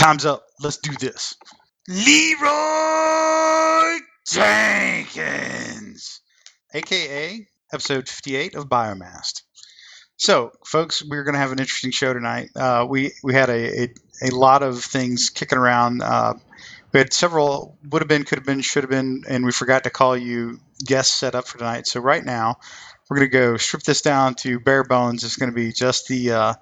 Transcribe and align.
Time's 0.00 0.24
up. 0.24 0.46
Let's 0.62 0.78
do 0.78 0.92
this. 0.98 1.36
Leroy 1.86 2.48
Jenkins, 4.26 6.22
aka 6.72 7.46
episode 7.70 8.08
58 8.08 8.54
of 8.54 8.66
Biomass. 8.70 9.42
So, 10.16 10.52
folks, 10.64 11.04
we're 11.04 11.24
going 11.24 11.34
to 11.34 11.38
have 11.38 11.52
an 11.52 11.58
interesting 11.58 11.90
show 11.90 12.14
tonight. 12.14 12.48
Uh, 12.56 12.86
we 12.88 13.12
we 13.22 13.34
had 13.34 13.50
a, 13.50 13.82
a, 13.82 13.88
a 14.22 14.30
lot 14.30 14.62
of 14.62 14.82
things 14.82 15.28
kicking 15.28 15.58
around. 15.58 16.00
Uh, 16.00 16.32
we 16.94 17.00
had 17.00 17.12
several 17.12 17.76
would 17.90 18.00
have 18.00 18.08
been, 18.08 18.24
could 18.24 18.38
have 18.38 18.46
been, 18.46 18.62
should 18.62 18.84
have 18.84 18.90
been, 18.90 19.24
and 19.28 19.44
we 19.44 19.52
forgot 19.52 19.84
to 19.84 19.90
call 19.90 20.16
you 20.16 20.60
guests 20.82 21.14
set 21.14 21.34
up 21.34 21.46
for 21.46 21.58
tonight. 21.58 21.86
So 21.86 22.00
right 22.00 22.24
now, 22.24 22.56
we're 23.10 23.18
going 23.18 23.30
to 23.30 23.38
go 23.38 23.58
strip 23.58 23.82
this 23.82 24.00
down 24.00 24.34
to 24.36 24.60
bare 24.60 24.82
bones. 24.82 25.24
It's 25.24 25.36
going 25.36 25.50
to 25.50 25.54
be 25.54 25.72
just 25.72 26.08
the 26.08 26.30
uh, 26.30 26.54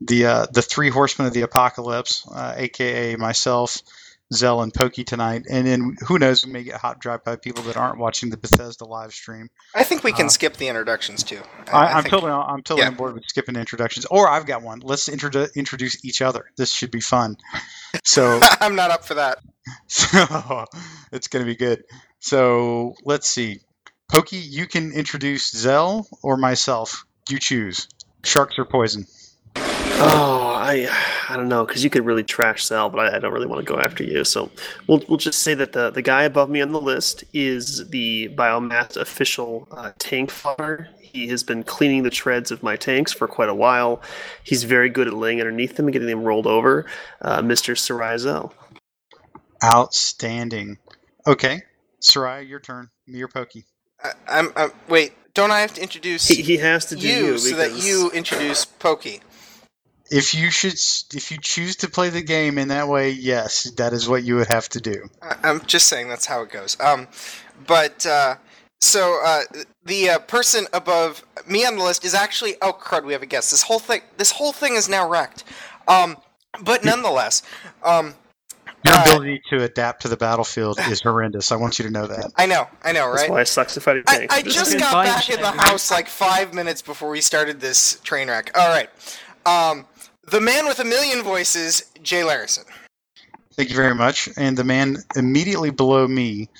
the 0.00 0.26
uh, 0.26 0.46
the 0.52 0.62
three 0.62 0.90
horsemen 0.90 1.26
of 1.28 1.34
the 1.34 1.42
apocalypse, 1.42 2.26
uh, 2.32 2.54
aka 2.56 3.16
myself, 3.16 3.78
Zell, 4.34 4.60
and 4.62 4.74
Pokey 4.74 5.04
tonight. 5.04 5.44
And 5.50 5.66
then 5.66 5.96
who 6.06 6.18
knows, 6.18 6.44
we 6.44 6.52
may 6.52 6.64
get 6.64 6.80
hot 6.80 6.98
dropped 7.00 7.24
by 7.24 7.36
people 7.36 7.62
that 7.64 7.76
aren't 7.76 7.98
watching 7.98 8.28
the 8.30 8.36
Bethesda 8.36 8.84
live 8.84 9.12
stream. 9.12 9.48
I 9.74 9.84
think 9.84 10.02
we 10.04 10.12
can 10.12 10.26
Uh, 10.26 10.30
skip 10.30 10.56
the 10.56 10.68
introductions 10.68 11.22
too. 11.22 11.40
I, 11.72 11.86
I'm 11.86 12.02
think- 12.02 12.12
totally 12.12 12.32
I'm 12.32 12.62
totally 12.62 12.82
yeah. 12.82 12.88
on 12.88 12.94
board 12.96 13.14
with 13.14 13.24
skipping 13.26 13.56
introductions. 13.56 14.04
Or 14.06 14.28
I've 14.28 14.46
got 14.46 14.62
one. 14.62 14.80
Let's 14.80 15.08
introdu- 15.08 15.54
introduce 15.54 16.04
each 16.04 16.20
other. 16.22 16.44
This 16.56 16.72
should 16.72 16.90
be 16.90 17.00
fun. 17.00 17.36
So 18.04 18.40
I'm 18.60 18.74
not 18.74 18.90
up 18.90 19.04
for 19.04 19.14
that. 19.14 19.38
so 19.88 20.64
it's 21.12 21.28
going 21.28 21.44
to 21.44 21.50
be 21.50 21.56
good. 21.56 21.84
So 22.20 22.94
let's 23.04 23.28
see. 23.28 23.60
Pokey, 24.12 24.36
you 24.36 24.66
can 24.66 24.92
introduce 24.92 25.50
Zell 25.50 26.06
or 26.22 26.36
myself. 26.36 27.04
You 27.28 27.38
choose. 27.38 27.88
Sharks 28.24 28.58
or 28.58 28.64
poison. 28.64 29.06
Oh, 29.98 30.54
I 30.54 30.88
I 31.28 31.36
don't 31.36 31.48
know 31.48 31.64
because 31.64 31.82
you 31.82 31.88
could 31.88 32.04
really 32.04 32.22
trash 32.22 32.64
Sal, 32.64 32.90
but 32.90 33.00
I, 33.00 33.16
I 33.16 33.18
don't 33.18 33.32
really 33.32 33.46
want 33.46 33.66
to 33.66 33.72
go 33.72 33.80
after 33.80 34.04
you. 34.04 34.24
So 34.24 34.50
we'll 34.86 35.02
we'll 35.08 35.16
just 35.16 35.42
say 35.42 35.54
that 35.54 35.72
the 35.72 35.90
the 35.90 36.02
guy 36.02 36.24
above 36.24 36.50
me 36.50 36.60
on 36.60 36.72
the 36.72 36.80
list 36.80 37.24
is 37.32 37.88
the 37.88 38.28
Biomass 38.30 38.96
official 38.96 39.66
uh, 39.70 39.92
tank 39.98 40.30
farmer. 40.30 40.88
He 41.00 41.28
has 41.28 41.42
been 41.42 41.62
cleaning 41.62 42.02
the 42.02 42.10
treads 42.10 42.50
of 42.50 42.62
my 42.62 42.76
tanks 42.76 43.12
for 43.12 43.26
quite 43.26 43.48
a 43.48 43.54
while. 43.54 44.02
He's 44.44 44.64
very 44.64 44.90
good 44.90 45.06
at 45.06 45.14
laying 45.14 45.40
underneath 45.40 45.76
them 45.76 45.86
and 45.86 45.92
getting 45.94 46.08
them 46.08 46.24
rolled 46.24 46.46
over. 46.46 46.84
Uh, 47.22 47.40
Mr. 47.40 47.74
Sarizel. 47.74 48.52
Outstanding. 49.64 50.76
Okay. 51.26 51.62
Soraya, 52.02 52.46
your 52.46 52.60
turn. 52.60 52.90
Me 53.06 53.22
or 53.22 53.28
Pokey? 53.28 53.64
I, 54.04 54.10
I'm, 54.28 54.52
I'm. 54.56 54.72
Wait, 54.88 55.14
don't 55.32 55.50
I 55.50 55.60
have 55.60 55.74
to 55.74 55.82
introduce 55.82 56.28
He, 56.28 56.42
he 56.42 56.56
has 56.58 56.86
to 56.86 56.96
do 56.96 57.06
you, 57.06 57.26
you, 57.26 57.38
so 57.38 57.56
that 57.56 57.82
you 57.82 58.10
introduce 58.10 58.64
Pokey? 58.64 59.20
If 60.10 60.34
you 60.34 60.50
should, 60.50 60.74
if 61.14 61.30
you 61.30 61.38
choose 61.40 61.76
to 61.76 61.88
play 61.90 62.10
the 62.10 62.22
game 62.22 62.58
in 62.58 62.68
that 62.68 62.88
way, 62.88 63.10
yes, 63.10 63.64
that 63.72 63.92
is 63.92 64.08
what 64.08 64.22
you 64.24 64.36
would 64.36 64.48
have 64.48 64.68
to 64.70 64.80
do. 64.80 65.08
I- 65.22 65.36
I'm 65.42 65.60
just 65.66 65.88
saying 65.88 66.08
that's 66.08 66.26
how 66.26 66.42
it 66.42 66.50
goes. 66.50 66.76
Um, 66.80 67.08
but 67.66 68.06
uh, 68.06 68.36
so 68.80 69.20
uh, 69.24 69.42
the 69.84 70.10
uh, 70.10 70.18
person 70.20 70.66
above 70.72 71.24
me 71.48 71.64
on 71.66 71.76
the 71.76 71.82
list 71.82 72.04
is 72.04 72.14
actually 72.14 72.54
oh 72.62 72.72
crud, 72.72 73.04
we 73.04 73.12
have 73.14 73.22
a 73.22 73.26
guest. 73.26 73.50
This 73.50 73.62
whole 73.62 73.78
thing, 73.80 74.02
this 74.16 74.32
whole 74.32 74.52
thing 74.52 74.74
is 74.74 74.88
now 74.88 75.08
wrecked. 75.08 75.44
Um, 75.88 76.16
but 76.62 76.84
nonetheless, 76.84 77.42
um, 77.82 78.14
Your 78.84 78.94
Uh, 78.94 79.02
ability 79.02 79.42
to 79.50 79.62
adapt 79.64 80.02
to 80.02 80.08
the 80.08 80.16
battlefield 80.16 80.78
is 80.88 81.00
horrendous. 81.02 81.50
I 81.50 81.56
want 81.56 81.78
you 81.78 81.84
to 81.86 81.90
know 81.90 82.06
that. 82.06 82.30
I 82.36 82.46
know, 82.46 82.68
I 82.84 82.92
know, 82.92 83.10
That's 83.10 83.22
right? 83.22 83.30
why 83.30 83.40
it 83.40 83.48
sucks 83.48 83.74
to 83.74 83.80
fight 83.80 83.96
a 83.96 84.02
I, 84.06 84.16
tank. 84.18 84.32
I 84.32 84.42
This 84.42 84.54
just 84.54 84.78
got 84.78 85.04
back 85.04 85.28
in 85.30 85.40
the 85.40 85.50
house 85.50 85.90
like 85.90 86.08
five 86.08 86.54
minutes 86.54 86.82
before 86.82 87.10
we 87.10 87.20
started 87.20 87.60
this 87.60 87.98
train 88.04 88.28
wreck. 88.28 88.52
All 88.56 88.68
right, 88.68 88.88
um, 89.44 89.86
the 90.26 90.40
man 90.40 90.66
with 90.66 90.78
a 90.80 90.84
million 90.84 91.22
voices, 91.22 91.90
Jay 92.02 92.22
Larison. 92.22 92.64
Thank 93.54 93.70
you 93.70 93.76
very 93.76 93.94
much. 93.94 94.28
And 94.36 94.56
the 94.56 94.64
man 94.64 94.98
immediately 95.14 95.70
below 95.70 96.06
me 96.06 96.50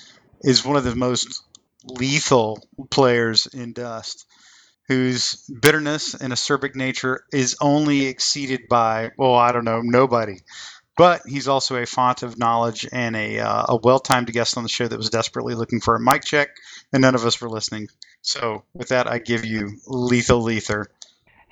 is 0.41 0.65
one 0.65 0.77
of 0.77 0.83
the 0.83 0.95
most 0.95 1.43
lethal 1.85 2.59
players 2.89 3.45
in 3.47 3.73
Dust, 3.73 4.25
whose 4.87 5.43
bitterness 5.61 6.15
and 6.15 6.33
acerbic 6.33 6.75
nature 6.75 7.23
is 7.31 7.55
only 7.61 8.07
exceeded 8.07 8.61
by, 8.69 9.11
well, 9.17 9.35
I 9.35 9.51
don't 9.51 9.65
know, 9.65 9.81
nobody. 9.81 10.39
But 10.95 11.21
he's 11.27 11.47
also 11.47 11.75
a 11.75 11.85
font 11.85 12.23
of 12.23 12.39
knowledge 12.39 12.87
and 12.91 13.15
a, 13.15 13.39
uh, 13.39 13.65
a 13.69 13.79
well 13.83 13.99
timed 13.99 14.33
guest 14.33 14.57
on 14.57 14.63
the 14.63 14.69
show 14.69 14.87
that 14.87 14.97
was 14.97 15.11
desperately 15.11 15.53
looking 15.53 15.79
for 15.79 15.95
a 15.95 15.99
mic 15.99 16.23
check, 16.23 16.49
and 16.91 17.01
none 17.01 17.13
of 17.13 17.23
us 17.23 17.39
were 17.39 17.49
listening. 17.49 17.89
So, 18.23 18.63
with 18.73 18.89
that, 18.89 19.05
I 19.05 19.19
give 19.19 19.45
you 19.45 19.77
Lethal 19.85 20.41
Lether. 20.41 20.87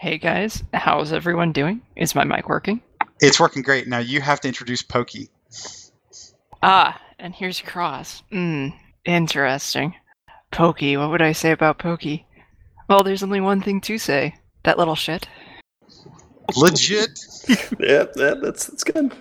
Hey 0.06 0.20
guys, 0.20 0.64
how's 0.72 1.12
everyone 1.12 1.52
doing? 1.52 1.82
Is 1.96 2.14
my 2.14 2.24
mic 2.26 2.48
working? 2.48 2.80
It's 3.22 3.40
working 3.40 3.64
great. 3.64 3.88
Now, 3.88 3.98
you 3.98 4.22
have 4.22 4.40
to 4.42 4.48
introduce 4.48 4.84
Pokey. 4.84 5.30
Ah, 6.62 7.02
and 7.18 7.34
here's 7.34 7.60
Cross. 7.60 8.22
Hmm, 8.30 8.68
interesting. 9.04 9.96
Pokey, 10.52 10.96
what 10.96 11.10
would 11.10 11.24
I 11.24 11.32
say 11.32 11.50
about 11.50 11.80
Pokey? 11.80 12.28
Well, 12.88 13.02
there's 13.02 13.24
only 13.24 13.42
one 13.42 13.64
thing 13.64 13.82
to 13.82 13.98
say. 13.98 14.36
That 14.64 14.78
little 14.78 14.94
shit. 14.94 15.28
Legit. 16.56 17.20
yeah, 17.80 18.06
yeah, 18.16 18.36
that's 18.40 18.68
that's 18.68 18.84
good. 18.84 19.12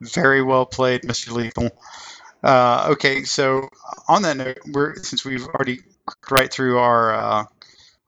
Very 0.00 0.42
well 0.42 0.66
played, 0.66 1.02
Mr. 1.02 1.30
Lethal. 1.30 1.70
Uh, 2.42 2.88
okay, 2.90 3.22
so 3.22 3.68
on 4.08 4.22
that 4.22 4.36
note, 4.36 4.58
we're 4.72 4.96
since 4.96 5.24
we've 5.24 5.46
already 5.46 5.78
right 6.28 6.52
through 6.52 6.78
our 6.78 7.14
uh, 7.14 7.44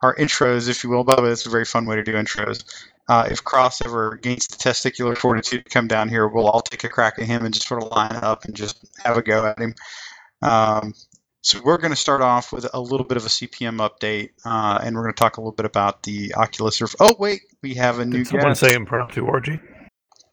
our 0.02 0.14
intros, 0.16 0.68
if 0.68 0.84
you 0.84 0.90
will. 0.90 1.04
By 1.04 1.16
the 1.16 1.22
way, 1.22 1.30
it's 1.30 1.46
a 1.46 1.50
very 1.50 1.64
fun 1.64 1.86
way 1.86 1.96
to 1.96 2.02
do 2.02 2.12
intros. 2.12 2.64
Uh, 3.08 3.28
if 3.30 3.44
Cross 3.44 3.84
ever 3.84 4.16
gains 4.16 4.48
the 4.48 4.56
testicular 4.56 5.16
fortitude 5.16 5.64
to 5.64 5.70
come 5.70 5.86
down 5.86 6.08
here, 6.08 6.26
we'll 6.26 6.48
all 6.48 6.60
take 6.60 6.84
a 6.84 6.88
crack 6.88 7.18
at 7.18 7.24
him 7.24 7.44
and 7.44 7.54
just 7.54 7.68
sort 7.68 7.82
of 7.82 7.90
line 7.90 8.16
up 8.16 8.44
and 8.44 8.54
just 8.54 8.84
have 9.04 9.16
a 9.16 9.22
go 9.22 9.46
at 9.46 9.58
him. 9.58 9.74
Um, 10.42 10.94
so 11.40 11.60
we're 11.64 11.78
going 11.78 11.92
to 11.92 11.96
start 11.96 12.22
off 12.22 12.52
with 12.52 12.66
a 12.74 12.80
little 12.80 13.06
bit 13.06 13.16
of 13.16 13.24
a 13.24 13.28
CPM 13.28 13.78
update, 13.78 14.30
uh, 14.44 14.80
and 14.82 14.96
we're 14.96 15.02
going 15.02 15.14
to 15.14 15.18
talk 15.20 15.36
a 15.36 15.40
little 15.40 15.52
bit 15.52 15.66
about 15.66 16.02
the 16.02 16.34
Oculus 16.34 16.80
Rift. 16.80 16.96
Oh 16.98 17.14
wait, 17.18 17.42
we 17.62 17.74
have 17.74 18.00
a 18.00 18.04
new 18.04 18.18
Did 18.18 18.26
someone 18.26 18.48
guest. 18.48 18.60
say 18.60 18.74
impromptu 18.74 19.24
orgy? 19.24 19.60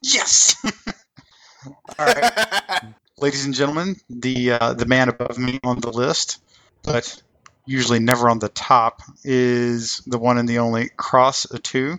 Yes. 0.02 0.56
all 1.98 2.06
right. 2.06 2.82
ladies 3.18 3.44
and 3.44 3.54
gentlemen, 3.54 3.96
the 4.10 4.52
uh, 4.52 4.74
the 4.74 4.86
man 4.86 5.08
above 5.08 5.38
me 5.38 5.60
on 5.62 5.80
the 5.80 5.90
list, 5.90 6.42
but 6.82 7.22
usually 7.66 7.98
never 7.98 8.28
on 8.28 8.38
the 8.38 8.48
top, 8.50 9.00
is 9.24 9.98
the 10.06 10.18
one 10.18 10.38
and 10.38 10.48
the 10.48 10.58
only 10.58 10.90
Cross 10.96 11.46
Atu 11.46 11.98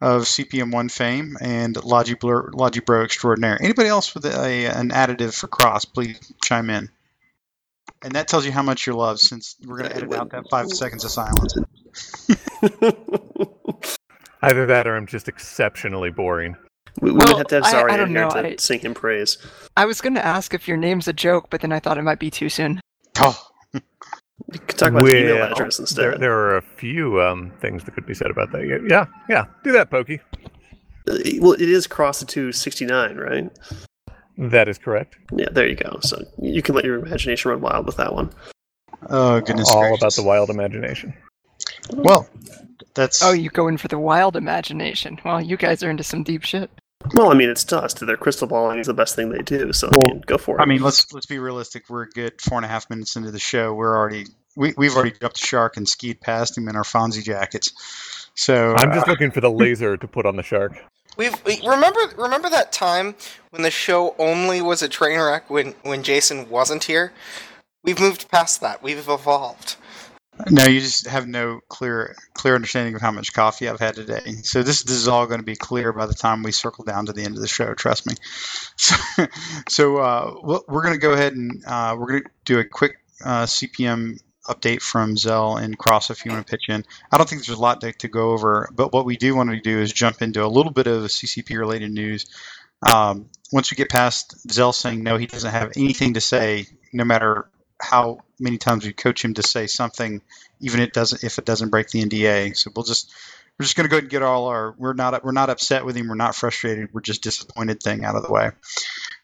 of 0.00 0.22
CPM 0.22 0.72
One 0.72 0.88
fame 0.88 1.36
and 1.40 1.82
Logi 1.84 2.14
Blur, 2.14 2.50
Logi 2.52 2.80
Bro 2.80 3.04
extraordinaire. 3.04 3.58
Anybody 3.60 3.88
else 3.88 4.14
with 4.14 4.24
a, 4.26 4.66
an 4.66 4.90
additive 4.90 5.34
for 5.38 5.48
Cross, 5.48 5.86
please 5.86 6.32
chime 6.44 6.70
in. 6.70 6.88
And 8.02 8.12
that 8.12 8.28
tells 8.28 8.46
you 8.46 8.52
how 8.52 8.62
much 8.62 8.86
you're 8.86 8.94
loved, 8.94 9.18
since 9.18 9.56
we're 9.66 9.78
going 9.78 9.90
to 9.90 9.96
edit 9.96 10.12
out 10.14 10.30
that 10.30 10.44
five 10.50 10.68
seconds 10.68 11.04
of 11.04 11.10
silence. 11.10 11.54
Either 14.42 14.66
that 14.66 14.86
or 14.86 14.96
I'm 14.96 15.06
just 15.06 15.26
exceptionally 15.28 16.10
boring. 16.10 16.56
we, 17.00 17.10
we 17.10 17.16
Well, 17.18 17.26
would 17.28 17.38
have 17.38 17.46
to 17.48 17.54
have 17.56 17.64
I- 17.88 17.94
I 17.94 17.96
don't 17.96 18.10
here 18.10 18.20
know, 18.20 18.30
to 18.30 18.46
I- 18.50 18.56
sing 18.58 18.78
him 18.80 18.94
praise. 18.94 19.36
I 19.76 19.84
was 19.84 20.00
gonna 20.00 20.20
ask 20.20 20.54
if 20.54 20.68
your 20.68 20.76
name's 20.76 21.08
a 21.08 21.12
joke, 21.12 21.48
but 21.50 21.60
then 21.60 21.72
I 21.72 21.80
thought 21.80 21.98
it 21.98 22.02
might 22.02 22.20
be 22.20 22.30
too 22.30 22.48
soon. 22.48 22.80
Oh, 23.18 23.36
We 24.50 24.58
could 24.58 24.78
talk 24.78 24.90
about 24.90 25.04
the 25.04 25.18
email 25.20 25.36
Well, 25.36 25.52
address 25.52 25.76
There, 25.76 25.82
instead. 26.10 26.20
there 26.20 26.32
are 26.32 26.56
a 26.56 26.62
few 26.62 27.20
um, 27.20 27.52
things 27.60 27.84
that 27.84 27.94
could 27.94 28.06
be 28.06 28.14
said 28.14 28.30
about 28.30 28.50
that. 28.52 28.66
Yeah, 28.66 28.78
Yeah, 28.88 29.06
yeah. 29.28 29.44
Do 29.62 29.72
that, 29.72 29.90
Pokey. 29.90 30.20
Uh, 31.08 31.16
well, 31.40 31.52
it 31.52 31.60
is 31.60 31.86
cross 31.86 32.24
to 32.24 32.52
69, 32.52 33.16
right? 33.16 33.50
That 34.38 34.68
is 34.68 34.78
correct. 34.78 35.16
Yeah, 35.36 35.48
there 35.50 35.66
you 35.68 35.74
go. 35.76 35.98
So 36.00 36.22
you 36.40 36.62
can 36.62 36.74
let 36.74 36.84
your 36.84 36.96
imagination 37.04 37.50
run 37.50 37.60
wild 37.60 37.86
with 37.86 37.96
that 37.96 38.14
one. 38.14 38.30
oh 39.10 39.40
goodness 39.40 39.70
All 39.70 39.80
gracious. 39.80 39.98
about 40.02 40.14
the 40.14 40.22
wild 40.22 40.48
imagination. 40.50 41.12
Well, 41.92 42.28
that's 42.94 43.22
Oh, 43.22 43.32
you 43.32 43.50
go 43.50 43.68
in 43.68 43.76
for 43.76 43.88
the 43.88 43.98
wild 43.98 44.36
imagination. 44.36 45.18
Well, 45.24 45.40
you 45.42 45.56
guys 45.56 45.82
are 45.82 45.90
into 45.90 46.04
some 46.04 46.22
deep 46.22 46.42
shit. 46.44 46.70
Well, 47.14 47.30
I 47.30 47.34
mean, 47.34 47.48
it's 47.48 47.64
dust. 47.64 48.00
Their 48.00 48.16
crystal 48.16 48.46
balling 48.46 48.78
is 48.78 48.86
the 48.86 48.94
best 48.94 49.14
thing 49.14 49.30
they 49.30 49.42
do. 49.42 49.72
So 49.72 49.88
I 49.92 50.08
mean, 50.08 50.22
go 50.26 50.36
for 50.36 50.58
it. 50.58 50.62
I 50.62 50.66
mean, 50.66 50.82
let's 50.82 51.12
let's 51.12 51.26
be 51.26 51.38
realistic. 51.38 51.88
We're 51.88 52.02
a 52.02 52.10
good 52.10 52.40
four 52.40 52.58
and 52.58 52.64
a 52.64 52.68
half 52.68 52.90
minutes 52.90 53.16
into 53.16 53.30
the 53.30 53.38
show. 53.38 53.72
We're 53.72 53.96
already 53.96 54.26
we 54.56 54.74
we've 54.76 54.94
already 54.94 55.12
jumped 55.12 55.40
the 55.40 55.46
shark 55.46 55.76
and 55.76 55.88
skied 55.88 56.20
past 56.20 56.58
him 56.58 56.68
in 56.68 56.76
our 56.76 56.82
Fonzie 56.82 57.22
jackets. 57.22 57.72
So 58.34 58.74
I'm 58.76 58.92
just 58.92 59.08
uh, 59.08 59.10
looking 59.10 59.30
for 59.30 59.40
the 59.40 59.50
laser 59.50 59.96
to 59.96 60.08
put 60.08 60.26
on 60.26 60.36
the 60.36 60.42
shark. 60.42 60.72
We've 61.16 61.34
we, 61.44 61.60
remember 61.66 62.00
remember 62.16 62.50
that 62.50 62.72
time 62.72 63.14
when 63.50 63.62
the 63.62 63.70
show 63.70 64.14
only 64.18 64.60
was 64.60 64.82
a 64.82 64.88
train 64.88 65.20
wreck 65.20 65.48
when 65.48 65.74
when 65.82 66.02
Jason 66.02 66.48
wasn't 66.50 66.84
here. 66.84 67.12
We've 67.84 68.00
moved 68.00 68.28
past 68.30 68.60
that. 68.60 68.82
We've 68.82 68.98
evolved. 68.98 69.76
No, 70.50 70.64
you 70.64 70.80
just 70.80 71.06
have 71.06 71.26
no 71.26 71.60
clear 71.68 72.16
clear 72.34 72.54
understanding 72.54 72.94
of 72.94 73.00
how 73.00 73.10
much 73.10 73.32
coffee 73.32 73.68
I've 73.68 73.80
had 73.80 73.94
today. 73.94 74.20
So 74.42 74.62
this 74.62 74.82
this 74.82 74.96
is 74.96 75.08
all 75.08 75.26
going 75.26 75.40
to 75.40 75.46
be 75.46 75.56
clear 75.56 75.92
by 75.92 76.06
the 76.06 76.14
time 76.14 76.42
we 76.42 76.52
circle 76.52 76.84
down 76.84 77.06
to 77.06 77.12
the 77.12 77.22
end 77.22 77.34
of 77.34 77.40
the 77.40 77.48
show. 77.48 77.74
Trust 77.74 78.06
me. 78.06 78.14
So, 78.76 78.94
so 79.68 79.96
uh, 79.96 80.34
we're 80.68 80.82
going 80.82 80.94
to 80.94 81.00
go 81.00 81.12
ahead 81.12 81.32
and 81.32 81.64
uh, 81.66 81.96
we're 81.98 82.06
going 82.06 82.22
to 82.22 82.30
do 82.44 82.58
a 82.60 82.64
quick 82.64 82.98
uh, 83.24 83.42
CPM 83.42 84.20
update 84.48 84.80
from 84.80 85.16
Zell 85.16 85.56
and 85.56 85.76
Cross 85.76 86.10
if 86.10 86.24
you 86.24 86.30
want 86.30 86.46
to 86.46 86.50
pitch 86.50 86.68
in. 86.68 86.84
I 87.10 87.16
don't 87.16 87.28
think 87.28 87.44
there's 87.44 87.58
a 87.58 87.60
lot 87.60 87.80
to, 87.80 87.92
to 87.92 88.08
go 88.08 88.30
over, 88.30 88.68
but 88.72 88.92
what 88.92 89.04
we 89.04 89.16
do 89.16 89.34
want 89.34 89.50
to 89.50 89.60
do 89.60 89.80
is 89.80 89.92
jump 89.92 90.22
into 90.22 90.44
a 90.44 90.46
little 90.46 90.72
bit 90.72 90.86
of 90.86 91.02
CCP 91.02 91.58
related 91.58 91.90
news. 91.90 92.26
Um, 92.88 93.28
once 93.52 93.70
we 93.70 93.76
get 93.76 93.88
past 93.88 94.36
Zell 94.50 94.72
saying 94.72 95.02
no, 95.02 95.16
he 95.16 95.26
doesn't 95.26 95.50
have 95.50 95.72
anything 95.76 96.14
to 96.14 96.20
say, 96.20 96.66
no 96.92 97.04
matter 97.04 97.50
how 97.80 98.20
many 98.40 98.58
times 98.58 98.84
we 98.84 98.92
coach 98.92 99.24
him 99.24 99.34
to 99.34 99.42
say 99.42 99.66
something, 99.66 100.22
even 100.60 100.80
it 100.80 100.92
doesn't 100.92 101.24
if 101.24 101.38
it 101.38 101.44
doesn't 101.44 101.70
break 101.70 101.88
the 101.88 102.04
NDA. 102.04 102.56
So 102.56 102.70
we'll 102.74 102.84
just 102.84 103.12
we're 103.58 103.64
just 103.64 103.76
going 103.76 103.86
to 103.86 103.90
go 103.90 103.96
ahead 103.96 104.04
and 104.04 104.10
get 104.10 104.22
all 104.22 104.46
our 104.46 104.74
we're 104.78 104.94
not 104.94 105.24
we're 105.24 105.32
not 105.32 105.50
upset 105.50 105.84
with 105.84 105.96
him, 105.96 106.08
we're 106.08 106.14
not 106.14 106.34
frustrated, 106.34 106.92
we're 106.92 107.00
just 107.00 107.22
disappointed 107.22 107.82
thing 107.82 108.04
out 108.04 108.16
of 108.16 108.22
the 108.22 108.32
way. 108.32 108.50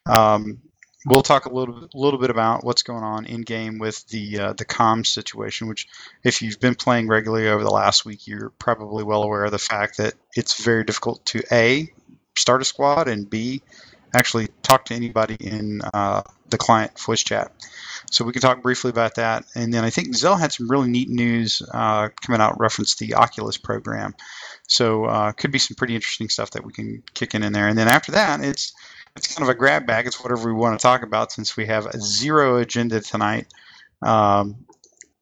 Um, 0.06 0.61
we'll 1.06 1.23
talk 1.23 1.47
a 1.47 1.53
little 1.53 1.89
little 1.95 2.19
bit 2.19 2.31
about 2.31 2.65
what's 2.65 2.83
going 2.83 3.05
on 3.05 3.27
in 3.27 3.43
game 3.43 3.79
with 3.79 4.06
the 4.09 4.39
uh, 4.39 4.53
the 4.55 4.65
comms 4.65 5.07
situation. 5.07 5.69
Which, 5.69 5.89
if 6.23 6.43
you've 6.43 6.61
been 6.61 6.75
playing 6.75 7.09
regularly 7.09 7.49
over 7.49 7.62
the 7.62 7.71
last 7.71 8.05
week, 8.05 8.27
you're 8.27 8.50
probably 8.50 9.05
well 9.05 9.23
aware 9.23 9.45
of 9.45 9.53
the 9.53 9.59
fact 9.59 9.99
that 9.99 10.15
it's 10.35 10.62
very 10.62 10.85
difficult 10.85 11.25
to 11.27 11.43
a 11.53 11.93
start 12.37 12.62
a 12.62 12.65
squad 12.65 13.07
and 13.07 13.31
b 13.31 13.62
actually 14.15 14.49
talk 14.62 14.85
to 14.87 14.95
anybody 14.95 15.37
in 15.41 15.81
uh, 15.93 16.23
the 16.55 16.59
client 16.59 16.99
voice 16.99 17.23
chat. 17.23 17.53
So 18.11 18.25
we 18.25 18.33
can 18.33 18.43
talk 18.43 18.62
briefly 18.62 18.91
about 18.91 19.17
that, 19.17 19.45
and 19.56 19.75
then 19.75 19.83
I 19.83 19.91
think 19.91 20.15
Zell 20.15 20.37
had 20.37 20.53
some 20.53 20.71
really 20.71 20.89
neat 20.89 21.09
news 21.09 21.62
uh, 21.73 22.11
coming 22.25 22.41
out 22.41 22.61
reference 22.61 22.95
the 22.95 23.15
Oculus 23.15 23.56
program. 23.56 24.15
So 24.69 25.06
uh, 25.06 25.33
could 25.33 25.51
be 25.51 25.59
some 25.59 25.75
pretty 25.75 25.95
interesting 25.97 26.29
stuff 26.29 26.53
that 26.53 26.65
we 26.65 26.73
can 26.73 27.03
kick 27.12 27.35
in 27.35 27.43
in 27.43 27.53
there. 27.53 27.67
And 27.67 27.77
then 27.77 27.89
after 27.89 28.12
that, 28.12 28.41
it's 28.41 28.73
it's 29.17 29.35
kind 29.35 29.49
of 29.49 29.55
a 29.55 29.59
grab 29.59 29.87
bag. 29.87 30.06
It's 30.06 30.23
whatever 30.23 30.47
we 30.47 30.55
want 30.55 30.79
to 30.79 30.83
talk 30.83 31.03
about 31.03 31.33
since 31.33 31.56
we 31.56 31.67
have 31.67 31.87
a 31.87 31.99
zero 31.99 32.59
agenda 32.59 33.00
tonight, 33.00 33.47
um, 34.03 34.65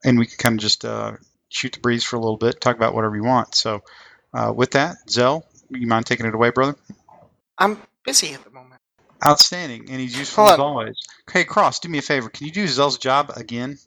and 0.05 0.19
we 0.19 0.27
can 0.27 0.37
kind 0.37 0.55
of 0.57 0.61
just 0.61 0.85
uh, 0.85 1.13
shoot 1.49 1.73
the 1.73 1.81
breeze 1.81 2.05
for 2.05 2.17
a 2.17 2.21
little 2.21 2.37
bit, 2.37 2.61
talk 2.61 2.77
about 2.77 2.95
whatever 2.95 3.17
you 3.17 3.25
want. 3.25 3.55
So 3.55 3.83
uh, 4.35 4.53
with 4.55 4.73
that, 4.73 4.97
Zell, 5.09 5.47
you 5.71 5.87
mind 5.87 6.07
taking 6.07 6.27
it 6.27 6.35
away, 6.35 6.51
brother? 6.51 6.77
I'm 7.59 7.79
busy 8.05 8.35
at 8.35 8.45
the. 8.45 8.52
Outstanding, 9.25 9.89
and 9.91 10.01
he's 10.01 10.19
useful 10.19 10.45
Hold 10.45 10.55
as 10.55 10.59
on. 10.59 10.67
always. 10.67 10.97
Hey, 11.31 11.45
Cross, 11.45 11.81
do 11.81 11.89
me 11.89 11.99
a 11.99 12.03
favor. 12.03 12.29
Can 12.29 12.47
you 12.47 12.53
do 12.53 12.67
Zell's 12.67 12.99
job 12.99 13.31
again? 13.37 13.79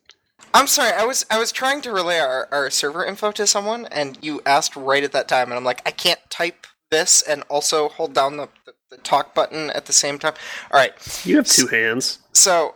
I'm 0.53 0.67
sorry. 0.67 0.93
I 0.93 1.05
was 1.05 1.25
I 1.29 1.37
was 1.39 1.51
trying 1.51 1.81
to 1.81 1.91
relay 1.91 2.19
our, 2.19 2.47
our 2.51 2.69
server 2.69 3.03
info 3.05 3.31
to 3.33 3.45
someone, 3.45 3.87
and 3.87 4.17
you 4.21 4.41
asked 4.45 4.75
right 4.77 5.03
at 5.03 5.11
that 5.11 5.27
time, 5.27 5.47
and 5.49 5.53
I'm 5.55 5.63
like, 5.65 5.81
I 5.85 5.91
can't 5.91 6.19
type 6.29 6.65
this 6.91 7.21
and 7.21 7.43
also 7.49 7.89
hold 7.89 8.13
down 8.13 8.37
the, 8.37 8.47
the, 8.65 8.73
the 8.91 8.97
talk 8.97 9.33
button 9.35 9.69
at 9.71 9.85
the 9.87 9.93
same 9.93 10.17
time. 10.19 10.33
All 10.71 10.79
right. 10.79 10.93
You 11.25 11.35
have 11.37 11.47
two 11.47 11.67
hands. 11.67 12.19
So 12.31 12.75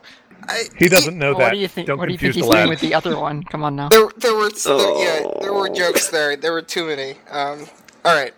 I, 0.50 0.64
He 0.78 0.90
doesn't 0.90 1.18
know 1.18 1.34
what 1.34 1.40
that. 1.40 1.54
do 1.54 1.60
you 1.60 1.68
think? 1.70 1.88
Don't 1.88 1.98
what 2.00 2.08
do 2.08 2.12
you 2.12 2.18
think 2.18 2.34
confuse 2.34 2.44
he's 2.46 2.50
the 2.50 2.56
doing 2.56 2.64
lad. 2.66 2.70
with 2.70 2.80
the 2.82 2.94
other 2.94 3.18
one? 3.18 3.44
Come 3.44 3.64
on 3.64 3.76
now. 3.78 3.88
There, 3.90 4.08
there 4.18 4.36
were 4.36 4.50
there, 4.50 5.04
yeah, 5.04 5.32
there 5.42 5.54
were 5.54 5.70
jokes 5.70 6.10
there. 6.10 6.36
There 6.36 6.52
were 6.52 6.62
too 6.62 6.88
many. 6.88 7.12
Um, 7.30 7.68
all 8.04 8.16
right. 8.16 8.34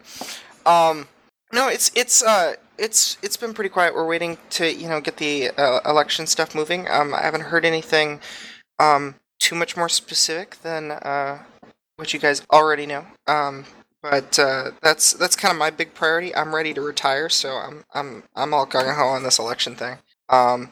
Um, 0.66 1.08
no, 1.54 1.70
it's 1.70 1.90
it's 1.96 2.22
uh 2.22 2.56
it's 2.82 3.18
it's 3.22 3.38
been 3.38 3.54
pretty 3.54 3.70
quiet. 3.70 3.94
We're 3.96 4.08
waiting 4.08 4.38
to 4.52 4.74
you 4.74 4.90
know 4.90 5.00
get 5.00 5.18
the 5.18 5.52
uh, 5.52 5.80
election 5.86 6.28
stuff 6.28 6.56
moving. 6.56 6.90
Um, 6.90 7.14
I 7.14 7.22
haven't 7.22 7.42
heard 7.42 7.64
anything 7.64 8.20
um 8.80 9.16
too 9.40 9.56
much 9.56 9.78
more 9.78 9.90
specific 9.90 10.58
than 10.64 10.92
uh 10.92 11.40
what 11.96 12.14
you 12.14 12.20
guys 12.20 12.42
already 12.52 12.86
know. 12.88 13.06
Um, 13.28 13.66
but 14.02 14.40
uh, 14.40 14.72
that's 14.82 15.14
that's 15.14 15.36
kind 15.36 15.52
of 15.52 15.60
my 15.60 15.70
big 15.70 15.94
priority. 15.94 16.36
I'm 16.36 16.56
ready 16.56 16.74
to 16.74 16.82
retire, 16.82 17.30
so 17.30 17.52
I'm 17.52 17.84
I'm 17.94 18.24
I'm 18.36 18.54
all 18.54 18.66
gung 18.66 18.96
ho 18.96 19.04
on 19.04 19.24
this 19.24 19.38
election 19.38 19.76
thing. 19.76 20.00
Um, 20.30 20.70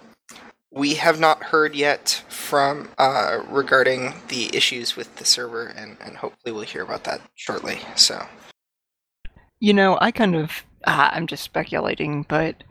we 0.71 0.95
have 0.95 1.19
not 1.19 1.43
heard 1.43 1.75
yet 1.75 2.23
from 2.29 2.89
uh, 2.97 3.43
regarding 3.47 4.13
the 4.29 4.49
issues 4.55 4.95
with 4.95 5.15
the 5.17 5.25
server, 5.25 5.67
and, 5.67 5.97
and 6.03 6.17
hopefully 6.17 6.53
we'll 6.53 6.63
hear 6.63 6.83
about 6.83 7.03
that 7.03 7.21
shortly. 7.35 7.79
So 7.95 8.25
You 9.59 9.73
know, 9.73 9.97
I 10.01 10.11
kind 10.11 10.35
of. 10.35 10.63
Ah, 10.85 11.11
I'm 11.13 11.27
just 11.27 11.43
speculating, 11.43 12.25
but 12.27 12.63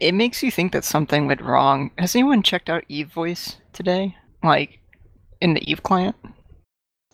it 0.00 0.12
makes 0.14 0.42
you 0.42 0.50
think 0.50 0.72
that 0.72 0.84
something 0.84 1.26
went 1.26 1.40
wrong. 1.40 1.90
Has 1.98 2.14
anyone 2.14 2.42
checked 2.42 2.70
out 2.70 2.84
Eve 2.88 3.08
Voice 3.12 3.56
today? 3.72 4.16
Like, 4.42 4.78
in 5.40 5.54
the 5.54 5.70
Eve 5.70 5.82
client? 5.82 6.16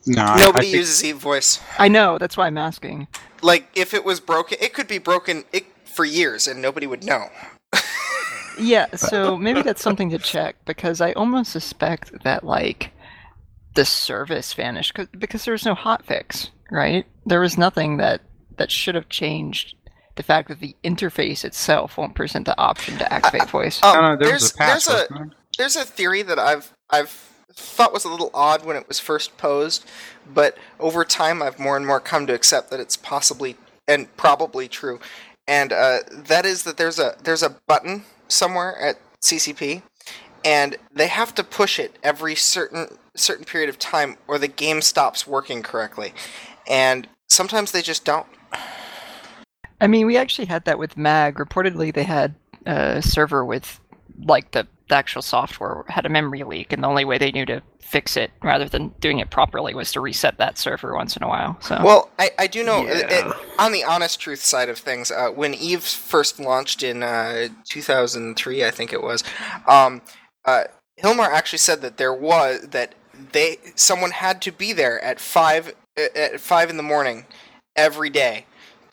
No, 0.07 0.23
I- 0.23 0.35
I 0.35 0.39
nobody 0.41 0.67
think- 0.67 0.77
uses 0.77 1.03
Eve 1.05 1.17
Voice. 1.17 1.61
I 1.79 1.89
know, 1.89 2.19
that's 2.19 2.37
why 2.37 2.47
I'm 2.47 2.59
asking. 2.59 3.09
Like 3.43 3.69
if 3.75 3.95
it 3.95 4.05
was 4.05 4.21
broken, 4.21 4.59
it 4.61 4.75
could 4.75 4.89
be 4.89 4.99
broken 4.99 5.45
it, 5.53 5.65
for 5.85 6.05
years, 6.05 6.47
and 6.47 6.61
nobody 6.61 6.87
would 6.87 7.05
know. 7.05 7.29
Yeah, 8.57 8.95
so 8.95 9.37
maybe 9.37 9.63
that's 9.63 9.83
something 9.83 10.11
to 10.11 10.19
check 10.19 10.55
because 10.65 11.01
I 11.01 11.11
almost 11.15 11.51
suspect 11.51 12.23
that 12.23 12.45
like 12.45 12.93
the 13.75 13.85
service 13.85 14.53
vanished 14.53 14.97
because 15.19 15.45
there 15.45 15.51
was 15.53 15.65
no 15.65 15.75
hotfix, 15.75 16.51
right? 16.71 17.05
There 17.27 17.41
was 17.41 17.59
nothing 17.59 17.97
that 17.97 18.21
that 18.57 18.71
should 18.71 18.95
have 18.95 19.09
changed 19.09 19.75
the 20.17 20.23
fact 20.23 20.49
that 20.49 20.61
the 20.61 20.77
interface 20.85 21.45
itself 21.45 21.97
won't 21.99 22.15
present 22.15 22.47
the 22.47 22.59
option 22.59 22.99
to 22.99 23.13
activate 23.13 23.49
voice. 23.51 23.83
Um, 23.83 23.95
No, 23.97 24.01
no, 24.03 24.17
there 24.17 24.29
there's 24.29 24.53
a 24.53 24.55
patch. 24.55 24.87
there's 24.87 25.11
a 25.11 25.31
there's 25.59 25.77
a 25.77 25.85
theory 25.85 26.23
that 26.23 26.39
I've 26.39 26.73
I've 26.91 27.11
thought 27.53 27.93
was 27.93 28.05
a 28.05 28.09
little 28.09 28.31
odd 28.35 28.65
when 28.65 28.77
it 28.77 28.89
was 28.89 28.99
first 28.99 29.37
posed, 29.39 29.89
but 30.33 30.59
over 30.81 31.05
time 31.05 31.43
I've 31.43 31.59
more 31.59 31.77
and 31.77 31.87
more 31.87 32.01
come 32.01 32.27
to 32.27 32.35
accept 32.35 32.71
that 32.71 32.81
it's 32.81 32.97
possibly 32.97 33.57
and 33.87 34.15
probably 34.17 34.67
true, 34.69 34.99
and 35.47 35.73
uh, 35.73 35.99
that 36.11 36.47
is 36.47 36.63
that 36.65 36.77
there's 36.77 36.99
a 36.99 37.17
there's 37.23 37.43
a 37.43 37.57
button 37.67 38.05
somewhere 38.29 38.77
at 38.81 38.99
CCP, 39.21 39.83
and 40.45 40.77
they 40.93 41.09
have 41.09 41.35
to 41.35 41.45
push 41.45 41.79
it 41.79 41.97
every 42.03 42.35
certain 42.35 42.89
certain 43.17 43.45
period 43.45 43.69
of 43.69 43.79
time, 43.79 44.17
or 44.27 44.39
the 44.39 44.49
game 44.49 44.81
stops 44.83 45.27
working 45.27 45.63
correctly, 45.63 46.13
and 46.69 47.07
sometimes 47.29 47.73
they 47.73 47.83
just 47.83 48.05
don't. 48.05 48.27
I 49.85 49.87
mean, 49.87 50.07
we 50.07 50.17
actually 50.17 50.47
had 50.47 50.65
that 50.65 50.79
with 50.79 50.97
Mag. 50.97 51.35
Reportedly, 51.35 51.93
they 51.93 52.05
had 52.05 52.35
a 52.65 53.03
server 53.03 53.45
with 53.45 53.81
like 54.27 54.53
the, 54.53 54.67
the 54.89 54.95
actual 54.95 55.21
software 55.21 55.85
had 55.89 56.07
a 56.07 56.09
memory 56.09 56.43
leak, 56.43 56.73
and 56.73 56.83
the 56.83 56.89
only 56.89 57.05
way 57.05 57.19
they 57.19 57.31
knew 57.31 57.45
to 57.45 57.63
fix 57.81 58.17
it, 58.17 58.31
rather 58.43 58.67
than 58.67 58.95
doing 59.01 59.19
it 59.19 59.29
properly, 59.29 59.75
was 59.75 59.93
to 59.93 60.01
reset 60.01 60.39
that 60.39 60.57
server 60.57 60.95
once 60.95 61.19
in 61.19 61.23
a 61.23 61.29
while. 61.29 61.59
So 61.61 61.79
Well, 61.85 62.11
I, 62.19 62.31
I 62.39 62.47
do 62.47 62.65
know 62.65 62.79
uh, 62.89 63.03
Yeah. 63.11 63.35
uh, 63.59 63.63
on 63.63 63.73
the 63.73 63.85
honest 63.85 64.21
truth 64.21 64.43
side 64.43 64.71
of 64.71 64.79
things, 64.79 65.11
uh, 65.11 65.29
when 65.29 65.53
Eve 65.53 65.83
first 65.85 66.41
launched 66.41 66.83
in 66.83 67.03
uh, 67.03 67.49
2003, 67.69 68.65
I 68.65 68.71
think 68.71 68.91
it 68.91 69.03
was, 69.03 69.23
um, 69.69 70.01
uh, 70.47 70.65
Hilmar 71.03 71.29
actually 71.29 71.59
said 71.59 71.83
that 71.83 71.99
there 71.99 72.15
was 72.15 72.69
that 72.69 72.95
they 73.33 73.59
someone 73.75 74.13
had 74.13 74.41
to 74.43 74.51
be 74.51 74.73
there 74.73 74.99
at 75.05 75.21
five 75.21 75.75
uh, 75.99 76.03
at 76.17 76.41
five 76.41 76.71
in 76.71 76.79
the 76.79 76.83
morning 76.83 77.27
every 77.77 78.09
day 78.09 78.47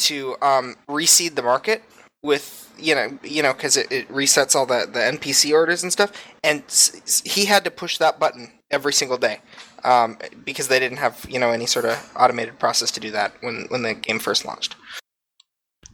to 0.09 0.36
um, 0.42 0.75
reseed 0.89 1.36
the 1.36 1.42
market 1.44 1.83
with 2.24 2.71
you 2.77 2.94
know 2.95 3.18
you 3.24 3.42
know 3.44 3.53
because 3.53 3.77
it, 3.77 3.92
it 3.92 4.07
resets 4.09 4.56
all 4.56 4.65
the 4.65 4.88
the 4.92 5.00
NPC 5.00 5.53
orders 5.53 5.83
and 5.83 5.92
stuff, 5.92 6.12
and 6.43 6.63
s- 6.67 6.96
s- 7.03 7.22
he 7.25 7.46
had 7.46 7.63
to 7.63 7.72
push 7.72 7.98
that 7.98 8.20
button 8.20 8.51
every 8.70 8.93
single 8.93 9.17
day 9.17 9.39
um, 9.84 10.17
because 10.46 10.67
they 10.67 10.79
didn't 10.79 10.98
have 10.98 11.25
you 11.29 11.39
know 11.39 11.50
any 11.51 11.65
sort 11.65 11.86
of 11.86 12.12
automated 12.15 12.58
process 12.60 12.91
to 12.91 13.00
do 13.00 13.12
that 13.12 13.34
when 13.41 13.65
when 13.70 13.81
the 13.84 13.93
game 13.93 14.20
first 14.20 14.46
launched. 14.46 14.75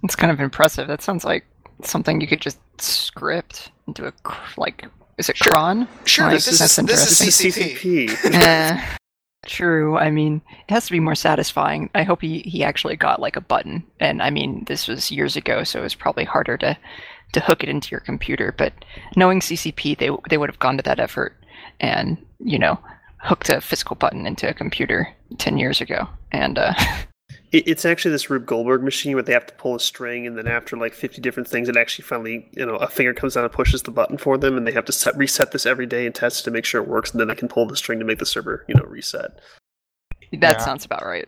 it's 0.03 0.15
kind 0.15 0.31
of 0.31 0.39
impressive. 0.39 0.87
That 0.87 1.01
sounds 1.01 1.23
like 1.25 1.45
something 1.83 2.21
you 2.21 2.27
could 2.27 2.41
just 2.41 2.59
script 2.79 3.71
into 3.87 4.05
a 4.07 4.11
cr- 4.23 4.59
like. 4.59 4.85
Is 5.17 5.29
it 5.29 5.37
Sure. 5.37 5.51
cron? 5.51 5.87
Sure, 6.05 6.25
Like, 6.25 6.35
this 6.35 6.47
is 6.47 6.59
this 6.59 6.77
is 6.77 6.79
interesting. 6.79 7.51
CCP. 7.51 8.07
CCP. 8.07 8.97
True. 9.47 9.97
I 9.97 10.11
mean, 10.11 10.41
it 10.67 10.73
has 10.73 10.85
to 10.87 10.91
be 10.91 10.99
more 10.99 11.15
satisfying. 11.15 11.89
I 11.95 12.03
hope 12.03 12.21
he, 12.21 12.39
he 12.39 12.65
actually 12.65 12.97
got 12.97 13.21
like 13.21 13.37
a 13.37 13.41
button. 13.41 13.83
And 13.99 14.21
I 14.21 14.29
mean, 14.29 14.65
this 14.67 14.89
was 14.89 15.09
years 15.09 15.37
ago, 15.37 15.63
so 15.63 15.79
it 15.79 15.83
was 15.83 15.95
probably 15.95 16.25
harder 16.25 16.57
to, 16.57 16.77
to 17.31 17.39
hook 17.39 17.63
it 17.63 17.69
into 17.69 17.91
your 17.91 18.01
computer. 18.01 18.53
But 18.57 18.73
knowing 19.15 19.39
CCP, 19.39 19.97
they 19.97 20.09
they 20.29 20.37
would 20.37 20.49
have 20.49 20.59
gone 20.59 20.75
to 20.77 20.83
that 20.83 20.99
effort 20.99 21.37
and 21.79 22.17
you 22.39 22.59
know 22.59 22.77
hooked 23.19 23.49
a 23.49 23.61
physical 23.61 23.95
button 23.95 24.27
into 24.27 24.49
a 24.49 24.53
computer 24.53 25.13
ten 25.37 25.57
years 25.57 25.79
ago. 25.79 26.09
And 26.33 26.57
uh, 26.57 26.73
it's 27.51 27.85
actually 27.85 28.11
this 28.11 28.29
Rube 28.29 28.45
Goldberg 28.45 28.83
machine 28.83 29.13
where 29.13 29.23
they 29.23 29.33
have 29.33 29.45
to 29.47 29.53
pull 29.53 29.75
a 29.75 29.79
string, 29.79 30.27
and 30.27 30.37
then 30.37 30.47
after 30.47 30.75
like 30.75 30.93
50 30.93 31.21
different 31.21 31.47
things, 31.47 31.69
it 31.69 31.77
actually 31.77 32.03
finally, 32.03 32.49
you 32.51 32.65
know, 32.65 32.75
a 32.75 32.87
finger 32.87 33.13
comes 33.13 33.35
down 33.35 33.43
and 33.45 33.53
pushes 33.53 33.83
the 33.83 33.91
button 33.91 34.17
for 34.17 34.37
them, 34.37 34.57
and 34.57 34.67
they 34.67 34.71
have 34.73 34.85
to 34.85 34.91
set, 34.91 35.15
reset 35.17 35.51
this 35.51 35.65
every 35.65 35.85
day 35.85 36.05
and 36.05 36.13
test 36.13 36.43
to 36.45 36.51
make 36.51 36.65
sure 36.65 36.81
it 36.81 36.87
works, 36.89 37.11
and 37.11 37.19
then 37.19 37.27
they 37.29 37.35
can 37.35 37.47
pull 37.47 37.65
the 37.65 37.75
string 37.77 37.99
to 37.99 38.05
make 38.05 38.19
the 38.19 38.25
server, 38.25 38.65
you 38.67 38.75
know, 38.75 38.83
reset. 38.83 39.31
that 40.33 40.57
Yeah. 40.57 40.57
sounds 40.57 40.83
about 40.85 41.05
right. 41.05 41.27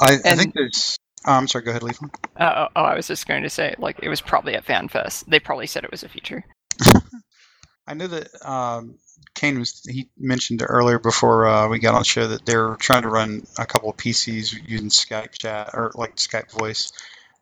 I, 0.00 0.18
I 0.24 0.34
think 0.34 0.54
there's. 0.54 0.96
Oh, 1.26 1.32
I'm 1.32 1.48
sorry. 1.48 1.64
Go 1.64 1.70
ahead, 1.70 1.82
Leaf. 1.82 1.98
Uh, 2.02 2.06
oh, 2.38 2.68
oh, 2.76 2.82
I 2.82 2.94
was 2.94 3.06
just 3.08 3.26
going 3.26 3.42
to 3.42 3.50
say, 3.50 3.74
like, 3.78 3.98
it 4.02 4.08
was 4.08 4.20
probably 4.20 4.54
at 4.54 4.64
FanFest. 4.64 5.26
They 5.26 5.40
probably 5.40 5.66
said 5.66 5.84
it 5.84 5.90
was 5.90 6.02
a 6.02 6.08
feature. 6.08 6.44
I 7.86 7.94
know 7.94 8.06
that 8.06 8.28
um, 8.48 8.98
Kane 9.38 9.60
was. 9.60 9.84
He 9.88 10.08
mentioned 10.18 10.64
earlier 10.66 10.98
before 10.98 11.46
uh, 11.46 11.68
we 11.68 11.78
got 11.78 11.94
on 11.94 12.00
the 12.00 12.04
show 12.04 12.26
that 12.26 12.44
they're 12.44 12.74
trying 12.74 13.02
to 13.02 13.08
run 13.08 13.46
a 13.56 13.64
couple 13.64 13.88
of 13.88 13.96
PCs 13.96 14.52
using 14.66 14.88
Skype 14.88 15.38
chat 15.38 15.70
or 15.74 15.92
like 15.94 16.16
Skype 16.16 16.50
voice. 16.50 16.92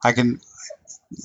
I 0.04 0.12
can. 0.12 0.38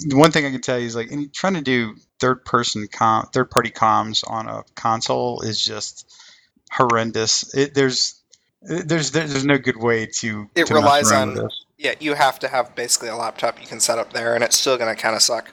The 0.07 0.15
one 0.15 0.31
thing 0.31 0.45
I 0.45 0.51
can 0.51 0.61
tell 0.61 0.79
you 0.79 0.85
is 0.85 0.95
like 0.95 1.11
any, 1.11 1.27
trying 1.27 1.55
to 1.55 1.61
do 1.61 1.95
third 2.21 2.45
person 2.45 2.87
com, 2.87 3.25
third 3.33 3.51
party 3.51 3.69
comms 3.69 4.23
on 4.25 4.47
a 4.47 4.63
console 4.75 5.41
is 5.41 5.61
just 5.61 6.09
horrendous. 6.71 7.53
It, 7.53 7.73
there's 7.73 8.21
there's 8.61 9.11
there's 9.11 9.43
no 9.43 9.57
good 9.57 9.77
way 9.77 10.05
to. 10.19 10.49
It 10.55 10.67
to 10.67 10.73
relies 10.73 11.11
on- 11.11 11.49
Yeah, 11.77 11.95
you 11.99 12.13
have 12.13 12.39
to 12.39 12.47
have 12.47 12.75
basically 12.75 13.09
a 13.09 13.17
laptop 13.17 13.59
you 13.59 13.67
can 13.67 13.81
set 13.81 13.99
up 13.99 14.13
there, 14.13 14.35
and 14.35 14.43
it's 14.43 14.57
still 14.57 14.77
going 14.77 14.95
to 14.95 15.01
kind 15.01 15.17
of 15.17 15.21
suck. 15.21 15.51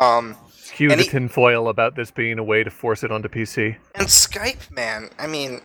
Um, 0.00 0.36
Cue 0.74 0.90
And 0.90 0.98
the 0.98 1.04
he- 1.04 1.10
tinfoil 1.10 1.68
about 1.68 1.94
this 1.96 2.10
being 2.10 2.38
a 2.38 2.44
way 2.44 2.64
to 2.64 2.70
force 2.70 3.04
it 3.04 3.12
onto 3.12 3.28
PC. 3.28 3.76
and 3.94 4.08
Skype, 4.08 4.70
man, 4.70 5.10
I 5.18 5.26
mean, 5.26 5.60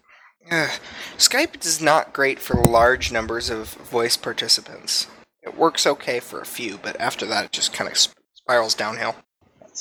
ugh, 0.51 0.69
Skype 1.17 1.65
is 1.65 1.81
not 1.81 2.13
great 2.13 2.39
for 2.39 2.55
large 2.55 3.11
numbers 3.11 3.49
of 3.49 3.69
voice 3.73 4.15
participants. 4.17 5.07
It 5.41 5.57
works 5.57 5.87
okay 5.87 6.19
for 6.19 6.39
a 6.41 6.45
few, 6.45 6.77
but 6.81 6.99
after 6.99 7.25
that, 7.25 7.45
it 7.45 7.51
just 7.51 7.73
kind 7.73 7.89
of 7.89 7.97
spirals 8.35 8.75
downhill. 8.75 9.15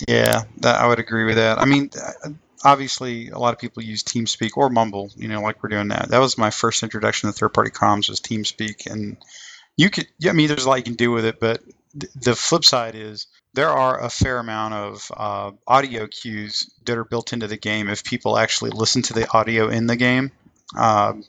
Yeah, 0.08 0.42
that, 0.58 0.80
I 0.80 0.86
would 0.86 0.98
agree 0.98 1.24
with 1.24 1.36
that. 1.36 1.58
I 1.58 1.64
mean, 1.64 1.90
uh, 2.24 2.30
obviously, 2.64 3.28
a 3.28 3.38
lot 3.38 3.52
of 3.52 3.58
people 3.60 3.82
use 3.82 4.02
TeamSpeak 4.04 4.50
or 4.56 4.70
Mumble. 4.70 5.10
You 5.16 5.28
know, 5.28 5.42
like 5.42 5.62
we're 5.62 5.68
doing 5.68 5.88
that. 5.88 6.08
That 6.08 6.20
was 6.20 6.38
my 6.38 6.50
first 6.50 6.82
introduction 6.82 7.28
to 7.28 7.32
third-party 7.36 7.70
comms 7.72 8.08
was 8.08 8.20
TeamSpeak, 8.20 8.86
and 8.90 9.16
you 9.76 9.90
could. 9.90 10.06
Yeah, 10.20 10.30
I 10.30 10.34
mean, 10.34 10.48
there's 10.48 10.64
a 10.64 10.68
lot 10.68 10.76
you 10.78 10.84
can 10.84 10.94
do 10.94 11.10
with 11.10 11.24
it, 11.24 11.40
but 11.40 11.60
th- 11.98 12.12
the 12.14 12.34
flip 12.36 12.64
side 12.64 12.94
is 12.94 13.26
there 13.54 13.70
are 13.70 14.02
a 14.02 14.10
fair 14.10 14.38
amount 14.38 14.74
of 14.74 15.10
uh, 15.16 15.50
audio 15.66 16.06
cues 16.06 16.70
that 16.84 16.96
are 16.96 17.04
built 17.04 17.32
into 17.32 17.46
the 17.46 17.56
game 17.56 17.88
if 17.88 18.04
people 18.04 18.38
actually 18.38 18.70
listen 18.70 19.02
to 19.02 19.14
the 19.14 19.30
audio 19.30 19.68
in 19.68 19.86
the 19.86 19.96
game. 19.96 20.30
Um, 20.76 21.24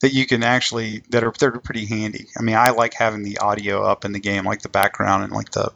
that 0.00 0.12
you 0.14 0.26
can 0.26 0.42
actually 0.42 1.02
that 1.10 1.24
are 1.24 1.32
they're 1.38 1.52
pretty 1.52 1.86
handy. 1.86 2.26
I 2.38 2.42
mean, 2.42 2.56
I 2.56 2.70
like 2.70 2.94
having 2.94 3.22
the 3.22 3.38
audio 3.38 3.82
up 3.82 4.04
in 4.04 4.12
the 4.12 4.20
game, 4.20 4.44
like 4.44 4.62
the 4.62 4.68
background 4.68 5.24
and 5.24 5.32
like 5.32 5.50
the 5.50 5.72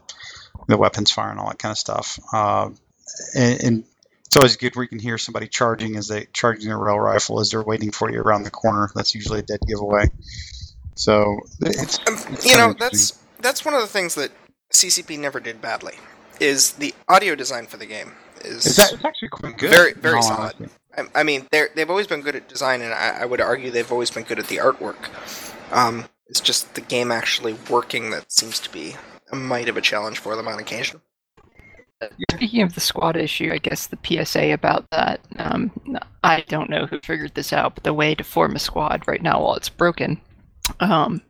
the 0.66 0.76
weapons 0.76 1.10
fire 1.10 1.30
and 1.30 1.38
all 1.38 1.48
that 1.48 1.58
kind 1.58 1.72
of 1.72 1.78
stuff. 1.78 2.18
Uh, 2.32 2.70
and, 3.34 3.62
and 3.62 3.84
it's 4.24 4.36
always 4.36 4.56
good 4.56 4.74
where 4.74 4.82
you 4.82 4.88
can 4.88 4.98
hear 4.98 5.18
somebody 5.18 5.46
charging 5.46 5.96
as 5.96 6.08
they 6.08 6.26
charging 6.32 6.68
their 6.68 6.78
rail 6.78 6.98
rifle 6.98 7.38
as 7.38 7.50
they're 7.50 7.62
waiting 7.62 7.92
for 7.92 8.10
you 8.10 8.20
around 8.20 8.44
the 8.44 8.50
corner. 8.50 8.90
That's 8.94 9.14
usually 9.14 9.40
a 9.40 9.42
dead 9.42 9.60
giveaway. 9.66 10.10
So 10.96 11.40
it's, 11.60 11.98
Um, 12.06 12.18
it's 12.30 12.46
you 12.46 12.56
know, 12.56 12.72
that's 12.72 13.18
that's 13.40 13.64
one 13.64 13.74
of 13.74 13.82
the 13.82 13.86
things 13.86 14.14
that 14.14 14.32
CCP 14.73 15.18
never 15.18 15.40
did 15.40 15.61
badly. 15.61 15.94
Is 16.40 16.73
the 16.73 16.94
audio 17.09 17.35
design 17.35 17.66
for 17.66 17.76
the 17.76 17.87
game 17.87 18.12
is 18.44 18.66
it's, 18.66 18.78
a- 18.78 18.94
it's 18.94 19.04
actually 19.04 19.28
quite 19.28 19.56
good. 19.56 19.71
Very- 19.71 19.92
very 19.94 20.16
all 20.16 20.23
solid. 20.23 20.71
I, 20.97 21.04
I 21.14 21.23
mean, 21.23 21.47
they're 21.50 21.71
they've 21.75 21.90
always 21.90 22.06
been 22.06 22.21
good 22.23 22.37
at 22.37 22.49
design, 22.49 22.80
and 22.83 22.92
I, 22.92 23.23
I 23.23 23.25
would 23.25 23.40
argue 23.40 23.71
they've 23.71 23.90
always 23.92 24.11
been 24.11 24.25
good 24.25 24.38
at 24.38 24.47
the 24.49 24.56
artwork. 24.56 25.11
Um, 25.73 26.04
it's 26.28 26.40
just 26.40 26.75
the 26.75 26.80
game 26.80 27.11
actually 27.12 27.56
working 27.71 28.11
that 28.11 28.30
seems 28.33 28.59
to 28.61 28.71
be 28.73 28.94
a 29.33 29.37
mite 29.37 29.68
of 29.68 29.76
a 29.76 29.80
challenge 29.80 30.18
for 30.18 30.37
them 30.37 30.49
on 30.49 30.59
occasion. 30.59 31.00
Speaking 32.33 32.62
of 32.62 32.75
the 32.75 32.80
squad 32.80 33.16
issue, 33.16 33.50
I 33.52 33.59
guess 33.59 33.87
the 33.87 33.99
PSA 34.04 34.52
about 34.52 34.90
that, 34.90 35.21
um, 35.38 35.71
I 36.23 36.44
don't 36.49 36.68
know 36.68 36.87
who 36.87 37.00
figured 37.00 37.35
this 37.35 37.52
out, 37.52 37.75
but 37.76 37.85
the 37.85 37.94
way 37.94 38.14
to 38.14 38.25
form 38.25 38.54
a 38.54 38.59
squad 38.59 39.04
right 39.06 39.23
now 39.23 39.42
while 39.42 39.54
it's 39.54 39.68
broken 39.71 40.21
um, 40.80 41.23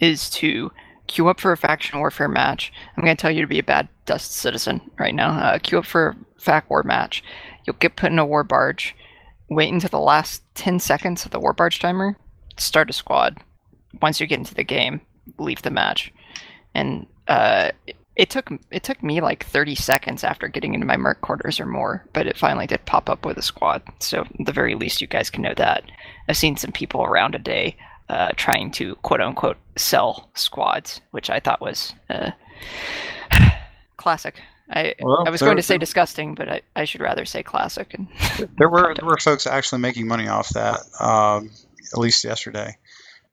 is 0.00 0.30
to 0.30 0.70
queue 1.06 1.28
up 1.28 1.40
for 1.40 1.52
a 1.52 1.56
faction 1.56 1.98
warfare 1.98 2.28
match. 2.28 2.72
I'm 2.96 3.04
going 3.04 3.16
to 3.16 3.20
tell 3.20 3.30
you 3.30 3.40
to 3.40 3.46
be 3.46 3.58
a 3.58 3.64
bad 3.64 3.88
dust 4.06 4.32
citizen 4.32 4.80
right 4.98 5.14
now. 5.14 5.38
Uh, 5.38 5.58
queue 5.58 5.78
up 5.78 5.86
for 5.86 6.08
a 6.08 6.40
fac 6.40 6.68
war 6.70 6.82
match. 6.82 7.22
You'll 7.64 7.76
get 7.76 7.96
put 7.96 8.12
in 8.12 8.18
a 8.18 8.26
war 8.26 8.44
barge. 8.44 8.94
Wait 9.48 9.72
until 9.72 9.90
the 9.90 9.98
last 9.98 10.42
10 10.54 10.80
seconds 10.80 11.24
of 11.24 11.30
the 11.30 11.40
war 11.40 11.52
barge 11.52 11.78
timer. 11.78 12.16
Start 12.56 12.90
a 12.90 12.92
squad. 12.92 13.38
Once 14.00 14.20
you 14.20 14.26
get 14.26 14.38
into 14.38 14.54
the 14.54 14.64
game, 14.64 15.00
leave 15.38 15.62
the 15.62 15.70
match. 15.70 16.12
And 16.74 17.06
uh, 17.28 17.70
it 18.16 18.30
took 18.30 18.50
it 18.70 18.82
took 18.82 19.02
me 19.02 19.20
like 19.20 19.44
30 19.44 19.74
seconds 19.74 20.24
after 20.24 20.48
getting 20.48 20.74
into 20.74 20.86
my 20.86 20.96
merc 20.96 21.20
quarters 21.20 21.58
or 21.58 21.66
more, 21.66 22.04
but 22.12 22.26
it 22.26 22.36
finally 22.36 22.66
did 22.66 22.84
pop 22.86 23.10
up 23.10 23.24
with 23.24 23.38
a 23.38 23.42
squad. 23.42 23.82
So 24.00 24.24
the 24.38 24.52
very 24.52 24.74
least, 24.74 25.00
you 25.00 25.06
guys 25.06 25.30
can 25.30 25.42
know 25.42 25.54
that. 25.56 25.84
I've 26.28 26.36
seen 26.36 26.56
some 26.56 26.72
people 26.72 27.02
around 27.04 27.34
a 27.34 27.40
day 27.40 27.76
uh, 28.08 28.30
trying 28.36 28.70
to 28.72 28.94
quote 28.96 29.20
unquote 29.20 29.56
sell 29.76 30.30
squads, 30.34 31.00
which 31.10 31.30
I 31.30 31.40
thought 31.40 31.60
was 31.60 31.94
uh, 32.10 32.30
classic. 33.96 34.40
I 34.70 34.94
Well, 35.00 35.24
I 35.26 35.30
was 35.30 35.40
going 35.40 35.56
to 35.56 35.62
say 35.62 35.78
disgusting, 35.78 36.34
but 36.34 36.48
I, 36.48 36.62
I 36.74 36.84
should 36.84 37.00
rather 37.00 37.24
say 37.24 37.42
classic. 37.42 37.94
And 37.94 38.08
There 38.58 38.68
were 38.68 38.94
there 38.98 39.06
were 39.06 39.18
folks 39.18 39.46
actually 39.46 39.80
making 39.80 40.06
money 40.06 40.28
off 40.28 40.48
that, 40.50 40.80
um, 41.00 41.50
at 41.92 41.98
least 41.98 42.24
yesterday. 42.24 42.76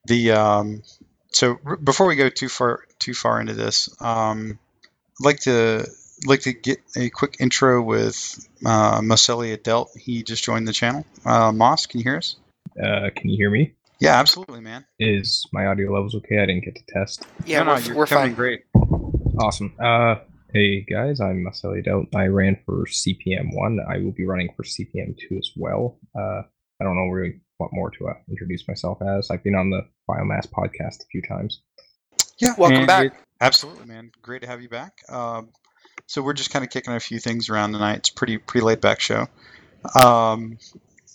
The 0.06 0.32
um, 0.32 0.84
so 1.32 1.58
r- 1.66 1.78
before 1.78 2.08
we 2.08 2.16
go 2.16 2.30
too 2.30 2.50
far 2.50 2.82
too 3.00 3.14
far 3.14 3.40
into 3.40 3.54
this, 3.54 3.90
um, 4.02 4.60
I'd 5.20 5.26
like 5.26 5.40
to 5.42 5.88
like 6.26 6.42
to 6.42 6.54
get 6.54 6.80
a 6.96 7.10
quick 7.10 7.38
intro 7.40 7.82
with 7.82 8.48
uh, 8.66 9.00
Moselia 9.02 9.62
Delt. 9.62 9.90
He 9.98 10.24
just 10.24 10.44
joined 10.44 10.68
the 10.68 10.74
channel. 10.74 11.06
Uh, 11.26 11.52
Moss, 11.52 11.86
can 11.86 12.00
you 12.00 12.04
hear 12.04 12.18
us? 12.18 12.36
Uh, 12.82 13.10
can 13.16 13.30
you 13.30 13.38
hear 13.38 13.50
me? 13.50 13.74
Yeah, 14.02 14.20
absolutely, 14.20 14.62
man. 14.62 14.84
Is 14.98 15.46
my 15.54 15.68
audio 15.68 15.94
levels 15.94 16.16
okay? 16.16 16.40
I 16.42 16.48
didn't 16.48 16.66
get 16.66 16.76
to 16.76 16.82
test. 16.92 17.24
Yeah, 17.46 17.60
no, 17.60 17.66
no, 17.66 17.74
we're, 17.74 17.80
you're 17.82 17.96
we're 17.98 18.06
coming 18.08 18.30
fine. 18.30 18.34
great. 18.34 18.64
Awesome. 19.40 19.76
Uh, 19.80 20.16
hey 20.52 20.82
guys, 20.82 21.22
I'm 21.22 21.44
Marcelo 21.44 21.80
Delt. 21.82 22.08
I 22.16 22.26
ran 22.26 22.58
for 22.66 22.86
CPM 22.88 23.54
one. 23.56 23.80
I 23.88 24.00
will 24.00 24.12
be 24.12 24.26
running 24.26 24.50
for 24.58 24.64
CPM 24.64 25.16
two 25.20 25.38
as 25.38 25.52
well. 25.56 26.00
Uh, 26.18 26.42
I 26.80 26.84
don't 26.84 26.96
know 26.96 27.12
really 27.12 27.42
what 27.58 27.70
more 27.74 27.92
to 27.92 28.08
uh, 28.08 28.14
introduce 28.28 28.68
myself 28.68 28.98
as. 29.04 29.30
I've 29.30 29.44
been 29.44 29.54
on 29.54 29.70
the 29.70 29.82
Biomass 30.10 30.48
podcast 30.50 31.04
a 31.04 31.06
few 31.12 31.22
times. 31.22 31.62
Yeah, 32.40 32.56
Welcome 32.58 32.80
and 32.80 32.88
back. 32.88 33.06
it- 33.06 33.14
absolutely, 33.40 33.86
man. 33.86 34.12
Great 34.24 34.42
to 34.42 34.48
have 34.48 34.64
you 34.64 34.70
back. 34.70 34.98
Um, 35.10 35.50
so 36.08 36.24
we're 36.24 36.34
just 36.34 36.50
kind 36.50 36.66
of 36.66 36.72
kicking 36.72 36.94
a 36.96 37.00
few 37.00 37.20
things 37.20 37.50
around 37.52 37.74
tonight. 37.74 37.98
It's 38.00 38.10
pretty 38.10 38.40
pretty 38.40 38.66
laid 38.66 38.82
back 38.82 39.00
show. 39.00 39.28
Um, 40.04 40.58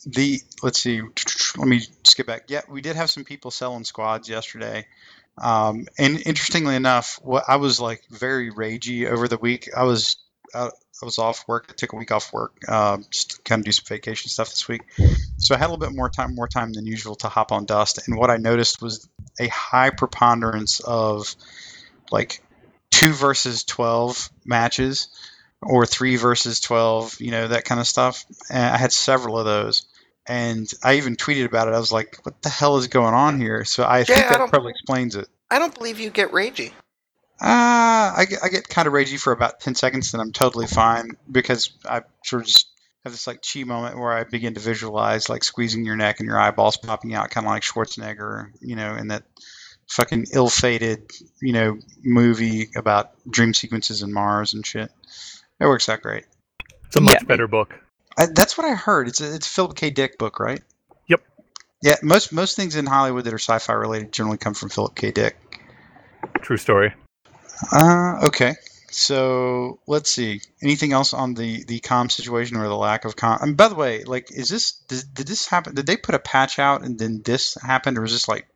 the 0.07 0.41
let's 0.63 0.83
see. 0.83 1.01
Let 1.57 1.69
me 1.69 1.83
skip 2.05 2.27
back. 2.27 2.45
Yeah, 2.49 2.63
we 2.69 2.81
did 2.81 2.97
have 2.97 3.11
some 3.11 3.25
people 3.25 3.51
selling 3.51 3.85
squads 3.85 4.29
yesterday. 4.29 4.87
Um, 5.39 5.87
and 5.99 6.23
interestingly 6.25 6.77
enough, 6.77 7.19
what 7.23 7.45
I 7.47 7.57
was 7.57 7.81
like 7.81 8.03
very 8.11 8.51
ragey 8.51 9.07
over 9.11 9.29
the 9.29 9.37
week. 9.37 9.69
I 9.77 9.85
was 9.85 10.17
uh, 10.55 10.71
I 11.03 11.05
was 11.05 11.19
off 11.19 11.47
work. 11.47 11.67
I 11.69 11.73
took 11.75 11.93
a 11.93 11.97
week 11.97 12.11
off 12.11 12.33
work 12.33 12.57
um, 12.69 13.05
just 13.11 13.33
to 13.33 13.43
kind 13.43 13.61
of 13.61 13.67
do 13.67 13.73
some 13.73 13.85
vacation 13.87 14.31
stuff 14.31 14.49
this 14.49 14.67
week. 14.67 14.83
So 15.39 15.55
I 15.55 15.59
had 15.59 15.67
a 15.67 15.71
little 15.73 15.87
bit 15.87 15.95
more 15.95 16.09
time, 16.09 16.35
more 16.35 16.49
time 16.49 16.73
than 16.73 16.87
usual 16.87 17.17
to 17.17 17.29
hop 17.29 17.53
on 17.53 17.67
Dust. 17.67 18.07
And 18.07 18.17
what 18.17 18.31
I 18.31 18.39
noticed 18.39 18.81
was 18.81 19.09
a 19.39 19.49
high 19.49 19.91
preponderance 19.91 20.81
of 20.81 21.35
like 22.11 22.43
two 22.91 23.13
versus 23.13 23.65
12 23.65 24.31
matches 24.47 25.09
or 25.61 25.85
three 25.85 26.17
versus 26.17 26.61
12, 26.61 27.21
you 27.21 27.31
know, 27.31 27.49
that 27.49 27.65
kind 27.65 27.81
of 27.81 27.87
stuff. 27.87 28.25
And 28.51 28.65
I 28.65 28.79
had 28.79 28.93
several 28.93 29.39
of 29.39 29.45
those. 29.45 29.87
And 30.29 30.69
I 30.83 30.97
even 30.97 31.17
tweeted 31.17 31.45
about 31.47 31.69
it. 31.69 31.75
I 31.75 31.79
was 31.79 31.93
like, 31.93 32.19
what 32.25 32.43
the 32.43 32.49
hell 32.49 32.77
is 32.79 32.89
going 32.89 33.15
on 33.15 33.41
here? 33.41 33.65
So 33.65 33.85
I 33.85 34.05
think 34.05 34.19
Yeah, 34.19 34.27
I 34.27 34.29
that 34.31 34.39
don't- 34.39 34.51
probably 34.51 34.71
explains 34.73 35.15
it. 35.17 35.29
I 35.51 35.59
don't 35.61 35.75
believe 35.75 36.01
you 36.01 36.11
get 36.11 36.33
ragey. 36.33 36.73
Uh, 37.41 38.15
I 38.17 38.27
get, 38.29 38.39
I 38.43 38.49
get 38.49 38.69
kind 38.69 38.89
of 38.89 38.95
ragey 38.95 39.21
for 39.21 39.33
about 39.33 39.61
10 39.61 39.75
seconds 39.75 40.15
and 40.15 40.21
I'm 40.23 40.33
totally 40.33 40.67
fine 40.67 41.11
because 41.31 41.71
I 41.85 42.01
sort 42.25 42.43
of 42.43 42.49
just 42.49 42.67
have 43.05 43.13
this 43.13 43.27
like 43.27 43.43
chi 43.43 43.63
moment 43.65 43.99
where 43.99 44.13
I 44.13 44.25
begin 44.25 44.55
to 44.55 44.61
visualize 44.61 45.29
like 45.29 45.45
squeezing 45.45 45.85
your 45.85 45.97
neck 45.97 46.19
and 46.19 46.27
your 46.27 46.41
eyeballs 46.41 46.77
popping 46.79 47.15
out, 47.15 47.31
kind 47.31 47.47
of 47.47 47.53
like 47.53 47.63
Schwarzenegger, 47.63 48.49
you 48.61 48.75
know, 48.75 48.95
in 48.97 49.09
that 49.09 49.25
fucking 49.89 50.27
ill 50.33 50.49
fated, 50.49 51.11
you 51.41 51.53
know, 51.53 51.79
movie 52.03 52.71
about 52.75 53.13
dream 53.31 53.55
sequences 53.55 54.03
in 54.03 54.13
Mars 54.13 54.55
and 54.55 54.67
shit. 54.67 54.91
It 55.61 55.67
works 55.67 55.89
out 55.89 56.03
great. 56.03 56.25
It's 56.87 56.97
a 56.97 57.01
much 57.01 57.19
Yeah. 57.21 57.27
better 57.27 57.47
book. 57.47 57.75
I, 58.19 58.27
that's 58.27 58.57
what 58.57 58.67
I 58.67 58.75
heard. 58.75 59.09
It's 59.09 59.21
a, 59.21 59.35
it's 59.35 59.47
a 59.47 59.51
Philip 59.51 59.77
K. 59.77 59.91
Dick 59.91 60.19
book, 60.19 60.41
right? 60.41 60.63
Yep. 61.09 61.23
Yeah, 61.83 61.97
most 62.03 62.33
most 62.33 62.57
things 62.57 62.77
in 62.77 62.87
Hollywood 62.87 63.25
that 63.25 63.35
are 63.35 63.39
sci-fi 63.39 63.73
related 63.73 64.13
generally 64.13 64.39
come 64.39 64.55
from 64.55 64.71
Philip 64.71 64.95
K. 64.95 65.11
Dick. 65.11 65.37
True 66.41 66.57
story. 66.57 66.95
Uh, 67.73 68.21
okay. 68.25 68.55
So 68.91 69.79
let's 69.87 70.11
see. 70.11 70.41
Anything 70.63 70.93
else 70.93 71.13
on 71.13 71.35
the 71.35 71.65
the 71.65 71.81
com 71.81 72.09
situation 72.09 72.57
or 72.57 72.67
the 72.67 72.77
lack 72.77 73.05
of 73.05 73.17
com? 73.17 73.39
And 73.43 73.57
by 73.57 73.69
the 73.69 73.75
way, 73.75 74.05
like, 74.05 74.31
is 74.31 74.49
this 74.49 74.73
did, 74.89 75.05
did 75.13 75.27
this 75.27 75.47
happen? 75.47 75.75
Did 75.75 75.87
they 75.87 75.97
put 75.97 76.15
a 76.15 76.19
patch 76.19 76.59
out 76.59 76.83
and 76.83 76.99
then 76.99 77.21
this 77.23 77.57
happened, 77.61 77.99
or 77.99 78.05
is 78.05 78.13
this 78.13 78.29
like 78.29 78.47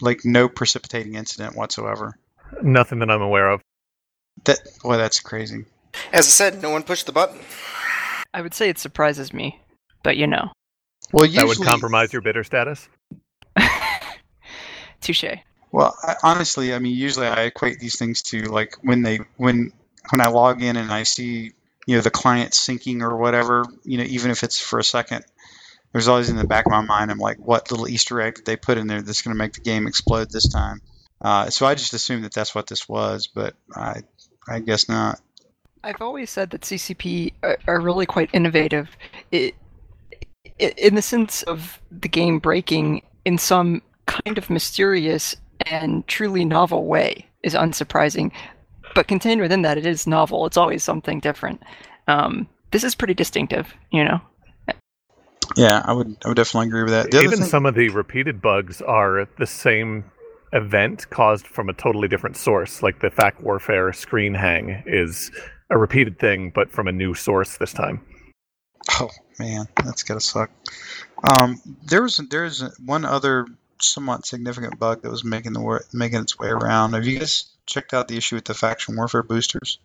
like 0.00 0.20
no 0.24 0.48
precipitating 0.48 1.14
incident 1.14 1.56
whatsoever? 1.56 2.16
Nothing 2.62 3.00
that 3.00 3.10
I'm 3.10 3.22
aware 3.22 3.50
of. 3.50 3.62
That 4.44 4.60
boy, 4.82 4.96
that's 4.96 5.20
crazy. 5.20 5.64
As 6.12 6.26
I 6.26 6.30
said, 6.30 6.62
no 6.62 6.70
one 6.70 6.82
pushed 6.84 7.06
the 7.06 7.12
button. 7.12 7.40
I 8.32 8.40
would 8.42 8.54
say 8.54 8.68
it 8.68 8.78
surprises 8.78 9.32
me, 9.32 9.60
but 10.02 10.16
you 10.16 10.26
know, 10.26 10.52
Well, 11.12 11.28
That 11.30 11.46
would 11.46 11.60
compromise 11.62 12.12
your 12.12 12.22
bitter 12.22 12.44
status. 12.44 12.88
touche. 15.00 15.24
Well, 15.72 15.96
I, 16.02 16.16
honestly, 16.22 16.74
I 16.74 16.78
mean, 16.78 16.96
usually 16.96 17.26
I 17.26 17.42
equate 17.42 17.78
these 17.78 17.98
things 17.98 18.22
to 18.22 18.42
like 18.42 18.76
when 18.82 19.02
they 19.02 19.20
when 19.36 19.72
when 20.10 20.20
I 20.20 20.28
log 20.28 20.62
in 20.62 20.76
and 20.76 20.90
I 20.90 21.04
see 21.04 21.52
you 21.86 21.96
know 21.96 22.02
the 22.02 22.10
client 22.10 22.52
syncing 22.52 23.02
or 23.02 23.16
whatever, 23.16 23.64
you 23.84 23.98
know, 23.98 24.04
even 24.04 24.30
if 24.30 24.42
it's 24.42 24.60
for 24.60 24.78
a 24.78 24.84
second. 24.84 25.24
There's 25.92 26.06
always 26.06 26.30
in 26.30 26.36
the 26.36 26.46
back 26.46 26.66
of 26.66 26.70
my 26.70 26.82
mind, 26.82 27.10
I'm 27.10 27.18
like, 27.18 27.38
what 27.38 27.72
little 27.72 27.88
Easter 27.88 28.20
egg 28.20 28.36
did 28.36 28.46
they 28.46 28.54
put 28.54 28.78
in 28.78 28.86
there 28.86 29.02
that's 29.02 29.22
going 29.22 29.34
to 29.34 29.38
make 29.38 29.54
the 29.54 29.60
game 29.60 29.88
explode 29.88 30.30
this 30.30 30.48
time? 30.48 30.80
Uh, 31.20 31.50
so 31.50 31.66
I 31.66 31.74
just 31.74 31.92
assumed 31.94 32.22
that 32.22 32.32
that's 32.32 32.54
what 32.54 32.68
this 32.68 32.88
was, 32.88 33.26
but 33.26 33.56
I, 33.74 34.02
I 34.48 34.60
guess 34.60 34.88
not. 34.88 35.20
I've 35.82 36.00
always 36.02 36.30
said 36.30 36.50
that 36.50 36.62
CCP 36.62 37.32
are, 37.42 37.58
are 37.66 37.80
really 37.80 38.06
quite 38.06 38.30
innovative, 38.32 38.96
i 39.32 39.52
i 40.60 40.74
in 40.76 40.94
the 40.94 41.02
sense 41.02 41.42
of 41.44 41.80
the 41.90 42.08
game 42.08 42.38
breaking 42.38 43.02
in 43.24 43.38
some 43.38 43.82
kind 44.06 44.36
of 44.38 44.50
mysterious 44.50 45.36
and 45.66 46.06
truly 46.06 46.44
novel 46.44 46.86
way 46.86 47.26
is 47.42 47.54
unsurprising. 47.54 48.32
but 48.94 49.06
contained 49.08 49.40
within 49.40 49.62
that, 49.62 49.78
it 49.78 49.86
is 49.86 50.06
novel. 50.06 50.46
It's 50.46 50.56
always 50.56 50.82
something 50.82 51.20
different. 51.20 51.62
Um, 52.08 52.48
this 52.72 52.84
is 52.84 52.94
pretty 52.94 53.14
distinctive, 53.14 53.72
you 53.90 54.04
know. 54.04 54.20
Yeah, 55.56 55.82
I 55.84 55.92
would 55.92 56.16
I 56.24 56.28
would 56.28 56.36
definitely 56.36 56.68
agree 56.68 56.82
with 56.84 56.92
that. 56.92 57.10
The 57.10 57.22
Even 57.22 57.38
thing- 57.38 57.48
some 57.48 57.66
of 57.66 57.74
the 57.74 57.88
repeated 57.90 58.40
bugs 58.40 58.80
are 58.82 59.28
the 59.38 59.46
same 59.46 60.04
event 60.52 61.08
caused 61.10 61.46
from 61.46 61.68
a 61.68 61.72
totally 61.72 62.08
different 62.08 62.36
source. 62.36 62.82
Like 62.82 63.00
the 63.00 63.10
FAC 63.10 63.40
Warfare 63.42 63.92
screen 63.92 64.34
hang 64.34 64.82
is 64.86 65.30
a 65.70 65.78
repeated 65.78 66.18
thing, 66.18 66.50
but 66.50 66.70
from 66.70 66.88
a 66.88 66.92
new 66.92 67.14
source 67.14 67.56
this 67.56 67.72
time. 67.72 68.00
Oh 69.00 69.10
man, 69.38 69.68
that's 69.84 70.02
gotta 70.02 70.20
suck. 70.20 70.50
Um, 71.22 71.60
there 71.84 72.02
was 72.02 72.20
there's 72.30 72.62
one 72.78 73.04
other 73.04 73.46
somewhat 73.80 74.26
significant 74.26 74.78
bug 74.78 75.02
that 75.02 75.10
was 75.10 75.24
making 75.24 75.52
the 75.52 75.60
wa- 75.60 75.80
making 75.92 76.20
its 76.20 76.38
way 76.38 76.48
around. 76.48 76.94
Have 76.94 77.06
you 77.06 77.18
guys 77.18 77.44
checked 77.66 77.94
out 77.94 78.08
the 78.08 78.16
issue 78.16 78.36
with 78.36 78.44
the 78.44 78.54
faction 78.54 78.96
warfare 78.96 79.22
boosters? 79.22 79.78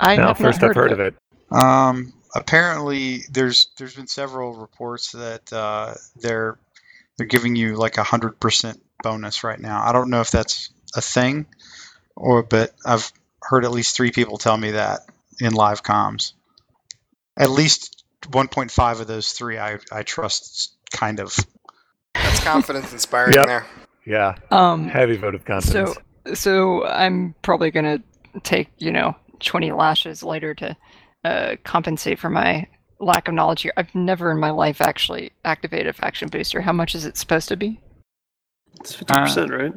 I 0.00 0.16
no, 0.16 0.28
have 0.28 0.38
first 0.38 0.60
not 0.60 0.70
I've 0.70 0.76
heard 0.76 0.92
of 0.92 1.00
it. 1.00 1.14
Um, 1.50 2.12
apparently, 2.34 3.20
there's 3.30 3.68
there's 3.78 3.94
been 3.94 4.06
several 4.06 4.54
reports 4.54 5.12
that 5.12 5.52
uh, 5.52 5.94
they're 6.16 6.58
they're 7.16 7.26
giving 7.26 7.56
you 7.56 7.76
like 7.76 7.98
a 7.98 8.02
hundred 8.02 8.40
percent 8.40 8.80
bonus 9.02 9.44
right 9.44 9.60
now. 9.60 9.82
I 9.82 9.92
don't 9.92 10.10
know 10.10 10.20
if 10.20 10.30
that's 10.30 10.70
a 10.94 11.00
thing, 11.00 11.46
or 12.14 12.42
but 12.42 12.74
I've 12.84 13.10
heard 13.42 13.64
at 13.64 13.70
least 13.70 13.96
three 13.96 14.10
people 14.10 14.38
tell 14.38 14.56
me 14.56 14.72
that 14.72 15.00
in 15.40 15.52
live 15.52 15.82
comms. 15.82 16.32
At 17.38 17.50
least 17.50 18.04
1.5 18.22 19.00
of 19.00 19.06
those 19.06 19.32
three 19.32 19.58
I, 19.58 19.78
I 19.92 20.02
trust 20.02 20.74
kind 20.90 21.20
of. 21.20 21.34
That's 22.14 22.42
confidence 22.42 22.92
inspiring 22.92 23.34
Yep. 23.34 23.46
there. 23.46 23.66
Yeah, 24.06 24.36
Um, 24.50 24.88
heavy 24.88 25.16
vote 25.16 25.34
of 25.34 25.44
confidence. 25.44 25.96
So, 26.26 26.34
so 26.34 26.86
I'm 26.86 27.34
probably 27.42 27.70
gonna 27.72 27.98
take 28.44 28.68
you 28.78 28.92
know 28.92 29.16
20 29.40 29.72
lashes 29.72 30.22
later 30.22 30.54
to 30.54 30.76
uh, 31.24 31.56
compensate 31.64 32.18
for 32.18 32.30
my 32.30 32.66
lack 33.00 33.26
of 33.28 33.34
knowledge 33.34 33.62
here. 33.62 33.72
I've 33.76 33.94
never 33.94 34.30
in 34.30 34.38
my 34.38 34.50
life 34.50 34.80
actually 34.80 35.32
activated 35.44 35.88
a 35.88 35.92
faction 35.92 36.28
booster. 36.28 36.60
How 36.60 36.72
much 36.72 36.94
is 36.94 37.04
it 37.04 37.16
supposed 37.16 37.48
to 37.48 37.56
be? 37.56 37.80
It's 38.80 38.94
fifty 38.94 39.12
percent, 39.14 39.50
right? 39.50 39.72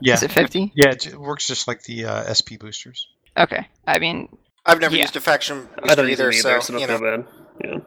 Yeah. 0.00 0.14
Is 0.14 0.22
it 0.22 0.32
50? 0.32 0.72
Yeah, 0.74 0.90
it 0.90 1.14
works 1.18 1.46
just 1.46 1.68
like 1.68 1.82
the 1.82 2.06
uh, 2.06 2.34
SP 2.34 2.58
boosters. 2.58 3.08
Okay. 3.36 3.66
I 3.86 3.98
mean, 3.98 4.28
I've 4.66 4.80
never 4.80 4.94
Yeah. 4.96 5.02
used 5.02 5.16
a 5.16 5.20
faction 5.20 5.68
I 5.82 5.94
don't 5.94 6.08
either, 6.08 6.30
either, 6.30 6.32
so, 6.32 6.60
so 6.60 6.78
you 6.78 6.86
know. 6.86 6.98
bad. 7.00 7.26
Yeah. 7.62 7.78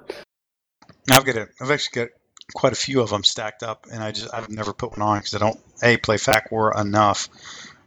I've 1.11 1.25
got 1.25 1.35
a, 1.37 1.47
I've 1.61 1.71
actually 1.71 2.05
got 2.05 2.09
quite 2.53 2.73
a 2.73 2.77
few 2.77 3.01
of 3.01 3.09
them 3.09 3.23
stacked 3.23 3.63
up, 3.63 3.87
and 3.91 4.03
I 4.03 4.11
just 4.11 4.33
I've 4.33 4.49
never 4.49 4.73
put 4.73 4.91
one 4.91 5.01
on 5.01 5.17
because 5.19 5.35
I 5.35 5.37
don't 5.39 5.59
a 5.83 5.97
play 5.97 6.17
FAC 6.17 6.51
War 6.51 6.73
enough, 6.79 7.29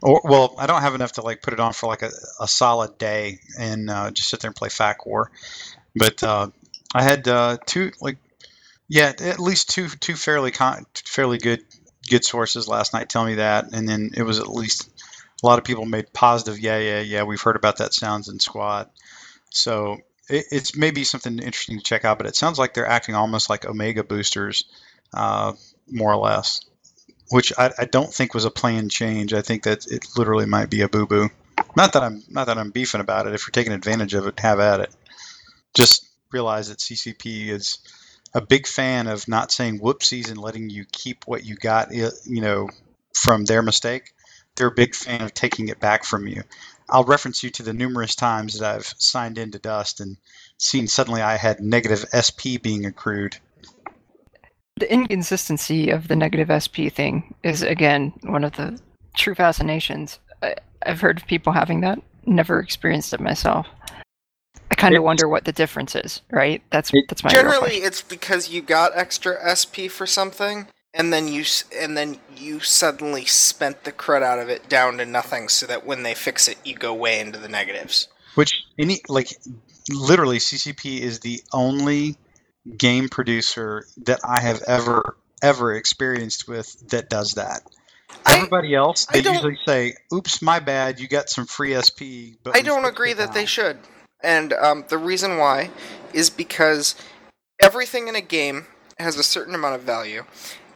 or 0.02 0.20
well 0.24 0.54
I 0.58 0.66
don't 0.66 0.80
have 0.82 0.94
enough 0.94 1.12
to 1.12 1.22
like 1.22 1.42
put 1.42 1.52
it 1.52 1.60
on 1.60 1.72
for 1.72 1.86
like 1.86 2.02
a, 2.02 2.10
a 2.40 2.48
solid 2.48 2.98
day 2.98 3.40
and 3.58 3.90
uh, 3.90 4.10
just 4.10 4.28
sit 4.28 4.40
there 4.40 4.48
and 4.48 4.56
play 4.56 4.68
FAC 4.70 5.06
War. 5.06 5.30
But 5.94 6.22
uh, 6.22 6.48
I 6.94 7.02
had 7.02 7.26
uh, 7.28 7.58
two 7.66 7.92
like 8.00 8.18
yeah 8.88 9.12
at 9.20 9.38
least 9.38 9.70
two 9.70 9.88
two 9.88 10.14
fairly 10.14 10.50
con- 10.50 10.86
fairly 10.94 11.38
good 11.38 11.62
good 12.11 12.25
sources 12.25 12.69
last 12.69 12.93
night 12.93 13.09
tell 13.09 13.25
me 13.25 13.37
that, 13.37 13.73
and 13.73 13.88
then 13.88 14.11
it 14.17 14.23
was 14.23 14.38
at 14.38 14.49
least 14.49 14.90
a 15.43 15.47
lot 15.47 15.59
of 15.59 15.64
people 15.64 15.87
made 15.87 16.12
positive 16.12 16.59
yeah 16.59 16.79
yeah 16.79 17.00
yeah 17.00 17.23
we've 17.23 17.40
heard 17.40 17.57
about 17.57 17.79
that 17.79 17.95
sounds 17.95 18.29
in 18.29 18.38
squad. 18.38 18.90
So 19.50 19.99
it, 20.29 20.47
it's 20.50 20.76
maybe 20.76 21.05
something 21.05 21.38
interesting 21.38 21.79
to 21.79 21.85
check 21.85 22.05
out, 22.05 22.19
but 22.19 22.26
it 22.26 22.37
sounds 22.37 22.59
like 22.59 22.75
they're 22.75 22.87
acting 22.87 23.14
almost 23.14 23.49
like 23.49 23.64
Omega 23.64 24.05
boosters, 24.05 24.64
uh, 25.14 25.52
more 25.90 26.12
or 26.12 26.17
less, 26.17 26.61
which 27.31 27.52
I, 27.57 27.73
I 27.79 27.85
don't 27.85 28.12
think 28.12 28.35
was 28.35 28.45
a 28.45 28.50
planned 28.50 28.90
change. 28.90 29.33
I 29.33 29.43
think 29.43 29.62
that 29.62 29.87
it 29.87 30.05
literally 30.17 30.47
might 30.47 30.71
be 30.71 30.83
a 30.83 30.88
boo 30.88 31.07
boo. 31.07 31.31
Not 31.76 31.93
that 31.93 32.02
I'm 32.02 32.23
not 32.29 32.47
that 32.49 32.59
I'm 32.59 32.71
beefing 32.71 33.00
about 33.00 33.26
it. 33.26 33.35
If 33.35 33.43
you're 33.43 33.52
taking 33.52 33.73
advantage 33.73 34.14
of 34.14 34.26
it, 34.26 34.40
have 34.40 34.61
at 34.61 34.81
it. 34.81 34.90
Just 35.75 36.07
realize 36.33 36.69
that 36.69 36.79
CCP 36.79 37.49
is 37.49 37.79
a 38.34 38.40
big 38.40 38.66
fan 38.66 39.06
of 39.06 39.26
not 39.26 39.50
saying 39.52 39.81
whoopsies 39.81 40.31
and 40.31 40.38
letting 40.38 40.70
you 40.70 40.85
keep 40.92 41.26
what 41.26 41.44
you 41.44 41.57
got, 41.57 41.92
you 41.92 42.11
know, 42.26 42.68
from 43.14 43.44
their 43.44 43.62
mistake. 43.62 44.12
They're 44.57 44.68
a 44.68 44.72
big 44.72 44.94
fan 44.94 45.22
of 45.22 45.35
taking 45.35 45.68
it 45.68 45.81
back 45.81 46.05
from 46.05 46.26
you. 46.26 46.42
I'll 46.88 47.05
reference 47.05 47.42
you 47.42 47.50
to 47.50 47.62
the 47.62 47.72
numerous 47.72 48.14
times 48.14 48.59
that 48.59 48.74
I've 48.74 48.94
signed 48.98 49.38
into 49.38 49.59
Dust 49.59 50.00
and 50.00 50.16
seen 50.59 50.88
suddenly 50.88 51.22
I 51.22 51.37
had 51.37 51.61
negative 51.61 52.05
SP 52.11 52.61
being 52.61 52.85
accrued. 52.85 53.37
the 54.76 54.92
inconsistency 54.92 55.90
of 55.90 56.09
the 56.09 56.16
negative 56.16 56.50
SP 56.50 56.88
thing 56.90 57.35
is 57.42 57.62
again 57.62 58.12
one 58.22 58.44
of 58.44 58.52
the 58.52 58.81
true 59.16 59.35
fascinations. 59.35 60.18
I, 60.42 60.57
I've 60.85 61.00
heard 61.00 61.18
of 61.18 61.26
people 61.26 61.52
having 61.52 61.83
that. 61.83 62.00
Never 62.26 62.59
experienced 62.61 63.12
it 63.12 63.20
myself. 63.20 63.66
I 64.81 64.83
kind 64.83 64.97
of 64.97 65.03
wonder 65.03 65.29
what 65.29 65.45
the 65.45 65.53
difference 65.53 65.95
is. 65.95 66.23
Right? 66.31 66.62
That's 66.71 66.90
It- 66.93 67.07
that's 67.09 67.23
my 67.25 67.31
Generally, 67.31 67.59
question. 67.71 67.85
it's 67.85 68.03
because 68.03 68.49
you 68.49 68.62
got 68.62 68.93
extra 68.97 69.37
SP 69.45 69.88
for 69.88 70.07
something, 70.07 70.69
and 70.95 71.12
then 71.12 71.29
you 71.29 71.45
and 71.79 71.97
then 71.97 72.19
you 72.37 72.61
suddenly 72.61 73.25
spent 73.25 73.85
the 73.85 73.93
crud 73.93 74.23
out 74.23 74.38
of 74.38 74.49
it 74.49 74.69
down 74.69 74.99
to 74.99 75.07
nothing, 75.07 75.49
so 75.49 75.66
that 75.66 75.85
when 75.87 76.03
they 76.03 76.14
fix 76.14 76.49
it, 76.49 76.59
you 76.64 76.75
go 76.75 76.95
way 76.95 77.21
into 77.21 77.38
the 77.38 77.49
negatives. 77.49 78.09
Which 78.35 78.62
any 78.79 79.01
like 79.09 79.29
literally 79.90 80.38
CCP 80.38 81.01
is 81.01 81.21
the 81.21 81.43
only 81.53 82.16
game 82.77 83.09
producer 83.09 83.87
that 84.05 84.21
I 84.25 84.40
have 84.40 84.62
ever 84.66 85.16
ever 85.43 85.75
experienced 85.75 86.47
with 86.49 86.88
that 86.90 87.09
does 87.09 87.33
that. 87.33 87.62
I- 88.27 88.37
Everybody 88.37 88.75
else, 88.75 89.07
they 89.07 89.21
usually 89.21 89.59
say, 89.66 89.95
"Oops, 90.12 90.43
my 90.43 90.59
bad. 90.59 91.01
You 91.01 91.09
got 91.09 91.31
some 91.31 91.47
free 91.47 91.75
SP." 91.75 92.37
But 92.43 92.57
I 92.57 92.61
don't 92.62 92.85
agree 92.85 93.12
it 93.12 93.19
that 93.19 93.33
they 93.33 93.47
should. 93.47 93.79
And 94.22 94.52
um, 94.52 94.85
the 94.88 94.98
reason 94.98 95.38
why 95.38 95.70
is 96.12 96.30
because 96.30 96.94
everything 97.61 98.09
in 98.09 98.16
a 98.16 98.20
game 98.20 98.66
has 98.98 99.16
a 99.16 99.22
certain 99.22 99.54
amount 99.54 99.76
of 99.76 99.83
value, 99.83 100.24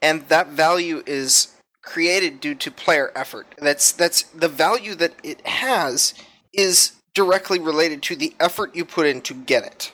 and 0.00 0.28
that 0.28 0.48
value 0.48 1.02
is 1.06 1.54
created 1.82 2.40
due 2.40 2.54
to 2.54 2.70
player 2.70 3.12
effort. 3.14 3.46
That's 3.58 3.92
that's 3.92 4.22
the 4.22 4.48
value 4.48 4.94
that 4.96 5.14
it 5.22 5.46
has 5.46 6.14
is 6.52 6.92
directly 7.14 7.58
related 7.58 8.02
to 8.02 8.16
the 8.16 8.34
effort 8.40 8.74
you 8.74 8.84
put 8.84 9.06
in 9.06 9.20
to 9.22 9.34
get 9.34 9.64
it. 9.64 9.92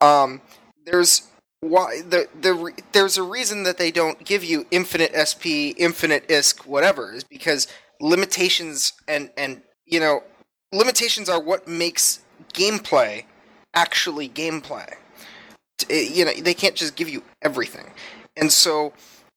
Um, 0.00 0.42
there's 0.84 1.28
why 1.60 2.02
the 2.02 2.28
the 2.40 2.54
re- 2.54 2.74
there's 2.92 3.16
a 3.16 3.22
reason 3.22 3.62
that 3.62 3.78
they 3.78 3.90
don't 3.90 4.24
give 4.24 4.44
you 4.44 4.66
infinite 4.70 5.12
SP, 5.16 5.72
infinite 5.78 6.28
ISK, 6.28 6.66
whatever, 6.66 7.12
is 7.12 7.24
because 7.24 7.66
limitations 8.00 8.92
and 9.08 9.30
and 9.36 9.62
you 9.86 10.00
know 10.00 10.22
limitations 10.72 11.28
are 11.28 11.40
what 11.40 11.66
makes 11.66 12.20
gameplay 12.54 13.24
actually 13.74 14.28
gameplay. 14.28 14.94
T- 15.78 15.86
eh, 15.90 16.08
You 16.12 16.24
know, 16.24 16.32
they 16.34 16.54
can't 16.54 16.74
just 16.74 16.96
give 16.96 17.08
you 17.08 17.22
everything. 17.42 17.92
And 18.36 18.52
so 18.52 18.92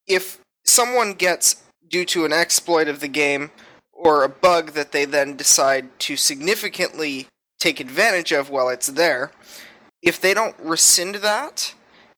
if 0.08 0.39
someone 0.63 1.13
gets 1.13 1.58
due 1.89 2.06
to 2.06 2.25
an 2.25 2.34
exploit 2.34 2.88
of 2.88 2.99
the 2.99 3.08
game 3.08 3.51
or 3.91 4.23
a 4.23 4.30
bug 4.30 4.71
that 4.71 4.91
they 4.91 5.06
then 5.06 5.36
decide 5.36 5.97
to 5.99 6.15
significantly 6.15 7.27
take 7.60 7.80
advantage 7.80 8.32
of 8.32 8.49
while 8.49 8.69
it's 8.69 8.88
there, 8.88 9.32
if 10.01 10.21
they 10.21 10.34
don't 10.34 10.56
rescind 10.60 11.15
that, 11.15 11.73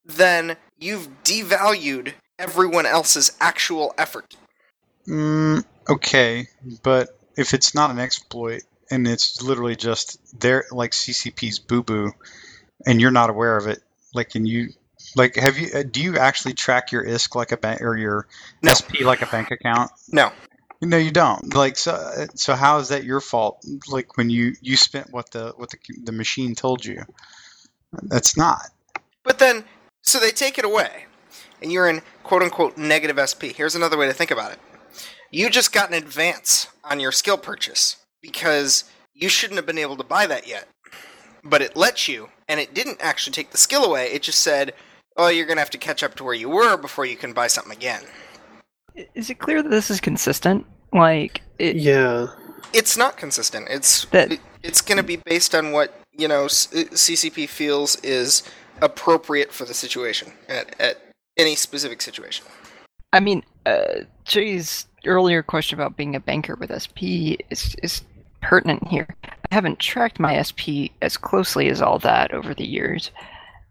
then 0.06 0.58
you've 0.78 1.24
devalued 1.24 2.14
everyone 2.38 2.86
else's 2.86 3.32
actual 3.40 3.94
effort. 3.98 4.36
Mm, 5.08 5.64
okay, 5.90 6.48
but 6.84 7.10
if 7.38 7.54
it's 7.54 7.74
not 7.74 7.92
an 7.92 8.00
exploit 8.00 8.64
and 8.92 9.08
it's 9.08 9.42
literally 9.42 9.76
just 9.76 10.40
their 10.40 10.66
like 10.72 10.92
CCP's 10.92 11.60
boo 11.60 11.84
boo, 11.84 12.12
and 12.86 13.00
you're 13.02 13.12
not 13.12 13.30
aware 13.30 13.58
of 13.58 13.68
it, 13.68 13.80
like, 14.14 14.30
can 14.30 14.46
you, 14.46 14.70
like, 15.16 15.36
have 15.36 15.58
you, 15.58 15.70
uh, 15.74 15.84
do 15.90 16.02
you 16.02 16.18
actually 16.18 16.54
track 16.54 16.92
your 16.92 17.06
ISK 17.06 17.36
like 17.36 17.52
a 17.52 17.58
bank 17.58 17.82
or 17.82 17.98
your 17.98 18.28
No. 18.62 18.74
SP 18.74 19.02
like 19.02 19.22
a 19.22 19.28
bank 19.28 19.52
account? 19.52 19.92
No. 20.12 20.32
No, 20.82 20.98
you 20.98 21.12
don't. 21.12 21.54
Like, 21.54 21.78
so, 21.78 22.26
so 22.36 22.56
how 22.56 22.80
is 22.80 22.90
that 22.90 23.04
your 23.04 23.20
fault? 23.20 23.66
Like, 23.90 24.18
when 24.18 24.30
you 24.30 24.54
you 24.62 24.78
spent 24.78 25.12
what 25.12 25.32
the 25.32 25.54
what 25.58 25.70
the 25.72 25.78
the 26.04 26.14
machine 26.14 26.56
told 26.56 26.86
you, 26.86 27.04
that's 28.04 28.38
not. 28.38 28.70
But 29.24 29.40
then, 29.40 29.66
so 30.02 30.20
they 30.20 30.32
take 30.32 30.58
it 30.58 30.64
away, 30.64 31.06
and 31.62 31.72
you're 31.72 31.90
in 31.90 32.02
quote 32.24 32.44
unquote 32.44 32.78
negative 32.78 33.20
SP. 33.20 33.52
Here's 33.54 33.76
another 33.76 33.98
way 33.98 34.08
to 34.08 34.14
think 34.14 34.32
about 34.32 34.54
it 34.54 34.60
you 35.32 35.50
just 35.50 35.72
got 35.72 35.90
an 35.90 35.96
advance 35.96 36.68
on 36.84 37.00
your 37.00 37.12
skill 37.12 37.38
purchase 37.38 37.98
because 38.22 38.84
you 39.14 39.30
shouldn't 39.30 39.58
have 39.58 39.66
been 39.66 39.78
able 39.78 39.98
to 39.98 40.04
buy 40.04 40.26
that 40.28 40.48
yet. 40.48 40.68
But 41.44 41.62
it 41.62 41.76
lets 41.78 42.08
you, 42.08 42.30
and 42.48 42.60
it 42.60 42.74
didn't 42.74 42.98
actually 43.02 43.34
take 43.34 43.52
the 43.52 43.58
skill 43.58 43.86
away, 43.86 44.08
it 44.12 44.22
just 44.24 44.42
said, 44.42 44.74
oh, 45.18 45.28
you're 45.30 45.46
going 45.46 45.58
to 45.58 45.62
have 45.62 45.70
to 45.72 45.78
catch 45.78 46.04
up 46.04 46.16
to 46.16 46.24
where 46.24 46.34
you 46.34 46.50
were 46.50 46.78
before 46.78 47.06
you 47.06 47.16
can 47.16 47.34
buy 47.34 47.48
something 47.48 47.74
again. 47.74 48.04
Is 49.16 49.30
it 49.30 49.40
clear 49.40 49.62
that 49.64 49.70
this 49.70 49.90
is 49.90 50.00
consistent? 50.02 50.66
Like, 50.94 51.42
it, 51.60 51.76
Yeah. 51.76 52.28
It's 52.74 52.98
not 52.98 53.18
consistent. 53.18 53.68
It's 53.70 54.06
That- 54.06 54.34
it- 54.34 54.42
it's 54.64 54.82
going 54.82 54.98
to 54.98 55.04
be 55.04 55.16
based 55.16 55.56
on 55.56 55.72
what 55.72 55.94
you 56.12 56.28
know 56.28 56.46
s- 56.46 56.68
CCP 56.68 57.48
feels 57.48 57.96
is 58.04 58.44
appropriate 58.82 59.54
for 59.54 59.64
the 59.66 59.74
situation 59.74 60.34
at, 60.50 60.78
at 60.80 61.02
any 61.38 61.56
specific 61.56 62.02
situation. 62.02 62.46
I 63.14 63.22
mean, 63.22 63.44
uh, 63.66 64.02
Jay's 64.26 64.86
earlier 65.06 65.42
question 65.42 65.80
about 65.80 65.96
being 65.96 66.14
a 66.16 66.20
banker 66.20 66.56
with 66.56 66.70
SP 66.70 67.38
is 67.50 67.76
is 67.82 68.02
pertinent 68.42 68.88
here. 68.88 69.08
I 69.24 69.56
haven't 69.56 69.80
tracked 69.80 70.20
my 70.20 70.42
SP 70.42 70.94
as 71.02 71.18
closely 71.18 71.70
as 71.70 71.82
all 71.82 72.00
that 72.00 72.34
over 72.34 72.54
the 72.54 72.68
years, 72.68 73.12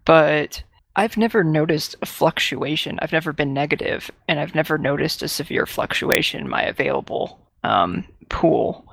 but 0.05 0.63
I've 0.97 1.17
never 1.17 1.45
noticed 1.45 1.95
a 2.03 2.07
fluctuation. 2.07 2.99
I've 3.01 3.13
never 3.13 3.33
been 3.33 3.55
negative, 3.55 4.11
and 4.27 4.41
I've 4.41 4.55
never 4.55 4.79
noticed 4.79 5.23
a 5.23 5.29
severe 5.29 5.67
fluctuation 5.67 6.41
in 6.41 6.49
my 6.49 6.63
available 6.63 7.39
um, 7.63 8.05
pool, 8.29 8.85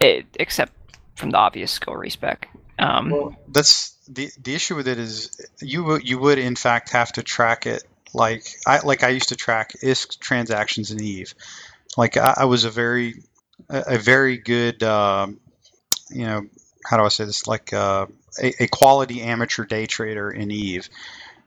it, 0.00 0.26
except 0.38 0.72
from 1.16 1.30
the 1.30 1.38
obvious 1.38 1.72
skill 1.72 1.94
respec. 1.94 2.48
Um, 2.78 3.10
Well, 3.10 3.36
that's 3.48 3.96
the 4.08 4.30
the 4.40 4.54
issue 4.54 4.76
with 4.76 4.88
it 4.88 4.98
is 4.98 5.44
you 5.60 5.84
would 5.84 6.08
you 6.08 6.18
would 6.18 6.38
in 6.38 6.56
fact 6.56 6.90
have 6.90 7.12
to 7.12 7.22
track 7.22 7.66
it 7.66 7.82
like 8.14 8.46
I 8.66 8.78
like 8.80 9.02
I 9.02 9.08
used 9.08 9.30
to 9.30 9.36
track 9.36 9.72
ISK 9.82 10.18
transactions 10.18 10.90
in 10.90 11.02
Eve. 11.02 11.34
Like 11.96 12.16
I, 12.16 12.34
I 12.38 12.44
was 12.44 12.64
a 12.64 12.70
very 12.70 13.22
a, 13.68 13.98
very 13.98 14.38
good 14.38 14.82
um, 14.82 15.40
you 16.10 16.24
know 16.24 16.46
how 16.84 16.96
do 16.96 17.04
I 17.04 17.08
say 17.08 17.24
this 17.24 17.46
like 17.46 17.72
uh, 17.72 18.06
a, 18.40 18.64
a 18.64 18.66
quality 18.68 19.22
amateur 19.22 19.64
day 19.64 19.86
trader 19.86 20.30
in 20.30 20.50
Eve, 20.50 20.88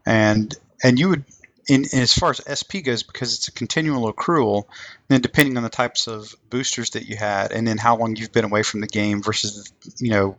and 0.06 0.54
and 0.84 1.00
you 1.00 1.10
would 1.10 1.26
in, 1.68 1.86
in 1.92 2.00
as 2.00 2.14
far 2.14 2.32
as 2.32 2.42
SP 2.46 2.84
goes 2.84 3.04
because 3.04 3.36
it's 3.36 3.48
a 3.48 3.52
continual 3.52 4.12
accrual. 4.12 4.66
Then 5.08 5.22
depending 5.22 5.58
on 5.58 5.64
the 5.64 5.70
types 5.70 6.08
of 6.08 6.36
boosters 6.50 6.92
that 6.92 7.06
you 7.06 7.16
had, 7.18 7.52
and 7.52 7.68
then 7.68 7.78
how 7.78 7.98
long 7.98 8.16
you've 8.16 8.32
been 8.32 8.46
away 8.46 8.64
from 8.64 8.82
the 8.82 8.88
game 8.88 9.22
versus 9.22 9.72
you 10.00 10.12
know 10.12 10.38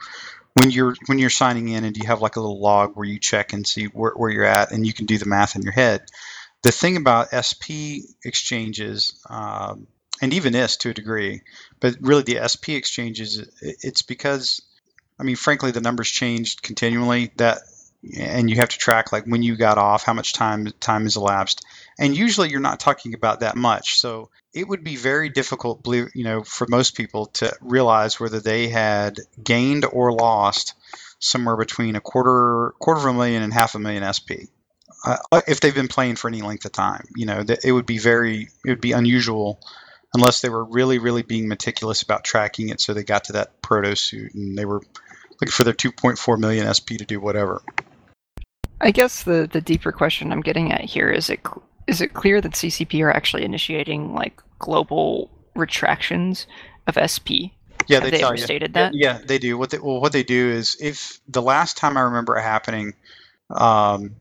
when 0.54 0.70
you're 0.70 0.94
when 1.06 1.18
you're 1.18 1.30
signing 1.30 1.68
in 1.68 1.84
and 1.84 1.96
you 1.96 2.06
have 2.06 2.20
like 2.20 2.36
a 2.36 2.40
little 2.40 2.60
log 2.60 2.94
where 2.94 3.06
you 3.06 3.18
check 3.18 3.52
and 3.52 3.66
see 3.66 3.86
where, 3.86 4.12
where 4.12 4.30
you're 4.30 4.44
at 4.44 4.72
and 4.72 4.86
you 4.86 4.92
can 4.92 5.06
do 5.06 5.18
the 5.18 5.26
math 5.26 5.56
in 5.56 5.62
your 5.62 5.72
head 5.72 6.02
the 6.62 6.70
thing 6.70 6.96
about 6.96 7.28
sp 7.44 8.04
exchanges 8.24 9.18
um, 9.30 9.86
and 10.22 10.32
even 10.32 10.54
is 10.54 10.76
to 10.76 10.90
a 10.90 10.94
degree 10.94 11.42
but 11.80 11.96
really 12.00 12.22
the 12.22 12.48
sp 12.48 12.70
exchanges, 12.70 13.46
it's 13.60 14.02
because 14.02 14.62
i 15.18 15.22
mean 15.22 15.36
frankly 15.36 15.70
the 15.70 15.80
numbers 15.80 16.08
changed 16.08 16.62
continually 16.62 17.30
that 17.36 17.58
and 18.18 18.50
you 18.50 18.56
have 18.56 18.70
to 18.70 18.78
track 18.78 19.12
like 19.12 19.26
when 19.26 19.42
you 19.42 19.56
got 19.56 19.78
off 19.78 20.04
how 20.04 20.14
much 20.14 20.32
time 20.32 20.66
time 20.80 21.02
has 21.02 21.16
elapsed 21.16 21.64
and 21.98 22.16
usually 22.16 22.48
you're 22.48 22.60
not 22.60 22.80
talking 22.80 23.14
about 23.14 23.40
that 23.40 23.56
much 23.56 23.98
so 23.98 24.30
it 24.54 24.68
would 24.68 24.84
be 24.84 24.96
very 24.96 25.28
difficult, 25.28 25.86
you 25.86 26.24
know, 26.24 26.42
for 26.42 26.66
most 26.68 26.96
people 26.96 27.26
to 27.26 27.54
realize 27.60 28.20
whether 28.20 28.40
they 28.40 28.68
had 28.68 29.18
gained 29.42 29.84
or 29.84 30.12
lost 30.12 30.74
somewhere 31.18 31.56
between 31.56 31.96
a 31.96 32.00
quarter 32.00 32.74
quarter 32.78 33.00
of 33.00 33.06
a 33.06 33.12
million 33.14 33.42
and 33.42 33.52
half 33.52 33.74
a 33.74 33.78
million 33.78 34.12
SP. 34.12 34.52
Uh, 35.04 35.16
if 35.48 35.60
they've 35.60 35.74
been 35.74 35.88
playing 35.88 36.16
for 36.16 36.28
any 36.28 36.42
length 36.42 36.64
of 36.64 36.72
time, 36.72 37.06
you 37.16 37.26
know, 37.26 37.44
it 37.64 37.72
would 37.72 37.86
be 37.86 37.98
very 37.98 38.48
it 38.64 38.68
would 38.68 38.80
be 38.80 38.92
unusual 38.92 39.58
unless 40.14 40.40
they 40.40 40.48
were 40.48 40.64
really 40.64 40.98
really 40.98 41.22
being 41.22 41.48
meticulous 41.48 42.02
about 42.02 42.24
tracking 42.24 42.68
it, 42.68 42.80
so 42.80 42.94
they 42.94 43.04
got 43.04 43.24
to 43.24 43.32
that 43.32 43.60
proto 43.62 43.96
suit 43.96 44.34
and 44.34 44.56
they 44.56 44.64
were 44.64 44.82
looking 45.30 45.52
for 45.52 45.64
their 45.64 45.74
2.4 45.74 46.38
million 46.38 46.72
SP 46.72 46.98
to 46.98 47.04
do 47.04 47.20
whatever. 47.20 47.62
I 48.80 48.90
guess 48.90 49.22
the, 49.22 49.48
the 49.50 49.60
deeper 49.60 49.92
question 49.92 50.32
I'm 50.32 50.40
getting 50.40 50.72
at 50.72 50.82
here 50.82 51.10
is 51.10 51.30
it 51.30 51.40
is 51.86 52.00
it 52.00 52.14
clear 52.14 52.40
that 52.40 52.52
CCP 52.52 53.02
are 53.04 53.10
actually 53.10 53.44
initiating 53.44 54.14
like 54.14 54.40
global 54.58 55.30
retractions 55.54 56.46
of 56.86 56.96
SP? 56.98 57.54
Yeah, 57.88 58.00
Have 58.00 58.10
they, 58.10 58.22
they 58.22 58.36
stated 58.36 58.74
that? 58.74 58.92
Yeah, 58.94 59.18
they 59.24 59.38
do. 59.38 59.58
What 59.58 59.70
they 59.70 59.78
well, 59.78 60.00
what 60.00 60.12
they 60.12 60.22
do 60.22 60.50
is 60.50 60.76
if 60.80 61.20
the 61.28 61.42
last 61.42 61.76
time 61.76 61.96
I 61.96 62.02
remember 62.02 62.36
it 62.36 62.42
happening, 62.42 62.94
um, 63.50 64.16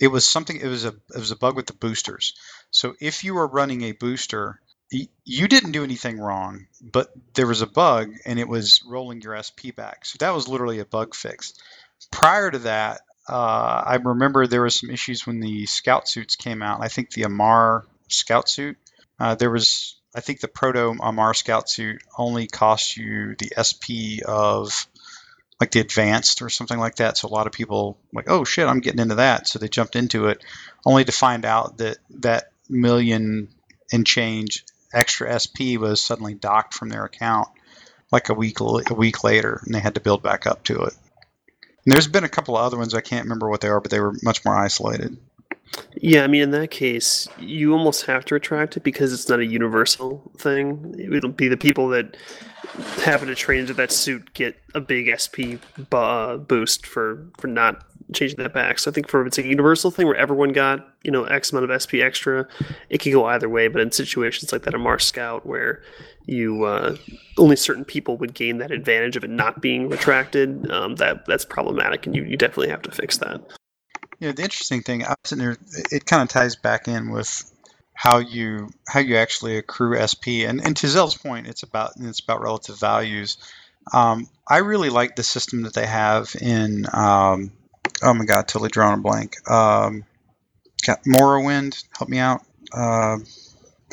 it 0.00 0.08
was 0.08 0.26
something. 0.26 0.56
It 0.56 0.66
was 0.66 0.84
a 0.84 0.94
it 1.14 1.18
was 1.18 1.30
a 1.30 1.36
bug 1.36 1.56
with 1.56 1.66
the 1.66 1.72
boosters. 1.72 2.34
So 2.70 2.94
if 3.00 3.24
you 3.24 3.34
were 3.34 3.46
running 3.46 3.82
a 3.82 3.92
booster, 3.92 4.60
you 4.90 5.48
didn't 5.48 5.72
do 5.72 5.84
anything 5.84 6.18
wrong, 6.18 6.66
but 6.80 7.08
there 7.34 7.46
was 7.46 7.62
a 7.62 7.66
bug 7.66 8.12
and 8.24 8.38
it 8.38 8.48
was 8.48 8.82
rolling 8.86 9.20
your 9.20 9.40
SP 9.42 9.74
back. 9.74 10.04
So 10.04 10.16
that 10.20 10.34
was 10.34 10.48
literally 10.48 10.78
a 10.78 10.84
bug 10.84 11.14
fix. 11.14 11.54
Prior 12.10 12.50
to 12.50 12.58
that, 12.60 13.00
uh, 13.28 13.82
I 13.84 13.96
remember 13.96 14.46
there 14.46 14.62
was 14.62 14.78
some 14.78 14.90
issues 14.90 15.26
when 15.26 15.40
the 15.40 15.66
scout 15.66 16.08
suits 16.08 16.36
came 16.36 16.62
out. 16.62 16.82
I 16.82 16.88
think 16.88 17.10
the 17.10 17.22
Amarr 17.22 17.82
scout 18.08 18.48
suit. 18.48 18.76
Uh, 19.18 19.34
there 19.34 19.50
was, 19.50 19.96
I 20.14 20.20
think 20.20 20.40
the 20.40 20.48
Proto 20.48 20.94
Amarr 21.00 21.34
scout 21.34 21.68
suit 21.68 22.02
only 22.16 22.46
cost 22.46 22.96
you 22.96 23.34
the 23.36 23.50
SP 23.58 24.22
of 24.24 24.86
like 25.58 25.72
the 25.72 25.80
advanced 25.80 26.42
or 26.42 26.50
something 26.50 26.78
like 26.78 26.96
that. 26.96 27.16
So 27.16 27.26
a 27.26 27.30
lot 27.30 27.46
of 27.46 27.52
people 27.52 27.98
like, 28.12 28.30
oh 28.30 28.44
shit, 28.44 28.68
I'm 28.68 28.80
getting 28.80 29.00
into 29.00 29.16
that. 29.16 29.48
So 29.48 29.58
they 29.58 29.68
jumped 29.68 29.96
into 29.96 30.26
it, 30.26 30.44
only 30.84 31.04
to 31.04 31.12
find 31.12 31.44
out 31.44 31.78
that 31.78 31.96
that 32.10 32.52
million 32.68 33.48
and 33.92 34.06
change 34.06 34.64
extra 34.92 35.38
SP 35.38 35.78
was 35.78 36.00
suddenly 36.00 36.34
docked 36.34 36.74
from 36.74 36.88
their 36.88 37.04
account 37.04 37.48
like 38.12 38.28
a 38.28 38.34
week 38.34 38.60
a 38.60 38.94
week 38.94 39.24
later, 39.24 39.60
and 39.64 39.74
they 39.74 39.80
had 39.80 39.94
to 39.94 40.00
build 40.00 40.22
back 40.22 40.46
up 40.46 40.62
to 40.64 40.82
it. 40.82 40.94
And 41.84 41.92
there's 41.92 42.08
been 42.08 42.24
a 42.24 42.28
couple 42.28 42.56
of 42.56 42.64
other 42.64 42.78
ones 42.78 42.94
I 42.94 43.00
can't 43.00 43.24
remember 43.24 43.48
what 43.48 43.60
they 43.60 43.68
are, 43.68 43.80
but 43.80 43.90
they 43.90 44.00
were 44.00 44.14
much 44.22 44.44
more 44.44 44.56
isolated. 44.56 45.16
Yeah, 45.94 46.22
I 46.22 46.26
mean, 46.26 46.42
in 46.42 46.50
that 46.52 46.70
case, 46.70 47.28
you 47.38 47.72
almost 47.72 48.06
have 48.06 48.24
to 48.26 48.34
retract 48.34 48.76
it 48.76 48.82
because 48.82 49.12
it's 49.12 49.28
not 49.28 49.40
a 49.40 49.46
universal 49.46 50.30
thing. 50.38 50.94
It'll 50.98 51.30
be 51.30 51.48
the 51.48 51.56
people 51.56 51.88
that 51.88 52.16
happen 52.98 53.28
to 53.28 53.34
trade 53.34 53.60
into 53.60 53.74
that 53.74 53.92
suit 53.92 54.32
get 54.34 54.56
a 54.74 54.80
big 54.80 55.08
SP 55.18 55.58
uh, 55.92 56.36
boost 56.36 56.86
for 56.86 57.26
for 57.38 57.46
not 57.46 57.84
changing 58.12 58.38
that 58.38 58.54
back. 58.54 58.78
So 58.78 58.90
I 58.90 58.94
think 58.94 59.08
for 59.08 59.20
if 59.22 59.28
it's 59.28 59.38
a 59.38 59.46
universal 59.46 59.90
thing 59.90 60.06
where 60.06 60.16
everyone 60.16 60.52
got 60.52 60.88
you 61.02 61.10
know 61.10 61.24
X 61.24 61.52
amount 61.52 61.70
of 61.70 61.82
SP 61.82 61.96
extra, 62.02 62.46
it 62.90 62.98
could 62.98 63.12
go 63.12 63.26
either 63.26 63.48
way. 63.48 63.68
But 63.68 63.80
in 63.80 63.92
situations 63.92 64.52
like 64.52 64.62
that 64.62 64.74
of 64.74 64.80
Mars 64.80 65.04
Scout 65.04 65.46
where 65.46 65.82
you 66.26 66.64
uh, 66.64 66.96
only 67.38 67.56
certain 67.56 67.84
people 67.84 68.16
would 68.18 68.34
gain 68.34 68.58
that 68.58 68.70
advantage 68.70 69.16
of 69.16 69.24
it 69.24 69.30
not 69.30 69.60
being 69.60 69.88
retracted, 69.88 70.70
um, 70.70 70.96
that 70.96 71.26
that's 71.26 71.44
problematic, 71.44 72.06
and 72.06 72.14
you, 72.14 72.24
you 72.24 72.36
definitely 72.36 72.68
have 72.68 72.82
to 72.82 72.90
fix 72.90 73.18
that. 73.18 73.40
Yeah, 74.18 74.32
the 74.32 74.42
interesting 74.42 74.82
thing, 74.82 75.04
I 75.04 75.10
was 75.10 75.16
sitting 75.24 75.44
there, 75.44 75.56
it 75.92 76.06
kind 76.06 76.22
of 76.22 76.28
ties 76.28 76.56
back 76.56 76.88
in 76.88 77.10
with 77.10 77.52
how 77.94 78.18
you 78.18 78.68
how 78.88 79.00
you 79.00 79.16
actually 79.16 79.56
accrue 79.56 79.98
SP. 80.00 80.46
And, 80.46 80.64
and 80.64 80.76
to 80.76 80.88
Zell's 80.88 81.16
point, 81.16 81.46
it's 81.46 81.62
about 81.62 81.92
it's 81.98 82.20
about 82.20 82.42
relative 82.42 82.78
values. 82.78 83.36
Um, 83.92 84.28
I 84.48 84.58
really 84.58 84.90
like 84.90 85.16
the 85.16 85.22
system 85.22 85.62
that 85.62 85.74
they 85.74 85.86
have 85.86 86.34
in. 86.40 86.86
Um, 86.92 87.52
oh 88.02 88.14
my 88.14 88.24
god, 88.24 88.48
totally 88.48 88.70
drawn 88.70 88.98
a 88.98 89.02
blank. 89.02 89.36
Um, 89.50 90.04
got 90.86 91.04
Morrowind, 91.04 91.82
help 91.96 92.08
me 92.08 92.18
out. 92.18 92.42
Uh, 92.72 93.18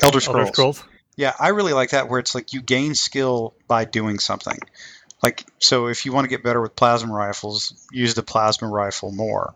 Elder 0.02 0.20
Scrolls. 0.20 0.36
Elder 0.36 0.46
Scrolls. 0.46 0.84
Yeah, 1.16 1.32
I 1.38 1.48
really 1.48 1.72
like 1.72 1.90
that 1.90 2.08
where 2.08 2.18
it's 2.18 2.34
like 2.34 2.52
you 2.52 2.60
gain 2.60 2.94
skill 2.94 3.54
by 3.68 3.84
doing 3.84 4.18
something. 4.18 4.58
Like 5.22 5.44
so, 5.58 5.86
if 5.86 6.04
you 6.04 6.12
want 6.12 6.24
to 6.24 6.28
get 6.28 6.42
better 6.42 6.60
with 6.60 6.76
plasma 6.76 7.12
rifles, 7.12 7.86
use 7.92 8.14
the 8.14 8.22
plasma 8.22 8.68
rifle 8.68 9.12
more. 9.12 9.54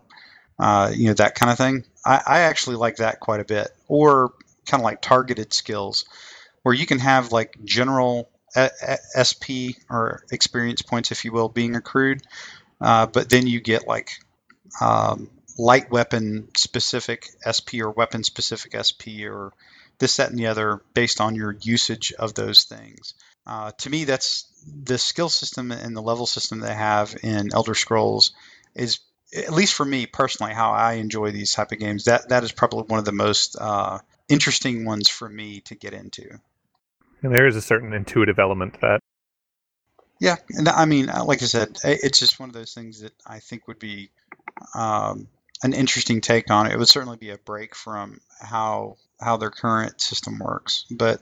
Uh, 0.57 0.91
you 0.93 1.07
know 1.07 1.13
that 1.13 1.35
kind 1.35 1.51
of 1.51 1.57
thing. 1.57 1.83
I, 2.05 2.21
I 2.25 2.39
actually 2.41 2.77
like 2.77 2.97
that 2.97 3.19
quite 3.19 3.39
a 3.39 3.45
bit. 3.45 3.69
Or 3.87 4.33
kind 4.65 4.81
of 4.81 4.85
like 4.85 5.01
targeted 5.01 5.53
skills, 5.53 6.05
where 6.63 6.73
you 6.73 6.85
can 6.85 6.99
have 6.99 7.31
like 7.31 7.57
general 7.63 8.29
SP 8.55 9.77
or 9.89 10.23
experience 10.31 10.81
points, 10.81 11.11
if 11.11 11.25
you 11.25 11.31
will, 11.31 11.49
being 11.49 11.75
accrued, 11.75 12.21
uh, 12.81 13.05
but 13.05 13.29
then 13.29 13.47
you 13.47 13.59
get 13.59 13.87
like 13.87 14.11
um, 14.81 15.29
light 15.57 15.91
weapon 15.91 16.47
specific 16.55 17.29
SP 17.43 17.81
or 17.81 17.91
weapon 17.91 18.23
specific 18.23 18.73
SP 18.79 19.27
or 19.27 19.53
this, 19.99 20.17
that, 20.17 20.29
and 20.29 20.39
the 20.39 20.47
other 20.47 20.81
based 20.93 21.19
on 21.19 21.35
your 21.35 21.55
usage 21.61 22.13
of 22.17 22.33
those 22.33 22.63
things. 22.63 23.13
Uh, 23.45 23.71
to 23.79 23.89
me, 23.89 24.05
that's 24.05 24.45
the 24.83 24.97
skill 24.97 25.29
system 25.29 25.71
and 25.71 25.95
the 25.95 26.01
level 26.01 26.25
system 26.25 26.59
they 26.59 26.73
have 26.73 27.15
in 27.23 27.49
Elder 27.53 27.75
Scrolls 27.75 28.31
is, 28.75 28.99
at 29.35 29.53
least 29.53 29.73
for 29.73 29.85
me 29.85 30.05
personally, 30.05 30.53
how 30.53 30.71
I 30.71 30.93
enjoy 30.93 31.31
these 31.31 31.53
type 31.53 31.71
of 31.71 31.79
games. 31.79 32.05
That 32.05 32.29
that 32.29 32.43
is 32.43 32.51
probably 32.51 32.83
one 32.83 32.99
of 32.99 33.05
the 33.05 33.11
most 33.11 33.57
uh, 33.59 33.99
interesting 34.29 34.85
ones 34.85 35.09
for 35.09 35.27
me 35.27 35.61
to 35.61 35.75
get 35.75 35.93
into. 35.93 36.39
And 37.21 37.35
there 37.35 37.47
is 37.47 37.55
a 37.55 37.61
certain 37.61 37.93
intuitive 37.93 38.39
element 38.39 38.75
to 38.75 38.79
that. 38.81 38.99
Yeah, 40.19 40.35
and 40.49 40.67
I 40.67 40.85
mean, 40.85 41.07
like 41.07 41.41
I 41.41 41.45
said, 41.45 41.77
it's 41.83 42.19
just 42.19 42.39
one 42.39 42.49
of 42.49 42.53
those 42.53 42.73
things 42.73 43.01
that 43.01 43.13
I 43.25 43.39
think 43.39 43.67
would 43.67 43.79
be 43.79 44.09
um, 44.73 45.27
an 45.63 45.73
interesting 45.73 46.21
take 46.21 46.49
on 46.49 46.67
it. 46.67 46.73
It 46.73 46.79
would 46.79 46.89
certainly 46.89 47.17
be 47.17 47.31
a 47.31 47.37
break 47.37 47.75
from 47.75 48.21
how 48.39 48.97
how 49.19 49.35
their 49.35 49.49
current 49.49 49.99
system 49.99 50.39
works, 50.39 50.85
but 50.89 51.21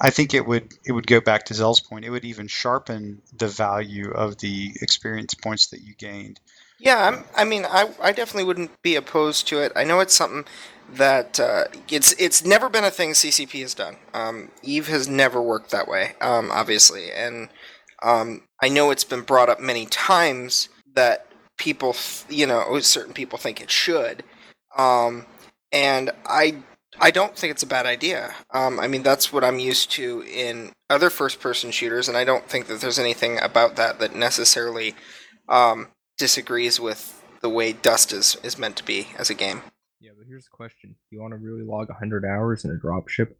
I 0.00 0.10
think 0.10 0.32
it 0.32 0.46
would 0.46 0.72
it 0.84 0.92
would 0.92 1.06
go 1.06 1.20
back 1.20 1.44
to 1.46 1.54
Zell's 1.54 1.80
point. 1.80 2.04
It 2.04 2.10
would 2.10 2.24
even 2.24 2.46
sharpen 2.46 3.22
the 3.36 3.48
value 3.48 4.10
of 4.10 4.38
the 4.38 4.72
experience 4.80 5.34
points 5.34 5.68
that 5.68 5.80
you 5.82 5.94
gained. 5.94 6.40
Yeah, 6.78 6.98
I'm, 6.98 7.24
I 7.36 7.44
mean, 7.44 7.64
I, 7.64 7.90
I 8.00 8.10
definitely 8.10 8.44
wouldn't 8.44 8.82
be 8.82 8.96
opposed 8.96 9.46
to 9.48 9.60
it. 9.60 9.70
I 9.76 9.84
know 9.84 10.00
it's 10.00 10.14
something 10.14 10.44
that 10.94 11.38
uh, 11.38 11.64
it's 11.88 12.12
it's 12.18 12.44
never 12.44 12.68
been 12.68 12.84
a 12.84 12.90
thing 12.90 13.10
CCP 13.10 13.60
has 13.62 13.74
done. 13.74 13.96
Um, 14.12 14.50
Eve 14.62 14.88
has 14.88 15.08
never 15.08 15.40
worked 15.40 15.70
that 15.70 15.88
way, 15.88 16.12
um, 16.20 16.50
obviously, 16.50 17.12
and 17.12 17.48
um, 18.02 18.42
I 18.60 18.68
know 18.68 18.90
it's 18.90 19.04
been 19.04 19.22
brought 19.22 19.48
up 19.48 19.60
many 19.60 19.86
times 19.86 20.68
that 20.94 21.26
people, 21.62 21.92
th- 21.92 22.24
you 22.28 22.46
know, 22.46 22.78
certain 22.80 23.14
people 23.14 23.38
think 23.38 23.60
it 23.60 23.70
should, 23.70 24.24
um, 24.76 25.26
and 25.72 26.10
I 26.26 26.56
I 27.00 27.10
don't 27.12 27.36
think 27.36 27.52
it's 27.52 27.62
a 27.62 27.66
bad 27.68 27.86
idea. 27.86 28.34
Um, 28.52 28.80
I 28.80 28.88
mean, 28.88 29.02
that's 29.04 29.32
what 29.32 29.44
I'm 29.44 29.58
used 29.60 29.90
to 29.92 30.22
in 30.24 30.72
other 30.90 31.08
first-person 31.08 31.70
shooters, 31.70 32.08
and 32.08 32.16
I 32.18 32.24
don't 32.24 32.48
think 32.48 32.66
that 32.66 32.80
there's 32.80 32.98
anything 32.98 33.38
about 33.40 33.76
that 33.76 34.00
that 34.00 34.14
necessarily 34.14 34.94
um, 35.48 35.88
disagrees 36.18 36.80
with 36.80 37.22
the 37.42 37.48
way 37.48 37.72
Dust 37.72 38.12
is 38.12 38.36
is 38.42 38.58
meant 38.58 38.76
to 38.76 38.84
be 38.84 39.06
as 39.16 39.30
a 39.30 39.34
game. 39.34 39.62
Yeah, 40.00 40.10
but 40.18 40.26
here's 40.28 40.44
the 40.44 40.50
question: 40.56 40.90
Do 40.90 41.16
you 41.16 41.22
want 41.22 41.32
to 41.32 41.38
really 41.38 41.62
log 41.62 41.88
100 41.90 42.24
hours 42.24 42.64
in 42.64 42.72
a 42.72 42.74
dropship? 42.74 43.34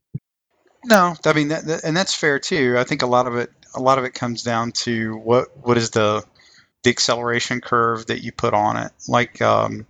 No, 0.84 1.14
I 1.24 1.32
mean, 1.32 1.48
that, 1.48 1.64
that- 1.66 1.84
and 1.84 1.96
that's 1.96 2.14
fair 2.14 2.38
too. 2.38 2.76
I 2.78 2.84
think 2.84 3.02
a 3.02 3.06
lot 3.06 3.26
of 3.26 3.34
it, 3.36 3.50
a 3.74 3.80
lot 3.80 3.98
of 3.98 4.04
it 4.04 4.14
comes 4.14 4.42
down 4.42 4.72
to 4.84 5.16
what 5.16 5.48
what 5.56 5.76
is 5.76 5.90
the 5.90 6.24
the 6.82 6.90
acceleration 6.90 7.60
curve 7.60 8.06
that 8.06 8.22
you 8.22 8.32
put 8.32 8.54
on 8.54 8.76
it. 8.76 8.92
Like 9.08 9.40
um, 9.40 9.86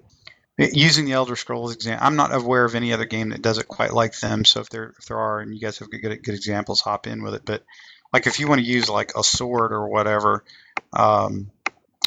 using 0.58 1.04
the 1.04 1.12
Elder 1.12 1.36
Scrolls 1.36 1.74
example, 1.74 2.06
I'm 2.06 2.16
not 2.16 2.34
aware 2.34 2.64
of 2.64 2.74
any 2.74 2.92
other 2.92 3.04
game 3.06 3.30
that 3.30 3.42
does 3.42 3.58
it 3.58 3.68
quite 3.68 3.92
like 3.92 4.18
them. 4.18 4.44
So 4.44 4.60
if 4.60 4.70
there 4.70 4.94
if 4.98 5.06
there 5.06 5.18
are, 5.18 5.40
and 5.40 5.54
you 5.54 5.60
guys 5.60 5.78
have 5.78 5.90
good 5.90 6.02
good 6.02 6.34
examples, 6.34 6.80
hop 6.80 7.06
in 7.06 7.22
with 7.22 7.34
it. 7.34 7.42
But 7.44 7.64
like 8.12 8.26
if 8.26 8.38
you 8.38 8.48
want 8.48 8.60
to 8.60 8.66
use 8.66 8.88
like 8.88 9.12
a 9.16 9.24
sword 9.24 9.72
or 9.72 9.88
whatever, 9.88 10.44
um, 10.92 11.50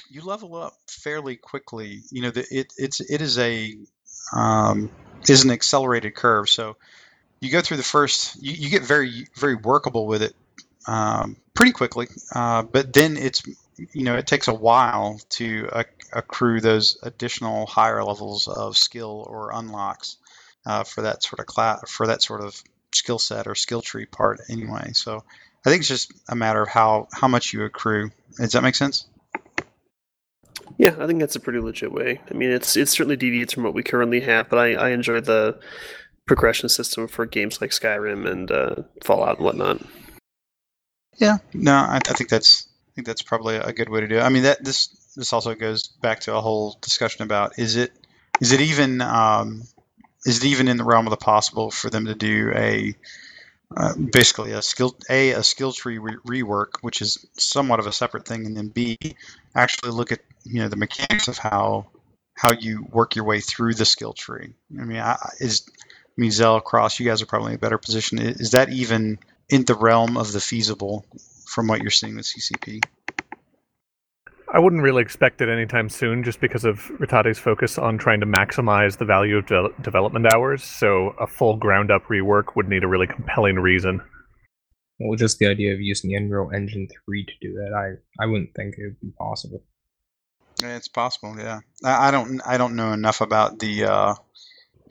you 0.09 0.21
level 0.21 0.55
up 0.55 0.73
fairly 0.87 1.35
quickly. 1.35 2.01
You 2.11 2.23
know, 2.23 2.31
the, 2.31 2.45
it 2.51 2.73
it's 2.77 2.99
it 2.99 3.21
is 3.21 3.37
a 3.39 3.75
um, 4.33 4.89
is 5.27 5.43
an 5.43 5.51
accelerated 5.51 6.15
curve. 6.15 6.49
So 6.49 6.77
you 7.39 7.51
go 7.51 7.61
through 7.61 7.77
the 7.77 7.83
first, 7.83 8.41
you, 8.41 8.53
you 8.53 8.69
get 8.69 8.83
very 8.83 9.27
very 9.35 9.55
workable 9.55 10.07
with 10.07 10.21
it 10.21 10.33
um, 10.87 11.37
pretty 11.53 11.71
quickly, 11.71 12.07
uh, 12.33 12.63
but 12.63 12.93
then 12.93 13.17
it's 13.17 13.43
you 13.77 14.03
know 14.03 14.15
it 14.15 14.27
takes 14.27 14.47
a 14.47 14.53
while 14.53 15.19
to 15.29 15.69
acc- 15.73 16.03
accrue 16.13 16.61
those 16.61 16.97
additional 17.03 17.65
higher 17.65 18.03
levels 18.03 18.47
of 18.47 18.77
skill 18.77 19.25
or 19.29 19.51
unlocks 19.53 20.17
uh, 20.65 20.83
for 20.83 21.01
that 21.01 21.23
sort 21.23 21.39
of 21.39 21.45
class 21.45 21.89
for 21.89 22.07
that 22.07 22.21
sort 22.21 22.41
of 22.41 22.61
skill 22.93 23.19
set 23.19 23.47
or 23.47 23.55
skill 23.55 23.81
tree 23.81 24.05
part 24.05 24.39
anyway. 24.49 24.91
So 24.93 25.23
I 25.65 25.69
think 25.69 25.81
it's 25.81 25.89
just 25.89 26.13
a 26.29 26.35
matter 26.35 26.61
of 26.61 26.69
how 26.69 27.07
how 27.11 27.27
much 27.27 27.53
you 27.53 27.63
accrue. 27.63 28.11
Does 28.37 28.53
that 28.53 28.63
make 28.63 28.75
sense? 28.75 29.05
Yeah, 30.77 30.95
I 30.99 31.07
think 31.07 31.19
that's 31.19 31.35
a 31.35 31.39
pretty 31.39 31.59
legit 31.59 31.91
way. 31.91 32.21
I 32.29 32.33
mean, 32.33 32.51
it's 32.51 32.75
it 32.75 32.89
certainly 32.89 33.15
deviates 33.15 33.53
from 33.53 33.63
what 33.63 33.73
we 33.73 33.83
currently 33.83 34.21
have, 34.21 34.49
but 34.49 34.59
I, 34.59 34.73
I 34.73 34.89
enjoy 34.89 35.21
the 35.21 35.59
progression 36.25 36.69
system 36.69 37.07
for 37.07 37.25
games 37.25 37.61
like 37.61 37.69
Skyrim 37.69 38.29
and 38.29 38.51
uh, 38.51 38.75
Fallout 39.03 39.37
and 39.37 39.45
whatnot. 39.45 39.81
Yeah, 41.17 41.37
no, 41.53 41.73
I, 41.73 41.97
I 41.97 42.13
think 42.13 42.29
that's 42.29 42.67
think 42.95 43.07
that's 43.07 43.21
probably 43.21 43.57
a 43.57 43.73
good 43.73 43.89
way 43.89 44.01
to 44.01 44.07
do 44.07 44.17
it. 44.17 44.21
I 44.21 44.29
mean, 44.29 44.43
that 44.43 44.63
this 44.63 44.87
this 45.15 45.33
also 45.33 45.55
goes 45.55 45.87
back 45.87 46.21
to 46.21 46.35
a 46.35 46.41
whole 46.41 46.77
discussion 46.81 47.23
about 47.23 47.59
is 47.59 47.75
it 47.75 47.91
is 48.41 48.51
it 48.51 48.61
even 48.61 49.01
um, 49.01 49.63
is 50.25 50.43
it 50.43 50.47
even 50.47 50.67
in 50.67 50.77
the 50.77 50.83
realm 50.83 51.07
of 51.07 51.11
the 51.11 51.17
possible 51.17 51.71
for 51.71 51.89
them 51.89 52.05
to 52.05 52.15
do 52.15 52.51
a 52.55 52.95
uh, 53.75 53.93
basically 54.13 54.51
a 54.51 54.61
skill 54.61 54.95
a 55.09 55.31
a 55.31 55.43
skill 55.43 55.71
tree 55.71 55.97
re- 55.97 56.17
rework, 56.27 56.73
which 56.81 57.01
is 57.01 57.25
somewhat 57.37 57.79
of 57.79 57.87
a 57.87 57.91
separate 57.91 58.25
thing, 58.27 58.45
and 58.45 58.55
then 58.55 58.69
b 58.69 58.97
actually 59.55 59.91
look 59.91 60.11
at 60.11 60.19
you 60.45 60.61
know 60.61 60.69
the 60.69 60.75
mechanics 60.75 61.27
of 61.27 61.37
how 61.37 61.87
how 62.35 62.51
you 62.53 62.85
work 62.91 63.15
your 63.15 63.25
way 63.25 63.39
through 63.39 63.73
the 63.73 63.85
skill 63.85 64.13
tree. 64.13 64.53
I 64.79 64.83
mean, 64.85 64.97
I, 64.99 65.17
is 65.39 65.67
I 65.75 66.21
mean 66.21 66.31
Zell 66.31 66.61
Cross, 66.61 66.99
you 66.99 67.05
guys 67.07 67.21
are 67.21 67.25
probably 67.25 67.51
in 67.53 67.55
a 67.57 67.59
better 67.59 67.77
position. 67.77 68.19
I- 68.19 68.23
Is 68.39 68.51
that 68.51 68.69
even 68.71 69.19
in 69.49 69.65
the 69.65 69.75
realm 69.75 70.17
of 70.17 70.31
the 70.31 70.39
feasible 70.39 71.05
from 71.47 71.67
what 71.67 71.81
you're 71.81 71.91
seeing 71.91 72.15
with 72.15 72.25
CCP? 72.25 72.81
I 74.53 74.59
wouldn't 74.59 74.83
really 74.83 75.01
expect 75.01 75.41
it 75.41 75.49
anytime 75.49 75.89
soon, 75.89 76.23
just 76.23 76.39
because 76.39 76.63
of 76.65 76.89
Rattati's 76.99 77.39
focus 77.39 77.77
on 77.77 77.97
trying 77.97 78.19
to 78.21 78.25
maximize 78.25 78.97
the 78.97 79.05
value 79.05 79.37
of 79.37 79.47
de- 79.47 79.69
development 79.81 80.31
hours. 80.33 80.63
So 80.63 81.09
a 81.19 81.27
full 81.27 81.57
ground 81.57 81.91
up 81.91 82.05
rework 82.05 82.55
would 82.55 82.69
need 82.69 82.83
a 82.83 82.87
really 82.87 83.07
compelling 83.07 83.55
reason. 83.55 84.01
Well, 84.99 85.17
just 85.17 85.39
the 85.39 85.47
idea 85.47 85.73
of 85.73 85.81
using 85.81 86.15
Unreal 86.15 86.51
Engine 86.55 86.87
3 87.05 87.25
to 87.25 87.31
do 87.41 87.53
that, 87.55 87.73
I, 87.75 88.23
I 88.23 88.27
wouldn't 88.27 88.51
think 88.55 88.75
it 88.77 88.83
would 88.83 88.99
be 89.01 89.11
possible. 89.17 89.61
It's 90.63 90.87
possible. 90.87 91.35
Yeah, 91.37 91.59
I, 91.83 92.07
I 92.07 92.11
don't 92.11 92.39
I 92.45 92.57
don't 92.57 92.77
know 92.77 92.93
enough 92.93 93.19
about 93.19 93.59
the 93.59 93.83
uh, 93.83 94.15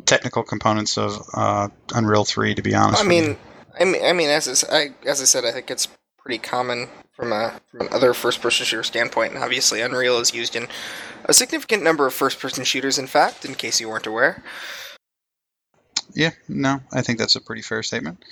technical 0.04 0.42
components 0.42 0.98
of 0.98 1.16
uh, 1.32 1.68
Unreal 1.94 2.26
Three 2.26 2.54
to 2.54 2.60
be 2.60 2.74
honest. 2.74 3.02
I 3.02 3.06
with 3.06 3.16
you. 3.16 3.22
mean, 3.28 3.36
I 3.80 3.84
mean, 3.86 4.04
I 4.04 4.12
mean, 4.12 4.28
as 4.28 4.46
I, 4.46 4.50
s- 4.50 4.64
I- 4.70 5.08
as 5.08 5.22
I 5.22 5.24
said, 5.24 5.46
I 5.46 5.52
think 5.52 5.70
it's 5.70 5.88
pretty 6.24 6.38
common 6.38 6.88
from 7.12 7.32
a 7.32 7.60
from 7.70 7.87
another 7.87 8.14
first-person 8.14 8.66
shooter 8.66 8.82
standpoint. 8.82 9.34
And 9.34 9.42
obviously, 9.42 9.80
Unreal 9.80 10.18
is 10.18 10.34
used 10.34 10.56
in 10.56 10.66
a 11.26 11.34
significant 11.34 11.82
number 11.82 12.06
of 12.06 12.14
first-person 12.14 12.64
shooters. 12.64 12.98
In 12.98 13.06
fact, 13.06 13.44
in 13.44 13.54
case 13.54 13.80
you 13.80 13.88
weren't 13.88 14.06
aware. 14.06 14.42
yeah, 16.14 16.30
no, 16.48 16.80
I 16.92 17.02
think 17.02 17.18
that's 17.18 17.37
a 17.37 17.40
pretty 17.40 17.62
fair 17.62 17.82
statement. 17.82 18.24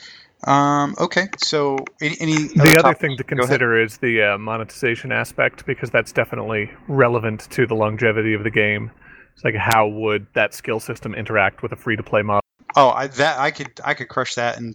Um, 0.45 0.97
okay, 0.99 1.29
so 1.37 1.79
any, 2.01 2.17
any 2.19 2.35
The 2.49 2.75
other 2.79 2.93
top- 2.95 2.99
thing 2.99 3.17
to 3.17 3.23
consider 3.25 3.81
is 3.81 3.99
the 3.99 4.23
uh, 4.23 4.39
monetization 4.39 5.13
aspect, 5.13 5.65
because 5.67 5.91
that's 5.91 6.11
definitely 6.11 6.71
relevant 6.89 7.49
to 7.51 7.65
the 7.67 7.75
longevity 7.77 8.35
of 8.35 8.43
the 8.43 8.51
game. 8.51 8.91
It's 9.35 9.45
like 9.45 9.55
how 9.55 9.89
would 9.89 10.27
that 10.35 10.55
skill 10.55 10.81
system 10.81 11.15
interact 11.15 11.63
with 11.63 11.73
a 11.73 11.77
free 11.77 11.97
to 11.97 12.03
play 12.03 12.23
model? 12.23 12.43
Oh, 12.75 12.91
I, 12.91 13.07
that 13.09 13.39
I 13.39 13.51
could 13.51 13.81
I 13.85 13.95
could 13.95 14.09
crush 14.09 14.37
that, 14.37 14.59
and 14.59 14.75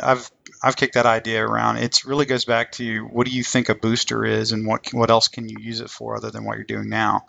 I've 0.00 0.30
I've 0.62 0.76
kicked 0.76 0.94
that 0.94 1.06
idea 1.06 1.44
around. 1.44 1.78
It 1.78 2.04
really 2.04 2.26
goes 2.26 2.44
back 2.44 2.72
to 2.72 3.04
what 3.06 3.26
do 3.26 3.32
you 3.32 3.42
think 3.42 3.68
a 3.68 3.74
booster 3.74 4.24
is, 4.24 4.52
and 4.52 4.66
what 4.66 4.92
what 4.92 5.10
else 5.10 5.28
can 5.28 5.48
you 5.48 5.56
use 5.58 5.80
it 5.80 5.90
for 5.90 6.16
other 6.16 6.30
than 6.30 6.44
what 6.44 6.56
you're 6.56 6.64
doing 6.64 6.88
now? 6.88 7.22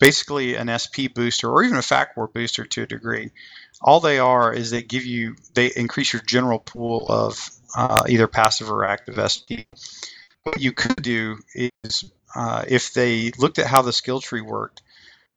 Basically, 0.00 0.56
an 0.56 0.70
SP 0.72 1.12
booster 1.14 1.50
or 1.50 1.62
even 1.62 1.76
a 1.76 1.82
fact 1.82 2.16
war 2.16 2.28
booster 2.28 2.64
to 2.64 2.82
a 2.82 2.86
degree. 2.86 3.30
All 3.82 4.00
they 4.00 4.18
are 4.18 4.52
is 4.52 4.70
they 4.70 4.82
give 4.82 5.04
you 5.04 5.36
they 5.54 5.70
increase 5.76 6.12
your 6.12 6.22
general 6.22 6.58
pool 6.58 7.06
of 7.08 7.50
uh, 7.76 8.04
either 8.08 8.28
passive 8.28 8.70
or 8.70 8.84
active 8.84 9.16
SP. 9.20 9.68
What 10.44 10.60
you 10.60 10.72
could 10.72 11.02
do 11.02 11.38
is 11.54 12.10
uh, 12.34 12.64
if 12.66 12.94
they 12.94 13.32
looked 13.38 13.58
at 13.58 13.66
how 13.66 13.82
the 13.82 13.92
skill 13.92 14.20
tree 14.20 14.40
worked, 14.40 14.82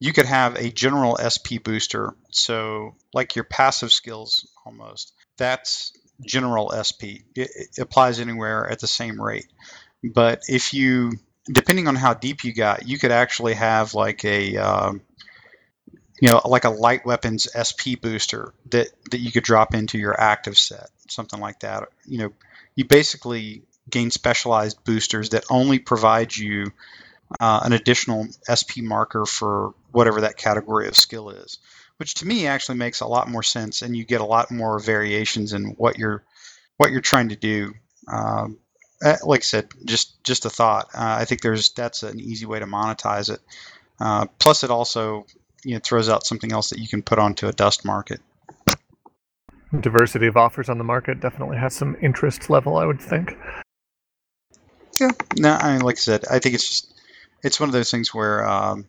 you 0.06 0.14
could 0.14 0.28
have 0.28 0.56
a 0.56 0.70
general 0.70 1.18
SP 1.18 1.58
booster. 1.64 2.14
So, 2.30 2.94
like 3.12 3.36
your 3.36 3.44
passive 3.44 3.92
skills 3.92 4.48
almost, 4.64 5.14
that's 5.36 5.98
general 6.24 6.72
SP. 6.78 7.26
It, 7.36 7.50
it 7.56 7.80
applies 7.80 8.20
anywhere 8.20 8.70
at 8.70 8.80
the 8.80 8.88
same 8.88 9.20
rate. 9.20 9.48
But 10.04 10.44
if 10.48 10.76
you, 10.76 11.14
depending 11.52 11.88
on 11.88 11.96
how 11.96 12.14
deep 12.14 12.44
you 12.44 12.54
got, 12.54 12.88
you 12.88 13.00
could 13.00 13.10
actually 13.10 13.56
have 13.56 13.96
like 13.96 14.24
a, 14.26 14.58
um, 14.58 15.02
you 16.22 16.30
know, 16.30 16.40
like 16.46 16.66
a 16.66 16.70
light 16.70 17.04
weapons 17.04 17.48
SP 17.58 17.98
booster 18.00 18.54
that, 18.70 18.90
that 19.10 19.18
you 19.18 19.32
could 19.32 19.44
drop 19.44 19.74
into 19.74 19.98
your 19.98 20.20
active 20.22 20.56
set, 20.56 20.92
something 21.10 21.40
like 21.40 21.62
that. 21.62 21.90
You 22.06 22.20
know, 22.20 22.34
you 22.76 22.86
basically 22.86 23.64
gain 23.90 24.12
specialized 24.12 24.84
boosters 24.84 25.30
that 25.30 25.46
only 25.50 25.80
provide 25.80 26.38
you 26.38 26.72
uh, 27.40 27.62
an 27.64 27.74
additional 27.74 28.28
SP 28.46 28.82
marker 28.82 29.26
for 29.26 29.74
whatever 29.96 30.22
that 30.22 30.36
category 30.38 30.88
of 30.88 30.98
skill 30.98 31.30
is, 31.30 31.60
which 31.98 32.16
to 32.16 32.28
me 32.28 32.48
actually 32.48 32.78
makes 32.78 33.00
a 33.00 33.08
lot 33.08 33.30
more 33.30 33.44
sense, 33.44 33.82
and 33.82 33.96
you 33.96 34.04
get 34.04 34.20
a 34.20 34.26
lot 34.26 34.52
more 34.52 34.78
variations 34.78 35.54
in 35.54 35.68
what 35.78 35.98
you're 35.98 36.24
what 36.78 36.92
you're 36.92 37.02
trying 37.02 37.30
to 37.30 37.36
do. 37.38 37.74
Um, 38.12 38.58
eh, 39.02 39.16
like 39.24 39.40
I 39.40 39.44
said, 39.44 39.70
just 39.86 40.22
just 40.24 40.46
a 40.46 40.50
thought. 40.50 40.90
Uh, 40.94 41.16
I 41.20 41.26
think 41.26 41.42
there's 41.42 41.72
that's 41.72 42.04
an 42.04 42.20
easy 42.20 42.46
way 42.46 42.60
to 42.60 42.66
monetize 42.66 43.34
it. 43.34 43.40
Uh, 44.00 44.26
plus, 44.38 44.66
it 44.66 44.70
also 44.70 45.26
you 45.64 45.76
know 45.76 45.80
throws 45.82 46.10
out 46.10 46.26
something 46.28 46.52
else 46.52 46.70
that 46.72 46.80
you 46.80 46.90
can 46.90 47.02
put 47.02 47.18
onto 47.18 47.48
a 47.48 47.54
dust 47.54 47.86
market. 47.86 48.20
Diversity 49.80 50.28
of 50.28 50.36
offers 50.36 50.68
on 50.68 50.78
the 50.78 50.84
market 50.84 51.22
definitely 51.22 51.58
has 51.58 51.74
some 51.74 51.96
interest 52.02 52.50
level, 52.50 52.76
I 52.76 52.86
would 52.86 53.02
think. 53.02 53.38
Yeah, 55.00 55.12
no, 55.38 55.54
I 55.54 55.74
mean, 55.74 55.82
like 55.82 55.96
I 55.96 56.00
said, 56.00 56.26
I 56.30 56.40
think 56.40 56.56
it's 56.56 56.68
just 56.68 56.94
it's 57.44 57.60
one 57.62 57.70
of 57.70 57.74
those 57.74 57.92
things 57.92 58.14
where 58.14 58.46
um, 58.46 58.86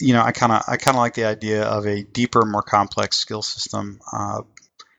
you 0.00 0.12
know 0.14 0.22
I 0.22 0.32
kind 0.32 0.52
of 0.52 0.62
I 0.66 0.76
kind 0.76 0.96
of 0.96 1.00
like 1.00 1.14
the 1.14 1.24
idea 1.24 1.64
of 1.64 1.86
a 1.86 2.02
deeper, 2.02 2.44
more 2.44 2.62
complex 2.62 3.18
skill 3.18 3.42
system. 3.42 4.00
Uh, 4.12 4.42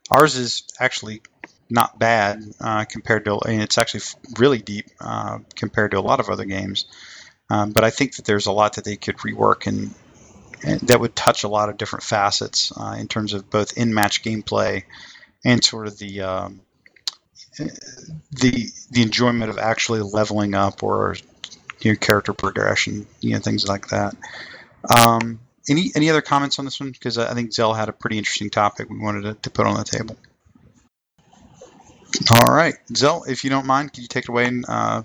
ours 0.09 0.35
is 0.35 0.63
actually 0.79 1.21
not 1.69 1.97
bad 1.97 2.43
uh, 2.59 2.85
compared 2.85 3.25
to. 3.25 3.39
and 3.39 3.61
it's 3.61 3.77
actually 3.77 4.01
really 4.37 4.59
deep 4.59 4.85
uh, 4.99 5.39
compared 5.55 5.91
to 5.91 5.99
a 5.99 6.01
lot 6.01 6.19
of 6.19 6.29
other 6.29 6.45
games. 6.45 6.85
Um, 7.49 7.71
but 7.71 7.83
I 7.83 7.89
think 7.89 8.15
that 8.15 8.25
there's 8.25 8.45
a 8.45 8.51
lot 8.51 8.73
that 8.75 8.85
they 8.85 8.95
could 8.97 9.17
rework 9.17 9.67
and, 9.67 9.93
and 10.63 10.79
that 10.81 10.99
would 10.99 11.15
touch 11.15 11.43
a 11.43 11.49
lot 11.49 11.69
of 11.69 11.77
different 11.77 12.03
facets 12.03 12.71
uh, 12.77 12.95
in 12.97 13.07
terms 13.07 13.33
of 13.33 13.49
both 13.49 13.77
in-match 13.77 14.23
gameplay 14.23 14.83
and 15.43 15.63
sort 15.63 15.87
of 15.87 15.97
the 15.97 16.21
um, 16.21 16.61
the 17.57 18.69
the 18.91 19.01
enjoyment 19.01 19.49
of 19.49 19.57
actually 19.57 20.01
leveling 20.01 20.53
up 20.53 20.83
or 20.83 21.15
you 21.81 21.91
know, 21.91 21.97
character 21.97 22.33
progression, 22.33 23.07
you 23.21 23.33
know, 23.33 23.39
things 23.39 23.67
like 23.67 23.87
that. 23.89 24.15
Um, 24.89 25.39
any 25.69 25.91
any 25.95 26.09
other 26.09 26.21
comments 26.21 26.59
on 26.59 26.65
this 26.65 26.79
one? 26.79 26.91
Because 26.91 27.17
I 27.17 27.33
think 27.33 27.53
Zell 27.53 27.73
had 27.73 27.89
a 27.89 27.93
pretty 27.93 28.17
interesting 28.17 28.49
topic 28.49 28.89
we 28.89 28.99
wanted 28.99 29.23
to, 29.23 29.33
to 29.35 29.49
put 29.49 29.65
on 29.65 29.75
the 29.75 29.83
table. 29.83 30.17
All 32.33 32.53
right, 32.53 32.75
Zell, 32.95 33.23
if 33.27 33.43
you 33.43 33.49
don't 33.49 33.65
mind, 33.65 33.93
could 33.93 34.01
you 34.01 34.07
take 34.07 34.25
it 34.25 34.29
away 34.29 34.45
and 34.45 34.65
uh, 34.67 35.01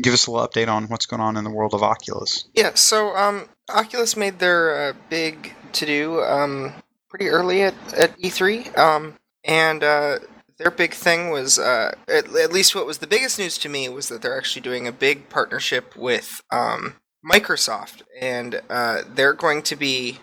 give 0.00 0.14
us 0.14 0.26
a 0.26 0.30
little 0.30 0.46
update 0.46 0.68
on 0.68 0.86
what's 0.88 1.06
going 1.06 1.20
on 1.20 1.36
in 1.36 1.44
the 1.44 1.50
world 1.50 1.74
of 1.74 1.82
Oculus? 1.82 2.44
Yeah, 2.54 2.74
so 2.74 3.16
um, 3.16 3.48
Oculus 3.68 4.16
made 4.16 4.38
their 4.38 4.90
uh, 4.90 4.92
big 5.10 5.54
to 5.72 5.86
do 5.86 6.22
um, 6.22 6.72
pretty 7.08 7.28
early 7.28 7.62
at, 7.62 7.74
at 7.94 8.16
E3, 8.18 8.76
um, 8.78 9.14
and 9.44 9.82
uh, 9.82 10.18
their 10.58 10.70
big 10.70 10.94
thing 10.94 11.30
was, 11.30 11.58
uh, 11.58 11.94
at, 12.08 12.34
at 12.34 12.52
least 12.52 12.74
what 12.74 12.86
was 12.86 12.98
the 12.98 13.06
biggest 13.06 13.38
news 13.38 13.58
to 13.58 13.68
me 13.68 13.88
was 13.88 14.08
that 14.08 14.22
they're 14.22 14.38
actually 14.38 14.62
doing 14.62 14.86
a 14.86 14.92
big 14.92 15.28
partnership 15.28 15.96
with 15.96 16.40
um, 16.52 16.94
Microsoft, 17.30 18.02
and 18.20 18.60
uh, 18.70 19.02
they're 19.08 19.32
going 19.32 19.62
to 19.62 19.76
be 19.76 20.18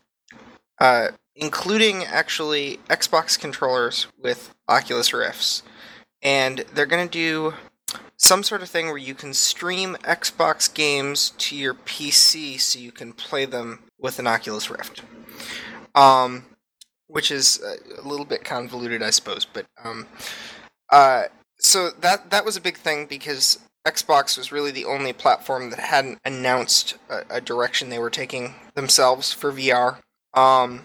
uh, 0.79 1.09
including 1.35 2.03
actually 2.03 2.79
Xbox 2.89 3.39
controllers 3.39 4.07
with 4.17 4.53
Oculus 4.67 5.13
Rifts, 5.13 5.63
and 6.21 6.59
they're 6.73 6.85
going 6.85 7.07
to 7.07 7.11
do 7.11 7.53
some 8.17 8.43
sort 8.43 8.61
of 8.61 8.69
thing 8.69 8.87
where 8.87 8.97
you 8.97 9.15
can 9.15 9.33
stream 9.33 9.95
Xbox 10.03 10.73
games 10.73 11.31
to 11.37 11.55
your 11.55 11.73
PC 11.73 12.59
so 12.59 12.79
you 12.79 12.91
can 12.91 13.11
play 13.11 13.45
them 13.45 13.79
with 13.99 14.19
an 14.19 14.27
Oculus 14.27 14.69
Rift. 14.69 15.01
Um, 15.95 16.45
which 17.07 17.29
is 17.29 17.61
a 17.61 18.07
little 18.07 18.25
bit 18.25 18.43
convoluted, 18.43 19.03
I 19.03 19.11
suppose, 19.11 19.45
but 19.45 19.67
um, 19.83 20.07
uh, 20.89 21.25
so 21.59 21.91
that 22.01 22.31
that 22.31 22.43
was 22.43 22.57
a 22.57 22.61
big 22.61 22.77
thing 22.77 23.05
because 23.05 23.59
Xbox 23.85 24.37
was 24.37 24.51
really 24.51 24.71
the 24.71 24.85
only 24.85 25.11
platform 25.11 25.69
that 25.69 25.79
hadn't 25.79 26.19
announced 26.23 26.95
a, 27.09 27.23
a 27.29 27.41
direction 27.41 27.89
they 27.89 27.99
were 27.99 28.09
taking 28.09 28.55
themselves 28.75 29.33
for 29.33 29.51
VR. 29.51 29.97
Um, 30.33 30.83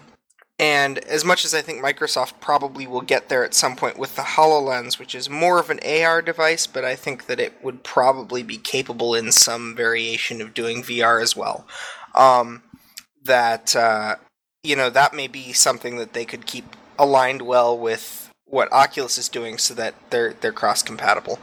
and 0.59 0.97
as 0.99 1.23
much 1.23 1.45
as 1.45 1.53
I 1.53 1.61
think 1.61 1.81
Microsoft 1.81 2.41
probably 2.41 2.85
will 2.85 3.01
get 3.01 3.29
there 3.29 3.45
at 3.45 3.53
some 3.53 3.77
point 3.77 3.97
with 3.97 4.17
the 4.17 4.21
HoloLens, 4.23 4.99
which 4.99 5.15
is 5.15 5.29
more 5.29 5.57
of 5.57 5.69
an 5.69 5.79
AR 5.85 6.21
device, 6.21 6.67
but 6.67 6.83
I 6.83 6.95
think 6.95 7.27
that 7.27 7.39
it 7.39 7.53
would 7.63 7.83
probably 7.83 8.43
be 8.43 8.57
capable 8.57 9.15
in 9.15 9.31
some 9.31 9.73
variation 9.73 10.41
of 10.41 10.53
doing 10.53 10.83
VR 10.83 11.21
as 11.21 11.37
well. 11.37 11.65
Um, 12.13 12.63
that 13.23 13.73
uh, 13.73 14.15
you 14.63 14.75
know 14.75 14.89
that 14.89 15.13
may 15.13 15.27
be 15.27 15.53
something 15.53 15.97
that 15.97 16.11
they 16.11 16.25
could 16.25 16.45
keep 16.45 16.75
aligned 16.97 17.41
well 17.41 17.77
with 17.77 18.29
what 18.45 18.71
Oculus 18.73 19.17
is 19.17 19.29
doing, 19.29 19.57
so 19.57 19.73
that 19.75 19.93
they're 20.09 20.33
they're 20.33 20.51
cross 20.51 20.83
compatible. 20.83 21.39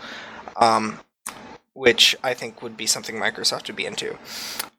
Um, 0.57 1.01
which 1.77 2.17
I 2.23 2.33
think 2.33 2.63
would 2.63 2.75
be 2.75 2.87
something 2.87 3.17
Microsoft 3.17 3.67
would 3.67 3.77
be 3.77 3.85
into. 3.85 4.17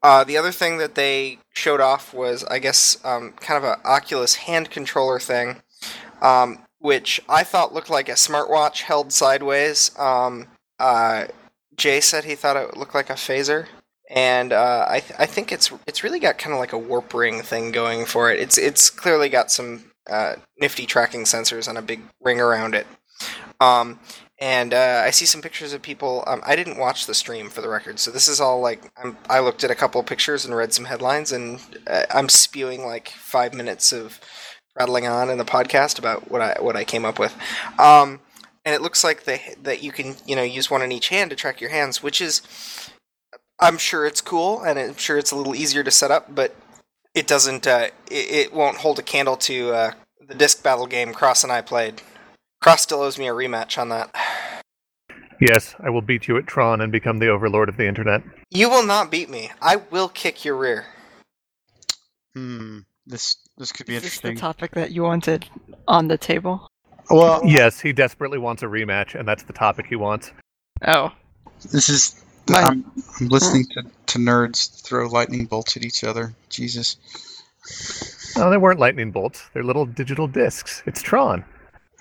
Uh, 0.01 0.23
the 0.23 0.35
other 0.35 0.51
thing 0.51 0.79
that 0.79 0.95
they 0.95 1.37
showed 1.53 1.79
off 1.79 2.11
was, 2.11 2.43
I 2.45 2.57
guess, 2.57 2.97
um, 3.05 3.33
kind 3.33 3.63
of 3.63 3.69
an 3.69 3.79
Oculus 3.85 4.33
hand 4.35 4.71
controller 4.71 5.19
thing, 5.19 5.61
um, 6.23 6.57
which 6.79 7.21
I 7.29 7.43
thought 7.43 7.71
looked 7.71 7.91
like 7.91 8.09
a 8.09 8.13
smartwatch 8.13 8.81
held 8.81 9.13
sideways. 9.13 9.91
Um, 9.99 10.47
uh, 10.79 11.25
Jay 11.75 12.01
said 12.01 12.25
he 12.25 12.33
thought 12.33 12.57
it 12.57 12.75
looked 12.75 12.95
like 12.95 13.11
a 13.11 13.13
phaser, 13.13 13.67
and 14.09 14.51
uh, 14.51 14.87
I, 14.89 14.99
th- 15.01 15.19
I 15.19 15.27
think 15.27 15.51
it's 15.51 15.71
it's 15.85 16.03
really 16.03 16.19
got 16.19 16.39
kind 16.39 16.53
of 16.53 16.59
like 16.59 16.73
a 16.73 16.79
warp 16.79 17.13
ring 17.13 17.43
thing 17.43 17.71
going 17.71 18.05
for 18.05 18.31
it. 18.31 18.39
It's 18.39 18.57
it's 18.57 18.89
clearly 18.89 19.29
got 19.29 19.51
some 19.51 19.91
uh, 20.09 20.37
nifty 20.59 20.87
tracking 20.87 21.25
sensors 21.25 21.67
and 21.67 21.77
a 21.77 21.83
big 21.83 22.01
ring 22.21 22.41
around 22.41 22.73
it. 22.73 22.87
Um, 23.59 23.99
and 24.39 24.73
uh, 24.73 25.01
I 25.03 25.11
see 25.11 25.25
some 25.25 25.41
pictures 25.41 25.73
of 25.73 25.81
people. 25.81 26.23
Um, 26.27 26.41
I 26.45 26.55
didn't 26.55 26.77
watch 26.77 27.05
the 27.05 27.13
stream 27.13 27.49
for 27.49 27.61
the 27.61 27.69
record, 27.69 27.99
so 27.99 28.11
this 28.11 28.27
is 28.27 28.39
all 28.39 28.61
like 28.61 28.91
I'm, 29.01 29.17
i 29.29 29.39
looked 29.39 29.63
at 29.63 29.71
a 29.71 29.75
couple 29.75 30.01
pictures 30.03 30.45
and 30.45 30.55
read 30.55 30.73
some 30.73 30.85
headlines, 30.85 31.31
and 31.31 31.59
uh, 31.87 32.03
I'm 32.11 32.29
spewing 32.29 32.85
like 32.85 33.09
five 33.09 33.53
minutes 33.53 33.91
of 33.91 34.19
rattling 34.77 35.07
on 35.07 35.29
in 35.29 35.37
the 35.37 35.45
podcast 35.45 35.97
about 35.97 36.29
what 36.29 36.41
I 36.41 36.57
what 36.59 36.75
I 36.75 36.83
came 36.83 37.05
up 37.05 37.19
with. 37.19 37.35
Um, 37.79 38.19
and 38.63 38.75
it 38.75 38.81
looks 38.81 39.03
like 39.03 39.23
they, 39.23 39.55
that 39.63 39.81
you 39.81 39.91
can 39.91 40.15
you 40.25 40.35
know 40.35 40.43
use 40.43 40.69
one 40.69 40.81
in 40.81 40.91
each 40.91 41.09
hand 41.09 41.31
to 41.31 41.35
track 41.35 41.59
your 41.59 41.71
hands, 41.71 42.03
which 42.03 42.21
is 42.21 42.41
I'm 43.59 43.77
sure 43.77 44.05
it's 44.05 44.21
cool, 44.21 44.61
and 44.61 44.77
I'm 44.77 44.97
sure 44.97 45.17
it's 45.17 45.31
a 45.31 45.35
little 45.35 45.55
easier 45.55 45.83
to 45.83 45.91
set 45.91 46.11
up, 46.11 46.33
but 46.33 46.55
it 47.15 47.25
doesn't 47.25 47.65
uh, 47.65 47.87
it, 48.11 48.31
it, 48.31 48.53
won't 48.53 48.77
hold 48.77 48.99
a 48.99 49.01
candle 49.01 49.37
to 49.37 49.71
uh, 49.71 49.91
the 50.27 50.35
disc 50.35 50.61
battle 50.61 50.85
game 50.85 51.13
Cross 51.13 51.43
and 51.43 51.51
I 51.51 51.61
played. 51.61 52.01
Cross 52.61 52.81
still 52.83 53.01
owes 53.01 53.17
me 53.17 53.27
a 53.27 53.33
rematch 53.33 53.77
on 53.77 53.89
that. 53.89 54.13
Yes, 55.39 55.75
I 55.79 55.89
will 55.89 56.01
beat 56.01 56.27
you 56.27 56.37
at 56.37 56.47
Tron 56.47 56.81
and 56.81 56.91
become 56.91 57.19
the 57.19 57.27
overlord 57.27 57.69
of 57.69 57.77
the 57.77 57.87
internet. 57.87 58.23
You 58.49 58.69
will 58.69 58.85
not 58.85 59.11
beat 59.11 59.29
me. 59.29 59.51
I 59.61 59.75
will 59.75 60.09
kick 60.09 60.43
your 60.43 60.55
rear. 60.57 60.85
Hmm. 62.35 62.79
This 63.05 63.37
this 63.57 63.71
could 63.71 63.85
be 63.85 63.95
Is 63.95 64.01
this 64.03 64.13
interesting. 64.15 64.35
the 64.35 64.41
topic 64.41 64.71
that 64.71 64.91
you 64.91 65.03
wanted 65.03 65.47
on 65.87 66.07
the 66.07 66.17
table? 66.17 66.67
Well, 67.09 67.41
Yes, 67.45 67.79
he 67.79 67.93
desperately 67.93 68.37
wants 68.37 68.63
a 68.63 68.65
rematch, 68.65 69.17
and 69.17 69.25
that's 69.27 69.43
the 69.43 69.53
topic 69.53 69.85
he 69.87 69.95
wants. 69.95 70.31
Oh, 70.85 71.11
this 71.71 71.87
is. 71.89 72.23
My- 72.49 72.63
I'm, 72.63 72.85
I'm 73.19 73.27
listening 73.27 73.65
to, 73.73 73.83
to 74.07 74.19
nerds 74.19 74.81
throw 74.83 75.07
lightning 75.07 75.45
bolts 75.45 75.77
at 75.77 75.85
each 75.85 76.03
other. 76.03 76.33
Jesus. 76.49 76.97
No, 78.37 78.49
they 78.49 78.57
weren't 78.57 78.79
lightning 78.79 79.11
bolts. 79.11 79.43
They're 79.53 79.63
little 79.63 79.85
digital 79.85 80.27
discs. 80.27 80.81
It's 80.85 81.01
Tron. 81.01 81.43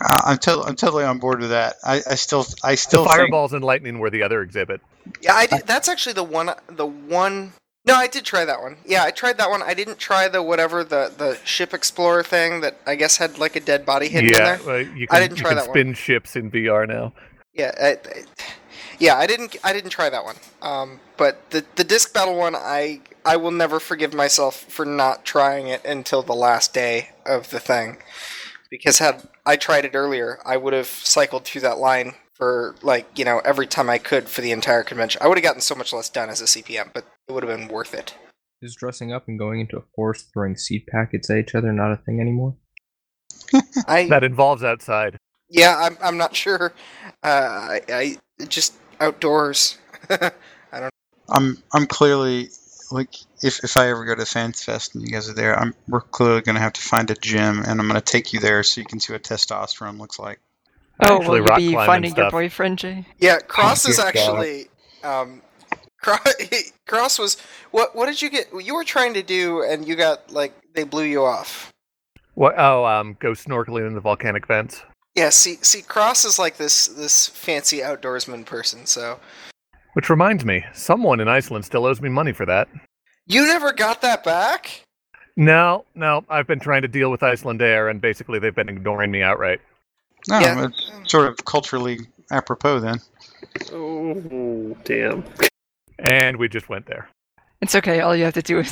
Uh, 0.00 0.20
I'm, 0.26 0.38
to- 0.38 0.62
I'm 0.66 0.76
totally 0.76 1.04
on 1.04 1.18
board 1.18 1.40
with 1.40 1.50
that. 1.50 1.76
I, 1.84 2.02
I 2.10 2.14
still 2.16 2.44
I 2.62 2.74
still 2.74 3.04
the 3.04 3.08
think- 3.08 3.18
fireballs 3.18 3.52
and 3.52 3.64
lightning 3.64 3.98
were 3.98 4.10
the 4.10 4.22
other 4.22 4.42
exhibit. 4.42 4.80
Yeah, 5.22 5.34
I 5.34 5.46
did. 5.46 5.66
That's 5.66 5.88
actually 5.88 6.14
the 6.14 6.24
one. 6.24 6.50
The 6.68 6.86
one. 6.86 7.52
No, 7.86 7.94
I 7.94 8.08
did 8.08 8.24
try 8.24 8.44
that 8.44 8.60
one. 8.60 8.76
Yeah, 8.84 9.04
I 9.04 9.12
tried 9.12 9.38
that 9.38 9.48
one. 9.48 9.62
I 9.62 9.72
didn't 9.72 9.98
try 9.98 10.26
the 10.28 10.42
whatever 10.42 10.82
the 10.82 11.12
the 11.16 11.38
ship 11.44 11.72
explorer 11.72 12.24
thing 12.24 12.60
that 12.62 12.76
I 12.86 12.96
guess 12.96 13.16
had 13.16 13.38
like 13.38 13.54
a 13.56 13.60
dead 13.60 13.86
body 13.86 14.08
hidden 14.08 14.30
in 14.30 14.34
yeah, 14.34 14.56
there. 14.56 14.66
well, 14.66 14.80
you 14.80 15.06
I 15.10 15.20
didn't 15.20 15.36
you 15.38 15.42
try 15.42 15.50
can 15.50 15.58
that 15.58 15.68
one. 15.68 15.74
spin 15.74 15.94
ships 15.94 16.34
in 16.36 16.50
VR 16.50 16.86
now. 16.88 17.12
Yeah, 17.54 17.72
I, 17.80 17.88
I- 17.90 18.24
yeah, 18.98 19.16
I 19.16 19.26
didn't. 19.26 19.56
I 19.62 19.72
didn't 19.72 19.90
try 19.90 20.10
that 20.10 20.24
one. 20.24 20.36
Um, 20.62 21.00
but 21.16 21.50
the 21.50 21.64
the 21.76 21.84
disc 21.84 22.12
battle 22.12 22.36
one, 22.36 22.54
I 22.56 23.00
I 23.24 23.36
will 23.36 23.50
never 23.52 23.78
forgive 23.78 24.12
myself 24.12 24.56
for 24.56 24.84
not 24.84 25.24
trying 25.24 25.68
it 25.68 25.84
until 25.84 26.22
the 26.22 26.34
last 26.34 26.74
day 26.74 27.10
of 27.24 27.50
the 27.50 27.60
thing, 27.60 27.98
because 28.70 28.98
had 28.98 29.28
I 29.46 29.56
tried 29.56 29.84
it 29.84 29.94
earlier, 29.94 30.40
I 30.44 30.56
would 30.56 30.72
have 30.72 30.88
cycled 30.88 31.44
through 31.44 31.62
that 31.62 31.78
line 31.78 32.14
for 32.34 32.74
like 32.82 33.06
you 33.18 33.24
know 33.24 33.40
every 33.44 33.66
time 33.66 33.88
I 33.88 33.98
could 33.98 34.28
for 34.28 34.42
the 34.42 34.52
entire 34.52 34.82
convention. 34.82 35.22
I 35.22 35.28
would 35.28 35.38
have 35.38 35.44
gotten 35.44 35.60
so 35.62 35.74
much 35.74 35.92
less 35.92 36.10
done 36.10 36.28
as 36.28 36.42
a 36.42 36.44
CPM, 36.44 36.90
but 36.92 37.06
it 37.28 37.32
would 37.32 37.44
have 37.44 37.58
been 37.58 37.68
worth 37.68 37.94
it. 37.94 38.14
Is 38.60 38.74
dressing 38.74 39.12
up 39.12 39.28
and 39.28 39.38
going 39.38 39.60
into 39.60 39.76
a 39.76 39.82
forest 39.94 40.30
throwing 40.32 40.56
seed 40.56 40.86
packets 40.90 41.30
at 41.30 41.38
each 41.38 41.54
other 41.54 41.72
not 41.72 41.92
a 41.92 41.96
thing 41.96 42.20
anymore? 42.20 42.56
I 43.86 44.08
That 44.08 44.24
involves 44.24 44.64
outside. 44.64 45.18
yeah, 45.48 45.76
I'm 45.78 45.96
I'm 46.02 46.16
not 46.16 46.34
sure. 46.34 46.72
Uh, 47.22 47.78
I, 47.88 48.18
just 48.48 48.74
outdoors. 49.00 49.78
I 50.10 50.18
just 50.18 50.32
outdoors. 50.72 50.90
I'm 51.28 51.62
I'm 51.72 51.86
clearly 51.86 52.50
like 52.90 53.14
if 53.42 53.62
if 53.64 53.76
I 53.76 53.88
ever 53.88 54.04
go 54.04 54.14
to 54.14 54.26
Fans 54.26 54.62
Fest 54.62 54.94
and 54.94 55.02
you 55.02 55.12
guys 55.12 55.28
are 55.28 55.34
there, 55.34 55.58
I'm 55.58 55.74
we're 55.88 56.00
clearly 56.00 56.40
gonna 56.42 56.60
have 56.60 56.74
to 56.74 56.80
find 56.80 57.10
a 57.10 57.14
gym 57.14 57.60
and 57.60 57.80
I'm 57.80 57.86
gonna 57.86 58.00
take 58.00 58.32
you 58.32 58.40
there 58.40 58.62
so 58.62 58.80
you 58.80 58.86
can 58.86 59.00
see 59.00 59.12
what 59.12 59.22
testosterone 59.22 59.98
looks 59.98 60.18
like. 60.18 60.40
Oh, 61.00 61.18
will 61.18 61.36
you 61.36 61.42
be 61.42 61.72
climb 61.72 61.78
and 61.78 61.86
finding 61.86 62.16
your 62.16 62.30
boyfriend, 62.30 62.78
Jay? 62.78 63.06
Yeah, 63.18 63.38
Cross 63.38 63.88
is 63.88 63.98
actually. 63.98 64.68
Um, 65.02 65.42
Cross, 66.00 66.34
Cross 66.86 67.18
was 67.18 67.36
what? 67.70 67.94
What 67.94 68.06
did 68.06 68.22
you 68.22 68.30
get? 68.30 68.48
You 68.62 68.74
were 68.74 68.84
trying 68.84 69.14
to 69.14 69.22
do, 69.22 69.62
and 69.62 69.86
you 69.86 69.96
got 69.96 70.30
like 70.30 70.54
they 70.74 70.84
blew 70.84 71.04
you 71.04 71.24
off. 71.24 71.72
What? 72.34 72.54
Oh, 72.58 72.84
um, 72.84 73.16
go 73.18 73.32
snorkeling 73.32 73.86
in 73.86 73.94
the 73.94 74.00
volcanic 74.00 74.46
vents. 74.46 74.82
Yeah, 75.14 75.30
see, 75.30 75.56
see, 75.62 75.80
Cross 75.80 76.26
is 76.26 76.38
like 76.38 76.58
this 76.58 76.88
this 76.88 77.28
fancy 77.28 77.78
outdoorsman 77.78 78.44
person. 78.44 78.84
So 78.86 79.18
Which 79.96 80.10
reminds 80.10 80.44
me, 80.44 80.62
someone 80.74 81.20
in 81.20 81.26
Iceland 81.28 81.64
still 81.64 81.86
owes 81.86 82.02
me 82.02 82.10
money 82.10 82.32
for 82.32 82.44
that. 82.44 82.68
you 83.26 83.46
never 83.46 83.72
got 83.72 84.02
that 84.02 84.22
back. 84.22 84.82
No, 85.38 85.86
no, 85.94 86.22
I've 86.28 86.46
been 86.46 86.60
trying 86.60 86.82
to 86.82 86.88
deal 86.88 87.10
with 87.10 87.22
Iceland 87.22 87.62
Air, 87.62 87.88
and 87.88 87.98
basically 87.98 88.38
they've 88.38 88.54
been 88.54 88.68
ignoring 88.68 89.10
me 89.10 89.22
outright. 89.22 89.62
No, 90.28 90.38
Yeah. 90.38 90.66
it's 90.66 91.10
sort 91.10 91.26
of 91.28 91.42
culturally 91.46 91.98
apropos 92.30 92.80
then. 92.80 93.00
Oh, 93.72 94.76
damn. 94.84 95.24
And 95.98 96.36
we 96.36 96.48
just 96.50 96.68
went 96.68 96.84
there. 96.84 97.08
It's 97.62 97.74
okay. 97.74 98.00
All 98.00 98.14
you 98.14 98.24
have 98.24 98.34
to 98.34 98.42
do 98.42 98.58
is 98.58 98.70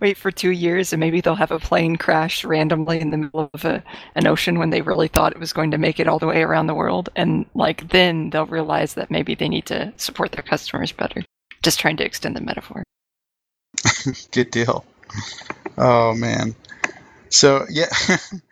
wait 0.00 0.16
for 0.16 0.30
two 0.30 0.50
years, 0.50 0.92
and 0.92 1.00
maybe 1.00 1.20
they'll 1.20 1.34
have 1.34 1.50
a 1.50 1.58
plane 1.58 1.96
crash 1.96 2.44
randomly 2.44 3.00
in 3.00 3.10
the 3.10 3.16
middle 3.18 3.50
of 3.52 3.64
a, 3.64 3.82
an 4.14 4.26
ocean 4.26 4.58
when 4.58 4.70
they 4.70 4.82
really 4.82 5.08
thought 5.08 5.32
it 5.32 5.40
was 5.40 5.52
going 5.52 5.70
to 5.72 5.78
make 5.78 6.00
it 6.00 6.08
all 6.08 6.18
the 6.18 6.26
way 6.26 6.42
around 6.42 6.66
the 6.66 6.74
world, 6.74 7.08
and 7.16 7.46
like 7.54 7.88
then 7.90 8.30
they'll 8.30 8.46
realize 8.46 8.94
that 8.94 9.10
maybe 9.10 9.34
they 9.34 9.48
need 9.48 9.66
to 9.66 9.92
support 9.96 10.32
their 10.32 10.42
customers 10.42 10.92
better. 10.92 11.22
Just 11.62 11.80
trying 11.80 11.96
to 11.98 12.04
extend 12.04 12.36
the 12.36 12.40
metaphor. 12.40 12.82
Good 14.32 14.50
deal. 14.50 14.84
Oh 15.76 16.14
man. 16.14 16.54
So 17.30 17.66
yeah, 17.70 17.88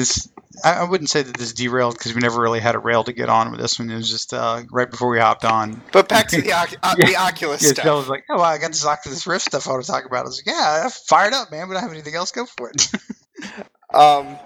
this 0.00 0.28
I, 0.64 0.80
I 0.80 0.84
wouldn't 0.84 1.10
say 1.10 1.22
that 1.22 1.36
this 1.36 1.52
derailed 1.52 1.94
because 1.94 2.14
we 2.14 2.20
never 2.20 2.40
really 2.40 2.60
had 2.60 2.74
a 2.74 2.78
rail 2.78 3.04
to 3.04 3.12
get 3.12 3.28
on 3.28 3.50
with 3.50 3.60
this 3.60 3.78
one. 3.78 3.90
It 3.90 3.96
was 3.96 4.10
just 4.10 4.32
uh, 4.34 4.62
right 4.70 4.90
before 4.90 5.10
we 5.10 5.18
hopped 5.18 5.44
on. 5.44 5.80
But 5.92 6.08
back 6.08 6.28
to 6.28 6.40
the 6.40 6.52
Oc- 6.52 6.76
uh, 6.82 6.94
the 6.96 7.16
Oculus 7.16 7.62
Yeah, 7.62 7.72
stuff. 7.72 7.84
Joe 7.84 7.96
was 7.98 8.08
like, 8.08 8.24
"Oh, 8.30 8.40
I 8.40 8.58
got 8.58 8.68
this 8.68 8.84
Oculus 8.84 9.26
Rift 9.26 9.44
stuff 9.46 9.68
I 9.68 9.72
want 9.72 9.84
to 9.84 9.90
talk 9.90 10.04
about." 10.06 10.20
I 10.20 10.28
was 10.28 10.42
like, 10.44 10.54
"Yeah, 10.54 10.88
fired 11.06 11.32
up, 11.32 11.50
man. 11.50 11.68
We 11.68 11.74
don't 11.74 11.82
have 11.82 11.92
anything 11.92 12.14
else. 12.14 12.32
Go 12.32 12.46
for 12.46 12.70
it." 12.70 12.88
Um, 13.92 14.38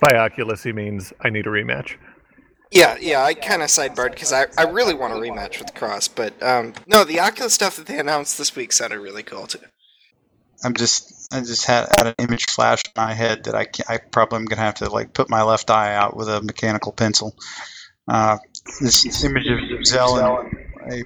By 0.00 0.16
Oculus, 0.16 0.62
he 0.62 0.72
means 0.72 1.12
I 1.20 1.30
need 1.30 1.46
a 1.46 1.50
rematch. 1.50 1.96
Yeah, 2.70 2.96
yeah, 3.00 3.22
I 3.24 3.34
kind 3.34 3.62
of 3.62 3.68
sidebarred 3.68 4.10
because 4.12 4.32
I, 4.32 4.46
I 4.58 4.64
really 4.64 4.94
want 4.94 5.12
a 5.12 5.16
rematch 5.16 5.58
with 5.58 5.74
Cross, 5.74 6.08
but 6.08 6.40
um, 6.42 6.74
no, 6.86 7.04
the 7.04 7.20
Oculus 7.20 7.54
stuff 7.54 7.76
that 7.76 7.86
they 7.86 7.98
announced 7.98 8.38
this 8.38 8.54
week 8.54 8.72
sounded 8.72 9.00
really 9.00 9.22
cool 9.22 9.46
too. 9.46 9.60
I'm 10.66 10.74
just 10.74 11.32
I 11.32 11.40
just 11.40 11.64
had, 11.64 11.86
had 11.96 12.08
an 12.08 12.14
image 12.18 12.46
flash 12.50 12.82
in 12.84 12.90
my 12.96 13.14
head 13.14 13.44
that 13.44 13.54
I 13.54 13.66
can 13.66 13.84
I 13.88 13.98
probably 13.98 14.38
am 14.38 14.46
gonna 14.46 14.62
have 14.62 14.74
to 14.76 14.90
like 14.90 15.12
put 15.12 15.30
my 15.30 15.42
left 15.42 15.70
eye 15.70 15.94
out 15.94 16.16
with 16.16 16.28
a 16.28 16.42
mechanical 16.42 16.90
pencil. 16.90 17.36
Uh, 18.08 18.38
this, 18.80 19.04
this 19.04 19.22
image 19.22 19.46
of 19.46 19.86
Zell 19.86 20.40
in 20.40 20.92
a 20.92 21.02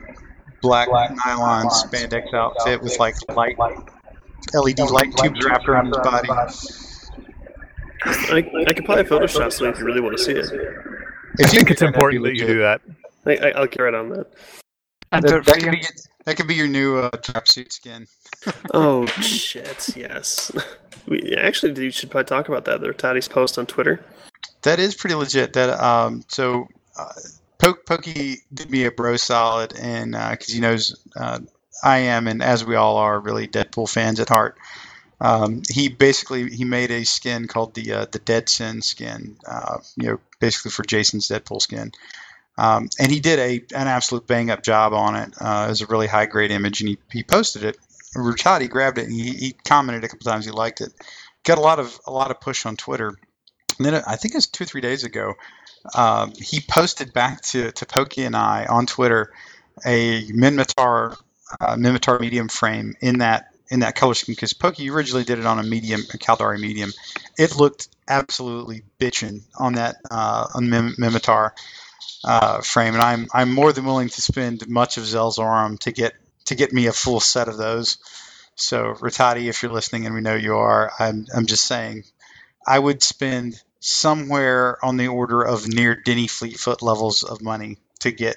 black, 0.63 0.89
nylon 0.89 1.67
spandex 1.67 2.33
outfit 2.33 2.83
with 2.83 2.99
like 2.99 3.15
light 3.35 3.59
LED 4.55 4.79
light 4.79 5.15
tubes 5.19 5.45
wrapped 5.45 5.69
around 5.69 5.89
his 5.89 5.99
body. 5.99 6.29
I, 8.03 8.65
I 8.67 8.73
could 8.73 8.87
probably 8.87 9.05
Photoshop 9.05 9.53
something 9.53 9.75
if 9.75 9.79
you 9.79 9.85
really 9.85 10.01
want 10.01 10.17
to 10.17 10.25
see 10.25 10.33
it. 10.33 10.47
I 11.39 11.49
think 11.49 11.71
it's 11.71 11.83
important 11.83 12.25
that 12.25 12.35
you 12.35 12.47
do 12.47 12.59
that. 12.61 12.81
I, 13.27 13.37
I, 13.37 13.51
I'll 13.51 13.67
get 13.67 13.83
right 13.83 13.95
on 13.95 14.09
that. 14.09 14.27
I'd 15.13 15.23
That, 15.25 15.45
that 15.45 15.55
for 15.55 15.61
could 15.61 15.73
be 15.73 15.85
that 16.25 16.37
could 16.37 16.47
be 16.47 16.55
your 16.55 16.69
new 16.69 16.99
uh, 16.99 17.11
tracksuit 17.11 17.73
skin. 17.73 18.07
Oh 18.73 19.07
shit! 19.07 19.97
Yes. 19.97 20.53
We 21.07 21.35
actually 21.35 21.83
you 21.83 21.91
should 21.91 22.11
probably 22.11 22.27
talk 22.27 22.49
about 22.49 22.67
that. 22.67 22.81
There, 22.81 22.93
Toddy's 22.93 23.27
post 23.27 23.59
on 23.59 23.67
Twitter. 23.67 24.05
That 24.63 24.79
is 24.79 24.95
pretty 24.95 25.17
legit. 25.17 25.55
That 25.55 25.71
um, 25.83 26.25
so 26.29 26.69
uh, 26.97 27.13
po- 27.59 27.79
Pokey 27.87 28.37
did 28.53 28.71
me 28.71 28.85
a 28.85 28.93
bro 28.93 29.17
solid, 29.17 29.75
and 29.81 30.13
because 30.13 30.53
he 30.53 30.61
knows 30.61 30.95
uh, 31.17 31.41
I 31.83 31.99
am, 31.99 32.29
and 32.29 32.43
as 32.43 32.65
we 32.65 32.77
all 32.77 32.97
are, 32.97 33.19
really 33.19 33.49
Deadpool 33.49 33.89
fans 33.91 34.21
at 34.21 34.29
heart. 34.29 34.57
Um, 35.21 35.63
he 35.69 35.89
basically 35.89 36.51
he 36.51 36.65
made 36.65 36.91
a 36.91 37.05
skin 37.05 37.47
called 37.47 37.75
the 37.75 37.93
uh, 37.93 38.07
the 38.11 38.19
Dead 38.19 38.49
Sin 38.49 38.83
skin. 38.83 39.37
Uh, 39.47 39.79
you 39.97 40.09
know, 40.09 40.21
basically 40.39 40.71
for 40.71 40.83
Jason's 40.83 41.29
Deadpool 41.29 41.61
skin. 41.61 41.93
Um, 42.59 42.89
and 42.99 43.11
he 43.11 43.21
did 43.21 43.39
a 43.39 43.75
an 43.75 43.89
absolute 43.89 44.27
bang 44.27 44.51
up 44.51 44.63
job 44.63 44.93
on 44.93 45.17
it. 45.17 45.35
Uh, 45.41 45.65
it 45.67 45.71
was 45.71 45.81
a 45.81 45.87
really 45.87 46.07
high 46.07 46.27
grade 46.27 46.51
image, 46.51 46.81
and 46.81 46.89
he, 46.91 46.99
he 47.11 47.23
posted 47.23 47.65
it. 47.65 47.79
Rattati 48.17 48.69
grabbed 48.69 48.99
it 48.99 49.05
and 49.05 49.13
he, 49.13 49.31
he 49.31 49.53
commented 49.65 50.05
a 50.05 50.09
couple 50.09 50.31
times 50.31 50.45
he 50.45 50.51
liked 50.51 50.81
it. 50.81 50.93
Got 51.45 51.59
a 51.59 51.63
lot 51.63 51.79
of 51.79 51.99
a 52.07 52.11
lot 52.11 52.31
of 52.31 52.41
push 52.41 52.67
on 52.67 52.77
Twitter. 52.77 53.17
And 53.79 53.87
then 53.87 54.03
I 54.07 54.17
think 54.17 54.35
it 54.35 54.39
was 54.39 54.47
two 54.47 54.65
or 54.65 54.67
three 54.67 54.81
days 54.81 55.05
ago. 55.05 55.35
Um, 55.95 56.33
he 56.37 56.61
posted 56.61 57.13
back 57.13 57.41
to 57.43 57.73
to 57.73 57.87
Pokey 57.87 58.25
and 58.25 58.37
I 58.37 58.67
on 58.67 58.87
Twitter 58.87 59.33
a 59.87 60.25
Minmatar 60.25 61.17
uh, 61.61 61.77
Minmatar 61.77 62.21
medium 62.21 62.49
frame 62.49 62.95
in 63.01 63.19
that 63.19 63.47
in 63.71 63.81
that 63.81 63.95
color 63.95 64.15
scheme 64.15 64.35
because 64.35 64.53
Pokey 64.53 64.91
originally 64.91 65.25
did 65.25 65.39
it 65.39 65.47
on 65.47 65.59
a 65.59 65.63
medium, 65.63 66.01
a 66.13 66.19
Caldari 66.19 66.61
medium. 66.61 66.93
It 67.39 67.57
looked 67.57 67.89
absolutely 68.09 68.83
bitchin' 68.99 69.43
on 69.57 69.75
that 69.75 69.97
uh, 70.11 70.49
on 70.55 70.69
Mim- 70.69 70.97
Minmatar 70.99 71.53
uh, 72.25 72.61
frame, 72.61 72.95
and 72.95 73.03
I'm 73.03 73.29
I'm 73.33 73.53
more 73.53 73.73
than 73.73 73.85
willing 73.85 74.09
to 74.09 74.21
spend 74.23 74.69
much 74.69 74.97
of 74.97 75.05
Zelzorum 75.05 75.79
to 75.81 75.93
get 75.93 76.15
to 76.47 76.55
get 76.55 76.73
me 76.73 76.87
a 76.87 76.93
full 76.93 77.21
set 77.21 77.49
of 77.49 77.57
those. 77.57 77.99
So 78.57 78.95
Rattati, 78.95 79.49
if 79.49 79.63
you're 79.63 79.73
listening, 79.73 80.07
and 80.07 80.15
we 80.15 80.21
know 80.21 80.35
you 80.35 80.57
are, 80.57 80.93
I'm 80.99 81.27
I'm 81.35 81.47
just 81.47 81.65
saying, 81.67 82.05
I 82.67 82.79
would 82.79 83.03
spend 83.03 83.63
somewhere 83.81 84.77
on 84.85 84.99
the 84.99 85.09
order 85.09 85.43
of 85.43 85.67
near 85.67 85.95
Denny 85.97 86.27
Fleetfoot 86.27 86.83
levels 86.83 87.23
of 87.23 87.41
money 87.41 87.79
to 88.01 88.11
get 88.11 88.37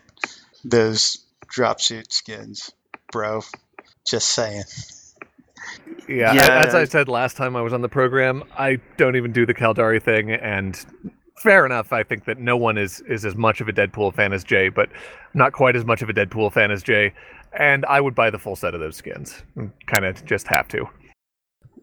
those 0.63 1.17
dropsuit 1.53 2.11
skins, 2.11 2.71
bro. 3.11 3.41
Just 4.07 4.29
saying. 4.29 4.63
Yeah, 6.07 6.33
Yeah. 6.33 6.63
as 6.65 6.75
I 6.75 6.85
said 6.85 7.07
last 7.07 7.37
time 7.37 7.55
I 7.55 7.61
was 7.61 7.73
on 7.73 7.81
the 7.81 7.89
program, 7.89 8.43
I 8.57 8.79
don't 8.97 9.15
even 9.15 9.31
do 9.31 9.45
the 9.45 9.53
Caldari 9.53 10.01
thing, 10.01 10.31
and 10.31 10.77
fair 11.37 11.65
enough. 11.65 11.91
I 11.93 12.03
think 12.03 12.25
that 12.25 12.39
no 12.39 12.57
one 12.57 12.77
is 12.77 13.01
is 13.01 13.25
as 13.25 13.35
much 13.35 13.61
of 13.61 13.67
a 13.67 13.73
Deadpool 13.73 14.13
fan 14.13 14.33
as 14.33 14.43
Jay, 14.43 14.69
but 14.69 14.89
not 15.33 15.53
quite 15.53 15.75
as 15.75 15.85
much 15.85 16.01
of 16.01 16.09
a 16.09 16.13
Deadpool 16.13 16.51
fan 16.53 16.71
as 16.71 16.83
Jay. 16.83 17.13
And 17.53 17.85
I 17.85 18.01
would 18.01 18.15
buy 18.15 18.29
the 18.29 18.39
full 18.39 18.55
set 18.55 18.73
of 18.73 18.79
those 18.79 18.95
skins. 18.95 19.43
Kind 19.87 20.05
of 20.05 20.23
just 20.25 20.47
have 20.47 20.67
to. 20.69 20.87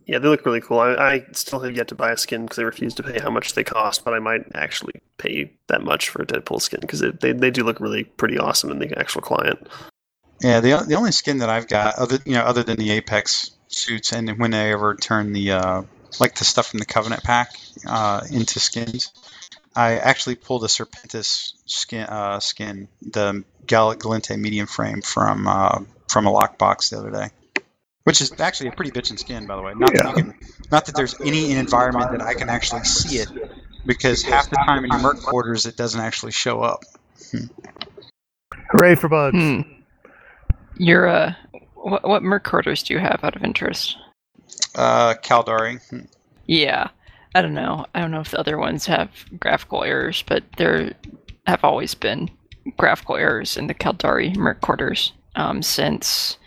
Yeah, 0.07 0.19
they 0.19 0.29
look 0.29 0.45
really 0.45 0.61
cool. 0.61 0.81
I, 0.81 0.95
I 0.95 1.27
still 1.33 1.61
have 1.61 1.77
yet 1.77 1.87
to 1.89 1.95
buy 1.95 2.11
a 2.11 2.17
skin 2.17 2.43
because 2.43 2.59
I 2.59 2.63
refuse 2.63 2.95
to 2.95 3.03
pay 3.05 3.21
how 3.21 3.31
much 3.31 3.55
they 3.55 3.63
cost, 3.63 4.05
but 4.05 4.13
I 4.13 4.19
might 4.19 4.45
actually 4.55 4.95
pay 5.19 5.53
that 5.69 5.83
much 5.83 6.09
for 6.09 6.23
a 6.23 6.27
Deadpool 6.27 6.61
skin 6.61 6.81
because 6.81 6.99
they, 6.99 7.33
they 7.33 7.51
do 7.51 7.63
look 7.63 7.79
really 7.79 8.05
pretty 8.05 8.37
awesome 8.37 8.71
in 8.73 8.81
the 8.81 8.99
actual 8.99 9.21
client. 9.21 9.69
Yeah, 10.41 10.61
the 10.61 10.85
the 10.89 10.95
only 10.95 11.13
skin 11.13 11.39
that 11.39 11.51
I've 11.51 11.69
got, 11.69 11.97
other 11.97 12.19
you 12.25 12.33
know, 12.33 12.43
other 12.43 12.63
than 12.63 12.77
the 12.77 12.91
Apex 12.91 13.53
suits, 13.69 14.13
and 14.13 14.39
when 14.39 14.55
I 14.55 14.71
ever 14.71 14.97
turn 14.97 15.33
the 15.33 15.53
uh, 15.53 15.83
like 16.19 16.35
the 16.37 16.45
stuff 16.45 16.69
from 16.69 16.79
the 16.79 16.87
Covenant 16.87 17.23
pack 17.23 17.53
uh, 17.87 18.23
into 18.31 18.59
skins, 18.59 19.13
I 19.75 19.99
actually 19.99 20.35
pulled 20.35 20.65
a 20.65 20.67
Serpentis 20.67 21.55
skin, 21.67 22.03
uh, 22.03 22.41
skin, 22.41 22.89
the 23.03 23.45
Gal- 23.67 23.95
Gallente 23.95 24.37
medium 24.39 24.67
frame 24.67 25.01
from 25.01 25.47
uh, 25.47 25.81
from 26.09 26.27
a 26.27 26.33
lockbox 26.33 26.91
the 26.91 26.99
other 26.99 27.11
day, 27.11 27.63
which 28.05 28.21
is 28.21 28.33
actually 28.41 28.71
a 28.71 28.73
pretty 28.73 28.91
bitchin' 28.91 29.19
skin, 29.19 29.47
by 29.47 29.57
the 29.57 29.63
way. 29.63 29.73
Not 29.75 29.93
that 29.95 30.09
you 30.09 30.23
can, 30.23 30.35
not 30.73 30.87
that 30.87 30.97
there's 30.97 31.15
any 31.21 31.53
environment 31.53 32.11
that 32.11 32.23
I 32.23 32.35
can 32.35 32.49
actually 32.49 32.85
see 32.85 33.19
it, 33.19 33.29
because 33.87 34.23
half 34.23 34.51
the 34.51 34.57
time 34.57 34.85
in 34.85 34.91
your 34.91 35.01
Merc 35.01 35.23
quarters 35.23 35.67
it 35.67 35.77
doesn't 35.77 36.01
actually 36.01 36.33
show 36.33 36.63
up. 36.63 36.85
Hooray 38.73 38.97
for 38.97 39.09
bugs! 39.09 39.37
Hmm. 39.37 39.61
Your 40.77 41.07
uh, 41.07 41.35
what 41.75 42.09
what 42.09 42.23
merc 42.23 42.43
quarters 42.43 42.83
do 42.83 42.95
you 42.95 43.01
have 43.01 43.21
out 43.23 43.37
of 43.37 43.45
interest? 43.45 43.97
Uh, 44.75 45.15
Caldari. 45.15 45.81
Hmm. 45.91 46.07
Yeah, 46.47 46.89
I 47.35 47.43
don't 47.43 47.55
know. 47.55 47.87
I 47.95 48.01
don't 48.01 48.11
know 48.11 48.21
if 48.21 48.31
the 48.31 48.41
other 48.41 48.59
ones 48.59 48.87
have 48.87 49.11
graphical 49.39 49.85
errors, 49.85 50.25
but 50.27 50.43
there 50.57 50.95
have 51.47 51.65
always 51.65 51.95
been 51.95 52.31
graphical 52.77 53.17
errors 53.17 53.57
in 53.57 53.67
the 53.67 53.75
Caldari 53.75 54.35
merc 54.37 54.61
quarters 54.61 55.13
um, 55.37 55.63
since 55.63 56.39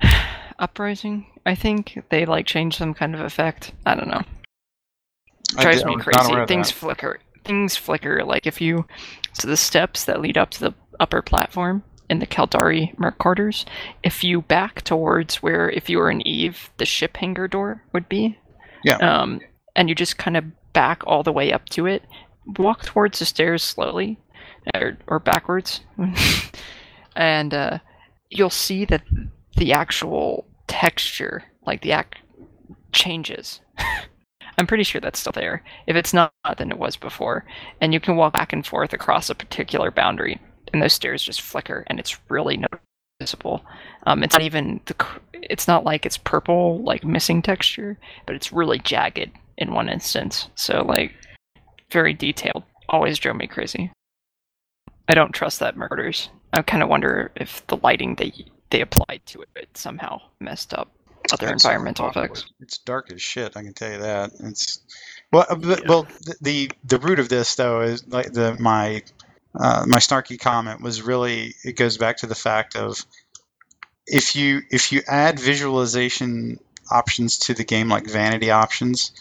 Uprising. 0.58 1.26
I 1.46 1.54
think 1.54 2.02
they 2.10 2.24
like 2.26 2.46
changed 2.46 2.78
some 2.78 2.94
kind 2.94 3.14
of 3.14 3.20
effect. 3.20 3.72
I 3.84 3.94
don't 3.94 4.08
know. 4.08 4.22
I 5.56 5.62
drives 5.62 5.78
did- 5.78 5.86
me 5.86 5.96
crazy. 5.96 6.46
Things 6.46 6.68
that. 6.68 6.74
flicker. 6.74 7.20
Things 7.44 7.76
flicker. 7.76 8.24
Like 8.24 8.46
if 8.46 8.60
you, 8.60 8.86
so 9.34 9.48
the 9.48 9.56
steps 9.56 10.04
that 10.04 10.20
lead 10.20 10.38
up 10.38 10.50
to 10.50 10.60
the 10.60 10.74
upper 10.98 11.20
platform 11.20 11.82
in 12.08 12.18
the 12.18 12.26
Caldari 12.26 12.98
Merc 12.98 13.18
quarters, 13.18 13.66
if 14.02 14.24
you 14.24 14.40
back 14.42 14.82
towards 14.82 15.36
where, 15.42 15.68
if 15.68 15.90
you 15.90 15.98
were 15.98 16.10
in 16.10 16.26
Eve, 16.26 16.70
the 16.78 16.86
ship 16.86 17.16
hangar 17.18 17.48
door 17.48 17.82
would 17.92 18.08
be. 18.08 18.38
Yeah. 18.82 18.96
Um, 18.96 19.40
and 19.76 19.88
you 19.88 19.94
just 19.94 20.18
kind 20.18 20.36
of 20.36 20.44
back 20.72 21.02
all 21.06 21.22
the 21.22 21.32
way 21.32 21.52
up 21.52 21.68
to 21.70 21.86
it, 21.86 22.02
walk 22.58 22.82
towards 22.82 23.18
the 23.18 23.24
stairs 23.24 23.62
slowly, 23.62 24.18
or 24.74 24.98
or 25.06 25.18
backwards, 25.18 25.80
and 27.16 27.54
uh, 27.54 27.78
you'll 28.30 28.50
see 28.50 28.84
that 28.84 29.02
the 29.56 29.72
actual 29.72 30.46
texture, 30.66 31.44
like 31.66 31.82
the 31.82 31.92
act, 31.92 32.18
changes. 32.92 33.60
I'm 34.58 34.66
pretty 34.68 34.84
sure 34.84 35.00
that's 35.00 35.18
still 35.18 35.32
there. 35.32 35.64
If 35.86 35.96
it's 35.96 36.14
not, 36.14 36.32
then 36.58 36.70
it 36.70 36.78
was 36.78 36.96
before. 36.96 37.44
And 37.80 37.92
you 37.92 37.98
can 37.98 38.14
walk 38.14 38.34
back 38.34 38.52
and 38.52 38.64
forth 38.64 38.92
across 38.92 39.28
a 39.28 39.34
particular 39.34 39.90
boundary, 39.90 40.40
and 40.72 40.80
those 40.80 40.92
stairs 40.92 41.22
just 41.22 41.40
flicker, 41.40 41.84
and 41.88 41.98
it's 41.98 42.18
really 42.30 42.64
noticeable. 43.20 43.64
Um, 44.06 44.22
it's 44.22 44.34
not 44.34 44.42
even 44.42 44.80
the. 44.86 44.94
It's 45.32 45.68
not 45.68 45.84
like 45.84 46.06
it's 46.06 46.16
purple, 46.16 46.82
like 46.82 47.04
missing 47.04 47.42
texture, 47.42 47.98
but 48.26 48.36
it's 48.36 48.52
really 48.52 48.78
jagged 48.78 49.30
in 49.58 49.72
one 49.72 49.88
instance. 49.88 50.48
So 50.54 50.82
like, 50.84 51.12
very 51.90 52.14
detailed. 52.14 52.64
Always 52.88 53.18
drove 53.18 53.36
me 53.36 53.46
crazy. 53.46 53.90
I 55.08 55.14
don't 55.14 55.32
trust 55.32 55.60
that 55.60 55.76
murders. 55.76 56.28
I 56.52 56.62
kind 56.62 56.82
of 56.82 56.88
wonder 56.88 57.30
if 57.36 57.66
the 57.66 57.76
lighting 57.76 58.14
they 58.16 58.32
they 58.70 58.80
applied 58.80 59.22
to 59.26 59.44
it 59.56 59.68
somehow 59.74 60.20
messed 60.40 60.74
up 60.74 60.90
other 61.32 61.46
That's 61.46 61.64
environmental 61.64 62.08
effects. 62.08 62.46
It's 62.60 62.78
dark 62.78 63.12
as 63.12 63.22
shit. 63.22 63.56
I 63.56 63.62
can 63.62 63.72
tell 63.74 63.92
you 63.92 63.98
that. 63.98 64.32
It's 64.40 64.80
well, 65.32 65.46
uh, 65.48 65.56
Yeah. 65.60 65.76
well. 65.88 66.04
th- 66.24 66.38
The 66.40 66.70
the 66.84 66.98
root 66.98 67.18
of 67.18 67.28
this 67.28 67.54
though 67.54 67.82
is 67.82 68.06
like 68.08 68.32
the 68.32 68.56
my 68.58 69.02
uh, 69.58 69.84
my 69.86 69.98
snarky 69.98 70.38
comment 70.38 70.80
was 70.80 71.02
really 71.02 71.54
it 71.64 71.76
goes 71.76 71.96
back 71.98 72.18
to 72.18 72.26
the 72.26 72.34
fact 72.34 72.76
of 72.76 73.04
if 74.06 74.36
you 74.36 74.62
if 74.70 74.92
you 74.92 75.02
add 75.06 75.38
visualization 75.38 76.58
options 76.90 77.38
to 77.38 77.54
the 77.54 77.64
game 77.64 77.88
like 77.88 78.06
vanity 78.06 78.50
options, 78.50 79.12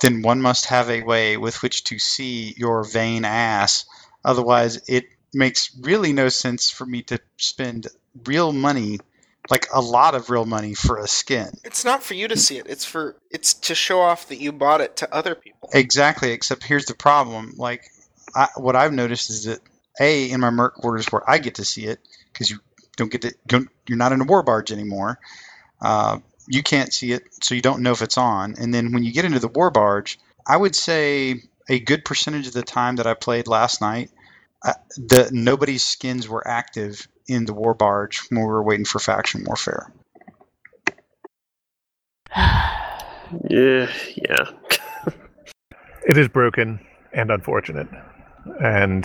then 0.00 0.22
one 0.22 0.40
must 0.40 0.66
have 0.66 0.90
a 0.90 1.02
way 1.02 1.36
with 1.36 1.62
which 1.62 1.84
to 1.84 1.98
see 1.98 2.54
your 2.56 2.84
vain 2.84 3.24
ass. 3.24 3.86
Otherwise, 4.24 4.82
it 4.88 5.04
makes 5.32 5.76
really 5.80 6.12
no 6.12 6.28
sense 6.28 6.70
for 6.70 6.84
me 6.86 7.02
to 7.02 7.18
spend 7.36 7.86
real 8.24 8.52
money, 8.52 8.98
like 9.50 9.66
a 9.72 9.80
lot 9.80 10.14
of 10.14 10.30
real 10.30 10.44
money, 10.44 10.74
for 10.74 10.98
a 10.98 11.06
skin. 11.06 11.50
It's 11.64 11.84
not 11.84 12.02
for 12.02 12.14
you 12.14 12.28
to 12.28 12.36
see 12.36 12.58
it. 12.58 12.66
It's 12.68 12.84
for 12.84 13.16
it's 13.30 13.54
to 13.54 13.74
show 13.74 14.00
off 14.00 14.28
that 14.28 14.40
you 14.40 14.52
bought 14.52 14.80
it 14.80 14.96
to 14.96 15.14
other 15.14 15.34
people. 15.34 15.70
Exactly. 15.72 16.32
Except 16.32 16.62
here's 16.62 16.86
the 16.86 16.94
problem. 16.94 17.54
Like, 17.56 17.84
I, 18.34 18.48
what 18.56 18.76
I've 18.76 18.92
noticed 18.92 19.30
is 19.30 19.44
that 19.44 19.60
a 20.00 20.30
in 20.30 20.40
my 20.40 20.50
merc 20.50 20.74
quarters 20.74 21.06
where 21.06 21.28
I 21.28 21.38
get 21.38 21.56
to 21.56 21.64
see 21.64 21.86
it 21.86 21.98
because 22.32 22.50
you 22.50 22.58
don't 22.96 23.10
get 23.10 23.22
to 23.22 23.34
don't, 23.46 23.68
you're 23.86 23.98
not 23.98 24.12
in 24.12 24.20
a 24.20 24.24
war 24.24 24.42
barge 24.42 24.72
anymore. 24.72 25.18
Uh, 25.80 26.18
you 26.48 26.62
can't 26.62 26.92
see 26.92 27.12
it, 27.12 27.22
so 27.42 27.54
you 27.54 27.62
don't 27.62 27.82
know 27.82 27.92
if 27.92 28.02
it's 28.02 28.18
on. 28.18 28.54
And 28.58 28.72
then 28.72 28.92
when 28.92 29.02
you 29.02 29.12
get 29.12 29.24
into 29.24 29.38
the 29.38 29.48
war 29.48 29.70
barge, 29.70 30.18
I 30.46 30.56
would 30.56 30.76
say 30.76 31.42
a 31.68 31.80
good 31.80 32.04
percentage 32.04 32.46
of 32.46 32.52
the 32.52 32.62
time 32.62 32.96
that 32.96 33.06
I 33.06 33.14
played 33.14 33.48
last 33.48 33.80
night, 33.80 34.10
uh, 34.64 34.74
the 34.96 35.28
nobody's 35.32 35.84
skins 35.84 36.28
were 36.28 36.46
active 36.46 37.08
in 37.26 37.44
the 37.44 37.52
war 37.52 37.74
barge 37.74 38.20
when 38.30 38.40
we 38.40 38.46
were 38.46 38.62
waiting 38.62 38.84
for 38.84 38.98
faction 38.98 39.44
warfare. 39.44 39.92
Yeah, 43.50 43.90
yeah. 44.14 44.50
It 46.06 46.16
is 46.16 46.28
broken 46.28 46.78
and 47.12 47.32
unfortunate, 47.32 47.88
and 48.62 49.04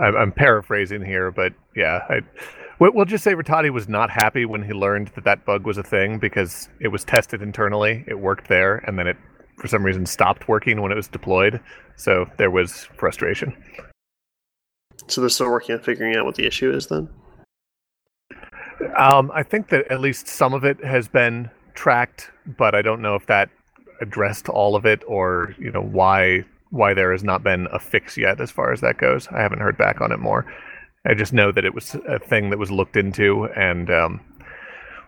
I'm, 0.00 0.16
I'm 0.16 0.32
paraphrasing 0.32 1.04
here, 1.04 1.30
but 1.30 1.52
yeah, 1.76 2.00
I, 2.08 2.22
we'll 2.90 3.04
just 3.04 3.22
say 3.22 3.34
Rattati 3.34 3.70
was 3.70 3.88
not 3.88 4.10
happy 4.10 4.44
when 4.44 4.62
he 4.62 4.72
learned 4.72 5.08
that 5.14 5.24
that 5.24 5.44
bug 5.44 5.66
was 5.66 5.78
a 5.78 5.82
thing 5.82 6.18
because 6.18 6.68
it 6.80 6.88
was 6.88 7.04
tested 7.04 7.42
internally, 7.42 8.04
it 8.06 8.18
worked 8.18 8.48
there, 8.48 8.78
and 8.86 8.98
then 8.98 9.06
it 9.06 9.16
for 9.58 9.68
some 9.68 9.84
reason 9.84 10.06
stopped 10.06 10.48
working 10.48 10.80
when 10.80 10.90
it 10.90 10.94
was 10.96 11.08
deployed. 11.08 11.60
So 11.96 12.26
there 12.38 12.50
was 12.50 12.88
frustration. 12.96 13.54
So 15.06 15.20
they're 15.20 15.30
still 15.30 15.50
working 15.50 15.74
on 15.74 15.82
figuring 15.82 16.16
out 16.16 16.24
what 16.24 16.34
the 16.34 16.46
issue 16.46 16.72
is 16.72 16.86
then? 16.86 17.08
Um, 18.96 19.30
I 19.32 19.42
think 19.42 19.68
that 19.68 19.86
at 19.90 20.00
least 20.00 20.26
some 20.26 20.54
of 20.54 20.64
it 20.64 20.82
has 20.84 21.08
been 21.08 21.50
tracked, 21.74 22.30
but 22.58 22.74
I 22.74 22.82
don't 22.82 23.00
know 23.02 23.14
if 23.14 23.26
that 23.26 23.50
addressed 24.00 24.48
all 24.48 24.74
of 24.74 24.84
it 24.84 25.02
or 25.06 25.54
you 25.58 25.70
know 25.70 25.82
why 25.82 26.44
why 26.70 26.94
there 26.94 27.12
has 27.12 27.22
not 27.22 27.44
been 27.44 27.68
a 27.70 27.78
fix 27.78 28.16
yet 28.16 28.40
as 28.40 28.50
far 28.50 28.72
as 28.72 28.80
that 28.80 28.98
goes. 28.98 29.28
I 29.28 29.40
haven't 29.40 29.60
heard 29.60 29.76
back 29.76 30.00
on 30.00 30.10
it 30.10 30.18
more. 30.18 30.46
I 31.04 31.14
just 31.14 31.32
know 31.32 31.50
that 31.52 31.64
it 31.64 31.74
was 31.74 31.96
a 32.06 32.18
thing 32.18 32.50
that 32.50 32.58
was 32.58 32.70
looked 32.70 32.96
into 32.96 33.46
and 33.56 33.90
um, 33.90 34.20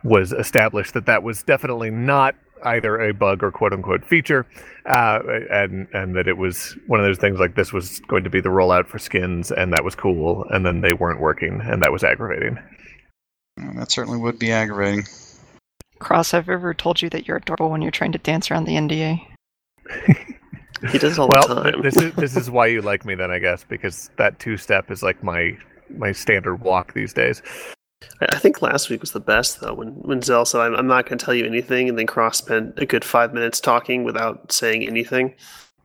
was 0.03 0.33
established 0.33 0.95
that 0.95 1.07
that 1.07 1.23
was 1.23 1.43
definitely 1.43 1.91
not 1.91 2.35
either 2.65 3.01
a 3.01 3.13
bug 3.13 3.43
or 3.43 3.51
quote 3.51 3.73
unquote 3.73 4.05
feature, 4.05 4.47
uh, 4.87 5.21
and 5.51 5.87
and 5.93 6.17
that 6.17 6.27
it 6.27 6.37
was 6.37 6.77
one 6.87 6.99
of 6.99 7.07
those 7.07 7.19
things 7.19 7.39
like 7.39 7.55
this 7.55 7.73
was 7.73 8.01
going 8.01 8.25
to 8.25 8.31
be 8.31 8.41
the 8.41 8.49
rollout 8.49 8.87
for 8.87 8.99
skins, 8.99 9.53
and 9.53 9.73
that 9.73 9.85
was 9.85 9.95
cool, 9.95 10.45
and 10.51 10.65
then 10.65 10.81
they 10.81 10.93
weren't 10.93 11.21
working, 11.21 11.61
and 11.63 11.83
that 11.83 11.93
was 11.93 12.03
aggravating. 12.03 12.59
That 13.77 13.93
certainly 13.93 14.19
would 14.19 14.39
be 14.39 14.51
aggravating. 14.51 15.05
Cross, 16.01 16.35
I've 16.35 16.49
ever 16.49 16.75
told 16.75 17.01
you 17.01 17.09
that 17.11 17.29
you're 17.29 17.37
adorable 17.37 17.71
when 17.71 17.83
you're 17.83 17.91
trying 17.93 18.13
to 18.13 18.19
dance 18.19 18.51
around 18.51 18.65
the 18.65 18.75
NDA. 18.75 19.27
He 20.91 20.99
does 20.99 21.19
all 21.19 21.29
well, 21.29 21.49
the 21.49 21.71
time. 21.71 21.83
this 21.83 21.97
is 21.97 22.15
this 22.15 22.37
is 22.37 22.51
why 22.51 22.67
you 22.67 22.83
like 22.83 23.07
me 23.07 23.15
then, 23.15 23.31
I 23.31 23.39
guess, 23.39 23.65
because 23.65 24.11
that 24.19 24.39
two 24.39 24.59
step 24.59 24.91
is 24.91 25.03
like 25.03 25.23
my 25.23 25.57
my 25.91 26.13
standard 26.13 26.57
walk 26.61 26.93
these 26.95 27.13
days. 27.13 27.43
I 28.21 28.27
I 28.33 28.39
think 28.39 28.61
last 28.63 28.91
week 28.91 29.01
was 29.01 29.13
the 29.13 29.21
best 29.21 29.61
though. 29.61 29.75
When 29.75 29.89
when 30.03 30.23
Zell 30.23 30.45
said, 30.45 30.61
"I'm, 30.61 30.75
I'm 30.75 30.87
not 30.87 31.07
going 31.07 31.19
to 31.19 31.25
tell 31.25 31.35
you 31.35 31.47
anything," 31.47 31.89
and 31.89 31.99
then 31.99 32.07
Cross 32.07 32.39
spent 32.39 32.79
a 32.79 32.87
good 32.87 33.05
five 33.05 33.33
minutes 33.33 33.61
talking 33.61 34.05
without 34.05 34.53
saying 34.53 34.87
anything. 34.87 35.35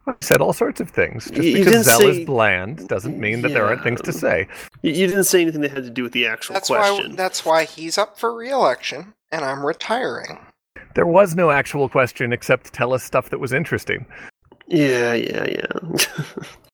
I 0.07 0.13
said 0.21 0.41
all 0.41 0.53
sorts 0.53 0.79
of 0.81 0.89
things. 0.89 1.25
Just 1.29 1.35
You- 1.43 1.43
you 1.51 1.57
because 1.59 1.73
didn't 1.73 1.83
Zell 1.85 1.99
say- 1.99 2.21
is 2.21 2.25
bland 2.25 2.87
doesn't 2.87 3.19
mean 3.19 3.41
that 3.43 3.49
there 3.49 3.65
aren't 3.65 3.83
things 3.83 4.01
to 4.01 4.11
say. 4.13 4.47
You, 4.81 4.91
you 4.91 5.07
didn't 5.07 5.25
say 5.25 5.41
anything 5.41 5.61
that 5.61 5.71
had 5.71 5.83
to 5.83 5.89
do 5.91 6.01
with 6.03 6.13
the 6.13 6.25
actual 6.25 6.53
That's 6.55 6.69
question. 6.69 7.11
why. 7.11 7.15
That's 7.15 7.45
why 7.45 7.65
he's 7.65 7.97
up 7.97 8.17
for 8.19 8.33
re-election, 8.35 9.13
and 9.31 9.45
I'm 9.45 9.63
retiring. 9.65 10.39
There 10.95 11.05
was 11.05 11.35
no 11.35 11.51
actual 11.51 11.87
question 11.89 12.33
except 12.33 12.73
tell 12.73 12.93
us 12.93 13.03
stuff 13.03 13.29
that 13.29 13.39
was 13.39 13.53
interesting. 13.53 14.05
Yeah, 14.67 15.13
yeah, 15.13 15.45
yeah. 15.45 15.97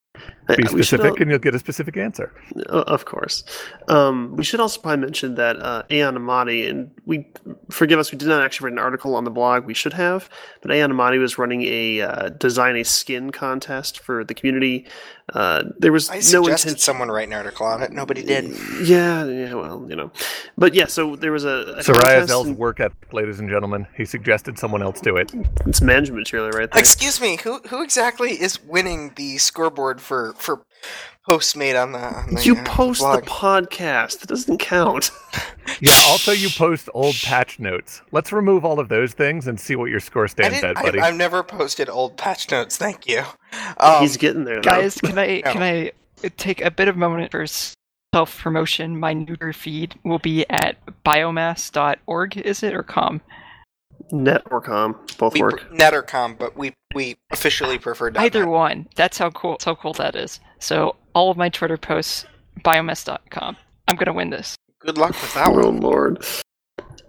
Be 0.47 0.65
specific, 0.65 1.05
al- 1.05 1.15
and 1.21 1.29
you'll 1.29 1.39
get 1.39 1.55
a 1.55 1.59
specific 1.59 1.97
answer. 1.97 2.31
Uh, 2.69 2.83
of 2.87 3.05
course. 3.05 3.43
Um, 3.87 4.35
we 4.35 4.43
should 4.43 4.59
also 4.59 4.79
probably 4.79 5.01
mention 5.01 5.35
that 5.35 5.59
uh, 5.59 5.83
Aeon 5.89 6.15
Amadi, 6.15 6.69
and 6.69 6.91
we 7.05 7.27
forgive 7.69 7.97
us, 7.99 8.11
we 8.11 8.17
did 8.17 8.27
not 8.27 8.43
actually 8.43 8.65
write 8.65 8.73
an 8.73 8.79
article 8.79 9.15
on 9.15 9.23
the 9.23 9.31
blog. 9.31 9.65
We 9.65 9.73
should 9.73 9.93
have, 9.93 10.29
but 10.61 10.71
Aeon 10.71 10.91
Amadi 10.91 11.19
was 11.19 11.37
running 11.37 11.63
a 11.63 12.01
uh, 12.01 12.29
design 12.29 12.75
a 12.75 12.83
skin 12.83 13.31
contest 13.31 13.99
for 13.99 14.23
the 14.23 14.33
community. 14.33 14.85
Uh, 15.33 15.63
there 15.79 15.91
was 15.91 16.09
I 16.09 16.15
no 16.15 16.19
suggested 16.21 16.67
intention. 16.69 16.77
someone 16.77 17.09
write 17.09 17.27
an 17.27 17.33
article 17.33 17.65
on 17.65 17.81
it. 17.81 17.91
Nobody 17.91 18.21
did. 18.21 18.45
Yeah, 18.83 19.25
yeah, 19.25 19.53
well, 19.55 19.85
you 19.89 19.95
know, 19.95 20.11
but 20.55 20.75
yeah. 20.75 20.85
So 20.85 21.15
there 21.15 21.31
was 21.31 21.43
a, 21.45 21.49
a 21.49 21.81
Soraya 21.81 22.01
contest 22.01 22.27
Zell's 22.27 22.47
and 22.47 22.57
work 22.57 22.79
ethic, 22.79 23.11
ladies 23.11 23.39
and 23.39 23.49
gentlemen. 23.49 23.87
He 23.97 24.05
suggested 24.05 24.59
someone 24.59 24.83
else 24.83 25.01
do 25.01 25.17
it. 25.17 25.31
It's 25.65 25.81
management 25.81 26.19
material 26.19 26.51
right 26.51 26.69
there. 26.71 26.79
Excuse 26.79 27.19
me. 27.19 27.37
Who 27.37 27.59
who 27.69 27.81
exactly 27.81 28.39
is 28.39 28.63
winning 28.63 29.13
the 29.15 29.39
scoreboard 29.39 29.99
for 29.99 30.33
for 30.33 30.63
posts 31.27 31.55
made 31.55 31.75
on 31.75 31.91
the? 31.91 31.99
On 31.99 32.33
the 32.35 32.43
you 32.43 32.55
uh, 32.55 32.63
post 32.63 33.01
the 33.01 33.21
podcast. 33.25 34.23
It 34.23 34.29
doesn't 34.29 34.59
count. 34.59 35.11
Yeah, 35.81 35.91
also 36.05 36.31
you 36.31 36.49
post 36.49 36.89
old 36.93 37.15
patch 37.15 37.59
notes. 37.59 38.01
Let's 38.11 38.31
remove 38.31 38.63
all 38.63 38.79
of 38.79 38.87
those 38.87 39.13
things 39.13 39.47
and 39.47 39.59
see 39.59 39.75
what 39.75 39.89
your 39.89 39.99
score 39.99 40.27
stands 40.27 40.63
at, 40.63 40.75
buddy. 40.75 40.99
I, 40.99 41.07
have 41.07 41.15
never 41.15 41.43
posted 41.43 41.89
old 41.89 42.15
patch 42.17 42.49
notes. 42.51 42.77
Thank 42.77 43.07
you. 43.07 43.23
Um, 43.77 44.01
He's 44.01 44.15
getting 44.15 44.45
there, 44.45 44.57
though. 44.57 44.61
Guys, 44.61 44.95
can 45.01 45.17
I 45.17 45.41
No. 45.43 45.51
can 45.51 45.63
I 45.63 45.91
take 46.37 46.61
a 46.61 46.71
bit 46.71 46.87
of 46.87 46.95
a 46.95 46.99
moment 46.99 47.31
for 47.31 47.45
self 48.13 48.39
promotion? 48.39 48.99
My 48.99 49.13
neuter 49.13 49.51
feed 49.53 49.95
will 50.03 50.19
be 50.19 50.49
at 50.49 50.77
biomass.org, 51.03 52.37
is 52.37 52.63
it 52.63 52.73
or 52.73 52.83
com? 52.83 53.21
Net 54.11 54.43
or 54.51 54.61
com, 54.61 54.95
both 55.17 55.33
we 55.33 55.41
work. 55.41 55.71
net 55.73 55.93
or 55.93 56.01
com, 56.03 56.35
but 56.35 56.55
we 56.55 56.73
we 56.93 57.15
officially 57.31 57.77
prefer 57.79 58.09
.net. 58.11 58.23
Either 58.23 58.47
one. 58.47 58.87
That's 58.95 59.17
how 59.17 59.29
cool. 59.31 59.51
That's 59.53 59.65
how 59.65 59.75
cool 59.75 59.93
that 59.93 60.15
is. 60.15 60.39
So 60.59 60.95
all 61.13 61.31
of 61.31 61.37
my 61.37 61.49
Twitter 61.49 61.77
posts, 61.77 62.25
biomass.com. 62.61 63.57
I'm 63.87 63.95
gonna 63.95 64.13
win 64.13 64.29
this. 64.29 64.55
Good 64.79 64.97
luck 64.97 65.09
with 65.11 65.33
that 65.33 65.47
Oh 65.51 65.69
one. 65.69 65.79
lord. 65.79 66.25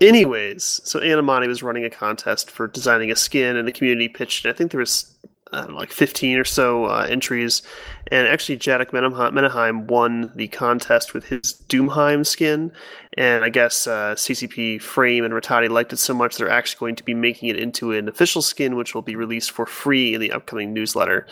Anyways, 0.01 0.83
so 0.85 1.03
Aeon 1.03 1.19
Amadi 1.25 1.49
was 1.49 1.63
running 1.63 1.85
a 1.85 1.91
contest 1.91 2.51
for 2.51 2.67
designing 2.69 3.11
a 3.11 3.17
skin, 3.17 3.57
and 3.57 3.67
the 3.67 3.73
community 3.73 4.09
pitched. 4.09 4.45
it. 4.45 4.51
I 4.51 4.53
think 4.53 4.71
there 4.71 4.81
was 4.81 5.07
I 5.11 5.16
don't 5.16 5.16
know, 5.53 5.67
like 5.71 5.93
15 5.93 6.39
or 6.39 6.45
so 6.45 6.87
uh, 6.87 7.07
entries, 7.09 7.63
and 8.11 8.27
actually 8.29 8.59
Jadek 8.59 8.91
Menaheim, 8.91 9.87
won 9.87 10.33
the 10.35 10.49
contest 10.49 11.15
with 11.15 11.27
his 11.27 11.63
Doomheim 11.69 12.27
skin. 12.27 12.73
And 13.17 13.45
I 13.45 13.49
guess 13.49 13.87
uh, 13.87 14.15
CCP 14.15 14.81
Frame 14.81 15.25
and 15.25 15.33
Rattati 15.33 15.69
liked 15.69 15.93
it 15.93 15.99
so 15.99 16.15
much 16.15 16.37
they're 16.37 16.51
actually 16.51 16.79
going 16.79 16.97
to 16.97 17.05
be 17.05 17.15
making 17.15 17.49
it 17.49 17.59
into 17.59 17.93
an 17.93 18.09
official 18.09 18.43
skin, 18.43 18.77
which 18.77 18.95
will 18.95 19.03
be 19.03 19.17
released 19.17 19.51
for 19.51 19.67
free 19.67 20.15
in 20.15 20.21
the 20.21 20.33
upcoming 20.33 20.73
newsletter. 20.73 21.27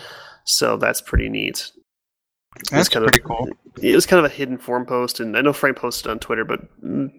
So 0.44 0.76
that's 0.76 1.00
pretty 1.00 1.28
neat. 1.28 1.70
That's 2.70 2.88
kind 2.88 3.04
pretty 3.04 3.20
of, 3.20 3.26
cool. 3.26 3.48
It 3.82 3.94
was 3.94 4.06
kind 4.06 4.24
of 4.24 4.30
a 4.30 4.34
hidden 4.34 4.58
forum 4.58 4.86
post, 4.86 5.18
and 5.18 5.36
I 5.36 5.40
know 5.40 5.52
Frank 5.52 5.76
posted 5.76 6.08
on 6.08 6.20
Twitter, 6.20 6.44
but 6.44 6.60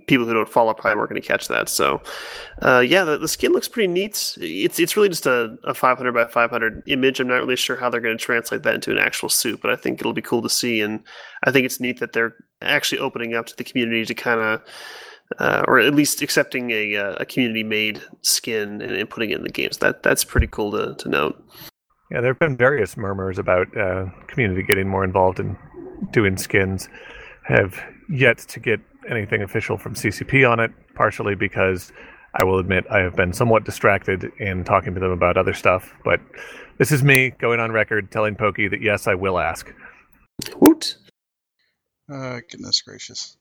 people 0.08 0.26
who 0.26 0.34
don't 0.34 0.48
follow 0.48 0.74
probably 0.74 0.98
weren't 0.98 1.10
going 1.10 1.22
to 1.22 1.28
catch 1.28 1.50
that. 1.50 1.68
So, 1.68 2.02
uh, 2.62 2.80
yeah, 2.80 3.04
the, 3.04 3.18
the 3.18 3.28
skin 3.28 3.52
looks 3.52 3.68
pretty 3.68 3.92
neat. 3.92 4.38
It's 4.40 4.80
it's 4.80 4.96
really 4.96 5.10
just 5.10 5.26
a, 5.26 5.58
a 5.66 5.74
500 5.74 6.14
by 6.14 6.26
500 6.26 6.84
image. 6.88 7.20
I'm 7.20 7.28
not 7.28 7.36
really 7.36 7.58
sure 7.58 7.76
how 7.76 7.90
they're 7.90 8.00
going 8.00 8.18
to 8.18 8.24
translate 8.24 8.64
that 8.64 8.76
into 8.76 8.92
an 8.92 8.98
actual 8.98 9.28
suit, 9.28 9.62
but 9.62 9.72
I 9.72 9.76
think 9.76 10.00
it'll 10.00 10.14
be 10.14 10.22
cool 10.22 10.42
to 10.42 10.50
see, 10.50 10.80
and 10.80 11.04
I 11.44 11.52
think 11.52 11.66
it's 11.66 11.82
neat 11.82 12.00
that 12.00 12.14
they're 12.14 12.36
actually 12.62 13.00
opening 13.00 13.34
up 13.34 13.46
to 13.48 13.58
the 13.58 13.64
community 13.64 14.06
to 14.06 14.14
kind 14.14 14.40
of. 14.40 14.62
Uh, 15.40 15.66
or 15.68 15.80
at 15.80 15.96
least 15.96 16.22
accepting 16.22 16.70
a, 16.70 16.96
uh, 16.96 17.16
a 17.20 17.26
community 17.26 17.64
made 17.64 18.00
skin 18.22 18.80
and, 18.80 18.92
and 18.92 19.10
putting 19.10 19.32
it 19.32 19.38
in 19.38 19.44
the 19.44 19.50
games. 19.50 19.80
That 19.80 20.04
that's 20.04 20.24
pretty 20.24 20.46
cool 20.46 20.72
to, 20.74 20.94
to 20.94 21.10
note. 21.10 21.44
Yeah, 22.12 22.22
there 22.22 22.32
have 22.32 22.40
been 22.40 22.56
various 22.56 22.98
murmurs 22.98 23.40
about 23.40 23.76
uh, 23.76 24.06
community 24.28 24.62
getting 24.64 24.88
more 24.88 25.04
involved 25.04 25.40
in 25.40 25.58
doing 26.12 26.38
skins. 26.38 26.88
Have 27.44 27.80
yet 28.10 28.38
to 28.40 28.60
get 28.60 28.80
anything 29.10 29.42
official 29.42 29.78
from 29.78 29.96
CCP 29.96 30.50
on 30.50 30.60
it, 30.60 30.72
partially 30.96 31.36
because 31.36 31.92
I 32.40 32.44
will 32.44 32.60
admit 32.60 32.86
I 32.92 33.00
have 33.00 33.16
been 33.16 33.34
somewhat 33.34 33.64
distracted 33.66 34.32
in 34.40 34.64
talking 34.64 34.94
to 34.94 35.00
them 35.00 35.12
about 35.12 35.38
other 35.38 35.54
stuff. 35.54 35.94
But 36.04 36.20
this 36.78 36.92
is 36.92 37.04
me 37.04 37.32
going 37.40 37.60
on 37.60 37.72
record 37.72 38.12
telling 38.12 38.36
Pokey 38.36 38.68
that 38.68 38.82
yes, 38.82 39.08
I 39.08 39.16
will 39.16 39.40
ask. 39.40 39.74
Woot! 40.60 40.98
Uh, 42.12 42.40
goodness 42.52 42.82
gracious. 42.82 43.38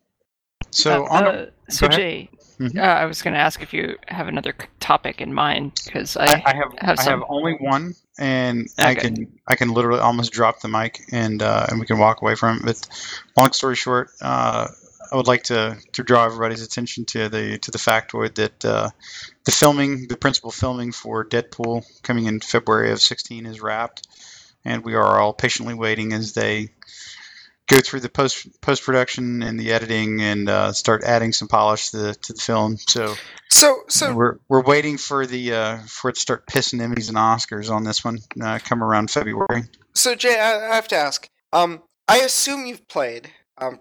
So 0.70 1.04
Uh, 1.04 1.08
on. 1.10 1.24
uh, 1.24 1.46
so 1.68 1.86
ahead. 1.86 1.98
Jay, 1.98 2.30
Mhm. 2.60 2.78
uh, 2.78 2.82
I 2.82 3.04
was 3.04 3.20
going 3.20 3.34
to 3.34 3.40
ask 3.40 3.60
if 3.62 3.74
you 3.74 3.96
have 4.08 4.28
another 4.28 4.54
topic 4.80 5.20
in 5.20 5.34
mind 5.34 5.72
because 5.84 6.16
I, 6.16 6.24
I, 6.24 6.42
I 6.46 6.54
have 6.56 6.72
have 6.78 6.98
I 7.00 7.02
have 7.02 7.22
only 7.28 7.54
one, 7.60 7.92
and 8.18 8.68
I 8.78 8.94
can 8.94 9.38
I 9.46 9.56
can 9.56 9.72
literally 9.72 10.00
almost 10.00 10.32
drop 10.32 10.60
the 10.60 10.68
mic 10.68 11.00
and 11.10 11.42
uh, 11.42 11.66
and 11.68 11.80
we 11.80 11.86
can 11.86 11.98
walk 11.98 12.22
away 12.22 12.34
from 12.34 12.58
it. 12.58 12.64
But 12.64 12.88
long 13.36 13.52
story 13.52 13.76
short, 13.76 14.10
uh, 14.20 14.68
I 15.10 15.16
would 15.16 15.26
like 15.26 15.44
to, 15.44 15.76
to 15.92 16.02
draw 16.02 16.24
everybody's 16.24 16.62
attention 16.62 17.04
to 17.06 17.28
the 17.28 17.58
to 17.58 17.70
the 17.70 17.78
factoid 17.78 18.34
that 18.36 18.64
uh, 18.64 18.90
the 19.44 19.52
filming, 19.52 20.08
the 20.08 20.16
principal 20.16 20.50
filming 20.50 20.92
for 20.92 21.24
Deadpool 21.24 21.84
coming 22.02 22.26
in 22.26 22.40
February 22.40 22.90
of 22.90 23.00
16 23.00 23.46
is 23.46 23.60
wrapped, 23.60 24.06
and 24.64 24.84
we 24.84 24.94
are 24.94 25.20
all 25.20 25.32
patiently 25.32 25.74
waiting 25.74 26.12
as 26.12 26.32
they 26.32 26.70
go 27.68 27.80
through 27.80 28.00
the 28.00 28.08
post 28.08 28.60
post 28.60 28.84
production 28.84 29.42
and 29.42 29.58
the 29.58 29.72
editing 29.72 30.20
and 30.20 30.48
uh, 30.48 30.72
start 30.72 31.02
adding 31.04 31.32
some 31.32 31.48
polish 31.48 31.90
to 31.90 31.96
the 31.96 32.14
to 32.14 32.32
the 32.32 32.40
film. 32.40 32.76
So 32.88 33.14
So 33.50 33.80
so 33.88 34.14
we're 34.14 34.38
we're 34.48 34.62
waiting 34.62 34.98
for 34.98 35.26
the 35.26 35.52
uh, 35.52 35.78
for 35.86 36.10
it 36.10 36.14
to 36.14 36.20
start 36.20 36.46
pissing 36.46 36.80
Emmys 36.80 37.08
and 37.08 37.16
Oscars 37.16 37.70
on 37.70 37.84
this 37.84 38.04
one. 38.04 38.18
Uh, 38.40 38.58
come 38.62 38.82
around 38.82 39.10
February. 39.10 39.64
So 39.94 40.14
Jay, 40.14 40.38
I, 40.38 40.70
I 40.70 40.74
have 40.74 40.88
to 40.88 40.96
ask. 40.96 41.28
Um, 41.52 41.82
I 42.08 42.18
assume 42.18 42.66
you've 42.66 42.86
played. 42.88 43.30
Um, 43.58 43.78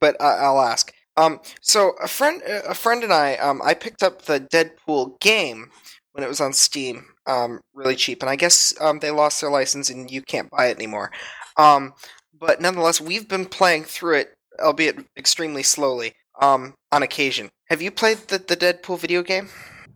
but 0.00 0.20
I, 0.20 0.34
I'll 0.36 0.60
ask. 0.60 0.92
Um, 1.16 1.40
so 1.60 1.92
a 2.02 2.08
friend, 2.08 2.42
a 2.46 2.74
friend 2.74 3.02
and 3.02 3.12
I, 3.12 3.36
um, 3.36 3.60
I 3.64 3.74
picked 3.74 4.02
up 4.02 4.22
the 4.22 4.38
Deadpool 4.40 5.18
game 5.20 5.70
when 6.12 6.22
it 6.22 6.28
was 6.28 6.40
on 6.40 6.52
Steam, 6.52 7.06
um, 7.26 7.60
really 7.74 7.96
cheap, 7.96 8.22
and 8.22 8.30
I 8.30 8.36
guess 8.36 8.74
um 8.80 8.98
they 8.98 9.10
lost 9.10 9.40
their 9.40 9.50
license 9.50 9.90
and 9.90 10.10
you 10.10 10.22
can't 10.22 10.50
buy 10.50 10.66
it 10.66 10.76
anymore. 10.76 11.10
Um, 11.56 11.94
but 12.38 12.60
nonetheless, 12.60 13.00
we've 13.00 13.28
been 13.28 13.46
playing 13.46 13.84
through 13.84 14.16
it, 14.18 14.34
albeit 14.60 14.98
extremely 15.16 15.62
slowly. 15.62 16.14
Um, 16.40 16.74
on 16.92 17.02
occasion. 17.02 17.50
Have 17.68 17.82
you 17.82 17.90
played 17.90 18.18
the 18.28 18.38
the 18.38 18.56
Deadpool 18.56 18.98
video 18.98 19.22
game? 19.22 19.48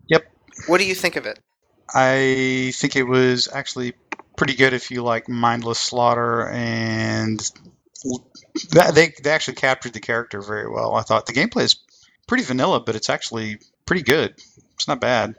Yep. 0.07 0.25
What 0.67 0.79
do 0.79 0.85
you 0.85 0.95
think 0.95 1.15
of 1.15 1.25
it? 1.25 1.39
I 1.93 2.71
think 2.75 2.95
it 2.95 3.03
was 3.03 3.47
actually 3.51 3.93
pretty 4.37 4.55
good 4.55 4.73
if 4.73 4.89
you 4.91 5.03
like 5.03 5.29
mindless 5.29 5.79
slaughter 5.79 6.49
and 6.49 7.39
that, 8.71 8.93
they 8.95 9.13
they 9.23 9.29
actually 9.29 9.55
captured 9.55 9.93
the 9.93 9.99
character 9.99 10.41
very 10.41 10.69
well. 10.69 10.95
I 10.95 11.01
thought 11.01 11.25
the 11.25 11.33
gameplay 11.33 11.63
is 11.63 11.75
pretty 12.27 12.43
vanilla, 12.43 12.79
but 12.79 12.95
it's 12.95 13.09
actually 13.09 13.59
pretty 13.85 14.03
good. 14.03 14.35
It's 14.73 14.87
not 14.87 14.99
bad. 14.99 15.35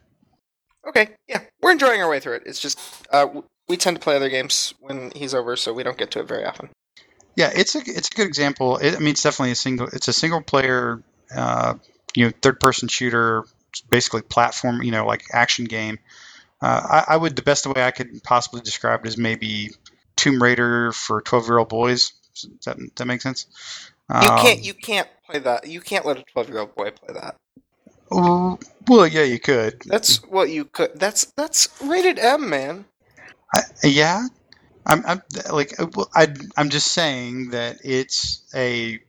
Okay, 0.86 1.10
yeah, 1.28 1.40
we're 1.62 1.72
enjoying 1.72 2.02
our 2.02 2.10
way 2.10 2.20
through 2.20 2.34
it. 2.34 2.42
It's 2.46 2.60
just 2.60 2.78
uh, 3.10 3.26
we 3.68 3.76
tend 3.76 3.96
to 3.96 4.02
play 4.02 4.16
other 4.16 4.28
games 4.28 4.74
when 4.80 5.12
he's 5.14 5.34
over, 5.34 5.56
so 5.56 5.72
we 5.72 5.82
don't 5.82 5.98
get 5.98 6.10
to 6.12 6.20
it 6.20 6.28
very 6.28 6.44
often. 6.44 6.70
Yeah, 7.36 7.50
it's 7.54 7.74
a 7.74 7.80
it's 7.86 8.08
a 8.10 8.14
good 8.14 8.26
example. 8.26 8.78
It, 8.78 8.94
I 8.96 8.98
mean, 8.98 9.10
it's 9.10 9.22
definitely 9.22 9.52
a 9.52 9.56
single. 9.56 9.88
It's 9.88 10.08
a 10.08 10.12
single 10.12 10.42
player, 10.42 11.02
uh, 11.34 11.74
you 12.14 12.26
know, 12.26 12.32
third 12.42 12.60
person 12.60 12.88
shooter, 12.88 13.44
basically 13.90 14.22
platform, 14.22 14.82
you 14.82 14.92
know, 14.92 15.06
like 15.06 15.24
action 15.32 15.64
game. 15.64 15.98
Uh, 16.62 17.02
I, 17.08 17.14
I 17.14 17.16
would 17.16 17.36
the 17.36 17.42
best 17.42 17.66
way 17.66 17.84
I 17.84 17.90
could 17.90 18.22
possibly 18.22 18.60
describe 18.60 19.04
it 19.04 19.08
is 19.08 19.18
maybe 19.18 19.70
Tomb 20.16 20.42
Raider 20.42 20.92
for 20.92 21.20
twelve 21.22 21.46
year 21.46 21.58
old 21.58 21.68
boys. 21.68 22.12
Does 22.34 22.50
that 22.66 22.78
that 22.96 23.06
make 23.06 23.22
sense? 23.22 23.46
You 24.18 24.30
Um, 24.30 24.30
can't 24.32 24.64
you 24.64 24.74
can't 24.74 25.08
play 25.26 25.40
that. 25.40 25.66
You 25.68 25.80
can't 25.80 26.06
let 26.06 26.18
a 26.18 26.24
twelve 26.32 26.48
year 26.48 26.60
old 26.60 26.74
boy 26.74 26.90
play 26.92 27.14
that. 27.14 27.36
oh, 28.12 28.58
well, 28.88 29.06
yeah, 29.06 29.24
you 29.24 29.38
could. 29.40 29.82
That's 29.84 30.22
what 30.24 30.50
you 30.50 30.66
could. 30.66 30.92
That's 30.98 31.26
that's 31.36 31.68
rated 31.82 32.18
M, 32.18 32.48
man. 32.48 32.86
I, 33.54 33.60
yeah, 33.84 34.26
I'm, 34.86 35.04
I'm 35.06 35.22
like 35.50 35.74
I, 36.14 36.28
I'm 36.56 36.70
just 36.70 36.92
saying 36.92 37.50
that 37.50 37.78
it's 37.84 38.42
a 38.54 39.00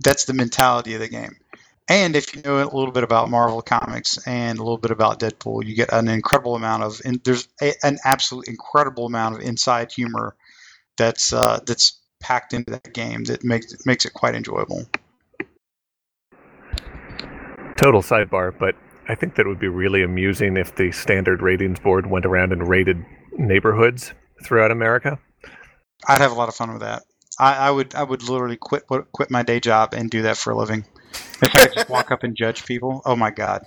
that's 0.00 0.24
the 0.24 0.34
mentality 0.34 0.94
of 0.94 1.00
the 1.00 1.08
game. 1.08 1.36
And 1.88 2.16
if 2.16 2.34
you 2.34 2.42
know 2.42 2.56
a 2.56 2.64
little 2.64 2.90
bit 2.90 3.04
about 3.04 3.30
Marvel 3.30 3.62
comics 3.62 4.18
and 4.26 4.58
a 4.58 4.62
little 4.62 4.78
bit 4.78 4.90
about 4.90 5.20
Deadpool, 5.20 5.64
you 5.64 5.76
get 5.76 5.92
an 5.92 6.08
incredible 6.08 6.56
amount 6.56 6.82
of 6.82 7.00
and 7.04 7.22
there's 7.22 7.46
a, 7.62 7.74
an 7.84 7.98
absolute 8.04 8.48
incredible 8.48 9.06
amount 9.06 9.36
of 9.36 9.42
inside 9.42 9.92
humor 9.92 10.34
that's 10.96 11.32
uh, 11.32 11.60
that's 11.66 12.00
packed 12.18 12.52
into 12.52 12.72
that 12.72 12.92
game 12.92 13.24
that 13.24 13.44
makes 13.44 13.86
makes 13.86 14.04
it 14.04 14.12
quite 14.12 14.34
enjoyable. 14.34 14.84
Total 17.76 18.02
sidebar, 18.02 18.58
but 18.58 18.74
I 19.08 19.14
think 19.14 19.36
that 19.36 19.46
would 19.46 19.60
be 19.60 19.68
really 19.68 20.02
amusing 20.02 20.56
if 20.56 20.74
the 20.74 20.90
standard 20.90 21.42
ratings 21.42 21.78
board 21.78 22.10
went 22.10 22.26
around 22.26 22.52
and 22.52 22.66
rated 22.66 23.04
neighborhoods 23.38 24.12
throughout 24.44 24.70
America. 24.70 25.18
I'd 26.06 26.20
have 26.20 26.32
a 26.32 26.34
lot 26.34 26.48
of 26.48 26.54
fun 26.54 26.72
with 26.72 26.82
that. 26.82 27.02
I, 27.38 27.68
I 27.68 27.70
would 27.70 27.94
I 27.94 28.02
would 28.02 28.28
literally 28.28 28.56
quit 28.56 28.84
quit 28.86 29.30
my 29.30 29.42
day 29.42 29.60
job 29.60 29.92
and 29.94 30.10
do 30.10 30.22
that 30.22 30.36
for 30.36 30.52
a 30.52 30.56
living. 30.56 30.84
If 31.42 31.54
I 31.54 31.66
could 31.66 31.74
just 31.74 31.88
walk 31.88 32.10
up 32.10 32.22
and 32.22 32.36
judge 32.36 32.64
people, 32.64 33.02
oh 33.04 33.16
my 33.16 33.30
god, 33.30 33.64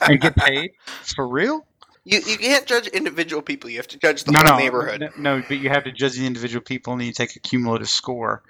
and 0.00 0.20
get 0.20 0.36
paid 0.36 0.72
for 1.02 1.28
real? 1.28 1.66
You 2.04 2.20
you 2.26 2.38
can't 2.38 2.66
judge 2.66 2.88
individual 2.88 3.42
people. 3.42 3.70
You 3.70 3.76
have 3.76 3.88
to 3.88 3.98
judge 3.98 4.24
the 4.24 4.32
no, 4.32 4.40
whole 4.40 4.48
no, 4.50 4.56
neighborhood. 4.56 5.00
No, 5.16 5.36
no, 5.36 5.44
but 5.46 5.58
you 5.58 5.68
have 5.68 5.84
to 5.84 5.92
judge 5.92 6.16
the 6.16 6.26
individual 6.26 6.62
people, 6.62 6.92
and 6.94 7.00
then 7.00 7.06
you 7.06 7.12
take 7.12 7.36
a 7.36 7.40
cumulative 7.40 7.88
score, 7.88 8.42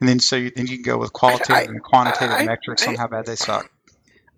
and 0.00 0.08
then 0.08 0.20
so 0.20 0.36
you, 0.36 0.50
then 0.54 0.66
you 0.66 0.76
can 0.76 0.82
go 0.82 0.98
with 0.98 1.12
qualitative 1.12 1.56
I- 1.56 1.62
and 1.62 1.82
quantitative 1.82 2.36
I- 2.36 2.44
metrics 2.44 2.86
on 2.86 2.94
how 2.94 3.08
bad 3.08 3.26
they 3.26 3.36
suck. 3.36 3.70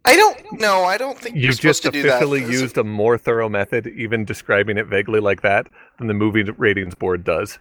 I 0.07 0.16
don't 0.16 0.61
know. 0.61 0.84
I 0.84 0.96
don't 0.98 1.18
think 1.18 1.34
you're 1.36 1.46
You've 1.46 1.57
supposed 1.57 1.82
just 1.82 1.82
to 1.82 1.90
do 1.90 2.02
that. 2.04 2.16
officially 2.16 2.40
This 2.40 2.54
is- 2.57 2.61
used 2.62 2.78
a 2.78 2.84
more 2.84 3.18
thorough 3.18 3.48
method, 3.48 3.86
even 3.88 4.24
describing 4.24 4.78
it 4.78 4.86
vaguely 4.86 5.20
like 5.20 5.42
that, 5.42 5.66
than 5.98 6.07
the 6.07 6.14
movie 6.14 6.42
ratings 6.44 6.94
board 6.94 7.24
does. 7.24 7.59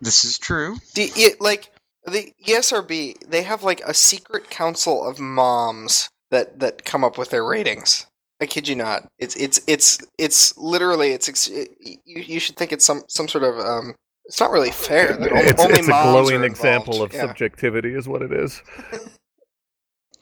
This 0.00 0.24
is 0.24 0.38
true. 0.38 0.76
Do 0.94 1.04
you, 1.04 1.30
like 1.40 1.70
the 2.06 2.32
ESRB, 2.46 3.28
they 3.28 3.42
have 3.42 3.62
like 3.64 3.80
a 3.84 3.92
secret 3.92 4.48
council 4.48 5.06
of 5.06 5.18
moms 5.18 6.08
that 6.30 6.60
that 6.60 6.84
come 6.84 7.02
up 7.04 7.18
with 7.18 7.30
their 7.30 7.44
ratings. 7.44 8.06
I 8.40 8.46
kid 8.46 8.68
you 8.68 8.76
not. 8.76 9.08
It's 9.18 9.34
it's 9.34 9.60
it's 9.66 9.98
it's 10.16 10.56
literally 10.56 11.10
it's 11.10 11.28
it, 11.48 11.70
you 11.80 11.98
you 12.22 12.38
should 12.38 12.54
think 12.56 12.70
it's 12.72 12.84
some 12.84 13.02
some 13.08 13.26
sort 13.28 13.42
of 13.44 13.58
um. 13.58 13.94
It's 14.26 14.38
not 14.40 14.50
really 14.50 14.70
fair. 14.70 15.16
that 15.16 15.32
only- 15.32 15.44
It's, 15.44 15.60
only 15.62 15.78
it's 15.80 15.88
a 15.88 15.90
glowing 15.90 16.42
are 16.42 16.44
example 16.44 17.02
of 17.02 17.12
Yeah. 17.14 17.22
subjectivity, 17.26 17.94
is 17.94 18.06
what 18.06 18.20
it 18.22 18.30
is. 18.30 18.62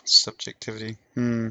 Subjectivity. 0.04 0.96
Hmm. 1.14 1.48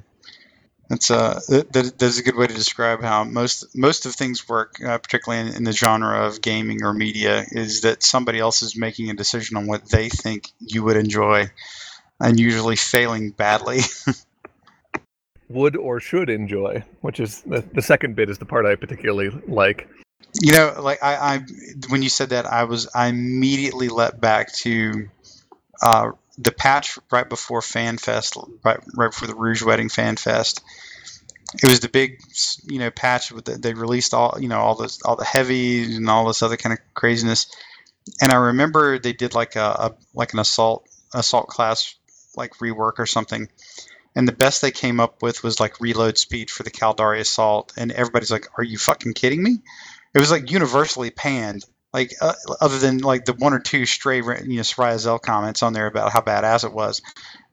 That's 0.89 1.09
uh 1.09 1.39
that, 1.49 1.73
that, 1.73 1.99
that's 1.99 2.19
a 2.19 2.23
good 2.23 2.35
way 2.35 2.47
to 2.47 2.53
describe 2.53 3.01
how 3.01 3.23
most 3.23 3.75
most 3.75 4.05
of 4.05 4.13
things 4.13 4.47
work, 4.47 4.75
uh, 4.85 4.97
particularly 4.99 5.49
in, 5.49 5.55
in 5.55 5.63
the 5.63 5.71
genre 5.71 6.27
of 6.27 6.41
gaming 6.41 6.83
or 6.83 6.93
media, 6.93 7.43
is 7.51 7.81
that 7.81 8.03
somebody 8.03 8.39
else 8.39 8.61
is 8.61 8.77
making 8.77 9.09
a 9.09 9.15
decision 9.15 9.57
on 9.57 9.65
what 9.65 9.89
they 9.89 10.09
think 10.09 10.51
you 10.59 10.83
would 10.83 10.97
enjoy, 10.97 11.49
and 12.19 12.39
usually 12.39 12.75
failing 12.75 13.31
badly. 13.31 13.79
Would 15.47 15.75
or 15.75 15.99
should 15.99 16.31
enjoy, 16.31 16.83
which 17.01 17.19
is 17.19 17.41
the, 17.41 17.63
the 17.73 17.81
second 17.81 18.15
bit 18.15 18.31
is 18.31 18.39
the 18.39 18.45
part 18.45 18.65
I 18.65 18.73
particularly 18.73 19.29
like. 19.47 19.87
You 20.41 20.53
know, 20.53 20.81
like 20.81 21.03
I, 21.03 21.35
I 21.35 21.45
when 21.89 22.01
you 22.01 22.09
said 22.09 22.29
that, 22.29 22.47
I 22.47 22.63
was 22.63 22.87
I 22.95 23.07
immediately 23.07 23.89
let 23.89 24.19
back 24.19 24.51
to 24.55 25.07
uh, 25.83 26.11
the 26.37 26.51
patch 26.51 26.97
right 27.11 27.27
before 27.27 27.61
FanFest, 27.61 28.37
right 28.63 28.79
right 28.95 29.11
before 29.11 29.27
the 29.27 29.35
Rouge 29.35 29.63
Wedding 29.63 29.89
FanFest. 29.89 30.61
It 31.63 31.69
was 31.69 31.79
the 31.79 31.89
big, 31.89 32.19
you 32.67 32.79
know, 32.79 32.91
patch 32.91 33.31
with 33.31 33.45
the, 33.45 33.57
they 33.57 33.73
released 33.73 34.13
all 34.13 34.37
you 34.39 34.49
know 34.49 34.59
all 34.59 34.75
this 34.75 35.01
all 35.03 35.15
the 35.15 35.25
heavies 35.25 35.95
and 35.97 36.09
all 36.09 36.25
this 36.27 36.43
other 36.43 36.57
kind 36.57 36.73
of 36.73 36.79
craziness. 36.93 37.47
And 38.21 38.31
I 38.31 38.35
remember 38.35 38.99
they 38.99 39.13
did 39.13 39.33
like 39.33 39.55
a, 39.55 39.59
a 39.59 39.95
like 40.13 40.33
an 40.33 40.39
assault 40.39 40.87
assault 41.13 41.47
class 41.47 41.95
like 42.35 42.55
rework 42.55 42.93
or 42.99 43.05
something. 43.05 43.47
And 44.17 44.27
the 44.27 44.33
best 44.33 44.61
they 44.61 44.71
came 44.71 45.01
up 45.01 45.21
with 45.21 45.43
was 45.43 45.59
like 45.59 45.81
reload 45.81 46.17
speed 46.17 46.49
for 46.49 46.63
the 46.63 46.71
Caldari 46.71 47.19
assault, 47.19 47.73
and 47.77 47.91
everybody's 47.91 48.31
like, 48.31 48.47
"Are 48.57 48.63
you 48.63 48.77
fucking 48.77 49.13
kidding 49.13 49.43
me?" 49.43 49.59
it 50.15 50.19
was 50.19 50.31
like 50.31 50.49
universally 50.49 51.11
panned. 51.11 51.65
Like 51.95 52.11
uh, 52.19 52.33
other 52.59 52.77
than 52.77 52.97
like 52.97 53.23
the 53.23 53.31
one 53.31 53.53
or 53.53 53.59
two 53.59 53.85
stray, 53.85 54.17
you 54.17 54.23
know, 54.23 54.63
Soraya 54.63 54.99
Zell 54.99 55.17
comments 55.17 55.63
on 55.63 55.71
there 55.71 55.87
about 55.87 56.11
how 56.11 56.19
badass 56.19 56.65
it 56.65 56.73
was, 56.73 57.01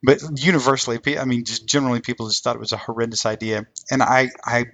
but 0.03 0.19
universally, 0.35 0.99
I 1.17 1.23
mean, 1.23 1.45
just 1.45 1.65
generally 1.65 2.01
people 2.01 2.27
just 2.27 2.43
thought 2.43 2.57
it 2.57 2.59
was 2.59 2.73
a 2.73 2.77
horrendous 2.77 3.25
idea. 3.25 3.67
And 3.89 4.03
I, 4.03 4.31
I, 4.43 4.65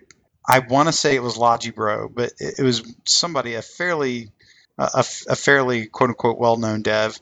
I 0.44 0.58
want 0.58 0.88
to 0.88 0.92
say 0.92 1.14
it 1.14 1.22
was 1.22 1.38
Logibro, 1.38 2.10
but 2.12 2.34
it, 2.40 2.56
it 2.58 2.64
was 2.64 2.82
somebody 3.06 3.54
a 3.54 3.62
fairly, 3.62 4.32
a, 4.80 5.06
a 5.28 5.36
fairly 5.36 5.86
quote 5.86 6.10
unquote 6.10 6.40
well 6.40 6.58
known 6.58 6.82
dev, 6.82 7.20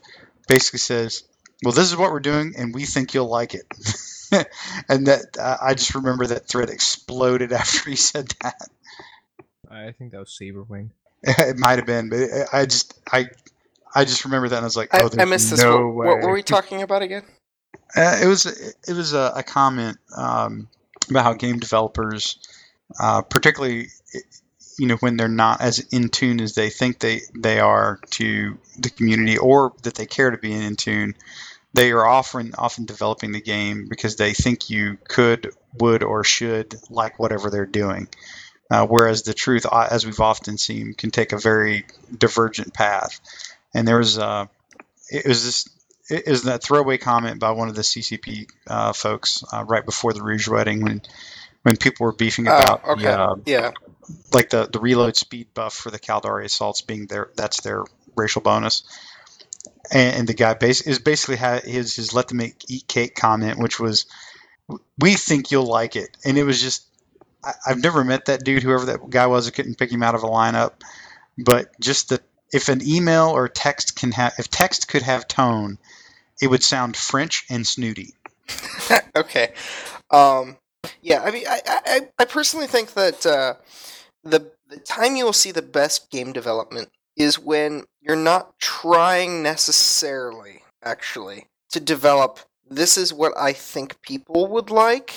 basically 0.48 0.78
says, 0.78 1.24
"Well, 1.62 1.74
this 1.74 1.90
is 1.90 1.98
what 1.98 2.12
we're 2.12 2.20
doing, 2.20 2.54
and 2.56 2.74
we 2.74 2.86
think 2.86 3.12
you'll 3.12 3.28
like 3.28 3.52
it." 3.52 3.66
and 4.88 5.06
that 5.08 5.36
uh, 5.38 5.58
I 5.60 5.74
just 5.74 5.94
remember 5.94 6.28
that 6.28 6.48
thread 6.48 6.70
exploded 6.70 7.52
after 7.62 7.90
he 7.90 7.96
said 7.96 8.28
that. 8.40 8.70
I 9.70 9.92
think 9.92 10.12
that 10.12 10.20
was 10.20 10.30
Saberwing. 10.40 10.92
It 11.38 11.58
might 11.58 11.78
have 11.78 11.86
been, 11.86 12.08
but 12.08 12.20
it, 12.20 12.48
I 12.52 12.64
just 12.64 12.98
I 13.10 13.26
I 13.94 14.04
just 14.04 14.24
remember 14.24 14.48
that 14.48 14.56
and 14.56 14.64
I 14.64 14.66
was 14.66 14.76
like, 14.76 14.94
I, 14.94 15.00
oh, 15.02 15.06
I 15.06 15.08
there's 15.08 15.28
missed 15.28 15.50
this. 15.50 15.60
no 15.60 15.88
what, 15.88 15.94
way. 15.94 16.06
what 16.14 16.22
were 16.22 16.32
we 16.32 16.42
talking 16.42 16.82
about 16.82 17.02
again? 17.02 17.22
Uh, 17.96 18.18
it 18.22 18.26
was 18.26 18.44
it 18.44 18.92
was 18.94 19.14
a, 19.14 19.32
a 19.36 19.42
comment 19.42 19.96
um, 20.14 20.68
about 21.08 21.24
how 21.24 21.32
game 21.32 21.58
developers, 21.58 22.38
uh, 23.00 23.22
particularly 23.22 23.88
you 24.78 24.86
know 24.86 24.96
when 24.96 25.16
they're 25.16 25.26
not 25.26 25.62
as 25.62 25.78
in 25.90 26.10
tune 26.10 26.38
as 26.40 26.54
they 26.54 26.68
think 26.68 26.98
they 26.98 27.22
they 27.34 27.60
are 27.60 27.98
to 28.10 28.58
the 28.78 28.90
community 28.90 29.38
or 29.38 29.72
that 29.84 29.94
they 29.94 30.04
care 30.04 30.30
to 30.30 30.36
be 30.36 30.52
in 30.52 30.76
tune, 30.76 31.14
they 31.74 31.92
are 31.92 32.06
often 32.06 32.54
often 32.58 32.84
developing 32.84 33.32
the 33.32 33.40
game 33.40 33.86
because 33.88 34.16
they 34.16 34.32
think 34.32 34.70
you 34.70 34.98
could, 35.08 35.52
would, 35.78 36.02
or 36.02 36.24
should 36.24 36.74
like 36.90 37.18
whatever 37.18 37.50
they're 37.50 37.66
doing. 37.66 38.08
Uh, 38.70 38.86
whereas 38.86 39.22
the 39.22 39.34
truth, 39.34 39.64
uh, 39.70 39.88
as 39.90 40.04
we've 40.04 40.20
often 40.20 40.58
seen, 40.58 40.92
can 40.92 41.10
take 41.10 41.32
a 41.32 41.38
very 41.38 41.86
divergent 42.16 42.74
path. 42.74 43.20
And 43.72 43.88
there 43.88 43.98
was 43.98 44.18
uh, 44.18 44.46
it 45.10 45.26
was 45.26 45.44
this 45.44 45.68
it 46.10 46.26
was 46.26 46.44
that 46.44 46.62
throwaway 46.62 46.98
comment 46.98 47.38
by 47.38 47.50
one 47.50 47.68
of 47.68 47.74
the 47.74 47.82
CCP 47.82 48.48
uh, 48.66 48.92
folks 48.92 49.44
uh, 49.52 49.64
right 49.64 49.84
before 49.84 50.12
the 50.12 50.22
Rouge 50.22 50.48
wedding 50.48 50.82
when 50.82 51.02
when 51.62 51.76
people 51.76 52.06
were 52.06 52.12
beefing 52.12 52.46
about 52.46 52.82
oh, 52.84 52.92
okay. 52.92 53.02
the, 53.02 53.20
uh, 53.20 53.34
yeah. 53.44 53.70
like 54.32 54.50
the, 54.50 54.68
the 54.72 54.78
reload 54.78 55.16
speed 55.16 55.48
buff 55.54 55.74
for 55.74 55.90
the 55.90 55.98
Caldari 55.98 56.44
assaults 56.44 56.82
being 56.82 57.06
their 57.06 57.30
that's 57.36 57.60
their 57.60 57.84
racial 58.16 58.42
bonus. 58.42 58.82
And, 59.90 60.16
and 60.16 60.28
the 60.28 60.34
guy 60.34 60.54
bas- 60.54 60.82
is 60.82 60.98
basically 60.98 61.36
had 61.36 61.64
his 61.64 61.96
his 61.96 62.12
let 62.12 62.28
them 62.28 62.40
eat 62.42 62.86
cake 62.86 63.14
comment, 63.14 63.58
which 63.58 63.80
was, 63.80 64.06
"We 64.98 65.14
think 65.14 65.50
you'll 65.50 65.66
like 65.66 65.96
it," 65.96 66.16
and 66.24 66.36
it 66.36 66.44
was 66.44 66.60
just 66.60 66.84
I, 67.44 67.52
I've 67.66 67.82
never 67.82 68.04
met 68.04 68.26
that 68.26 68.44
dude, 68.44 68.62
whoever 68.62 68.86
that 68.86 69.10
guy 69.10 69.26
was. 69.26 69.46
I 69.46 69.50
couldn't 69.50 69.78
pick 69.78 69.90
him 69.90 70.02
out 70.02 70.14
of 70.14 70.22
a 70.22 70.28
lineup, 70.28 70.72
but 71.36 71.78
just 71.80 72.10
that 72.10 72.22
if 72.52 72.68
an 72.68 72.80
email 72.86 73.28
or 73.28 73.48
text 73.48 73.96
can 73.96 74.12
have 74.12 74.34
if 74.38 74.48
text 74.48 74.88
could 74.88 75.02
have 75.02 75.28
tone, 75.28 75.78
it 76.40 76.48
would 76.48 76.62
sound 76.62 76.96
French 76.96 77.44
and 77.50 77.66
snooty. 77.66 78.14
okay. 79.16 79.52
Um, 80.10 80.56
yeah, 81.02 81.22
I 81.22 81.30
mean, 81.30 81.44
I, 81.48 81.60
I, 81.66 82.00
I 82.18 82.24
personally 82.24 82.66
think 82.66 82.94
that 82.94 83.26
uh, 83.26 83.54
the 84.24 84.50
the 84.68 84.78
time 84.78 85.16
you 85.16 85.24
will 85.24 85.32
see 85.32 85.50
the 85.50 85.62
best 85.62 86.10
game 86.10 86.32
development 86.32 86.90
is 87.16 87.38
when 87.38 87.84
you're 88.00 88.16
not 88.16 88.58
trying 88.58 89.42
necessarily, 89.42 90.62
actually, 90.82 91.46
to 91.70 91.80
develop. 91.80 92.38
This 92.70 92.98
is 92.98 93.12
what 93.14 93.32
I 93.36 93.54
think 93.54 94.00
people 94.02 94.46
would 94.48 94.70
like, 94.70 95.14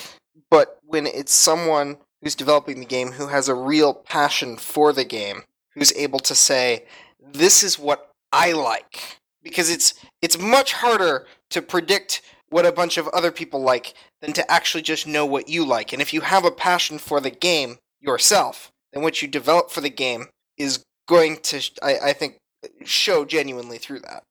but 0.50 0.78
when 0.84 1.06
it's 1.06 1.34
someone 1.34 1.98
who's 2.22 2.34
developing 2.34 2.78
the 2.80 2.86
game 2.86 3.12
who 3.12 3.26
has 3.28 3.48
a 3.48 3.54
real 3.54 3.94
passion 3.94 4.56
for 4.56 4.92
the 4.92 5.04
game, 5.04 5.42
who's 5.74 5.92
able 5.94 6.20
to 6.20 6.34
say, 6.34 6.86
"This 7.20 7.62
is 7.62 7.78
what 7.78 8.10
I 8.32 8.52
like." 8.52 9.18
Because 9.42 9.70
it's 9.70 9.94
it's 10.20 10.38
much 10.38 10.72
harder 10.72 11.26
to 11.50 11.60
predict 11.60 12.22
what 12.48 12.66
a 12.66 12.72
bunch 12.72 12.96
of 12.96 13.08
other 13.08 13.32
people 13.32 13.60
like 13.60 13.94
than 14.20 14.32
to 14.34 14.50
actually 14.50 14.82
just 14.82 15.06
know 15.06 15.26
what 15.26 15.48
you 15.48 15.64
like. 15.64 15.92
And 15.92 16.00
if 16.00 16.12
you 16.12 16.20
have 16.20 16.44
a 16.44 16.50
passion 16.50 16.98
for 16.98 17.20
the 17.20 17.30
game 17.30 17.78
yourself, 18.00 18.70
then 18.92 19.02
what 19.02 19.22
you 19.22 19.28
develop 19.28 19.70
for 19.70 19.80
the 19.80 19.90
game 19.90 20.26
is 20.56 20.84
going 21.08 21.38
to, 21.38 21.62
I, 21.82 21.98
I 22.10 22.12
think, 22.12 22.38
show 22.84 23.24
genuinely 23.24 23.78
through 23.78 24.00
that. 24.00 24.24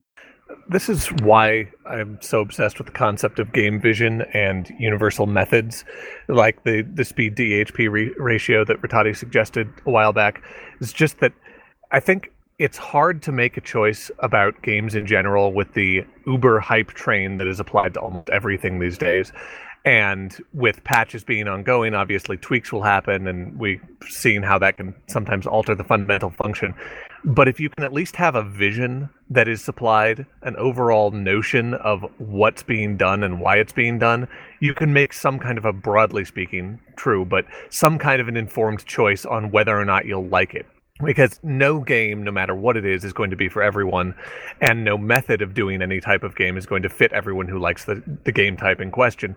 This 0.70 0.90
is 0.90 1.08
why 1.22 1.72
I'm 1.86 2.18
so 2.22 2.42
obsessed 2.42 2.78
with 2.78 2.88
the 2.88 2.94
concept 2.94 3.40
of 3.40 3.52
game 3.54 3.80
vision 3.80 4.22
and 4.34 4.72
universal 4.80 5.26
methods, 5.26 5.84
like 6.28 6.64
the, 6.64 6.82
the 6.82 7.04
speed 7.04 7.36
DHP 7.36 7.92
re- 7.92 8.14
ratio 8.18 8.64
that 8.66 8.82
Rattati 8.82 9.16
suggested 9.16 9.70
a 9.86 9.92
while 9.92 10.14
back. 10.14 10.42
It's 10.80 10.94
just 10.94 11.20
that 11.20 11.34
I 11.92 12.00
think 12.00 12.32
it's 12.58 12.78
hard 12.78 13.24
to 13.24 13.32
make 13.32 13.58
a 13.58 13.62
choice 13.62 14.12
about 14.20 14.62
games 14.62 14.94
in 14.94 15.08
general 15.08 15.52
with 15.52 15.74
the 15.74 16.06
uber 16.28 16.60
hype 16.60 16.92
train 16.92 17.38
that 17.38 17.48
is 17.48 17.60
applied 17.60 17.96
to 17.96 18.00
almost 18.00 18.30
everything 18.30 18.80
these 18.80 18.98
days. 18.98 19.34
And 19.84 20.38
with 20.54 20.84
patches 20.84 21.24
being 21.24 21.48
ongoing, 21.48 21.96
obviously 21.96 22.38
tweaks 22.38 22.72
will 22.72 22.84
happen, 22.84 23.28
and 23.28 23.58
we've 23.58 23.82
seen 24.08 24.44
how 24.44 24.60
that 24.60 24.78
can 24.78 24.94
sometimes 25.08 25.48
alter 25.48 25.74
the 25.74 25.84
fundamental 25.84 26.30
function. 26.30 26.76
But 27.24 27.48
if 27.48 27.60
you 27.60 27.70
can 27.70 27.84
at 27.84 27.94
least 27.94 28.16
have 28.16 28.34
a 28.34 28.44
vision 28.44 29.10
that 29.30 29.48
is 29.48 29.64
supplied, 29.64 30.26
an 30.42 30.56
overall 30.56 31.12
notion 31.12 31.76
of 31.76 32.04
what's 32.18 32.64
being 32.64 32.98
done 32.98 33.24
and 33.24 33.40
why 33.40 33.58
it's 33.58 33.74
being 33.74 34.00
done, 34.00 34.28
you 34.60 34.74
can 34.74 34.92
make 34.92 35.14
some 35.14 35.38
kind 35.38 35.58
of 35.58 35.66
a 35.66 35.74
broadly 35.74 36.26
speaking, 36.26 36.80
true, 36.96 37.24
but 37.24 37.46
some 37.70 38.00
kind 38.00 38.22
of 38.22 38.28
an 38.28 38.38
informed 38.38 38.86
choice 38.86 39.24
on 39.24 39.52
whether 39.52 39.78
or 39.78 39.86
not 39.86 40.06
you'll 40.06 40.28
like 40.28 40.56
it 40.56 40.66
because 41.04 41.40
no 41.44 41.80
game, 41.80 42.24
no 42.24 42.32
matter 42.32 42.56
what 42.56 42.78
it 42.78 42.86
is, 42.86 43.04
is 43.04 43.14
going 43.14 43.30
to 43.32 43.36
be 43.36 43.50
for 43.50 43.62
everyone, 43.62 44.16
and 44.62 44.84
no 44.84 44.98
method 44.98 45.42
of 45.42 45.54
doing 45.54 45.82
any 45.82 46.00
type 46.00 46.24
of 46.24 46.36
game 46.36 46.58
is 46.58 46.66
going 46.66 46.84
to 46.84 46.90
fit 46.90 47.12
everyone 47.14 47.48
who 47.48 47.60
likes 47.60 47.86
the, 47.86 48.04
the 48.24 48.32
game 48.32 48.58
type 48.58 48.80
in 48.80 48.92
question. 48.92 49.36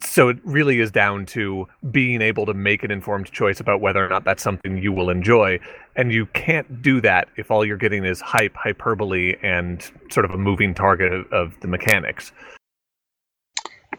So 0.00 0.28
it 0.28 0.38
really 0.44 0.80
is 0.80 0.90
down 0.90 1.26
to 1.26 1.66
being 1.90 2.20
able 2.20 2.46
to 2.46 2.54
make 2.54 2.82
an 2.82 2.90
informed 2.90 3.30
choice 3.30 3.60
about 3.60 3.80
whether 3.80 4.04
or 4.04 4.08
not 4.08 4.24
that's 4.24 4.42
something 4.42 4.78
you 4.78 4.92
will 4.92 5.08
enjoy. 5.08 5.60
And 5.96 6.12
you 6.12 6.26
can't 6.26 6.82
do 6.82 7.00
that 7.00 7.28
if 7.36 7.50
all 7.50 7.64
you're 7.64 7.76
getting 7.76 8.04
is 8.04 8.20
hype, 8.20 8.54
hyperbole, 8.54 9.36
and 9.42 9.82
sort 10.10 10.24
of 10.24 10.32
a 10.32 10.38
moving 10.38 10.74
target 10.74 11.12
of, 11.12 11.32
of 11.32 11.60
the 11.60 11.68
mechanics. 11.68 12.32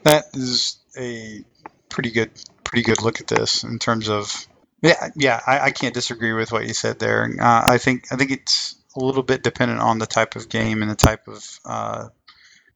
That 0.04 0.26
is 0.34 0.78
a 0.98 1.44
pretty 1.90 2.12
good, 2.12 2.32
pretty 2.64 2.84
good 2.84 3.02
look 3.02 3.22
at 3.22 3.28
this 3.28 3.64
in 3.64 3.80
terms 3.80 4.10
of 4.10 4.48
yeah, 4.82 5.10
yeah, 5.16 5.40
I, 5.48 5.60
I 5.60 5.72
can't 5.72 5.94
disagree 5.94 6.34
with 6.34 6.52
what 6.52 6.68
you 6.68 6.74
said 6.74 7.00
there. 7.00 7.28
Uh, 7.42 7.64
I 7.66 7.80
think 7.80 8.12
I 8.12 8.18
think 8.18 8.30
it's 8.30 8.76
a 8.96 9.04
little 9.04 9.24
bit 9.24 9.42
dependent 9.42 9.82
on 9.82 9.98
the 9.98 10.06
type 10.06 10.36
of 10.36 10.48
game 10.48 10.82
and 10.82 10.92
the 10.92 10.96
type 10.96 11.28
of 11.28 11.44
uh, 11.66 12.10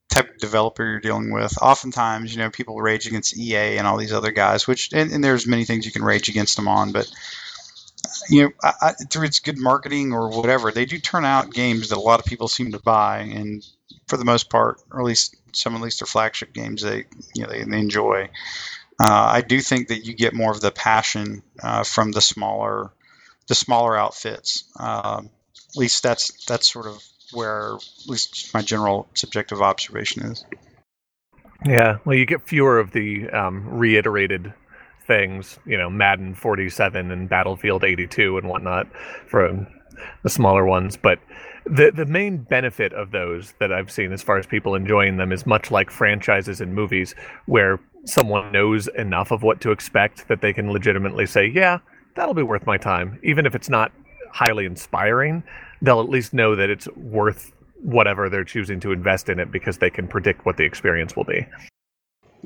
type 0.09 0.29
of 0.29 0.37
developer 0.37 0.83
you're 0.83 0.99
dealing 0.99 1.31
with. 1.31 1.53
Oftentimes, 1.61 2.33
you 2.33 2.39
know, 2.39 2.49
people 2.49 2.79
rage 2.79 3.07
against 3.07 3.37
EA 3.37 3.77
and 3.77 3.87
all 3.87 3.97
these 3.97 4.13
other 4.13 4.31
guys, 4.31 4.67
which 4.67 4.89
and, 4.93 5.11
and 5.11 5.23
there's 5.23 5.47
many 5.47 5.65
things 5.65 5.85
you 5.85 5.91
can 5.91 6.03
rage 6.03 6.29
against 6.29 6.55
them 6.55 6.67
on, 6.67 6.91
but 6.91 7.09
you 8.29 8.43
know, 8.43 8.49
I, 8.63 8.73
I, 8.81 8.91
through 9.09 9.25
its 9.25 9.39
good 9.39 9.57
marketing 9.57 10.13
or 10.13 10.29
whatever, 10.29 10.71
they 10.71 10.85
do 10.85 10.99
turn 10.99 11.25
out 11.25 11.53
games 11.53 11.89
that 11.89 11.97
a 11.97 12.01
lot 12.01 12.19
of 12.19 12.25
people 12.25 12.47
seem 12.47 12.71
to 12.71 12.79
buy, 12.79 13.19
and 13.19 13.65
for 14.07 14.17
the 14.17 14.25
most 14.25 14.49
part, 14.49 14.81
or 14.91 14.99
at 14.99 15.05
least 15.05 15.35
some 15.51 15.75
at 15.75 15.81
least 15.81 15.99
their 15.99 16.07
flagship 16.07 16.53
games, 16.53 16.81
they 16.81 17.05
you 17.35 17.43
know 17.43 17.49
they, 17.49 17.63
they 17.63 17.79
enjoy. 17.79 18.29
Uh, 18.99 19.31
I 19.33 19.41
do 19.41 19.61
think 19.61 19.87
that 19.87 20.05
you 20.05 20.13
get 20.13 20.33
more 20.33 20.51
of 20.51 20.61
the 20.61 20.71
passion 20.71 21.41
uh, 21.63 21.83
from 21.83 22.11
the 22.11 22.21
smaller, 22.21 22.91
the 23.47 23.55
smaller 23.55 23.95
outfits. 23.97 24.65
Um, 24.77 25.29
at 25.69 25.77
least 25.77 26.03
that's 26.03 26.45
that's 26.45 26.71
sort 26.71 26.87
of 26.87 27.01
where 27.33 27.75
at 27.75 28.07
least 28.07 28.53
my 28.53 28.61
general 28.61 29.07
subjective 29.13 29.61
observation 29.61 30.23
is. 30.23 30.45
Yeah, 31.65 31.97
well, 32.05 32.15
you 32.15 32.25
get 32.25 32.47
fewer 32.47 32.79
of 32.79 32.91
the 32.91 33.29
um, 33.29 33.67
reiterated 33.67 34.53
things, 35.05 35.59
you 35.65 35.77
know, 35.77 35.89
Madden 35.89 36.35
47 36.35 37.11
and 37.11 37.27
Battlefield 37.27 37.83
82 37.83 38.37
and 38.37 38.47
whatnot 38.47 38.87
for 39.27 39.67
the 40.23 40.29
smaller 40.29 40.65
ones, 40.65 40.95
but 40.95 41.19
the 41.65 41.91
the 41.91 42.05
main 42.05 42.37
benefit 42.37 42.93
of 42.93 43.11
those 43.11 43.53
that 43.59 43.71
I've 43.71 43.91
seen 43.91 44.11
as 44.13 44.23
far 44.23 44.37
as 44.37 44.45
people 44.45 44.75
enjoying 44.75 45.17
them 45.17 45.31
is 45.31 45.45
much 45.45 45.71
like 45.71 45.91
franchises 45.91 46.61
and 46.61 46.73
movies 46.73 47.15
where 47.45 47.79
someone 48.05 48.51
knows 48.51 48.87
enough 48.87 49.31
of 49.31 49.43
what 49.43 49.61
to 49.61 49.71
expect 49.71 50.27
that 50.29 50.41
they 50.41 50.53
can 50.53 50.71
legitimately 50.71 51.25
say, 51.25 51.45
"Yeah, 51.45 51.79
that'll 52.15 52.33
be 52.33 52.43
worth 52.43 52.65
my 52.65 52.77
time," 52.77 53.19
even 53.23 53.45
if 53.45 53.55
it's 53.55 53.69
not 53.69 53.91
highly 54.31 54.65
inspiring. 54.65 55.43
They'll 55.81 56.01
at 56.01 56.09
least 56.09 56.33
know 56.33 56.55
that 56.55 56.69
it's 56.69 56.87
worth 56.95 57.51
whatever 57.81 58.29
they're 58.29 58.43
choosing 58.43 58.79
to 58.81 58.91
invest 58.91 59.29
in 59.29 59.39
it 59.39 59.51
because 59.51 59.77
they 59.77 59.89
can 59.89 60.07
predict 60.07 60.45
what 60.45 60.57
the 60.57 60.65
experience 60.65 61.15
will 61.15 61.23
be. 61.23 61.45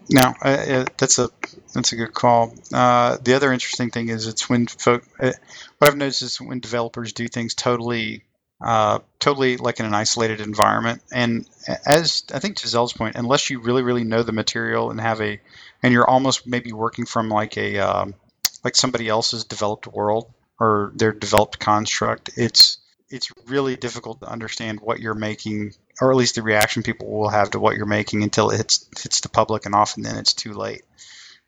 No, 0.10 0.34
uh, 0.42 0.86
that's 0.98 1.18
a 1.20 1.30
that's 1.74 1.94
a 1.94 1.96
good 1.96 2.14
call. 2.14 2.54
Uh, 2.74 3.18
the 3.24 3.36
other 3.36 3.54
interesting 3.54 3.90
thing 3.90 4.10
is 4.10 4.28
it's 4.28 4.50
when 4.50 4.68
folk. 4.68 5.04
Uh, 5.20 5.32
what 5.78 5.90
I've 5.90 5.98
noticed 5.98 6.22
is 6.24 6.42
when 6.42 6.60
developers 6.60 7.14
do 7.14 7.28
things 7.28 7.54
totally 7.54 8.24
uh, 8.64 9.00
totally 9.20 9.58
like 9.58 9.80
in 9.80 9.86
an 9.86 9.94
isolated 9.94 10.40
environment. 10.40 11.02
And 11.12 11.48
as 11.86 12.24
I 12.34 12.40
think 12.40 12.58
to 12.58 12.68
Zell's 12.68 12.94
point, 12.94 13.16
unless 13.16 13.50
you 13.50 13.60
really, 13.60 13.84
really 13.84 14.06
know 14.06 14.24
the 14.24 14.32
material 14.32 14.90
and 14.90 15.02
have 15.02 15.22
a, 15.22 15.40
and 15.82 15.92
you're 15.94 16.10
almost 16.10 16.48
maybe 16.48 16.72
working 16.72 17.06
from 17.06 17.30
like 17.30 17.58
a, 17.58 17.80
um, 17.80 18.16
like 18.64 18.76
somebody 18.76 19.10
else's 19.10 19.44
developed 19.44 19.88
world 19.88 20.32
or 20.60 20.94
their 20.96 21.12
developed 21.12 21.60
construct, 21.60 22.32
it's 22.38 22.78
it's 23.14 23.32
really 23.46 23.76
difficult 23.76 24.20
to 24.22 24.28
understand 24.28 24.80
what 24.82 25.00
you're 25.00 25.14
making, 25.14 25.72
or 26.02 26.10
at 26.10 26.18
least 26.18 26.34
the 26.34 26.42
reaction 26.42 26.82
people 26.82 27.08
will 27.12 27.30
have 27.30 27.52
to 27.52 27.60
what 27.60 27.78
you're 27.78 27.86
making 27.86 28.24
until 28.24 28.50
it 28.50 28.58
hits 28.58 28.90
hits 29.00 29.22
the 29.22 29.30
public, 29.30 29.68
and 29.68 29.76
often 29.76 30.02
then 30.02 30.18
it's 30.18 30.34
too 30.34 30.54
late. 30.54 30.82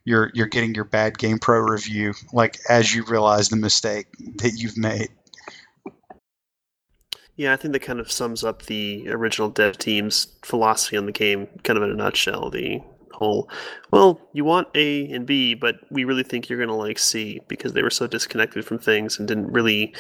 You're 0.05 0.30
you're 0.36 0.45
getting 0.45 0.76
your 0.76 0.84
bad 0.84 1.18
game 1.18 1.39
pro 1.39 1.59
review 1.59 2.13
like 2.32 2.59
as 2.70 2.93
you 2.93 3.03
realize 3.03 3.49
the 3.49 3.55
mistake 3.55 4.05
that 4.38 4.53
you've 4.53 4.78
made. 4.78 5.09
Yeah, 7.36 7.51
I 7.51 7.55
think 7.55 7.74
that 7.74 7.82
kind 7.82 7.99
of 7.99 8.11
sums 8.11 8.43
up 8.43 8.68
the 8.68 9.09
original 9.09 9.49
dev 9.49 9.80
team's 9.80 10.28
philosophy 10.43 10.97
on 10.97 11.07
the 11.07 11.11
game, 11.11 11.47
kind 11.63 11.78
of 11.78 11.84
in 11.84 11.89
a 11.89 11.95
nutshell. 11.95 12.51
The 12.51 12.80
whole, 13.11 13.49
well, 13.91 14.22
you 14.34 14.45
want 14.45 14.68
A 14.76 15.11
and 15.11 15.26
B, 15.26 15.55
but 15.55 15.78
we 15.89 16.03
really 16.03 16.24
think 16.24 16.47
you're 16.47 16.59
going 16.59 16.70
to 16.70 16.76
like 16.76 16.99
C 16.99 17.41
because 17.47 17.74
they 17.74 17.82
were 17.82 17.89
so 17.89 18.05
disconnected 18.05 18.63
from 18.63 18.78
things 18.78 19.18
and 19.18 19.28
didn't 19.28 19.51
really 19.51 19.95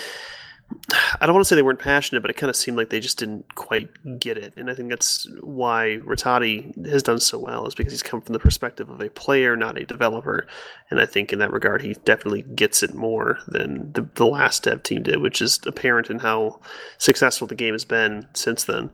I 1.19 1.25
don't 1.25 1.33
want 1.33 1.45
to 1.45 1.47
say 1.47 1.55
they 1.55 1.61
weren't 1.61 1.79
passionate, 1.79 2.21
but 2.21 2.29
it 2.29 2.37
kind 2.37 2.49
of 2.49 2.55
seemed 2.55 2.77
like 2.77 2.89
they 2.89 2.99
just 2.99 3.17
didn't 3.17 3.55
quite 3.55 3.89
get 4.19 4.37
it. 4.37 4.53
And 4.57 4.69
I 4.69 4.75
think 4.75 4.89
that's 4.89 5.27
why 5.41 5.99
Rattati 6.03 6.85
has 6.87 7.03
done 7.03 7.19
so 7.19 7.37
well, 7.37 7.67
is 7.67 7.75
because 7.75 7.93
he's 7.93 8.03
come 8.03 8.21
from 8.21 8.33
the 8.33 8.39
perspective 8.39 8.89
of 8.89 9.01
a 9.01 9.09
player, 9.09 9.55
not 9.55 9.77
a 9.77 9.85
developer. 9.85 10.47
And 10.89 10.99
I 10.99 11.05
think 11.05 11.31
in 11.31 11.39
that 11.39 11.51
regard, 11.51 11.81
he 11.81 11.93
definitely 12.05 12.43
gets 12.43 12.83
it 12.83 12.93
more 12.93 13.39
than 13.47 13.91
the, 13.93 14.07
the 14.15 14.25
last 14.25 14.63
dev 14.63 14.83
team 14.83 15.03
did, 15.03 15.21
which 15.21 15.41
is 15.41 15.59
apparent 15.65 16.09
in 16.09 16.19
how 16.19 16.59
successful 16.97 17.47
the 17.47 17.55
game 17.55 17.73
has 17.73 17.85
been 17.85 18.27
since 18.33 18.63
then. 18.65 18.89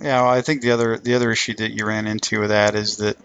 Yeah, 0.00 0.22
well, 0.22 0.30
I 0.30 0.42
think 0.42 0.62
the 0.62 0.70
other 0.70 0.98
the 0.98 1.14
other 1.14 1.32
issue 1.32 1.54
that 1.54 1.72
you 1.72 1.84
ran 1.84 2.06
into 2.06 2.40
with 2.40 2.50
that 2.50 2.74
is 2.76 2.98
that 2.98 3.16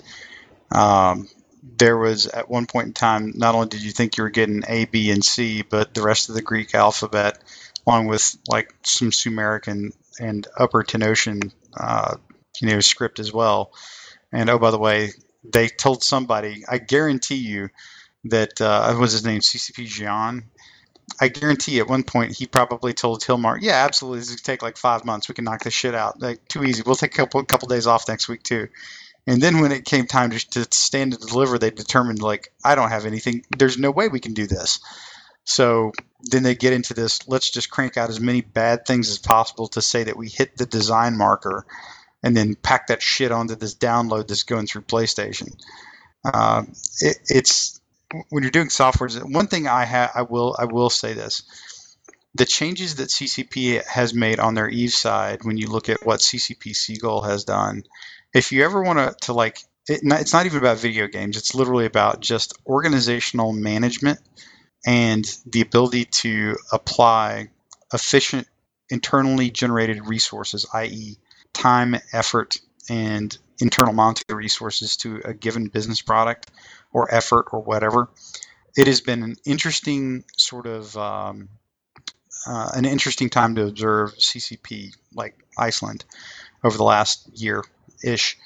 um, 0.72 1.30
there 1.78 1.98
was 1.98 2.28
at 2.28 2.50
one 2.50 2.68
point 2.68 2.88
in 2.88 2.94
time 2.94 3.34
not 3.36 3.56
only 3.56 3.68
did 3.68 3.82
you 3.82 3.92
think 3.92 4.18
you 4.18 4.24
were 4.24 4.30
getting 4.30 4.64
A, 4.68 4.86
B, 4.86 5.10
and 5.12 5.26
C, 5.26 5.64
but 5.64 5.94
the 5.94 6.04
rest 6.04 6.30
of 6.30 6.36
the 6.36 6.42
Greek 6.42 6.76
alphabet 6.76 7.42
along 7.88 8.08
with 8.08 8.36
like 8.48 8.74
some 8.84 9.12
Sumeric 9.12 9.68
and, 9.68 9.94
and 10.20 10.48
Upper 10.58 10.84
Tenosian, 10.84 11.52
uh, 11.80 12.16
you 12.62 12.70
know, 12.70 12.80
script 12.80 13.20
as 13.20 13.32
well. 13.32 13.72
And 14.32 14.50
oh, 14.50 14.60
by 14.60 14.72
the 14.72 14.80
way, 14.80 15.12
they 15.44 15.68
told 15.68 16.04
somebody. 16.04 16.64
I 16.68 16.78
guarantee 16.78 17.36
you 17.36 17.70
that 18.26 18.60
uh, 18.60 18.96
was 19.00 19.12
his 19.12 19.26
name, 19.26 19.42
CCP 19.42 19.86
Jean. 19.86 20.44
I 21.22 21.28
guarantee 21.28 21.80
at 21.80 21.88
one 21.88 22.04
point 22.04 22.36
he 22.36 22.48
probably 22.48 22.94
told 22.94 23.22
Hilmar, 23.22 23.60
"Yeah, 23.62 23.86
absolutely, 23.86 24.20
this 24.20 24.36
could 24.36 24.44
take 24.44 24.64
like 24.64 24.76
five 24.76 25.06
months. 25.06 25.30
We 25.30 25.36
can 25.36 25.46
knock 25.46 25.64
this 25.64 25.74
shit 25.74 25.94
out. 25.94 26.20
Like 26.20 26.48
too 26.48 26.64
easy. 26.64 26.82
We'll 26.84 26.96
take 26.96 27.14
a 27.14 27.18
couple 27.18 27.44
couple 27.46 27.68
days 27.68 27.86
off 27.86 28.08
next 28.08 28.28
week 28.28 28.42
too." 28.42 28.68
And 29.28 29.42
then 29.42 29.60
when 29.60 29.72
it 29.72 29.86
came 29.86 30.08
time 30.08 30.32
to, 30.32 30.50
to 30.52 30.68
stand 30.72 31.14
and 31.14 31.22
deliver, 31.28 31.58
they 31.58 31.72
determined 31.72 32.22
like, 32.22 32.54
"I 32.64 32.76
don't 32.76 32.90
have 32.90 33.06
anything. 33.06 33.44
There's 33.58 33.78
no 33.78 33.92
way 33.92 34.08
we 34.08 34.20
can 34.20 34.34
do 34.34 34.48
this." 34.48 34.80
So 35.46 35.92
then 36.22 36.44
they 36.44 36.56
get 36.56 36.74
into 36.74 36.94
this 36.94 37.28
let's 37.28 37.52
just 37.52 37.70
crank 37.70 37.98
out 37.98 38.10
as 38.10 38.20
many 38.20 38.42
bad 38.42 38.86
things 38.86 39.10
as 39.10 39.20
possible 39.20 39.68
to 39.70 39.82
say 39.82 40.04
that 40.04 40.18
we 40.18 40.28
hit 40.28 40.58
the 40.58 40.66
design 40.66 41.18
marker 41.18 41.66
and 42.24 42.36
then 42.36 42.56
pack 42.56 42.88
that 42.88 43.02
shit 43.04 43.32
onto 43.32 43.56
this 43.56 43.76
download 43.76 44.28
that's 44.28 44.44
going 44.44 44.68
through 44.68 44.82
PlayStation. 44.84 45.56
Uh, 46.26 46.64
it, 47.02 47.18
it's 47.30 47.80
when 48.30 48.44
you're 48.44 48.52
doing 48.52 48.70
software. 48.70 49.10
One 49.10 49.48
thing 49.48 49.68
I 49.68 49.86
ha- 49.86 50.12
I 50.16 50.24
will 50.24 50.56
I 50.58 50.66
will 50.66 50.90
say 50.90 51.14
this: 51.14 51.44
the 52.34 52.46
changes 52.46 52.96
that 52.96 53.10
CCP 53.10 53.86
has 53.86 54.14
made 54.14 54.40
on 54.40 54.56
their 54.56 54.70
Eve 54.70 54.94
side, 54.94 55.44
when 55.44 55.58
you 55.58 55.68
look 55.70 55.90
at 55.90 56.06
what 56.06 56.22
CCP 56.22 56.76
Seagull 56.76 57.22
has 57.22 57.44
done, 57.44 57.84
if 58.36 58.52
you 58.52 58.66
ever 58.66 58.84
want 58.84 59.18
to 59.22 59.34
like 59.34 59.60
it, 59.88 60.02
it's 60.04 60.34
not 60.34 60.46
even 60.46 60.60
about 60.60 60.78
video 60.78 61.08
games. 61.08 61.38
It's 61.38 61.56
literally 61.56 61.86
about 61.86 62.20
just 62.20 62.54
organizational 62.68 63.54
management 63.54 64.20
and 64.86 65.26
the 65.46 65.62
ability 65.62 66.06
to 66.06 66.58
apply 66.72 67.48
efficient 67.94 68.48
internally 68.90 69.50
generated 69.50 70.06
resources, 70.06 70.68
i.e., 70.74 71.18
time, 71.54 71.96
effort, 72.12 72.60
and 72.90 73.36
internal 73.60 73.94
monetary 73.94 74.38
resources 74.38 74.98
to 74.98 75.22
a 75.24 75.34
given 75.34 75.68
business 75.68 76.02
product 76.02 76.52
or 76.92 77.14
effort 77.14 77.48
or 77.54 77.62
whatever. 77.62 78.10
It 78.76 78.88
has 78.88 79.00
been 79.00 79.24
an 79.24 79.38
interesting 79.46 80.26
sort 80.36 80.68
of 80.68 80.96
um, 80.98 81.48
uh, 82.46 82.72
an 82.76 82.84
interesting 82.84 83.30
time 83.30 83.56
to 83.56 83.66
observe 83.66 84.14
CCP 84.16 84.94
like 85.14 85.38
Iceland 85.58 86.04
over 86.64 86.76
the 86.76 86.84
last 86.84 87.30
year 87.34 87.64
ish. 88.06 88.38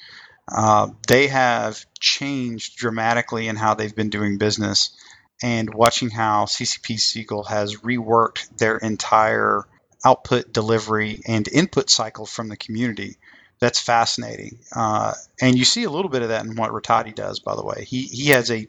Uh, 0.50 0.88
they 1.08 1.28
have 1.28 1.84
changed 2.00 2.76
dramatically 2.78 3.48
in 3.48 3.56
how 3.56 3.74
they've 3.74 3.96
been 3.96 4.10
doing 4.10 4.38
business, 4.38 4.96
and 5.42 5.74
watching 5.74 6.10
how 6.10 6.46
CCP 6.46 7.00
Seagull 7.00 7.44
has 7.44 7.76
reworked 7.78 8.58
their 8.58 8.78
entire 8.78 9.64
output 10.04 10.52
delivery 10.52 11.22
and 11.28 11.48
input 11.48 11.90
cycle 11.90 12.26
from 12.26 12.48
the 12.48 12.56
community 12.58 13.18
that's 13.60 13.80
fascinating. 13.80 14.58
Uh, 14.74 15.14
and 15.40 15.56
you 15.56 15.64
see 15.64 15.84
a 15.84 15.90
little 15.90 16.10
bit 16.10 16.22
of 16.22 16.28
that 16.30 16.44
in 16.44 16.56
what 16.56 16.72
Rattati 16.72 17.14
does, 17.14 17.40
by 17.40 17.54
the 17.54 17.64
way. 17.64 17.84
He, 17.86 18.02
he 18.04 18.30
has 18.30 18.50
a, 18.50 18.66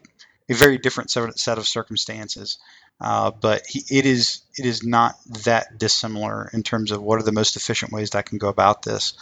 a 0.48 0.54
very 0.54 0.78
different 0.78 1.10
set 1.10 1.58
of 1.58 1.66
circumstances, 1.68 2.58
uh, 3.00 3.30
but 3.30 3.62
he, 3.66 3.82
it 3.90 4.06
is 4.06 4.42
it 4.58 4.66
is 4.66 4.84
not 4.84 5.16
that 5.44 5.78
dissimilar 5.78 6.50
in 6.52 6.62
terms 6.62 6.92
of 6.92 7.02
what 7.02 7.18
are 7.18 7.24
the 7.24 7.32
most 7.32 7.56
efficient 7.56 7.92
ways 7.92 8.10
that 8.10 8.18
I 8.18 8.22
can 8.22 8.38
go 8.38 8.48
about 8.48 8.82
this. 8.82 9.14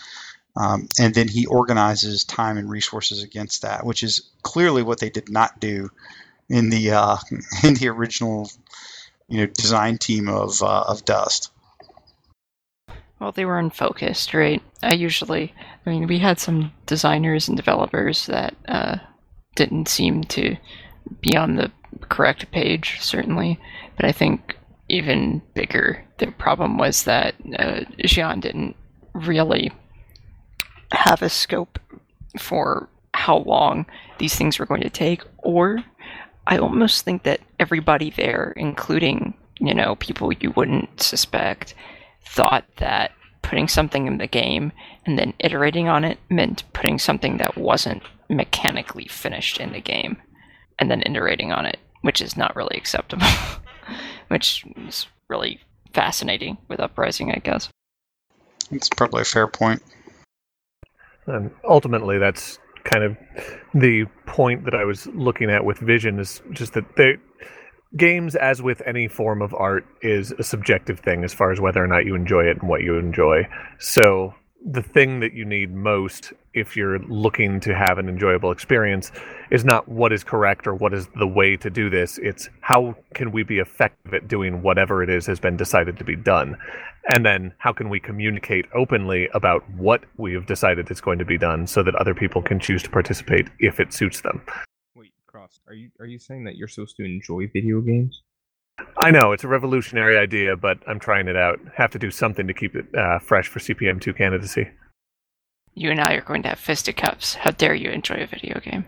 Um, 0.57 0.89
and 0.99 1.15
then 1.15 1.29
he 1.29 1.47
organizes 1.47 2.25
time 2.25 2.59
and 2.59 2.69
resources 2.69 3.23
against 3.23 3.63
that, 3.63 3.87
which 3.87 4.03
is 4.03 4.31
clearly 4.43 4.83
what 4.83 4.99
they 4.99 5.11
did 5.11 5.31
not 5.31 5.61
do 5.61 5.91
in 6.49 6.71
the 6.71 6.91
uh, 6.93 7.17
in 7.65 7.75
the 7.75 7.89
original 7.89 8.51
you 9.29 9.39
know 9.39 9.47
design 9.47 9.99
team 9.99 10.29
of 10.29 10.63
uh, 10.63 10.85
of 10.89 11.05
Dust. 11.05 11.53
Well, 13.21 13.33
they 13.33 13.45
were 13.45 13.59
unfocused, 13.59 14.33
right? 14.33 14.63
I 14.83 14.95
usually, 14.95 15.55
I 15.85 15.91
mean, 15.91 16.07
we 16.07 16.19
had 16.19 16.41
some 16.41 16.73
designers 16.87 17.49
and 17.49 17.57
developers 17.57 18.25
that 18.27 18.55
uh, 18.67 18.97
didn't 19.57 19.89
seem 19.89 20.25
to 20.25 20.57
be 21.21 21.37
on 21.37 21.57
the 21.57 21.71
correct 22.09 22.51
page, 22.51 22.97
certainly. 23.01 23.61
But 23.97 24.07
I 24.07 24.13
think 24.13 24.57
even 24.89 25.43
bigger, 25.53 26.03
the 26.17 26.29
problem 26.29 26.79
was 26.79 27.05
that 27.05 27.35
uh, 27.59 27.81
Xian 28.03 28.41
didn't 28.41 28.75
really 29.13 29.71
have 30.93 31.23
a 31.23 31.29
scope 31.29 31.79
for 32.39 32.89
how 33.15 33.39
long 33.39 33.87
these 34.19 34.35
things 34.35 34.59
were 34.59 34.67
going 34.67 34.83
to 34.83 34.91
take, 34.91 35.23
or 35.39 35.83
I 36.47 36.59
almost 36.59 37.05
think 37.05 37.25
that 37.25 37.41
everybody 37.59 38.11
there, 38.11 38.53
including, 38.57 39.35
you 39.59 39.75
know, 39.75 39.97
people 39.97 40.33
you 40.33 40.53
wouldn't 40.53 41.03
suspect, 41.03 41.75
thought 42.25 42.65
that 42.77 43.13
putting 43.43 43.69
something 43.69 44.07
in 44.07 44.19
the 44.19 44.27
game 44.27 44.73
and 45.07 45.19
then 45.19 45.35
iterating 45.39 45.89
on 45.89 46.05
it 46.05 46.19
meant 46.29 46.63
putting 46.73 46.99
something 46.99 47.39
that 47.39 47.57
wasn't 47.57 48.03
mechanically 48.29 49.07
finished 49.09 49.59
in 49.59 49.73
the 49.73 49.81
game 49.81 50.17
and 50.79 50.91
then 50.91 51.03
iterating 51.05 51.53
on 51.53 51.67
it, 51.67 51.79
which 52.03 52.21
is 52.21 52.37
not 52.37 52.55
really 52.55 52.77
acceptable. 52.77 53.27
which 54.29 54.65
is 54.87 55.07
really 55.29 55.61
fascinating 55.93 56.57
with 56.69 56.81
Uprising, 56.81 57.33
I 57.33 57.41
guess. 57.43 57.69
It's 58.71 58.89
probably 58.89 59.23
a 59.23 59.25
fair 59.25 59.49
point. 59.49 59.83
And 61.35 61.51
ultimately, 61.69 62.19
that's 62.19 62.59
kind 62.85 63.05
of 63.05 63.17
the 63.75 64.05
point 64.27 64.65
that 64.65 64.75
I 64.75 64.85
was 64.85 65.07
looking 65.09 65.51
at 65.51 65.65
with 65.65 65.79
Vision 65.79 66.19
is 66.19 66.43
just 66.53 66.75
that 66.75 66.97
they 66.97 67.17
games, 67.97 68.37
as 68.37 68.63
with 68.63 68.83
any 68.87 69.09
form 69.09 69.43
of 69.43 69.53
art, 69.55 69.85
is 70.03 70.33
a 70.33 70.43
subjective 70.43 71.01
thing 71.01 71.25
as 71.25 71.35
far 71.35 71.51
as 71.51 71.61
whether 71.61 71.83
or 71.83 71.87
not 71.87 72.05
you 72.05 72.15
enjoy 72.15 72.45
it 72.45 72.59
and 72.61 72.69
what 72.69 72.83
you 72.83 72.97
enjoy. 72.97 73.47
So 73.79 74.35
the 74.65 74.83
thing 74.83 75.21
that 75.21 75.33
you 75.33 75.45
need 75.45 75.75
most 75.75 76.33
if 76.53 76.77
you're 76.77 76.99
looking 77.01 77.61
to 77.61 77.75
have 77.75 77.99
an 77.99 78.09
enjoyable 78.09 78.51
experience 78.51 79.11
is 79.51 79.65
not 79.65 79.89
what 79.89 80.13
is 80.13 80.23
correct 80.23 80.67
or 80.67 80.75
what 80.75 80.93
is 80.93 81.09
the 81.17 81.27
way 81.27 81.57
to 81.57 81.71
do 81.71 81.89
this. 81.89 82.19
It's 82.19 82.49
how 82.61 82.95
can 83.15 83.33
we 83.33 83.43
be 83.43 83.59
effective 83.59 84.13
at 84.13 84.29
doing 84.29 84.63
whatever 84.63 85.03
it 85.03 85.09
is 85.09 85.27
has 85.27 85.41
been 85.41 85.57
decided 85.57 85.97
to 85.99 86.05
be 86.05 86.17
done? 86.17 86.57
And 87.15 87.25
then 87.25 87.55
how 87.59 87.73
can 87.73 87.89
we 87.89 87.99
communicate 87.99 88.67
openly 88.75 89.29
about 89.33 89.69
what 89.71 90.05
we 90.19 90.35
have 90.35 90.47
decided 90.47 90.91
is 90.91 91.01
going 91.01 91.19
to 91.19 91.25
be 91.25 91.39
done 91.39 91.67
so 91.67 91.83
that 91.83 91.95
other 91.95 92.15
people 92.15 92.43
can 92.43 92.61
choose 92.61 92.83
to 92.83 92.91
participate 92.91 93.49
if 93.59 93.81
it 93.81 93.95
suits 93.95 94.21
them? 94.21 94.43
Wait 94.95 95.13
cross 95.27 95.61
are 95.67 95.75
you 95.75 95.91
are 95.99 96.07
you 96.07 96.19
saying 96.19 96.45
that 96.45 96.57
you're 96.57 96.69
supposed 96.69 96.97
to 96.97 97.05
enjoy 97.05 97.49
video 97.53 97.81
games 97.81 98.23
I 98.99 99.11
know 99.11 99.33
it's 99.33 99.45
a 99.45 99.49
revolutionary 99.49 100.17
idea, 100.17 100.57
but 100.57 100.79
I'm 100.87 101.01
trying 101.01 101.29
it 101.29 101.37
out. 101.37 101.59
Have 101.77 101.91
to 101.93 101.99
do 101.99 102.11
something 102.11 102.47
to 102.47 102.55
keep 102.55 102.75
it 102.75 102.87
uh, 102.95 103.19
fresh 103.19 103.49
for 103.49 103.59
CPM2 103.59 104.17
candidacy. 104.17 104.69
You 105.75 105.91
and 105.91 106.01
I 106.01 106.15
are 106.15 106.21
going 106.23 106.43
to 106.43 106.51
have 106.51 106.59
fisticuffs. 106.59 107.35
How 107.35 107.51
dare 107.53 107.75
you 107.75 107.91
enjoy 107.91 108.17
a 108.17 108.27
video 108.27 108.61
game? 108.61 108.85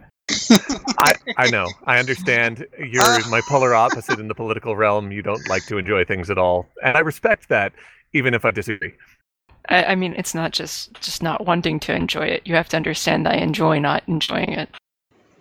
I, 0.98 1.12
I 1.36 1.50
know. 1.50 1.66
I 1.86 1.98
understand. 1.98 2.66
You're 2.78 3.28
my 3.28 3.40
polar 3.48 3.74
opposite 3.74 4.18
in 4.18 4.28
the 4.28 4.34
political 4.34 4.76
realm. 4.76 5.12
You 5.12 5.22
don't 5.22 5.48
like 5.48 5.66
to 5.66 5.78
enjoy 5.78 6.04
things 6.04 6.30
at 6.30 6.38
all, 6.38 6.68
and 6.82 6.96
I 6.96 7.00
respect 7.00 7.48
that, 7.48 7.72
even 8.12 8.34
if 8.34 8.44
I 8.44 8.50
disagree. 8.50 8.94
I, 9.68 9.84
I 9.84 9.94
mean, 9.94 10.14
it's 10.16 10.34
not 10.34 10.52
just 10.52 10.94
just 11.00 11.22
not 11.22 11.46
wanting 11.46 11.80
to 11.80 11.94
enjoy 11.94 12.26
it. 12.26 12.46
You 12.46 12.54
have 12.54 12.68
to 12.70 12.76
understand 12.76 13.28
I 13.28 13.34
enjoy 13.34 13.78
not 13.78 14.02
enjoying 14.06 14.52
it. 14.52 14.68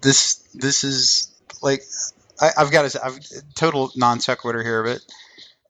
This 0.02 0.36
this 0.54 0.84
is 0.84 1.32
like 1.62 1.82
I, 2.42 2.52
have 2.58 2.72
got 2.72 2.96
a 2.96 3.06
I've, 3.06 3.20
total 3.56 3.92
non 3.96 4.20
sequitur 4.20 4.64
here, 4.64 4.84
but 4.84 5.00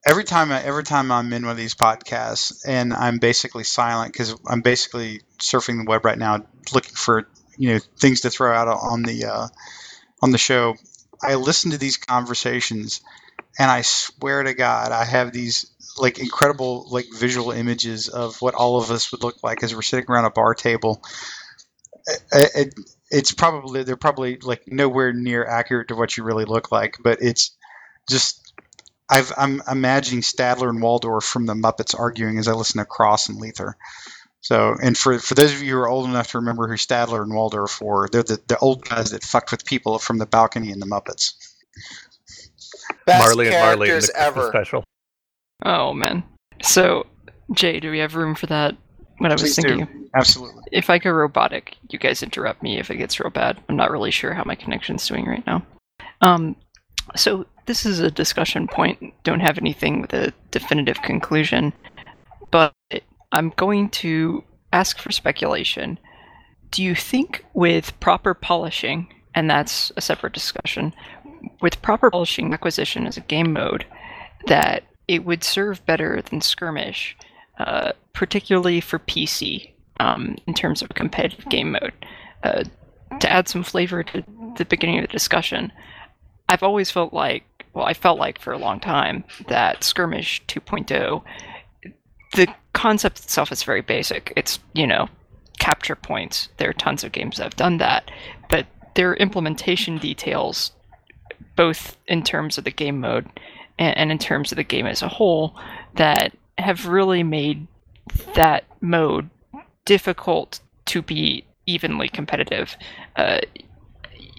every 0.06 0.24
time 0.24 0.52
I, 0.52 0.62
every 0.64 0.84
time 0.84 1.12
I'm 1.12 1.32
in 1.34 1.44
one 1.44 1.52
of 1.52 1.58
these 1.58 1.76
podcasts 1.76 2.64
and 2.66 2.94
I'm 2.94 3.18
basically 3.18 3.64
silent 3.64 4.14
because 4.14 4.36
I'm 4.48 4.62
basically 4.62 5.22
surfing 5.40 5.84
the 5.84 5.90
web 5.90 6.06
right 6.06 6.18
now 6.18 6.46
looking 6.74 6.96
for 6.96 7.28
you 7.58 7.74
know 7.74 7.80
things 8.00 8.22
to 8.22 8.30
throw 8.30 8.54
out 8.54 8.68
on 8.68 9.04
the 9.04 9.26
uh, 9.26 9.48
on 10.22 10.32
the 10.32 10.38
show. 10.38 10.76
I 11.24 11.36
listen 11.36 11.72
to 11.72 11.78
these 11.78 11.98
conversations, 11.98 13.02
and 13.60 13.70
I 13.70 13.82
swear 13.82 14.44
to 14.44 14.54
God, 14.54 14.92
I 14.92 15.06
have 15.06 15.32
these 15.32 15.72
like 15.98 16.20
incredible 16.20 16.88
like 16.90 17.06
visual 17.14 17.52
images 17.52 18.08
of 18.08 18.42
what 18.42 18.56
all 18.56 18.82
of 18.82 18.90
us 18.92 19.12
would 19.12 19.24
look 19.24 19.44
like 19.44 19.64
as 19.64 19.76
we're 19.76 19.82
sitting 19.82 20.10
around 20.10 20.26
a 20.26 20.32
bar 20.32 20.56
table. 20.56 21.02
It, 22.32 22.52
it, 22.56 22.74
it's 23.12 23.32
probably 23.32 23.84
they're 23.84 23.98
probably 23.98 24.38
like 24.38 24.68
nowhere 24.68 25.14
near 25.14 25.46
accurate 25.46 25.90
to 25.90 25.96
what 25.96 26.18
you 26.18 26.24
really 26.24 26.46
look 26.46 26.72
like, 26.72 26.98
but 27.04 27.20
it's 27.22 27.52
just 28.10 28.54
I've, 29.10 29.34
I'm 29.38 29.62
imagining 29.70 30.22
Statler 30.22 30.70
and 30.70 30.82
Waldorf 30.82 31.26
from 31.26 31.46
the 31.46 31.54
Muppets 31.54 31.98
arguing 31.98 32.38
as 32.40 32.48
I 32.48 32.54
listen 32.54 32.80
to 32.80 32.86
Cross 32.86 33.28
and 33.28 33.40
Lether. 33.40 33.76
So, 34.40 34.76
and 34.82 34.98
for, 34.98 35.20
for 35.20 35.36
those 35.36 35.54
of 35.54 35.62
you 35.62 35.74
who 35.74 35.80
are 35.80 35.88
old 35.90 36.08
enough 36.08 36.32
to 36.32 36.40
remember 36.40 36.68
who 36.68 36.76
Statler 36.76 37.22
and 37.22 37.34
Waldorf 37.34 37.80
were, 37.82 38.08
they're 38.10 38.24
the, 38.24 38.40
the 38.48 38.58
old 38.60 38.88
guys 38.88 39.12
that 39.12 39.24
fucked 39.24 39.52
with 39.52 39.66
people 39.66 40.00
from 40.00 40.18
the 40.18 40.26
balcony 40.26 40.72
in 40.72 40.80
the 40.80 40.86
Muppets. 40.86 41.34
Best 43.06 43.20
Marley 43.20 43.48
and 43.48 43.56
Marley 43.56 43.88
in 43.88 43.92
characters 43.92 44.08
the 44.08 44.20
ever. 44.20 44.48
special. 44.48 44.84
Oh 45.64 45.94
man. 45.94 46.24
So, 46.64 47.06
Jay, 47.54 47.80
do 47.80 47.92
we 47.92 48.00
have 48.00 48.16
room 48.16 48.34
for 48.34 48.48
that? 48.48 48.78
What 49.22 49.30
I 49.32 49.36
was 49.36 49.44
Please 49.44 49.56
do. 49.58 49.78
thinking. 49.78 50.10
Absolutely. 50.16 50.64
If 50.72 50.90
I 50.90 50.98
go 50.98 51.12
robotic, 51.12 51.78
you 51.90 52.00
guys 52.00 52.24
interrupt 52.24 52.64
me 52.64 52.80
if 52.80 52.90
it 52.90 52.98
gets 52.98 53.20
real 53.20 53.30
bad. 53.30 53.62
I'm 53.70 53.76
not 53.76 53.92
really 53.92 54.10
sure 54.10 54.34
how 54.34 54.44
my 54.44 54.56
connection's 54.56 55.08
doing 55.08 55.26
right 55.26 55.46
now. 55.46 55.64
Um, 56.22 56.56
so 57.16 57.46
this 57.68 57.86
is 57.86 58.00
a 58.00 58.10
discussion 58.10 58.68
point. 58.68 59.14
Don't 59.24 59.40
have 59.40 59.60
anything 59.60 60.02
with 60.02 60.12
a 60.14 60.34
definitive 60.50 61.02
conclusion, 61.04 61.72
but 62.50 62.74
I'm 63.32 63.54
going 63.58 63.90
to 63.90 64.44
ask 64.74 64.98
for 64.98 65.12
speculation. 65.12 66.00
Do 66.72 66.82
you 66.82 66.96
think 66.96 67.46
with 67.54 67.98
proper 68.00 68.34
polishing, 68.34 69.14
and 69.36 69.48
that's 69.48 69.92
a 69.98 70.02
separate 70.02 70.34
discussion, 70.34 70.94
with 71.62 71.82
proper 71.84 72.10
polishing 72.10 72.54
acquisition 72.56 73.06
as 73.06 73.18
a 73.18 73.22
game 73.22 73.54
mode, 73.54 73.86
that 74.48 74.84
it 75.08 75.26
would 75.26 75.44
serve 75.44 75.86
better 75.86 76.24
than 76.24 76.42
skirmish, 76.42 77.16
uh, 77.68 77.92
particularly 78.14 78.82
for 78.82 79.00
PC 79.00 79.72
um, 80.00 80.36
in 80.48 80.54
terms 80.54 80.82
of 80.82 80.90
competitive 80.90 81.48
game 81.50 81.72
mode? 81.74 81.94
Uh, 82.44 82.64
to 83.20 83.32
add 83.32 83.48
some 83.48 83.64
flavor 83.64 84.04
to 84.04 84.24
the 84.58 84.66
beginning 84.66 85.00
of 85.00 85.04
the 85.04 85.12
discussion, 85.12 85.72
I've 86.50 86.64
always 86.64 86.90
felt 86.90 87.14
like, 87.14 87.44
well, 87.74 87.86
I 87.86 87.94
felt 87.94 88.20
like 88.20 88.40
for 88.40 88.54
a 88.54 88.58
long 88.58 88.80
time 88.80 89.24
that 89.48 89.84
Skirmish 89.84 90.42
2.0, 90.48 91.24
the 92.34 92.48
concept 92.74 93.20
itself 93.20 93.52
is 93.52 93.64
very 93.64 93.82
basic. 93.82 94.34
It's, 94.36 94.60
you 94.74 94.88
know, 94.88 95.10
capture 95.60 95.96
points. 95.96 96.50
There 96.58 96.70
are 96.70 96.74
tons 96.74 97.04
of 97.04 97.12
games 97.12 97.38
that 97.38 97.44
have 97.44 97.56
done 97.56 97.78
that, 97.78 98.10
but 98.50 98.66
their 98.96 99.16
implementation 99.16 99.98
details, 99.98 100.72
both 101.56 101.98
in 102.08 102.24
terms 102.24 102.58
of 102.58 102.64
the 102.64 102.72
game 102.72 103.00
mode 103.00 103.30
and, 103.78 103.98
and 103.98 104.12
in 104.12 104.18
terms 104.18 104.52
of 104.52 104.56
the 104.56 104.64
game 104.64 104.88
as 104.88 105.02
a 105.02 105.08
whole, 105.08 105.56
that 105.96 106.34
have 106.62 106.88
really 106.88 107.24
made 107.24 107.68
that 108.36 108.64
mode 108.82 109.30
difficult 109.86 110.60
to 110.86 111.02
be 111.02 111.46
evenly 111.66 112.10
competitive. 112.10 112.76
Uh, 113.16 113.40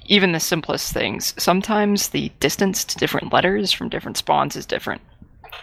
even 0.07 0.33
the 0.33 0.41
simplest 0.41 0.93
things. 0.93 1.35
Sometimes 1.39 2.09
the 2.09 2.31
distance 2.41 2.85
to 2.85 2.99
different 2.99 3.33
letters 3.33 3.73
from 3.73 3.89
different 3.89 4.17
spawns 4.17 4.57
is 4.57 4.67
different. 4.67 5.01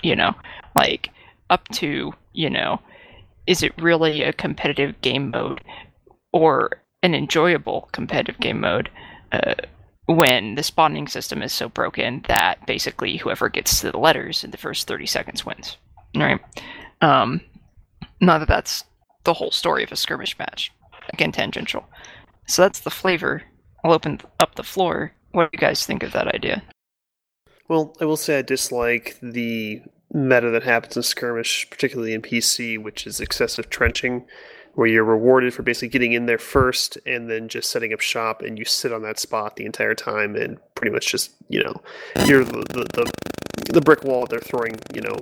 You 0.01 0.15
know, 0.15 0.33
like 0.75 1.09
up 1.49 1.67
to 1.69 2.13
you 2.33 2.49
know, 2.49 2.79
is 3.47 3.63
it 3.63 3.73
really 3.81 4.23
a 4.23 4.33
competitive 4.33 4.99
game 5.01 5.31
mode 5.31 5.61
or 6.31 6.81
an 7.03 7.13
enjoyable 7.15 7.89
competitive 7.91 8.39
game 8.39 8.61
mode? 8.61 8.89
Uh, 9.31 9.55
when 10.05 10.55
the 10.55 10.63
spawning 10.63 11.07
system 11.07 11.43
is 11.43 11.53
so 11.53 11.69
broken 11.69 12.23
that 12.27 12.65
basically 12.65 13.17
whoever 13.17 13.47
gets 13.47 13.79
to 13.79 13.91
the 13.91 13.97
letters 13.99 14.43
in 14.43 14.49
the 14.49 14.57
first 14.57 14.87
30 14.87 15.05
seconds 15.05 15.45
wins. 15.45 15.77
Right? 16.15 16.39
Um, 17.01 17.41
not 18.19 18.39
that 18.39 18.47
that's 18.47 18.83
the 19.23 19.33
whole 19.33 19.51
story 19.51 19.83
of 19.83 19.91
a 19.91 19.95
skirmish 19.95 20.37
match. 20.37 20.71
Again, 21.13 21.31
tangential. 21.31 21.85
So 22.47 22.61
that's 22.61 22.79
the 22.79 22.89
flavor. 22.89 23.43
I'll 23.83 23.93
open 23.93 24.19
up 24.39 24.55
the 24.55 24.63
floor. 24.63 25.13
What 25.31 25.51
do 25.51 25.57
you 25.57 25.59
guys 25.59 25.85
think 25.85 26.03
of 26.03 26.11
that 26.13 26.27
idea? 26.27 26.63
Well, 27.67 27.95
I 28.01 28.05
will 28.05 28.17
say 28.17 28.39
I 28.39 28.41
dislike 28.41 29.17
the 29.21 29.81
meta 30.11 30.49
that 30.49 30.63
happens 30.63 30.97
in 30.97 31.03
skirmish, 31.03 31.69
particularly 31.69 32.13
in 32.13 32.21
PC, 32.21 32.81
which 32.81 33.05
is 33.05 33.19
excessive 33.19 33.69
trenching 33.69 34.25
where 34.79 34.87
you're 34.87 35.03
rewarded 35.03 35.53
for 35.53 35.61
basically 35.61 35.89
getting 35.89 36.13
in 36.13 36.25
there 36.25 36.37
first 36.37 36.97
and 37.05 37.29
then 37.29 37.49
just 37.49 37.69
setting 37.69 37.91
up 37.91 37.99
shop 37.99 38.41
and 38.41 38.57
you 38.57 38.63
sit 38.63 38.93
on 38.93 39.01
that 39.01 39.19
spot 39.19 39.57
the 39.57 39.65
entire 39.65 39.93
time 39.93 40.37
and 40.37 40.57
pretty 40.73 40.89
much 40.89 41.11
just 41.11 41.31
you 41.49 41.61
know 41.61 41.73
you're 42.25 42.45
the 42.45 42.63
the, 42.69 42.85
the, 42.93 43.73
the 43.73 43.81
brick 43.81 44.05
wall 44.05 44.25
they're 44.25 44.39
throwing 44.39 44.79
you 44.93 45.01
know 45.01 45.17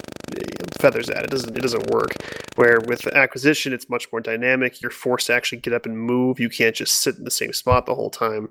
feathers 0.79 1.09
at. 1.09 1.23
It 1.23 1.31
doesn't 1.31 1.57
it 1.57 1.61
doesn't 1.61 1.89
work. 1.89 2.13
Where 2.53 2.79
with 2.81 3.07
acquisition 3.07 3.73
it's 3.73 3.89
much 3.89 4.11
more 4.11 4.21
dynamic. 4.21 4.79
You're 4.79 4.91
forced 4.91 5.25
to 5.27 5.33
actually 5.33 5.59
get 5.59 5.73
up 5.73 5.87
and 5.87 5.97
move. 5.97 6.39
You 6.39 6.49
can't 6.49 6.75
just 6.75 7.01
sit 7.01 7.17
in 7.17 7.23
the 7.23 7.31
same 7.31 7.51
spot 7.51 7.87
the 7.87 7.95
whole 7.95 8.11
time. 8.11 8.49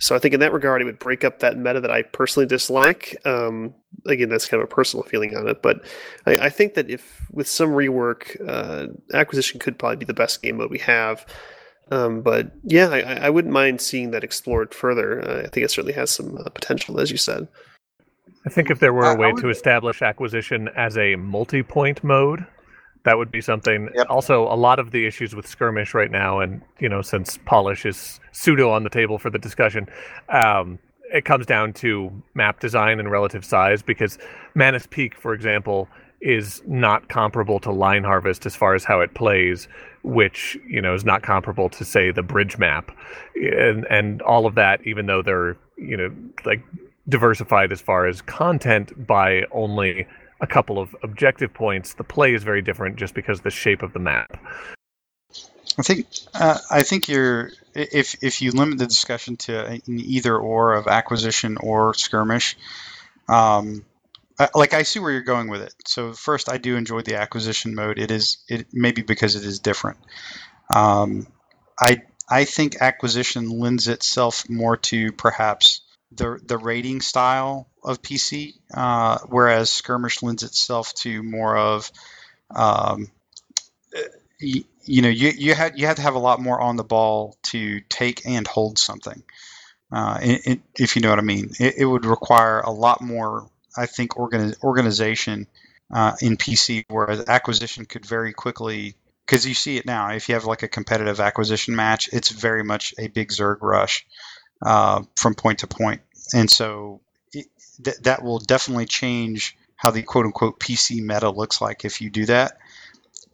So 0.00 0.16
i 0.16 0.18
think 0.18 0.34
in 0.34 0.40
that 0.40 0.52
regard 0.52 0.82
it 0.82 0.86
would 0.86 0.98
break 0.98 1.22
up 1.22 1.38
that 1.38 1.56
meta 1.56 1.80
that 1.80 1.92
i 1.92 2.02
personally 2.02 2.48
dislike. 2.48 3.16
Um, 3.24 3.74
again 4.06 4.28
that's 4.28 4.46
kind 4.46 4.62
of 4.62 4.68
a 4.68 4.74
personal 4.74 5.02
feeling 5.02 5.36
on 5.36 5.48
it 5.48 5.62
but 5.62 5.84
i, 6.26 6.36
I 6.36 6.48
think 6.50 6.74
that 6.74 6.90
if 6.90 7.26
with 7.30 7.48
some 7.48 7.70
rework 7.70 8.36
uh, 8.46 8.88
acquisition 9.14 9.58
could 9.58 9.78
probably 9.78 9.96
be 9.96 10.04
the 10.04 10.14
best 10.14 10.42
game 10.42 10.58
mode 10.58 10.70
we 10.70 10.78
have 10.78 11.26
um, 11.90 12.20
but 12.20 12.52
yeah, 12.64 12.88
I, 12.88 13.00
I, 13.26 13.30
wouldn't 13.30 13.52
mind 13.52 13.80
seeing 13.80 14.10
that 14.10 14.24
explored 14.24 14.74
further. 14.74 15.22
Uh, 15.22 15.42
I 15.44 15.48
think 15.48 15.64
it 15.64 15.70
certainly 15.70 15.94
has 15.94 16.10
some 16.10 16.36
uh, 16.36 16.50
potential, 16.50 17.00
as 17.00 17.10
you 17.10 17.16
said. 17.16 17.48
I 18.44 18.50
think 18.50 18.70
if 18.70 18.78
there 18.78 18.92
were 18.92 19.10
a 19.10 19.16
way 19.16 19.32
would... 19.32 19.40
to 19.42 19.48
establish 19.48 20.02
acquisition 20.02 20.68
as 20.76 20.98
a 20.98 21.16
multi-point 21.16 22.04
mode, 22.04 22.46
that 23.04 23.16
would 23.16 23.30
be 23.30 23.40
something. 23.40 23.88
Yep. 23.94 24.06
Also, 24.10 24.42
a 24.52 24.54
lot 24.54 24.78
of 24.78 24.90
the 24.90 25.06
issues 25.06 25.34
with 25.34 25.46
skirmish 25.46 25.94
right 25.94 26.10
now, 26.10 26.40
and 26.40 26.60
you 26.78 26.88
know, 26.88 27.00
since 27.00 27.38
polish 27.46 27.86
is 27.86 28.20
pseudo 28.32 28.70
on 28.70 28.84
the 28.84 28.90
table 28.90 29.18
for 29.18 29.30
the 29.30 29.38
discussion, 29.38 29.88
um, 30.28 30.78
it 31.12 31.24
comes 31.24 31.46
down 31.46 31.72
to 31.74 32.10
map 32.34 32.60
design 32.60 32.98
and 32.98 33.10
relative 33.10 33.44
size. 33.44 33.82
Because 33.82 34.18
Manus 34.54 34.86
Peak, 34.86 35.14
for 35.14 35.34
example, 35.34 35.88
is 36.20 36.62
not 36.66 37.08
comparable 37.08 37.60
to 37.60 37.70
Line 37.70 38.04
Harvest 38.04 38.44
as 38.46 38.56
far 38.56 38.74
as 38.74 38.84
how 38.84 39.00
it 39.00 39.14
plays, 39.14 39.68
which 40.02 40.58
you 40.66 40.80
know 40.80 40.94
is 40.94 41.04
not 41.04 41.22
comparable 41.22 41.68
to 41.70 41.84
say 41.84 42.10
the 42.10 42.22
bridge 42.22 42.58
map, 42.58 42.90
and 43.34 43.86
and 43.90 44.22
all 44.22 44.46
of 44.46 44.54
that. 44.54 44.80
Even 44.86 45.06
though 45.06 45.22
they're 45.22 45.56
you 45.76 45.96
know 45.96 46.14
like 46.44 46.62
diversified 47.08 47.72
as 47.72 47.80
far 47.80 48.06
as 48.06 48.20
content 48.22 49.06
by 49.06 49.44
only 49.52 50.06
a 50.40 50.46
couple 50.46 50.78
of 50.78 50.94
objective 51.02 51.52
points, 51.52 51.94
the 51.94 52.04
play 52.04 52.34
is 52.34 52.44
very 52.44 52.62
different 52.62 52.96
just 52.96 53.14
because 53.14 53.40
the 53.40 53.50
shape 53.50 53.82
of 53.82 53.92
the 53.92 53.98
map. 53.98 54.38
I 55.78 55.82
think 55.82 56.06
uh, 56.34 56.58
I 56.70 56.82
think 56.82 57.08
you're 57.08 57.50
if 57.74 58.16
if 58.22 58.42
you 58.42 58.50
limit 58.50 58.78
the 58.78 58.86
discussion 58.86 59.36
to 59.38 59.80
either 59.86 60.36
or 60.36 60.74
of 60.74 60.88
acquisition 60.88 61.56
or 61.56 61.94
skirmish, 61.94 62.56
um, 63.28 63.84
like 64.54 64.74
I 64.74 64.82
see 64.82 64.98
where 64.98 65.12
you're 65.12 65.22
going 65.22 65.48
with 65.48 65.62
it. 65.62 65.74
So 65.86 66.12
first, 66.12 66.50
I 66.50 66.58
do 66.58 66.76
enjoy 66.76 67.02
the 67.02 67.16
acquisition 67.16 67.74
mode. 67.74 67.98
It 67.98 68.10
is 68.10 68.38
it 68.48 68.66
maybe 68.72 69.02
because 69.02 69.36
it 69.36 69.44
is 69.44 69.60
different. 69.60 69.98
Um, 70.74 71.28
I 71.80 72.02
I 72.28 72.44
think 72.44 72.76
acquisition 72.80 73.48
lends 73.48 73.86
itself 73.86 74.48
more 74.48 74.76
to 74.76 75.12
perhaps 75.12 75.82
the 76.10 76.40
the 76.44 76.58
rating 76.58 77.00
style 77.02 77.68
of 77.84 78.02
PC, 78.02 78.54
uh, 78.74 79.18
whereas 79.28 79.70
skirmish 79.70 80.22
lends 80.22 80.42
itself 80.42 80.92
to 80.94 81.22
more 81.22 81.56
of 81.56 81.90
um, 82.50 83.10
you, 84.88 85.02
know 85.02 85.08
you 85.08 85.32
you 85.36 85.54
had 85.54 85.78
you 85.78 85.86
have 85.86 85.96
to 85.96 86.02
have 86.02 86.14
a 86.14 86.20
lot 86.20 86.40
more 86.40 86.60
on 86.60 86.76
the 86.76 86.84
ball 86.84 87.36
to 87.44 87.80
take 87.88 88.26
and 88.26 88.46
hold 88.46 88.78
something. 88.78 89.22
Uh, 89.90 90.18
it, 90.20 90.46
it, 90.46 90.60
if 90.78 90.96
you 90.96 91.02
know 91.02 91.10
what 91.10 91.18
I 91.18 91.22
mean, 91.22 91.50
it, 91.58 91.76
it, 91.78 91.84
would 91.86 92.04
require 92.04 92.60
a 92.60 92.70
lot 92.70 93.00
more, 93.00 93.48
I 93.74 93.86
think, 93.86 94.16
organi- 94.16 94.62
organization 94.62 95.46
uh, 95.90 96.12
in 96.20 96.36
PC, 96.36 96.84
whereas 96.88 97.26
acquisition 97.26 97.86
could 97.86 98.04
very 98.04 98.34
quickly 98.34 98.94
because 99.24 99.46
you 99.46 99.54
see 99.54 99.76
it 99.76 99.86
now. 99.86 100.10
If 100.10 100.28
you 100.28 100.34
have 100.34 100.44
like 100.44 100.62
a 100.62 100.68
competitive 100.68 101.20
acquisition 101.20 101.76
match, 101.76 102.08
it's 102.12 102.30
very 102.30 102.64
much 102.64 102.94
a 102.98 103.08
big 103.08 103.30
Zerg 103.30 103.58
rush 103.60 104.06
uh, 104.62 105.02
from 105.16 105.34
point 105.34 105.60
to. 105.60 105.98
And 106.34 106.50
so 106.50 107.00
th- 107.32 107.46
that 108.02 108.22
will 108.22 108.38
definitely 108.38 108.86
change 108.86 109.56
how 109.76 109.90
the 109.90 110.02
quote 110.02 110.26
unquote 110.26 110.58
PC 110.58 111.00
meta 111.00 111.30
looks 111.30 111.60
like 111.60 111.84
if 111.84 112.00
you 112.00 112.10
do 112.10 112.26
that. 112.26 112.58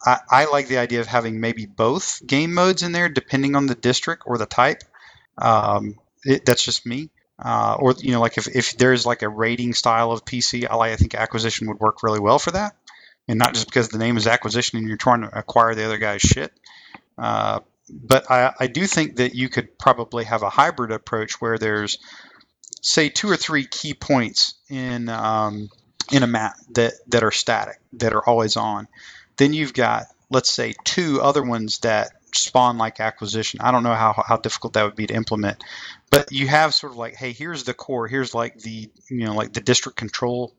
I, 0.05 0.19
I 0.31 0.45
like 0.47 0.69
the 0.69 0.79
idea 0.79 1.01
of 1.01 1.07
having 1.07 1.41
maybe 1.41 1.67
both 1.67 2.25
game 2.27 2.55
modes 2.55 2.83
in 2.83 2.93
there, 2.93 3.09
depending 3.09 3.57
on 3.57 3.67
the 3.67 3.75
district 3.75 4.25
or 4.27 4.39
the 4.39 4.47
type. 4.47 4.83
Um, 5.39 5.97
it, 6.25 6.45
that's 6.45 6.65
just 6.65 6.87
me. 6.87 7.11
Uh, 7.39 7.77
or 7.79 7.95
you 7.99 8.13
know, 8.13 8.21
like 8.21 8.39
if, 8.39 8.47
if 8.49 8.77
there's 8.77 9.05
like 9.05 9.23
a 9.23 9.29
rating 9.29 9.75
style 9.75 10.13
of 10.13 10.25
PC, 10.25 10.71
I, 10.71 10.95
think 10.97 11.15
acquisition 11.15 11.67
would 11.69 11.81
work 11.81 12.03
really 12.03 12.21
well 12.21 12.39
for 12.39 12.53
that, 12.53 12.77
and 13.27 13.39
not 13.39 13.55
just 13.55 13.67
because 13.67 13.89
the 13.89 13.99
name 13.99 14.17
is 14.17 14.27
acquisition 14.27 14.79
and 14.79 14.87
you're 14.87 14.97
trying 14.97 15.23
to 15.23 15.37
acquire 15.37 15.75
the 15.75 15.85
other 15.85 15.99
guy's 15.99 16.21
shit. 16.21 16.53
Uh, 17.19 17.61
but 17.91 18.31
I, 18.31 18.53
I 18.61 18.67
do 18.69 18.87
think 18.87 19.17
that 19.17 19.35
you 19.35 19.49
could 19.49 19.79
probably 19.79 20.25
have 20.25 20.43
a 20.43 20.49
hybrid 20.51 20.93
approach 20.93 21.41
where 21.41 21.59
there's, 21.59 21.99
say, 22.81 23.09
two 23.09 23.29
or 23.29 23.37
three 23.37 23.67
key 23.67 23.95
points 23.95 24.55
in 24.71 25.09
um, 25.09 25.69
in 26.13 26.23
a 26.23 26.29
map 26.29 26.55
that 26.75 26.95
that 27.09 27.25
are 27.25 27.33
static, 27.33 27.81
that 27.95 28.13
are 28.13 28.25
always 28.25 28.57
on. 28.57 28.87
Then 29.37 29.53
you've 29.53 29.75
got, 29.75 30.07
let's 30.31 30.51
say, 30.51 30.75
two 30.85 31.21
other 31.21 31.43
ones 31.43 31.79
that 31.81 32.13
spawn 32.33 32.79
like 32.79 33.01
acquisition. 33.01 33.61
I 33.61 33.71
don't 33.71 33.83
know 33.83 33.95
how, 33.95 34.13
how 34.27 34.37
difficult 34.37 34.75
that 34.75 34.85
would 34.85 34.97
be 34.97 35.07
to 35.07 35.15
implement, 35.15 35.63
but 36.11 36.33
you 36.33 36.49
have 36.49 36.75
sort 36.75 36.93
of 36.93 36.99
like, 36.99 37.15
hey, 37.15 37.33
here's 37.33 37.65
the 37.65 37.75
core. 37.75 38.09
Here's 38.09 38.35
like 38.35 38.59
the 38.59 38.91
you 39.09 39.25
know 39.25 39.35
like 39.35 39.53
the 39.53 39.61
district 39.61 39.99
control 39.99 40.55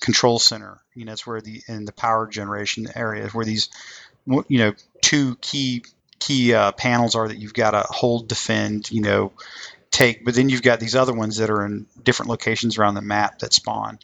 control 0.00 0.38
center. 0.38 0.80
You 0.94 1.04
know, 1.04 1.12
it's 1.12 1.26
where 1.26 1.40
the 1.40 1.62
in 1.68 1.84
the 1.84 1.92
power 1.92 2.26
generation 2.26 2.88
area 2.94 3.28
where 3.28 3.44
these 3.44 3.68
you 4.26 4.58
know 4.58 4.74
two 5.02 5.36
key 5.36 5.82
key 6.18 6.54
uh, 6.54 6.72
panels 6.72 7.14
are 7.14 7.28
that 7.28 7.38
you've 7.38 7.54
got 7.54 7.70
to 7.72 7.84
hold, 7.88 8.28
defend, 8.28 8.90
you 8.90 9.00
know, 9.00 9.32
take. 9.90 10.24
But 10.24 10.34
then 10.34 10.48
you've 10.48 10.62
got 10.62 10.80
these 10.80 10.96
other 10.96 11.12
ones 11.12 11.36
that 11.36 11.50
are 11.50 11.64
in 11.64 11.86
different 12.02 12.30
locations 12.30 12.78
around 12.78 12.94
the 12.94 13.02
map 13.02 13.40
that 13.40 13.52
spawn 13.52 13.98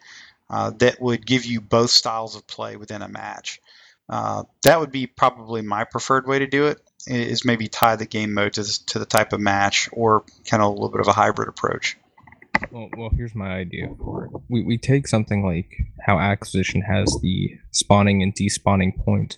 uh, 0.49 0.71
that 0.79 1.01
would 1.01 1.27
give 1.27 1.45
you 1.45 1.61
both 1.61 1.91
styles 1.91 2.37
of 2.37 2.47
play 2.47 2.77
within 2.77 3.03
a 3.03 3.09
match. 3.09 3.61
Uh, 4.09 4.45
that 4.63 4.81
would 4.81 4.93
be 4.93 5.07
probably 5.07 5.63
my 5.63 5.85
preferred 5.85 6.27
way 6.27 6.39
to 6.39 6.47
do 6.47 6.67
it. 6.67 6.81
Is 7.07 7.45
maybe 7.45 7.69
tie 7.69 7.97
the 7.97 8.07
game 8.07 8.33
mode 8.33 8.55
to 8.55 8.63
the, 8.63 8.79
to 8.87 8.99
the 8.99 9.05
type 9.05 9.35
of 9.35 9.41
match, 9.41 9.91
or 9.93 10.25
kind 10.49 10.63
of 10.63 10.71
a 10.71 10.73
little 10.73 10.91
bit 10.91 11.03
of 11.03 11.09
a 11.09 11.13
hybrid 11.13 11.49
approach. 11.49 11.99
Well, 12.71 12.89
well, 12.97 13.11
here's 13.15 13.35
my 13.35 13.51
idea 13.51 13.89
for 13.99 14.25
it. 14.25 14.31
We, 14.49 14.63
we 14.63 14.79
take 14.79 15.07
something 15.07 15.45
like 15.45 15.71
how 16.01 16.19
Acquisition 16.19 16.83
has 16.83 17.17
the 17.23 17.59
spawning 17.73 18.23
and 18.23 18.35
despawning 18.35 19.05
point, 19.05 19.37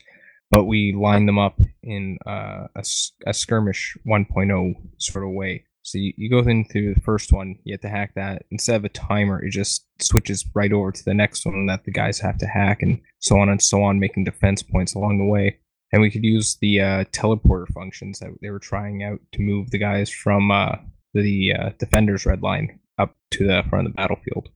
but 0.51 0.65
we 0.65 0.93
line 0.93 1.27
them 1.27 1.39
up 1.39 1.61
in 1.83 2.19
uh, 2.27 2.69
a, 2.75 2.85
a 3.27 3.35
skirmish 3.35 3.97
1.0 4.07 4.75
sort 4.99 5.25
of 5.25 5.33
way. 5.33 5.65
So 5.87 5.99
you, 5.99 6.13
you 6.17 6.29
go 6.29 6.41
into 6.41 6.95
the 6.95 7.01
first 7.03 7.33
one, 7.33 7.61
you 7.63 7.73
have 7.73 7.81
to 7.83 7.89
hack 7.89 8.15
that. 8.17 8.43
Instead 8.51 8.75
of 8.75 8.85
a 8.85 8.89
timer, 8.89 9.41
it 9.45 9.51
just 9.51 9.87
switches 10.01 10.45
right 10.53 10.73
over 10.73 10.91
to 10.91 11.05
the 11.05 11.15
next 11.15 11.47
one 11.47 11.67
that 11.67 11.85
the 11.85 11.93
guys 11.93 12.19
have 12.19 12.39
to 12.39 12.47
hack, 12.47 12.83
and 12.83 13.01
so 13.21 13.39
on 13.39 13.49
and 13.49 13.63
so 13.63 13.85
on, 13.85 14.01
making 14.01 14.25
defense 14.25 14.65
points 14.65 14.95
along 14.95 15.19
the 15.19 15.25
way. 15.25 15.59
And 15.93 16.03
we 16.03 16.11
could 16.11 16.25
use 16.25 16.57
the 16.61 16.81
uh, 16.81 17.05
teleporter 17.13 17.69
functions 17.73 18.19
that 18.19 18.31
they 18.43 18.51
were 18.51 18.59
trying 18.59 19.05
out 19.05 19.21
to 19.31 19.41
move 19.41 19.71
the 19.71 19.79
guys 19.79 20.11
from 20.11 20.51
uh, 20.51 20.73
the 21.15 21.55
uh, 21.55 21.71
defender's 21.79 22.27
red 22.27 22.43
line 22.43 22.81
up 22.99 23.15
to 23.31 23.47
the 23.47 23.63
front 23.71 23.87
of 23.87 23.93
the 23.93 23.97
battlefield. 23.97 24.49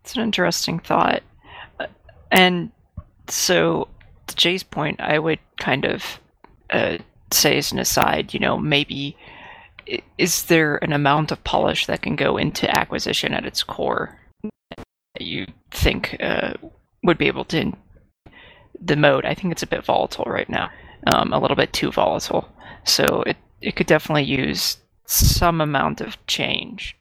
It's 0.00 0.16
an 0.16 0.22
interesting 0.24 0.80
thought. 0.80 1.22
Uh, 1.78 1.86
and 2.32 2.72
so 3.28 3.86
to 4.26 4.34
Jay's 4.34 4.64
point, 4.64 5.00
I 5.00 5.20
would 5.20 5.38
kind 5.60 5.84
of 5.84 6.18
uh, 6.70 6.98
say 7.30 7.56
as 7.56 7.70
an 7.70 7.78
aside, 7.78 8.34
you 8.34 8.40
know, 8.40 8.58
maybe 8.58 9.16
is 10.18 10.44
there 10.44 10.76
an 10.76 10.92
amount 10.92 11.32
of 11.32 11.42
polish 11.44 11.86
that 11.86 12.02
can 12.02 12.16
go 12.16 12.36
into 12.36 12.78
acquisition 12.78 13.32
at 13.32 13.46
its 13.46 13.62
core 13.62 14.18
that 14.74 14.86
you 15.20 15.46
think 15.70 16.16
uh, 16.20 16.54
would 17.02 17.18
be 17.18 17.28
able 17.28 17.44
to 17.46 17.72
the 18.80 18.96
mode? 18.96 19.24
I 19.24 19.34
think 19.34 19.52
it's 19.52 19.62
a 19.62 19.68
bit 19.68 19.84
volatile 19.84 20.24
right 20.26 20.48
now, 20.48 20.70
um, 21.06 21.32
a 21.32 21.38
little 21.38 21.56
bit 21.56 21.72
too 21.72 21.90
volatile. 21.90 22.48
So 22.84 23.22
it 23.26 23.36
it 23.60 23.76
could 23.76 23.86
definitely 23.86 24.24
use 24.24 24.78
some 25.06 25.60
amount 25.60 26.00
of 26.00 26.24
change 26.26 26.96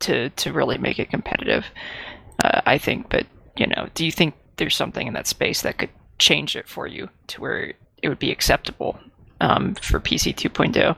to 0.00 0.30
to 0.30 0.52
really 0.52 0.78
make 0.78 0.98
it 0.98 1.10
competitive. 1.10 1.66
Uh, 2.42 2.60
I 2.64 2.78
think, 2.78 3.10
but 3.10 3.26
you 3.56 3.66
know, 3.66 3.88
do 3.94 4.04
you 4.04 4.12
think 4.12 4.34
there's 4.56 4.76
something 4.76 5.06
in 5.06 5.14
that 5.14 5.26
space 5.26 5.62
that 5.62 5.78
could 5.78 5.90
change 6.18 6.56
it 6.56 6.68
for 6.68 6.86
you 6.86 7.08
to 7.28 7.40
where 7.40 7.74
it 8.02 8.08
would 8.08 8.18
be 8.18 8.30
acceptable 8.30 8.98
um, 9.40 9.74
for 9.74 10.00
PC 10.00 10.34
2.0? 10.34 10.96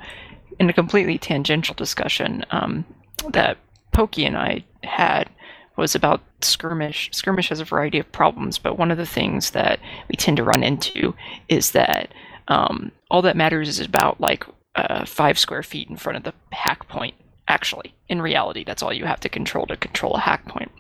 In 0.63 0.71
a 0.71 0.73
completely 0.73 1.19
tangential 1.19 1.75
discussion 1.75 2.45
um, 2.53 2.85
that 3.33 3.59
Pokey 3.91 4.25
and 4.25 4.37
I 4.37 4.63
had 4.85 5.29
was 5.77 5.97
about 5.97 6.23
skirmish. 6.41 7.11
Skirmish 7.13 7.49
has 7.49 7.59
a 7.59 7.65
variety 7.65 7.99
of 7.99 8.13
problems, 8.13 8.59
but 8.59 8.79
one 8.79 8.93
of 8.93 8.97
the 8.97 9.05
things 9.05 9.51
that 9.51 9.81
we 10.09 10.15
tend 10.15 10.37
to 10.37 10.45
run 10.45 10.63
into 10.63 11.17
is 11.49 11.73
that 11.73 12.15
um, 12.47 12.93
all 13.11 13.23
that 13.23 13.37
matters 13.37 13.69
is 13.69 13.81
about 13.81 14.21
like 14.21 14.47
uh, 14.77 15.05
five 15.05 15.37
square 15.37 15.65
feet 15.65 15.91
in 15.91 15.97
front 15.97 16.17
of 16.17 16.23
the 16.23 16.33
hack 16.55 16.87
point. 16.87 17.17
Actually, 17.49 17.93
in 18.09 18.23
reality, 18.23 18.63
that's 18.63 18.85
all 18.85 18.93
you 18.93 19.05
have 19.05 19.19
to 19.19 19.29
control 19.29 19.67
to 19.67 19.77
control 19.77 20.15
a 20.15 20.21
hack 20.21 20.47
point. 20.47 20.71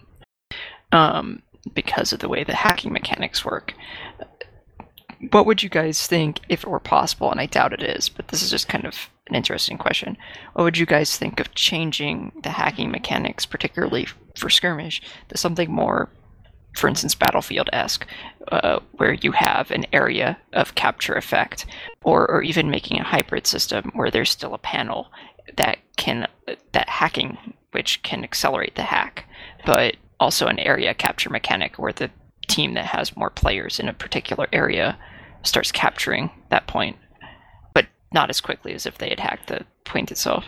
Um, 0.92 1.42
because 1.74 2.12
of 2.12 2.20
the 2.20 2.28
way 2.28 2.44
the 2.44 2.54
hacking 2.54 2.92
mechanics 2.92 3.44
work. 3.44 3.74
What 5.32 5.44
would 5.44 5.64
you 5.64 5.68
guys 5.68 6.06
think 6.06 6.38
if 6.48 6.62
it 6.62 6.70
were 6.70 6.78
possible? 6.78 7.32
And 7.32 7.40
I 7.40 7.46
doubt 7.46 7.72
it 7.72 7.82
is, 7.82 8.08
but 8.08 8.28
this 8.28 8.44
is 8.44 8.50
just 8.50 8.68
kind 8.68 8.84
of 8.84 9.10
an 9.28 9.34
interesting 9.34 9.78
question. 9.78 10.16
What 10.54 10.64
would 10.64 10.78
you 10.78 10.86
guys 10.86 11.16
think 11.16 11.40
of 11.40 11.54
changing 11.54 12.32
the 12.42 12.50
hacking 12.50 12.90
mechanics, 12.90 13.46
particularly 13.46 14.06
for 14.36 14.50
skirmish, 14.50 15.00
to 15.28 15.36
something 15.36 15.70
more, 15.70 16.10
for 16.74 16.88
instance, 16.88 17.14
battlefield 17.14 17.70
esque, 17.72 18.06
uh, 18.50 18.80
where 18.92 19.12
you 19.12 19.32
have 19.32 19.70
an 19.70 19.86
area 19.92 20.38
of 20.52 20.74
capture 20.74 21.14
effect, 21.14 21.66
or, 22.02 22.28
or 22.30 22.42
even 22.42 22.70
making 22.70 22.98
a 22.98 23.04
hybrid 23.04 23.46
system 23.46 23.92
where 23.94 24.10
there's 24.10 24.30
still 24.30 24.54
a 24.54 24.58
panel 24.58 25.10
that 25.56 25.78
can 25.96 26.26
that 26.72 26.88
hacking 26.88 27.36
which 27.72 28.02
can 28.02 28.22
accelerate 28.22 28.74
the 28.74 28.82
hack, 28.82 29.24
but 29.64 29.96
also 30.20 30.46
an 30.46 30.58
area 30.58 30.94
capture 30.94 31.30
mechanic 31.30 31.78
where 31.78 31.92
the 31.92 32.10
team 32.48 32.74
that 32.74 32.84
has 32.84 33.16
more 33.16 33.30
players 33.30 33.80
in 33.80 33.88
a 33.88 33.94
particular 33.94 34.46
area 34.52 34.98
starts 35.42 35.72
capturing 35.72 36.30
that 36.50 36.66
point, 36.66 36.96
not 38.12 38.30
as 38.30 38.40
quickly 38.40 38.74
as 38.74 38.86
if 38.86 38.98
they 38.98 39.08
had 39.08 39.20
hacked 39.20 39.48
the 39.48 39.64
point 39.84 40.10
itself. 40.10 40.44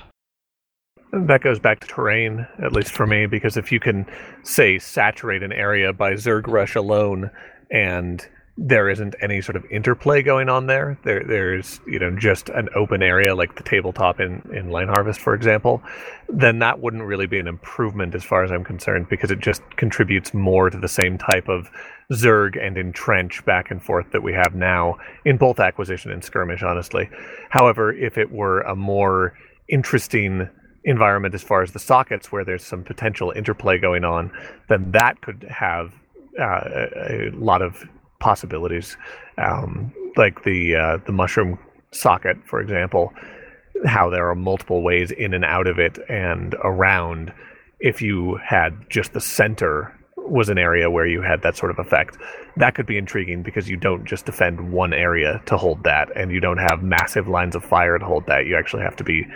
That 1.12 1.42
goes 1.42 1.60
back 1.60 1.80
to 1.80 1.86
terrain, 1.86 2.46
at 2.62 2.72
least 2.72 2.90
for 2.90 3.06
me, 3.06 3.26
because 3.26 3.56
if 3.56 3.70
you 3.70 3.78
can, 3.78 4.06
say, 4.42 4.78
saturate 4.78 5.42
an 5.42 5.52
area 5.52 5.92
by 5.92 6.14
Zerg 6.14 6.46
Rush 6.48 6.74
alone 6.74 7.30
and 7.70 8.26
there 8.56 8.88
isn't 8.88 9.16
any 9.20 9.40
sort 9.40 9.56
of 9.56 9.64
interplay 9.68 10.22
going 10.22 10.48
on 10.48 10.66
there. 10.66 10.96
There, 11.02 11.24
there's 11.24 11.80
you 11.86 11.98
know 11.98 12.16
just 12.16 12.50
an 12.50 12.68
open 12.76 13.02
area 13.02 13.34
like 13.34 13.56
the 13.56 13.64
tabletop 13.64 14.20
in 14.20 14.48
in 14.54 14.70
Line 14.70 14.88
Harvest, 14.88 15.20
for 15.20 15.34
example. 15.34 15.82
Then 16.28 16.60
that 16.60 16.80
wouldn't 16.80 17.02
really 17.02 17.26
be 17.26 17.38
an 17.38 17.48
improvement 17.48 18.14
as 18.14 18.22
far 18.22 18.44
as 18.44 18.52
I'm 18.52 18.64
concerned 18.64 19.08
because 19.08 19.30
it 19.30 19.40
just 19.40 19.62
contributes 19.76 20.32
more 20.32 20.70
to 20.70 20.78
the 20.78 20.88
same 20.88 21.18
type 21.18 21.48
of 21.48 21.68
Zerg 22.12 22.56
and 22.60 22.78
entrench 22.78 23.44
back 23.44 23.70
and 23.70 23.82
forth 23.82 24.12
that 24.12 24.22
we 24.22 24.32
have 24.32 24.54
now 24.54 24.98
in 25.24 25.36
both 25.36 25.58
acquisition 25.58 26.12
and 26.12 26.22
skirmish. 26.22 26.62
Honestly, 26.62 27.10
however, 27.50 27.92
if 27.92 28.18
it 28.18 28.30
were 28.30 28.60
a 28.60 28.76
more 28.76 29.36
interesting 29.68 30.48
environment 30.84 31.34
as 31.34 31.42
far 31.42 31.62
as 31.62 31.72
the 31.72 31.78
sockets 31.78 32.30
where 32.30 32.44
there's 32.44 32.64
some 32.64 32.84
potential 32.84 33.32
interplay 33.34 33.78
going 33.78 34.04
on, 34.04 34.30
then 34.68 34.92
that 34.92 35.20
could 35.22 35.44
have 35.48 35.92
uh, 36.38 36.60
a, 37.08 37.28
a 37.28 37.30
lot 37.32 37.62
of 37.62 37.84
possibilities, 38.20 38.96
um, 39.38 39.92
like 40.16 40.44
the 40.44 40.76
uh, 40.76 40.98
the 41.06 41.12
mushroom 41.12 41.58
socket, 41.90 42.36
for 42.46 42.60
example. 42.60 43.12
How 43.84 44.08
there 44.08 44.28
are 44.30 44.34
multiple 44.34 44.82
ways 44.82 45.10
in 45.10 45.34
and 45.34 45.44
out 45.44 45.66
of 45.66 45.78
it 45.78 45.98
and 46.08 46.54
around. 46.62 47.32
If 47.80 48.00
you 48.00 48.36
had 48.36 48.88
just 48.88 49.12
the 49.12 49.20
center 49.20 49.92
was 50.16 50.48
an 50.48 50.58
area 50.58 50.90
where 50.90 51.06
you 51.06 51.20
had 51.20 51.42
that 51.42 51.56
sort 51.56 51.70
of 51.70 51.78
effect, 51.78 52.16
that 52.56 52.74
could 52.74 52.86
be 52.86 52.96
intriguing 52.96 53.42
because 53.42 53.68
you 53.68 53.76
don't 53.76 54.06
just 54.06 54.24
defend 54.24 54.72
one 54.72 54.94
area 54.94 55.42
to 55.46 55.56
hold 55.56 55.84
that, 55.84 56.08
and 56.16 56.30
you 56.30 56.40
don't 56.40 56.58
have 56.58 56.82
massive 56.82 57.28
lines 57.28 57.54
of 57.54 57.64
fire 57.64 57.98
to 57.98 58.04
hold 58.04 58.24
that. 58.26 58.46
You 58.46 58.56
actually 58.56 58.84
have 58.84 58.96
to 58.96 59.04
be 59.04 59.26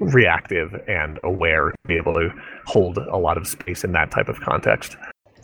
reactive 0.00 0.72
and 0.88 1.18
aware 1.24 1.70
to 1.70 1.76
be 1.86 1.96
able 1.96 2.14
to 2.14 2.30
hold 2.66 2.96
a 2.96 3.18
lot 3.18 3.36
of 3.36 3.46
space 3.46 3.84
in 3.84 3.92
that 3.92 4.10
type 4.10 4.28
of 4.28 4.40
context. 4.40 4.96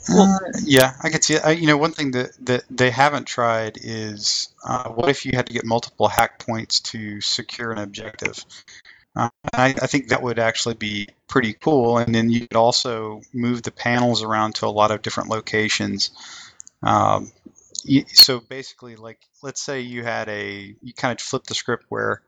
Uh, 0.09 0.39
yeah, 0.63 0.93
I 1.03 1.11
can 1.11 1.23
see 1.23 1.35
it. 1.35 1.45
I, 1.45 1.53
you 1.53 1.67
know, 1.67 1.77
one 1.77 1.93
thing 1.93 2.13
that, 2.13 2.31
that 2.47 2.65
they 2.71 2.91
haven't 2.91 3.27
tried 3.27 3.79
is 3.81 4.55
uh, 4.65 4.91
what 4.91 5.09
if 5.09 5.27
you 5.27 5.33
had 5.35 5.47
to 5.47 5.53
get 5.53 5.65
multiple 5.65 6.09
hack 6.09 6.39
points 6.39 6.81
to 6.81 7.21
secure 7.21 7.73
an 7.73 7.79
objective? 7.79 8.45
Uh, 9.17 9.31
I, 9.53 9.69
I, 9.69 9.87
think 9.87 10.09
that 10.09 10.23
would 10.23 10.39
actually 10.39 10.75
be 10.75 11.09
pretty 11.27 11.55
cool. 11.55 11.99
And 11.99 12.15
then 12.15 12.31
you 12.31 12.41
could 12.41 12.57
also 12.57 13.23
move 13.33 13.63
the 13.63 13.71
panels 13.71 14.23
around 14.23 14.57
to 14.57 14.67
a 14.67 14.69
lot 14.69 14.91
of 14.91 15.03
different 15.03 15.31
locations. 15.31 16.11
Um, 16.83 17.33
so 18.09 18.41
basically, 18.41 18.97
like, 18.97 19.19
let's 19.43 19.63
say 19.63 19.81
you 19.81 20.05
had 20.05 20.29
a, 20.29 20.75
you 20.83 20.93
kind 20.93 21.19
of 21.19 21.25
flip 21.25 21.45
the 21.45 21.55
script 21.55 21.87
where 21.89 22.21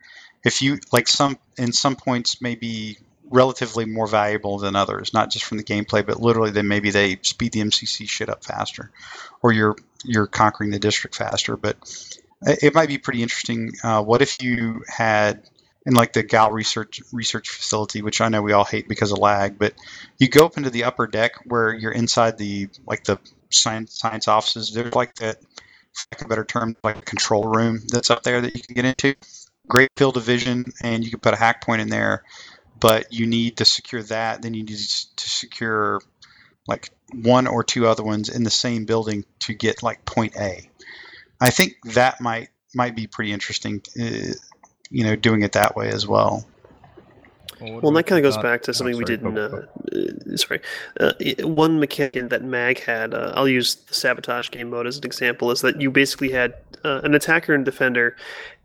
if 0.45 0.63
you, 0.63 0.79
like, 0.93 1.09
some, 1.09 1.39
in 1.59 1.73
some 1.73 1.95
points, 1.95 2.41
maybe 2.41 2.99
relatively 3.31 3.85
more 3.85 4.07
valuable 4.07 4.59
than 4.59 4.77
others, 4.77 5.13
not 5.13 5.31
just 5.31 5.45
from 5.45 5.59
the 5.59 5.65
gameplay, 5.65 6.05
but 6.05 6.21
literally 6.21 6.51
then 6.51 6.69
maybe 6.69 6.91
they 6.91 7.19
speed 7.23 7.53
the 7.53 7.61
MCC 7.61 8.09
shit 8.09 8.29
up 8.29 8.45
faster, 8.45 8.91
or 9.43 9.53
you're 9.53 9.77
you're 10.05 10.27
conquering 10.27 10.71
the 10.71 10.79
district 10.79 11.17
faster. 11.17 11.57
But 11.57 11.77
it 12.43 12.75
might 12.75 12.89
be 12.89 12.99
pretty 12.99 13.23
interesting. 13.23 13.73
Uh, 13.83 14.03
what 14.03 14.23
if 14.23 14.43
you 14.43 14.83
had 14.89 15.43
in 15.87 15.95
like 15.95 16.13
the 16.13 16.23
Gal 16.23 16.51
research 16.51 17.01
research 17.13 17.49
facility, 17.49 18.03
which 18.03 18.21
I 18.21 18.29
know 18.29 18.43
we 18.43 18.53
all 18.53 18.65
hate 18.65 18.89
because 18.89 19.13
of 19.13 19.19
lag, 19.19 19.59
but 19.59 19.75
you 20.19 20.29
go 20.29 20.47
up 20.47 20.57
into 20.57 20.71
the 20.71 20.85
upper 20.85 21.07
deck 21.07 21.33
where 21.47 21.73
you're 21.73 21.93
inside 21.93 22.39
the 22.39 22.69
like 22.87 23.05
the 23.05 23.19
science 23.51 23.99
science 23.99 24.29
offices. 24.29 24.73
There's 24.73 24.95
like 24.95 25.15
that, 25.17 25.39
for 25.93 26.25
a 26.25 26.29
better 26.29 26.45
term, 26.45 26.77
like 26.85 26.99
a 26.99 27.03
control 27.03 27.45
room 27.45 27.81
that's 27.89 28.11
up 28.11 28.23
there 28.23 28.41
that 28.41 28.55
you 28.55 28.63
can 28.63 28.75
get 28.75 28.85
into. 28.85 29.15
Great 29.67 29.91
field 29.97 30.17
of 30.17 30.23
vision, 30.23 30.65
and 30.83 31.05
you 31.05 31.11
can 31.11 31.21
put 31.21 31.35
a 31.35 31.37
hack 31.37 31.65
point 31.65 31.83
in 31.83 31.89
there 31.89 32.25
but 32.79 33.13
you 33.13 33.27
need 33.27 33.59
to 33.59 33.65
secure 33.65 34.03
that. 34.05 34.43
Then 34.43 34.55
you 34.55 34.63
need 34.63 34.79
to 34.79 35.29
secure 35.29 36.01
like 36.67 36.91
one 37.13 37.47
or 37.47 37.65
two 37.65 37.87
other 37.87 38.05
ones 38.05 38.29
in 38.29 38.45
the 38.45 38.51
same 38.51 38.85
building 38.85 39.25
to 39.41 39.55
get 39.55 39.83
like 39.83 40.05
point 40.05 40.37
A. 40.37 40.69
I 41.41 41.51
think 41.51 41.75
that 41.95 42.21
might 42.21 42.49
might 42.75 42.95
be 42.95 43.07
pretty 43.07 43.33
interesting, 43.33 43.83
uh, 44.01 44.35
you 44.91 45.05
know, 45.05 45.17
doing 45.17 45.43
it 45.43 45.53
that 45.53 45.75
way 45.75 45.89
as 45.89 46.07
well. 46.07 46.47
Well, 47.61 47.93
that 47.93 48.07
kind 48.07 48.25
of 48.25 48.31
goes 48.31 48.41
back 48.43 48.63
to 48.63 48.75
something 48.75 48.95
oh, 48.95 48.99
we 48.99 49.05
did 49.05 49.23
in. 49.23 49.37
Uh, 49.37 49.67
uh, 49.93 50.37
sorry, 50.37 50.61
uh, 51.01 51.13
one 51.41 51.81
mechanic 51.81 52.29
that 52.31 52.43
Mag 52.43 52.81
had. 52.81 53.15
Uh, 53.15 53.33
I'll 53.35 53.49
use 53.49 53.75
the 53.75 53.95
sabotage 53.95 54.51
game 54.51 54.71
mode 54.71 54.87
as 54.87 54.99
an 54.99 55.05
example. 55.05 55.51
Is 55.51 55.61
that 55.63 55.81
you 55.81 55.91
basically 55.91 56.31
had 56.31 56.55
uh, 56.85 57.01
an 57.05 57.15
attacker 57.15 57.55
and 57.55 57.65
defender, 57.65 58.17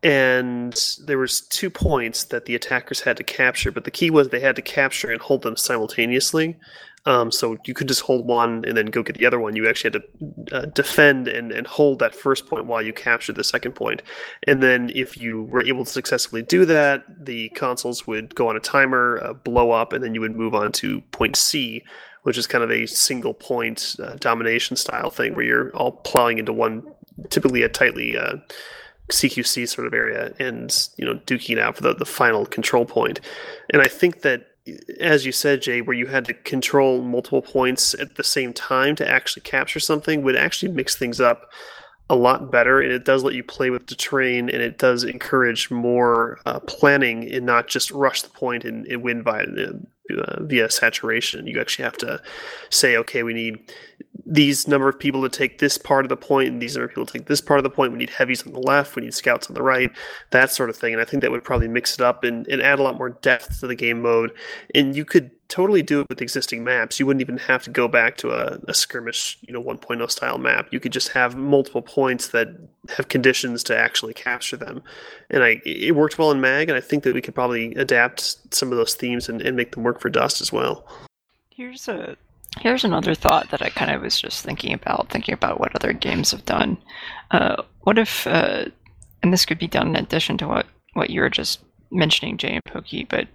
and 0.03 0.97
there 1.05 1.17
was 1.17 1.41
two 1.41 1.69
points 1.69 2.25
that 2.25 2.45
the 2.45 2.55
attackers 2.55 3.01
had 3.01 3.17
to 3.17 3.23
capture. 3.23 3.71
But 3.71 3.85
the 3.85 3.91
key 3.91 4.09
was 4.09 4.29
they 4.29 4.39
had 4.39 4.55
to 4.57 4.61
capture 4.61 5.11
and 5.11 5.21
hold 5.21 5.41
them 5.41 5.57
simultaneously. 5.57 6.57
Um, 7.05 7.31
so 7.31 7.57
you 7.65 7.73
could 7.73 7.89
just 7.89 8.01
hold 8.01 8.25
one 8.25 8.63
and 8.65 8.77
then 8.77 8.85
go 8.85 9.03
get 9.03 9.17
the 9.17 9.25
other 9.25 9.39
one. 9.39 9.55
You 9.55 9.67
actually 9.67 9.91
had 9.91 10.03
to 10.49 10.55
uh, 10.55 10.65
defend 10.67 11.27
and, 11.27 11.51
and 11.51 11.67
hold 11.67 11.99
that 11.99 12.15
first 12.15 12.47
point 12.47 12.65
while 12.65 12.81
you 12.81 12.93
captured 12.93 13.35
the 13.35 13.43
second 13.43 13.73
point. 13.73 14.01
And 14.47 14.63
then 14.63 14.89
if 14.95 15.17
you 15.17 15.43
were 15.43 15.65
able 15.65 15.83
to 15.83 15.91
successfully 15.91 16.43
do 16.43 16.65
that, 16.65 17.03
the 17.25 17.49
consoles 17.49 18.07
would 18.07 18.33
go 18.35 18.47
on 18.47 18.55
a 18.55 18.61
timer, 18.61 19.19
uh, 19.21 19.33
blow 19.33 19.71
up, 19.71 19.91
and 19.91 20.03
then 20.03 20.15
you 20.15 20.21
would 20.21 20.35
move 20.35 20.55
on 20.55 20.71
to 20.73 21.01
point 21.11 21.35
C, 21.35 21.83
which 22.23 22.37
is 22.37 22.47
kind 22.47 22.63
of 22.63 22.71
a 22.71 22.85
single 22.85 23.33
point 23.33 23.97
uh, 24.01 24.15
domination 24.15 24.77
style 24.77 25.09
thing 25.09 25.35
where 25.35 25.45
you're 25.45 25.75
all 25.75 25.91
plowing 25.91 26.37
into 26.37 26.53
one, 26.53 26.83
typically 27.29 27.63
a 27.63 27.69
tightly 27.69 28.15
CQC 29.09 29.63
uh, 29.63 29.67
sort 29.67 29.87
of 29.87 29.93
area, 29.93 30.33
and 30.39 30.89
you 30.95 31.05
know 31.05 31.15
duking 31.25 31.57
it 31.57 31.59
out 31.59 31.75
for 31.75 31.83
the, 31.83 31.95
the 31.95 32.05
final 32.05 32.45
control 32.45 32.85
point. 32.85 33.19
And 33.73 33.81
I 33.81 33.87
think 33.87 34.21
that 34.21 34.52
as 34.99 35.25
you 35.25 35.31
said, 35.31 35.61
Jay, 35.61 35.81
where 35.81 35.95
you 35.95 36.07
had 36.07 36.25
to 36.25 36.33
control 36.33 37.01
multiple 37.01 37.41
points 37.41 37.93
at 37.93 38.15
the 38.15 38.23
same 38.23 38.53
time 38.53 38.95
to 38.95 39.09
actually 39.09 39.41
capture 39.41 39.79
something 39.79 40.23
would 40.23 40.35
actually 40.35 40.71
mix 40.71 40.95
things 40.95 41.19
up 41.19 41.51
a 42.09 42.15
lot 42.15 42.51
better. 42.51 42.81
And 42.81 42.91
it 42.91 43.05
does 43.05 43.23
let 43.23 43.33
you 43.33 43.43
play 43.43 43.69
with 43.69 43.87
the 43.87 43.95
terrain 43.95 44.49
and 44.49 44.61
it 44.61 44.77
does 44.77 45.03
encourage 45.03 45.69
more 45.71 46.39
uh, 46.45 46.59
planning 46.61 47.29
and 47.31 47.45
not 47.45 47.67
just 47.67 47.91
rush 47.91 48.21
the 48.21 48.29
point 48.29 48.63
and, 48.63 48.85
and 48.87 49.01
win 49.01 49.25
uh, 49.27 50.43
via 50.43 50.69
saturation. 50.69 51.47
You 51.47 51.59
actually 51.59 51.83
have 51.83 51.97
to 51.97 52.21
say, 52.69 52.97
okay, 52.97 53.23
we 53.23 53.33
need 53.33 53.71
these 54.25 54.67
number 54.67 54.87
of 54.87 54.97
people 54.97 55.21
to 55.21 55.29
take 55.29 55.59
this 55.59 55.77
part 55.77 56.05
of 56.05 56.09
the 56.09 56.17
point, 56.17 56.49
and 56.49 56.61
these 56.61 56.75
number 56.75 56.85
of 56.85 56.91
people 56.91 57.05
to 57.05 57.13
take 57.13 57.27
this 57.27 57.41
part 57.41 57.59
of 57.59 57.63
the 57.63 57.69
point. 57.69 57.91
We 57.91 57.97
need 57.97 58.09
heavies 58.09 58.45
on 58.45 58.53
the 58.53 58.59
left, 58.59 58.95
we 58.95 59.03
need 59.03 59.13
scouts 59.13 59.49
on 59.49 59.53
the 59.53 59.61
right, 59.61 59.91
that 60.31 60.51
sort 60.51 60.69
of 60.69 60.77
thing. 60.77 60.93
And 60.93 61.01
I 61.01 61.05
think 61.05 61.21
that 61.21 61.31
would 61.31 61.43
probably 61.43 61.67
mix 61.67 61.95
it 61.95 62.01
up 62.01 62.23
and, 62.23 62.47
and 62.47 62.61
add 62.61 62.79
a 62.79 62.83
lot 62.83 62.97
more 62.97 63.09
depth 63.09 63.59
to 63.59 63.67
the 63.67 63.75
game 63.75 64.01
mode. 64.01 64.31
And 64.73 64.95
you 64.95 65.05
could 65.05 65.31
totally 65.49 65.83
do 65.83 66.01
it 66.01 66.09
with 66.09 66.21
existing 66.21 66.63
maps. 66.63 66.99
You 66.99 67.05
wouldn't 67.05 67.21
even 67.21 67.37
have 67.37 67.63
to 67.63 67.69
go 67.69 67.87
back 67.87 68.17
to 68.17 68.31
a, 68.31 68.59
a 68.67 68.73
skirmish, 68.73 69.37
you 69.41 69.53
know, 69.53 69.61
1.0 69.61 70.09
style 70.09 70.37
map. 70.37 70.69
You 70.71 70.79
could 70.79 70.93
just 70.93 71.09
have 71.09 71.35
multiple 71.35 71.81
points 71.81 72.29
that 72.29 72.47
have 72.97 73.07
conditions 73.07 73.63
to 73.65 73.77
actually 73.77 74.13
capture 74.13 74.57
them. 74.57 74.81
And 75.29 75.43
I, 75.43 75.61
it 75.65 75.95
worked 75.95 76.17
well 76.17 76.31
in 76.31 76.41
Mag, 76.41 76.69
and 76.69 76.77
I 76.77 76.81
think 76.81 77.03
that 77.03 77.13
we 77.13 77.21
could 77.21 77.35
probably 77.35 77.75
adapt 77.75 78.53
some 78.53 78.71
of 78.71 78.77
those 78.77 78.95
themes 78.95 79.29
and, 79.29 79.41
and 79.41 79.55
make 79.55 79.73
them 79.73 79.83
work 79.83 79.99
for 79.99 80.09
Dust 80.09 80.41
as 80.41 80.51
well. 80.51 80.87
Here's 81.51 81.87
a 81.87 82.17
here's 82.59 82.83
another 82.83 83.15
thought 83.15 83.49
that 83.51 83.61
I 83.61 83.69
kind 83.69 83.91
of 83.91 84.01
was 84.01 84.19
just 84.19 84.43
thinking 84.43 84.73
about, 84.73 85.09
thinking 85.09 85.33
about 85.33 85.59
what 85.59 85.75
other 85.75 85.93
games 85.93 86.31
have 86.31 86.45
done. 86.45 86.77
Uh, 87.31 87.63
what 87.81 87.97
if, 87.97 88.27
uh, 88.27 88.65
and 89.21 89.33
this 89.33 89.45
could 89.45 89.59
be 89.59 89.67
done 89.67 89.89
in 89.89 89.95
addition 89.95 90.37
to 90.39 90.47
what 90.47 90.65
what 90.93 91.09
you 91.09 91.21
were 91.21 91.29
just 91.29 91.59
mentioning, 91.91 92.37
Jay 92.37 92.53
and 92.53 92.65
Pokey, 92.65 93.05
but 93.09 93.27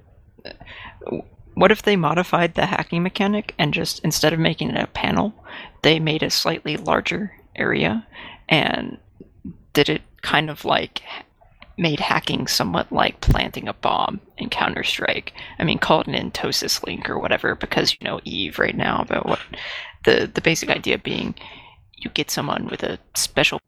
uh, 0.45 1.17
what 1.55 1.73
if 1.73 1.83
they 1.83 1.97
modified 1.97 2.55
the 2.55 2.67
hacking 2.67 3.03
mechanic 3.03 3.55
and 3.59 3.75
just 3.75 3.99
instead 4.05 4.33
of 4.33 4.39
making 4.39 4.71
it 4.71 4.81
a 4.81 4.87
panel, 4.87 5.35
they 5.83 5.99
made 5.99 6.23
a 6.23 6.31
slightly 6.31 6.77
larger 6.77 7.33
area 7.57 8.07
and 8.49 8.99
did 9.73 9.89
it 9.89 10.03
kind 10.23 10.51
of 10.51 10.65
like 10.65 11.03
made 11.79 12.01
hacking 12.01 12.47
somewhat 12.47 12.91
like 12.91 13.21
planting 13.21 13.69
a 13.69 13.73
bomb 13.73 14.21
in 14.37 14.51
Counter 14.51 14.83
Strike. 14.83 15.33
I 15.59 15.65
mean, 15.65 15.79
call 15.79 16.01
it 16.01 16.09
an 16.09 16.15
Entosis 16.15 16.85
link 16.85 17.09
or 17.09 17.19
whatever, 17.19 17.55
because 17.55 17.93
you 17.93 18.05
know 18.05 18.21
Eve 18.25 18.59
right 18.59 18.77
now. 18.77 19.05
But 19.09 19.27
what 19.27 19.41
the 20.05 20.31
the 20.33 20.41
basic 20.41 20.71
idea 20.71 20.99
being, 20.99 21.35
you 21.97 22.11
get 22.11 22.31
someone 22.31 22.67
with 22.67 22.83
a 22.83 22.99
special 23.15 23.61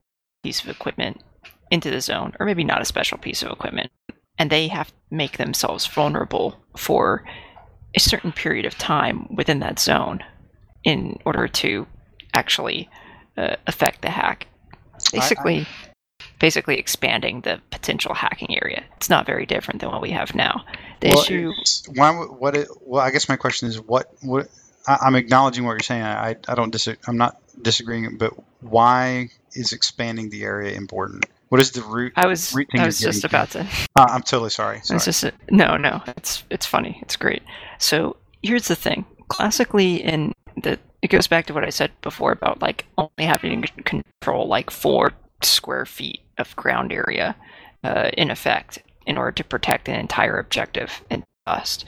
piece 0.42 0.62
of 0.62 0.68
equipment 0.68 1.22
into 1.70 1.90
the 1.90 2.00
zone, 2.00 2.34
or 2.40 2.46
maybe 2.46 2.64
not 2.64 2.82
a 2.82 2.86
special 2.86 3.16
piece 3.16 3.42
of 3.42 3.52
equipment, 3.52 3.90
and 4.38 4.50
they 4.50 4.68
have 4.68 4.88
to 4.88 4.94
make 5.10 5.36
themselves 5.36 5.86
vulnerable 5.86 6.56
for 6.76 7.24
a 7.94 8.00
certain 8.00 8.32
period 8.32 8.66
of 8.66 8.76
time 8.78 9.26
within 9.34 9.60
that 9.60 9.78
zone 9.78 10.20
in 10.84 11.18
order 11.24 11.46
to 11.46 11.86
actually 12.34 12.88
uh, 13.36 13.56
affect 13.66 14.02
the 14.02 14.10
hack. 14.10 14.46
Basically, 15.12 15.58
I, 15.58 15.60
I... 15.60 15.89
basically 16.40 16.78
expanding 16.78 17.42
the 17.42 17.60
potential 17.70 18.14
hacking 18.14 18.58
area. 18.60 18.82
It's 18.96 19.08
not 19.08 19.26
very 19.26 19.46
different 19.46 19.80
than 19.80 19.90
what 19.90 20.02
we 20.02 20.10
have 20.10 20.34
now. 20.34 20.64
The 21.00 21.10
well, 21.10 21.20
issue. 21.20 21.52
Why, 21.94 22.10
what? 22.12 22.56
It, 22.56 22.68
well, 22.80 23.00
I 23.00 23.10
guess 23.10 23.28
my 23.28 23.36
question 23.36 23.68
is 23.68 23.80
what? 23.80 24.12
What? 24.22 24.48
I, 24.88 25.06
am 25.06 25.14
acknowledging 25.14 25.64
what 25.64 25.72
you're 25.72 25.80
saying. 25.80 26.02
I, 26.02 26.34
I 26.48 26.54
don't 26.54 26.70
dis- 26.70 26.88
I'm 27.06 27.18
not 27.18 27.36
disagreeing, 27.62 28.16
but 28.16 28.32
why 28.60 29.28
is 29.52 29.72
expanding 29.72 30.30
the 30.30 30.42
area 30.42 30.76
important? 30.76 31.26
What 31.50 31.60
is 31.60 31.72
the 31.72 31.82
root? 31.82 32.14
I 32.16 32.26
was 32.26 32.56
I 32.76 32.86
was 32.86 32.98
just 32.98 33.24
about 33.24 33.50
to. 33.50 33.60
Uh, 33.96 34.06
I'm 34.08 34.22
totally 34.22 34.50
sorry. 34.50 34.80
sorry. 34.82 34.96
It's 34.96 35.04
just 35.04 35.24
a, 35.24 35.32
no, 35.50 35.76
no. 35.76 36.02
It's 36.16 36.44
it's 36.50 36.66
funny. 36.66 36.98
It's 37.02 37.16
great. 37.16 37.42
So 37.78 38.16
here's 38.42 38.68
the 38.68 38.76
thing. 38.76 39.04
Classically, 39.28 40.02
in 40.02 40.32
the 40.62 40.78
it 41.02 41.08
goes 41.08 41.26
back 41.26 41.46
to 41.46 41.54
what 41.54 41.64
I 41.64 41.70
said 41.70 41.90
before 42.02 42.32
about 42.32 42.62
like 42.62 42.86
only 42.96 43.10
having 43.18 43.62
to 43.62 43.82
control 43.82 44.48
like 44.48 44.70
four 44.70 45.12
square 45.42 45.86
feet 45.86 46.20
of 46.40 46.56
ground 46.56 46.92
area 46.92 47.36
uh, 47.84 48.10
in 48.16 48.30
effect 48.30 48.82
in 49.06 49.16
order 49.16 49.32
to 49.32 49.44
protect 49.44 49.88
an 49.88 49.94
entire 49.94 50.38
objective 50.38 51.02
and 51.10 51.24
Dust. 51.46 51.84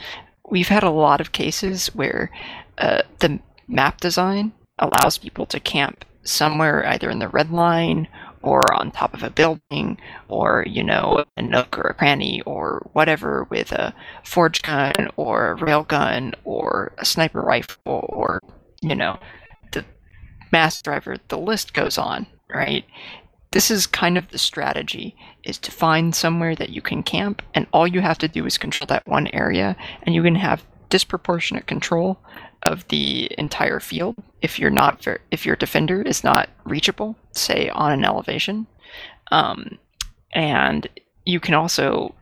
We've 0.51 0.69
had 0.69 0.83
a 0.83 0.91
lot 0.91 1.21
of 1.21 1.33
cases 1.33 1.89
where 1.89 2.31
uh, 2.79 3.03
the 3.21 3.39
map 3.69 4.01
design 4.01 4.53
allows 4.79 5.19
people 5.19 5.47
to 5.47 5.61
camp 5.61 6.05
somewhere 6.25 6.87
either 6.87 7.11
in 7.11 7.19
the 7.19 7.29
red 7.29 7.51
line 7.51 8.09
or 8.43 8.61
on 8.75 8.91
top 8.91 9.15
of 9.15 9.23
a 9.23 9.31
building 9.31 9.99
or 10.29 10.65
you 10.69 10.83
know 10.83 11.25
a 11.37 11.43
nook 11.43 11.79
or 11.79 11.83
a 11.83 11.95
cranny 11.95 12.43
or 12.43 12.89
whatever 12.93 13.47
with 13.51 13.73
a 13.73 13.95
forge 14.25 14.63
gun 14.63 14.93
or 15.17 15.51
a 15.51 15.55
rail 15.55 15.85
gun 15.85 16.35
or 16.45 16.93
a 16.99 17.05
sniper 17.05 17.41
rifle 17.41 18.07
or 18.09 18.41
you 18.81 18.95
know 18.95 19.19
the 19.73 19.85
mass 20.51 20.83
driver 20.83 21.17
the 21.29 21.39
list 21.39 21.73
goes 21.73 21.99
on 21.99 22.27
right 22.53 22.85
this 23.53 23.71
is 23.71 23.87
kind 23.87 24.19
of 24.19 24.29
the 24.29 24.39
strategy 24.39 25.15
is 25.45 25.59
to 25.59 25.71
find 25.71 26.15
somewhere 26.15 26.55
that 26.57 26.71
you 26.71 26.83
can 26.83 27.03
camp 27.03 27.43
and 27.55 27.67
all 27.73 27.87
you 27.87 28.01
have 28.01 28.19
to 28.19 28.29
do 28.29 28.45
is 28.47 28.59
control 28.59 28.87
that 28.89 29.07
one 29.07 29.29
area 29.29 29.77
and 30.03 30.15
you 30.15 30.23
can 30.23 30.35
have 30.35 30.65
disproportionate 30.89 31.67
control 31.67 32.19
of 32.65 32.87
the 32.89 33.31
entire 33.39 33.81
field. 33.81 34.17
If 34.41 34.59
you're 34.59 34.71
not 34.71 35.07
if 35.31 35.47
your 35.47 35.57
defender 35.57 36.03
is 36.03 36.25
not 36.25 36.49
reachable, 36.65 37.17
say 37.33 37.69
on 37.71 37.93
an 37.93 38.05
elevation, 38.05 38.67
um, 39.31 39.79
and 40.33 40.89
you 41.25 41.41
can 41.41 41.55
also 41.55 42.15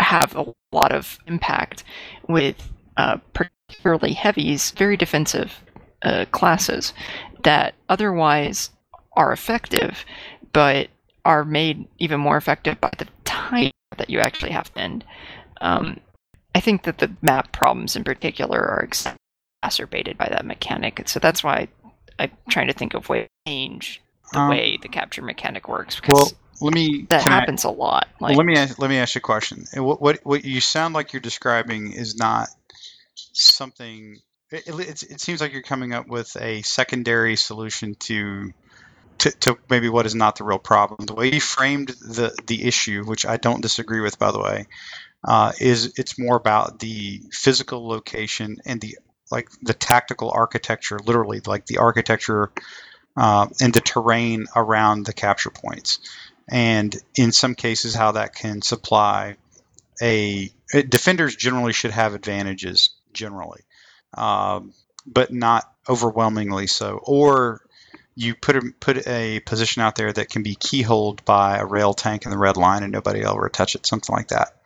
have 0.00 0.34
a 0.34 0.52
lot 0.72 0.92
of 0.92 1.18
impact 1.26 1.84
with 2.28 2.70
uh, 2.96 3.18
particularly 3.32 4.12
heavies, 4.14 4.70
very 4.72 4.96
defensive 4.96 5.60
uh, 6.02 6.24
classes 6.32 6.92
that 7.44 7.74
otherwise 7.88 8.70
are 9.16 9.32
effective, 9.32 10.04
but 10.52 10.88
are 11.24 11.44
made 11.44 11.86
even 11.98 12.20
more 12.20 12.36
effective 12.36 12.80
by 12.80 12.90
the 12.98 13.06
time 13.24 13.70
that 13.96 14.10
you 14.10 14.20
actually 14.20 14.50
have 14.50 14.72
to 14.74 14.80
end. 14.80 15.04
Um, 15.60 16.00
I 16.54 16.60
think 16.60 16.82
that 16.84 16.98
the 16.98 17.10
map 17.22 17.52
problems 17.52 17.96
in 17.96 18.04
particular 18.04 18.58
are 18.58 18.82
exacerbated 19.62 20.18
by 20.18 20.28
that 20.28 20.44
mechanic. 20.44 21.08
So 21.08 21.20
that's 21.20 21.42
why 21.42 21.68
I'm 22.18 22.30
trying 22.50 22.66
to 22.66 22.72
think 22.72 22.94
of 22.94 23.08
ways 23.08 23.26
to 23.46 23.50
change 23.50 24.02
the 24.32 24.40
um, 24.40 24.50
way 24.50 24.78
the 24.80 24.88
capture 24.88 25.22
mechanic 25.22 25.68
works. 25.68 25.96
Because 25.96 26.12
well, 26.14 26.32
let 26.60 26.74
me. 26.74 27.06
That 27.08 27.22
happens 27.22 27.64
I, 27.64 27.68
a 27.68 27.72
lot. 27.72 28.08
Like, 28.20 28.36
well, 28.36 28.38
let 28.38 28.46
me 28.46 28.56
ask, 28.56 28.78
let 28.78 28.90
me 28.90 28.98
ask 28.98 29.14
you 29.14 29.20
a 29.20 29.22
question. 29.22 29.64
What, 29.74 30.00
what 30.00 30.20
what 30.24 30.44
you 30.44 30.60
sound 30.60 30.94
like 30.94 31.12
you're 31.12 31.20
describing 31.20 31.92
is 31.92 32.16
not 32.16 32.48
something. 33.32 34.18
It, 34.50 34.68
it, 34.68 35.02
it 35.04 35.20
seems 35.20 35.40
like 35.40 35.52
you're 35.52 35.62
coming 35.62 35.94
up 35.94 36.08
with 36.08 36.36
a 36.38 36.60
secondary 36.62 37.36
solution 37.36 37.94
to 38.00 38.52
to, 39.22 39.30
to, 39.30 39.58
maybe 39.70 39.88
what 39.88 40.04
is 40.04 40.16
not 40.16 40.36
the 40.36 40.44
real 40.44 40.58
problem. 40.58 41.06
The 41.06 41.14
way 41.14 41.32
you 41.32 41.40
framed 41.40 41.88
the 41.88 42.36
the 42.46 42.64
issue, 42.64 43.04
which 43.04 43.24
I 43.24 43.36
don't 43.36 43.62
disagree 43.62 44.00
with, 44.00 44.18
by 44.18 44.32
the 44.32 44.40
way, 44.40 44.66
uh, 45.24 45.52
is 45.60 45.94
it's 45.96 46.18
more 46.18 46.36
about 46.36 46.80
the 46.80 47.22
physical 47.30 47.86
location 47.86 48.58
and 48.66 48.80
the 48.80 48.98
like 49.30 49.48
the 49.62 49.74
tactical 49.74 50.30
architecture, 50.30 50.98
literally 50.98 51.40
like 51.46 51.66
the 51.66 51.78
architecture 51.78 52.50
uh, 53.16 53.46
and 53.60 53.72
the 53.72 53.80
terrain 53.80 54.46
around 54.56 55.06
the 55.06 55.12
capture 55.12 55.50
points, 55.50 56.00
and 56.48 56.96
in 57.16 57.30
some 57.30 57.54
cases 57.54 57.94
how 57.94 58.12
that 58.12 58.34
can 58.34 58.60
supply 58.60 59.36
a 60.02 60.50
defenders 60.88 61.36
generally 61.36 61.72
should 61.72 61.92
have 61.92 62.14
advantages 62.14 62.90
generally, 63.12 63.62
um, 64.14 64.74
but 65.06 65.32
not 65.32 65.72
overwhelmingly 65.88 66.66
so, 66.66 66.98
or 67.04 67.62
you 68.14 68.34
put 68.34 68.56
a, 68.56 68.72
put 68.80 69.06
a 69.06 69.40
position 69.40 69.82
out 69.82 69.96
there 69.96 70.12
that 70.12 70.28
can 70.28 70.42
be 70.42 70.54
keyholed 70.54 71.24
by 71.24 71.58
a 71.58 71.64
rail 71.66 71.94
tank 71.94 72.24
in 72.24 72.30
the 72.30 72.38
red 72.38 72.56
line 72.56 72.82
and 72.82 72.92
nobody 72.92 73.20
will 73.20 73.36
ever 73.36 73.48
touch 73.48 73.74
it, 73.74 73.86
something 73.86 74.14
like 74.14 74.28
that. 74.28 74.56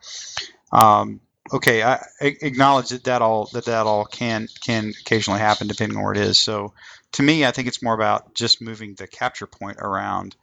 Um, 0.71 1.21
okay, 1.53 1.83
I, 1.83 2.05
acknowledge 2.19 2.89
that 2.89 3.05
that 3.05 3.21
all 3.21 3.49
that 3.53 3.65
that 3.65 3.85
all 3.85 4.05
can 4.05 4.47
can 4.63 4.93
occasionally 5.01 5.39
happen 5.39 5.67
depending 5.67 5.97
on 5.97 6.03
where 6.03 6.13
it 6.13 6.19
is. 6.19 6.37
So 6.37 6.73
to 7.13 7.23
me, 7.23 7.45
I 7.45 7.51
think 7.51 7.67
it's 7.67 7.81
more 7.81 7.93
about 7.93 8.33
just 8.33 8.61
moving 8.61 8.95
the 8.95 9.07
capture 9.07 9.47
point 9.47 9.77
around. 9.79 10.35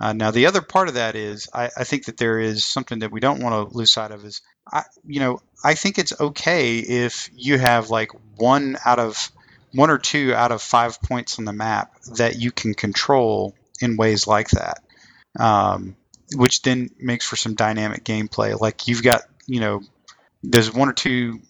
Uh, 0.00 0.12
now, 0.12 0.30
the 0.30 0.46
other 0.46 0.62
part 0.62 0.88
of 0.88 0.94
that 0.94 1.16
is 1.16 1.48
I, 1.52 1.70
I, 1.76 1.82
think 1.82 2.04
that 2.04 2.18
there 2.18 2.38
is 2.38 2.64
something 2.64 3.00
that 3.00 3.10
we 3.10 3.18
don't 3.18 3.42
want 3.42 3.70
to 3.70 3.76
lose 3.76 3.92
sight 3.92 4.12
of 4.12 4.24
is, 4.24 4.42
I, 4.70 4.84
you 5.04 5.18
know, 5.18 5.40
I 5.64 5.74
think 5.74 5.98
it's 5.98 6.18
okay 6.20 6.78
if 6.78 7.28
you 7.34 7.58
have 7.58 7.90
like 7.90 8.10
one 8.36 8.78
out 8.84 9.00
of 9.00 9.32
one 9.72 9.90
or 9.90 9.98
two 9.98 10.34
out 10.34 10.52
of 10.52 10.62
five 10.62 11.00
points 11.02 11.38
on 11.38 11.44
the 11.44 11.52
map 11.52 11.92
that 12.16 12.36
you 12.36 12.50
can 12.50 12.74
control 12.74 13.54
in 13.80 13.96
ways 13.96 14.26
like 14.26 14.50
that, 14.50 14.82
um, 15.38 15.96
which 16.34 16.62
then 16.62 16.90
makes 16.98 17.26
for 17.26 17.36
some 17.36 17.54
dynamic 17.54 18.04
gameplay. 18.04 18.58
Like 18.58 18.88
you've 18.88 19.02
got, 19.02 19.22
you 19.46 19.60
know, 19.60 19.82
there's 20.42 20.72
one 20.72 20.88
or 20.88 20.94
two 20.94 21.40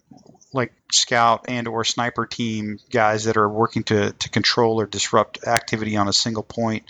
like 0.52 0.72
scout 0.90 1.44
and 1.48 1.68
or 1.68 1.84
sniper 1.84 2.26
team 2.26 2.78
guys 2.90 3.24
that 3.24 3.36
are 3.36 3.48
working 3.48 3.82
to, 3.84 4.12
to 4.12 4.30
control 4.30 4.80
or 4.80 4.86
disrupt 4.86 5.46
activity 5.46 5.96
on 5.96 6.08
a 6.08 6.12
single 6.12 6.42
point 6.42 6.84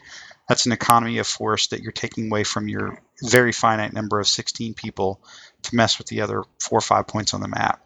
that's 0.49 0.67
an 0.67 0.73
economy 0.73 1.19
of 1.19 1.27
force 1.27 1.69
that 1.69 1.83
you're 1.83 1.93
taking 1.93 2.31
away 2.31 2.43
from 2.43 2.69
your 2.69 2.99
very 3.23 3.53
finite 3.53 3.93
number 3.93 4.19
of 4.19 4.27
16 4.27 4.75
people 4.75 5.21
to 5.63 5.77
mess 5.77 5.99
with 5.99 6.07
the 6.07 6.23
other 6.23 6.45
four 6.61 6.79
or 6.79 6.83
five 6.83 7.07
points 7.07 7.35
on 7.35 7.41
the 7.41 7.49
map 7.49 7.85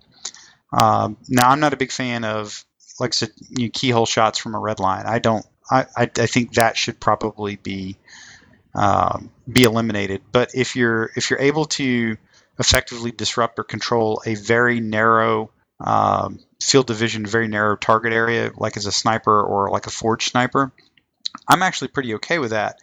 um, 0.73 1.17
now 1.29 1.49
i'm 1.49 1.61
not 1.61 1.73
a 1.73 1.79
big 1.79 1.91
fan 1.91 2.25
of 2.25 2.65
like 3.03 3.15
you 3.21 3.67
know, 3.67 3.71
keyhole 3.73 4.07
shots 4.07 4.39
from 4.39 4.55
a 4.55 4.59
red 4.59 4.81
line. 4.81 5.05
I 5.07 5.19
don't 5.19 5.45
i, 5.71 5.87
I, 5.97 6.03
I 6.03 6.27
think 6.27 6.55
that 6.55 6.77
should 6.77 7.01
probably 7.01 7.57
be 7.57 7.97
um, 8.75 9.31
be 9.51 9.65
eliminated. 9.65 10.23
But 10.33 10.51
if 10.55 10.77
you're 10.77 11.11
if 11.17 11.31
you're 11.31 11.41
able 11.41 11.67
to 11.67 12.17
effectively 12.59 13.11
disrupt 13.11 13.59
or 13.59 13.65
control 13.65 14.23
a 14.25 14.35
very 14.35 14.81
narrow 14.81 15.51
um, 15.81 16.39
field 16.63 16.87
division, 16.87 17.27
very 17.27 17.49
narrow 17.49 17.77
target 17.77 18.13
area, 18.13 18.53
like 18.57 18.77
as 18.77 18.87
a 18.87 18.93
sniper 18.93 19.43
or 19.43 19.71
like 19.71 19.87
a 19.87 19.91
forge 19.91 20.31
sniper, 20.31 20.73
I'm 21.49 21.63
actually 21.63 21.89
pretty 21.89 22.15
okay 22.15 22.39
with 22.39 22.51
that. 22.51 22.79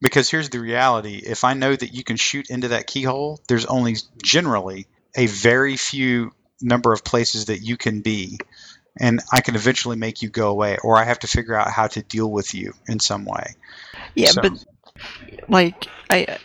Because 0.00 0.30
here's 0.30 0.50
the 0.50 0.60
reality. 0.60 1.22
If 1.24 1.44
I 1.44 1.54
know 1.54 1.74
that 1.74 1.94
you 1.94 2.04
can 2.04 2.16
shoot 2.16 2.50
into 2.50 2.68
that 2.68 2.86
keyhole, 2.86 3.40
there's 3.48 3.64
only 3.64 3.96
generally 4.22 4.86
a 5.16 5.26
very 5.26 5.76
few 5.76 6.32
number 6.60 6.92
of 6.92 7.04
places 7.04 7.46
that 7.46 7.60
you 7.60 7.76
can 7.76 8.00
be, 8.00 8.38
and 9.00 9.20
I 9.32 9.40
can 9.40 9.54
eventually 9.54 9.96
make 9.96 10.22
you 10.22 10.28
go 10.28 10.48
away, 10.48 10.76
or 10.82 10.96
I 10.98 11.04
have 11.04 11.18
to 11.20 11.26
figure 11.26 11.54
out 11.54 11.70
how 11.70 11.86
to 11.88 12.02
deal 12.02 12.30
with 12.30 12.54
you 12.54 12.72
in 12.88 13.00
some 13.00 13.24
way. 13.24 13.54
Yeah, 14.14 14.30
So- 14.30 14.42
but 14.42 14.64
like 15.48 15.86
I 16.10 16.38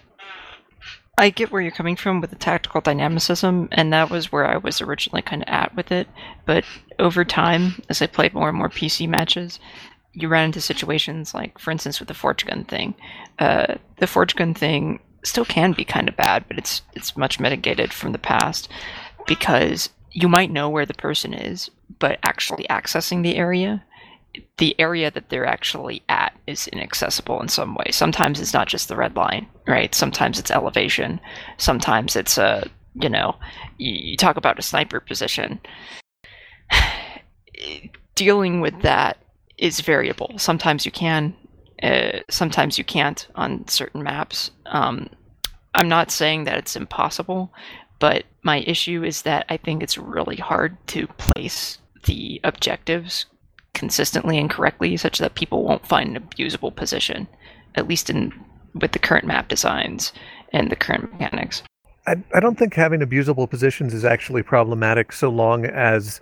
I 1.18 1.30
get 1.32 1.52
where 1.52 1.62
you're 1.62 1.72
coming 1.72 1.98
from 1.98 2.22
with 2.22 2.30
the 2.30 2.38
tactical 2.38 2.80
dynamicism, 2.80 3.68
and 3.74 3.92
that 3.92 4.10
was 4.10 4.32
where 4.32 4.48
I 4.48 4.56
was 4.58 4.80
originally 4.80 5.22
kind 5.22 5.42
of 5.44 5.50
at 5.50 5.76
with 5.76 5.92
it. 5.92 6.08
But 6.46 6.64
over 6.98 7.26
time, 7.26 7.82
as 7.90 8.02
I 8.02 8.08
played 8.08 8.34
more 8.34 8.48
and 8.48 8.58
more 8.58 8.70
PC 8.70 9.06
matches, 9.08 9.60
you 10.14 10.30
ran 10.30 10.46
into 10.46 10.62
situations 10.62 11.34
like, 11.34 11.60
for 11.60 11.72
instance, 11.72 12.00
with 12.00 12.08
the 12.08 12.14
forge 12.14 12.46
gun 12.46 12.64
thing. 12.64 12.96
Uh, 13.38 13.76
the 13.98 14.08
forge 14.08 14.36
gun 14.36 14.54
thing 14.54 15.00
still 15.26 15.44
can 15.46 15.74
be 15.74 15.84
kind 15.84 16.08
of 16.08 16.16
bad, 16.16 16.46
but 16.48 16.58
it's 16.58 16.82
it's 16.94 17.18
much 17.18 17.38
mitigated 17.40 17.92
from 17.92 18.14
the 18.14 18.18
past 18.18 18.70
because 19.28 19.90
you 20.12 20.28
might 20.28 20.52
know 20.52 20.70
where 20.70 20.86
the 20.86 20.94
person 20.94 21.34
is, 21.34 21.70
but 22.00 22.20
actually 22.24 22.66
accessing 22.70 23.24
the 23.24 23.36
area 23.36 23.84
the 24.58 24.80
area 24.80 25.10
that 25.12 25.30
they're 25.30 25.46
actually 25.46 26.04
at 26.10 26.34
is 26.48 26.68
inaccessible 26.68 27.42
in 27.42 27.48
some 27.48 27.76
way. 27.76 27.86
Sometimes 27.92 28.40
it's 28.40 28.54
not 28.54 28.68
just 28.68 28.88
the 28.88 28.96
red 28.96 29.16
line, 29.16 29.48
right? 29.68 29.94
Sometimes 29.96 30.40
it's 30.40 30.52
elevation. 30.52 31.20
Sometimes 31.58 32.16
it's 32.16 32.38
a, 32.38 32.70
you 32.96 33.10
know, 33.10 33.36
you, 33.78 34.18
talk 34.18 34.38
about 34.38 34.60
a 34.60 34.64
sniper 34.64 35.00
position. 35.00 35.60
Dealing 38.16 38.62
with 38.62 38.82
that 38.82 39.18
is 39.58 39.82
variable. 39.82 40.34
Sometimes 40.38 40.86
you 40.86 40.92
can, 40.92 41.36
uh, 41.82 42.20
sometimes 42.30 42.78
you 42.78 42.84
can't 42.84 43.28
on 43.36 43.68
certain 43.68 44.04
maps. 44.04 44.52
Um, 44.66 45.10
I'm 45.74 45.88
not 45.88 46.12
saying 46.12 46.44
that 46.44 46.58
it's 46.58 46.76
impossible, 46.76 47.54
but 48.00 48.24
my 48.44 48.60
issue 48.60 49.04
is 49.04 49.24
that 49.24 49.46
I 49.50 49.58
think 49.58 49.84
it's 49.84 49.98
really 49.98 50.38
hard 50.38 50.78
to 50.88 51.08
place 51.08 51.78
the 52.06 52.40
objectives 52.44 53.26
consistently 53.74 54.38
and 54.38 54.50
correctly 54.50 54.98
such 54.98 55.20
that 55.20 55.36
people 55.36 55.64
won't 55.64 55.88
find 55.88 56.16
an 56.16 56.24
abusable 56.24 56.76
position 56.76 57.28
at 57.76 57.88
least 57.88 58.10
in 58.10 58.34
with 58.74 58.92
the 58.92 59.00
current 59.00 59.26
map 59.26 59.48
designs 59.48 60.14
and 60.54 60.72
the 60.72 60.76
current 60.76 61.12
mechanics 61.12 61.64
I, 62.08 62.16
I 62.34 62.40
don't 62.40 62.58
think 62.58 62.74
having 62.74 63.02
abusable 63.02 63.50
positions 63.50 63.94
is 63.94 64.06
actually 64.06 64.44
problematic 64.44 65.12
so 65.12 65.30
long 65.30 65.66
as 65.66 66.20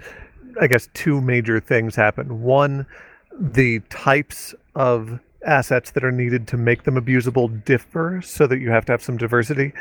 I 0.59 0.67
guess 0.67 0.89
two 0.93 1.21
major 1.21 1.59
things 1.59 1.95
happen. 1.95 2.41
One, 2.41 2.85
the 3.39 3.79
types 3.89 4.55
of 4.75 5.19
assets 5.45 5.91
that 5.91 6.03
are 6.03 6.11
needed 6.11 6.47
to 6.47 6.57
make 6.57 6.83
them 6.83 6.95
abusable 6.95 7.63
differ 7.65 8.21
so 8.23 8.47
that 8.47 8.59
you 8.59 8.69
have 8.71 8.85
to 8.85 8.91
have 8.91 9.01
some 9.01 9.17
diversity. 9.17 9.71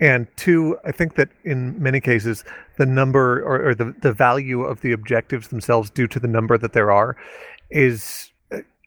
And 0.00 0.26
two, 0.36 0.78
I 0.84 0.92
think 0.92 1.16
that 1.16 1.30
in 1.44 1.80
many 1.82 2.00
cases, 2.00 2.44
the 2.76 2.86
number 2.86 3.42
or, 3.42 3.70
or 3.70 3.74
the, 3.74 3.94
the 4.02 4.12
value 4.12 4.62
of 4.62 4.82
the 4.82 4.92
objectives 4.92 5.48
themselves 5.48 5.90
due 5.90 6.06
to 6.08 6.20
the 6.20 6.28
number 6.28 6.58
that 6.58 6.72
there 6.72 6.92
are 6.92 7.16
is 7.70 8.30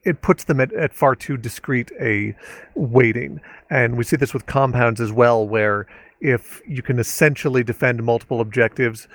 it 0.03 0.22
puts 0.22 0.45
them 0.45 0.60
at, 0.60 0.72
at 0.73 0.93
far 0.93 1.15
too 1.15 1.38
discrete 1.38 1.91
a 1.99 2.35
weighting. 2.76 3.41
And 3.69 3.97
we 3.97 4.03
see 4.03 4.15
this 4.15 4.34
with 4.34 4.45
compounds 4.45 5.01
as 5.01 5.11
well, 5.11 5.47
where 5.47 5.88
if 6.22 6.61
you 6.68 6.81
can 6.81 6.99
essentially 6.99 7.64
defend 7.64 8.03
multiple 8.03 8.41
objectives 8.41 9.07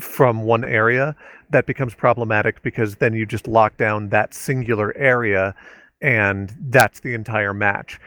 from 0.00 0.42
one 0.42 0.64
area, 0.64 1.14
that 1.50 1.66
becomes 1.66 1.94
problematic 1.94 2.62
because 2.62 2.96
then 2.96 3.14
you 3.14 3.26
just 3.26 3.46
lock 3.46 3.76
down 3.76 4.08
that 4.08 4.34
singular 4.34 4.96
area 4.96 5.54
and 6.04 6.54
that's 6.68 7.00
the 7.00 7.14
entire 7.14 7.54
match. 7.54 7.98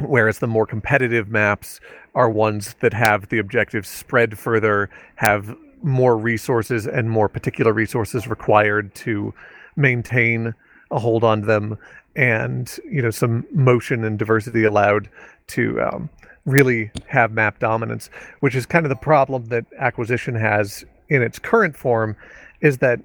Whereas 0.00 0.38
the 0.38 0.46
more 0.46 0.66
competitive 0.66 1.28
maps 1.28 1.80
are 2.14 2.28
ones 2.28 2.74
that 2.80 2.92
have 2.92 3.30
the 3.30 3.38
objectives 3.38 3.88
spread 3.88 4.38
further, 4.38 4.90
have 5.16 5.56
more 5.82 6.18
resources 6.18 6.86
and 6.86 7.10
more 7.10 7.30
particular 7.30 7.72
resources 7.72 8.28
required 8.28 8.94
to 8.94 9.32
maintain 9.74 10.54
a 10.90 10.98
hold 10.98 11.24
on 11.24 11.42
them, 11.42 11.78
and 12.14 12.78
you 12.84 13.00
know 13.00 13.10
some 13.10 13.46
motion 13.52 14.04
and 14.04 14.18
diversity 14.18 14.64
allowed 14.64 15.08
to 15.46 15.80
um, 15.80 16.10
really 16.44 16.90
have 17.06 17.32
map 17.32 17.58
dominance, 17.58 18.10
which 18.40 18.54
is 18.54 18.66
kind 18.66 18.84
of 18.84 18.90
the 18.90 18.96
problem 18.96 19.46
that 19.46 19.64
acquisition 19.78 20.34
has 20.34 20.84
in 21.08 21.22
its 21.22 21.38
current 21.38 21.74
form, 21.74 22.16
is 22.60 22.78
that 22.78 23.00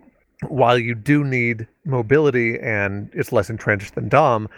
while 0.47 0.77
you 0.77 0.95
do 0.95 1.23
need 1.23 1.67
mobility 1.85 2.59
and 2.59 3.09
it's 3.13 3.31
less 3.31 3.49
entrenched 3.49 3.95
than 3.95 4.09
Dom, 4.09 4.49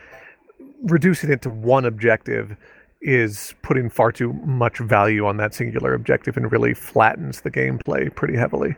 reducing 0.83 1.31
it 1.31 1.41
to 1.43 1.49
one 1.49 1.85
objective 1.85 2.55
is 3.01 3.53
putting 3.61 3.89
far 3.89 4.11
too 4.11 4.33
much 4.33 4.79
value 4.79 5.25
on 5.25 5.37
that 5.37 5.53
singular 5.53 5.93
objective 5.93 6.35
and 6.35 6.51
really 6.51 6.73
flattens 6.73 7.41
the 7.41 7.51
gameplay 7.51 8.13
pretty 8.13 8.35
heavily. 8.35 8.75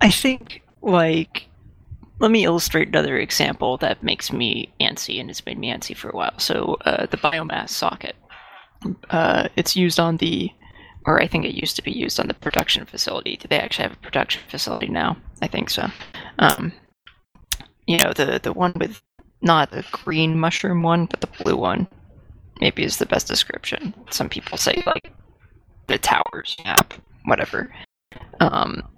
i 0.00 0.10
think 0.10 0.62
like 0.80 1.48
let 2.20 2.30
me 2.30 2.44
illustrate 2.44 2.88
another 2.88 3.18
example 3.18 3.76
that 3.76 4.02
makes 4.02 4.32
me 4.32 4.72
antsy 4.80 5.20
and 5.20 5.28
has 5.28 5.44
made 5.44 5.58
me 5.58 5.70
antsy 5.72 5.94
for 5.96 6.08
a 6.08 6.16
while 6.16 6.38
so 6.38 6.76
uh, 6.84 7.06
the 7.06 7.16
biomass 7.18 7.70
socket 7.70 8.16
uh, 9.10 9.48
it's 9.56 9.76
used 9.76 10.00
on 10.00 10.16
the 10.18 10.50
or 11.06 11.20
i 11.20 11.26
think 11.26 11.44
it 11.44 11.54
used 11.54 11.76
to 11.76 11.82
be 11.82 11.92
used 11.92 12.20
on 12.20 12.28
the 12.28 12.34
production 12.34 12.84
facility. 12.84 13.36
Do 13.36 13.48
they 13.48 13.58
actually 13.58 13.84
have 13.84 13.92
a 13.92 13.96
production 13.96 14.42
facility 14.48 14.88
now 14.88 15.16
i 15.42 15.46
think 15.46 15.70
so. 15.70 15.88
Um, 16.38 16.72
you 17.86 17.98
know 17.98 18.12
the 18.12 18.40
the 18.42 18.52
one 18.52 18.72
with 18.76 19.00
not 19.40 19.70
the 19.70 19.84
green 19.92 20.38
mushroom 20.38 20.82
one 20.82 21.06
but 21.06 21.20
the 21.20 21.42
blue 21.42 21.56
one 21.56 21.86
maybe 22.60 22.82
is 22.82 22.96
the 22.96 23.06
best 23.06 23.28
description. 23.28 23.94
Some 24.10 24.28
people 24.28 24.58
say 24.58 24.82
like 24.86 25.12
the 25.86 25.98
towers 25.98 26.56
map 26.64 26.94
whatever. 27.24 27.72
Um, 28.40 28.88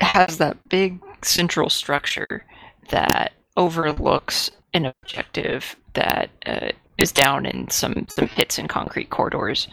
has 0.00 0.38
that 0.38 0.56
big 0.68 1.00
central 1.22 1.68
structure 1.68 2.44
that 2.90 3.32
overlooks 3.56 4.50
an 4.72 4.86
objective 4.86 5.76
that 5.94 6.30
uh, 6.46 6.70
is 6.98 7.12
down 7.12 7.46
in 7.46 7.68
some 7.70 8.06
some 8.08 8.28
pits 8.28 8.58
and 8.58 8.68
concrete 8.68 9.10
corridors. 9.10 9.68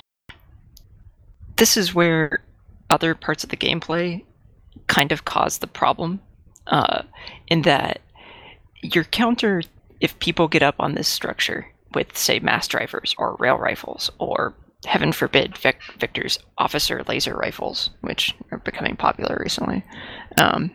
This 1.58 1.76
is 1.78 1.94
where 1.94 2.44
other 2.90 3.16
parts 3.16 3.44
of 3.44 3.50
the 3.50 3.58
gameplay 3.58 4.24
kind 4.88 5.12
of 5.12 5.26
cause 5.26 5.58
the 5.58 5.68
problem, 5.68 6.22
uh, 6.68 7.04
in 7.48 7.64
that 7.64 8.02
your 8.82 9.04
counter, 9.04 9.64
if 10.00 10.18
people 10.20 10.48
get 10.48 10.64
up 10.64 10.76
on 10.80 10.94
this 10.94 11.08
structure 11.08 11.68
with, 11.94 12.18
say, 12.18 12.40
mass 12.40 12.68
drivers 12.68 13.16
or 13.18 13.36
rail 13.40 13.58
rifles 13.58 14.12
or 14.20 14.54
heaven 14.86 15.12
forbid, 15.12 15.58
Vic- 15.58 15.82
Victor's 15.98 16.40
officer 16.58 17.04
laser 17.08 17.36
rifles, 17.36 17.90
which 18.02 18.36
are 18.52 18.60
becoming 18.60 18.96
popular 18.96 19.38
recently. 19.42 19.84
Um, 20.38 20.72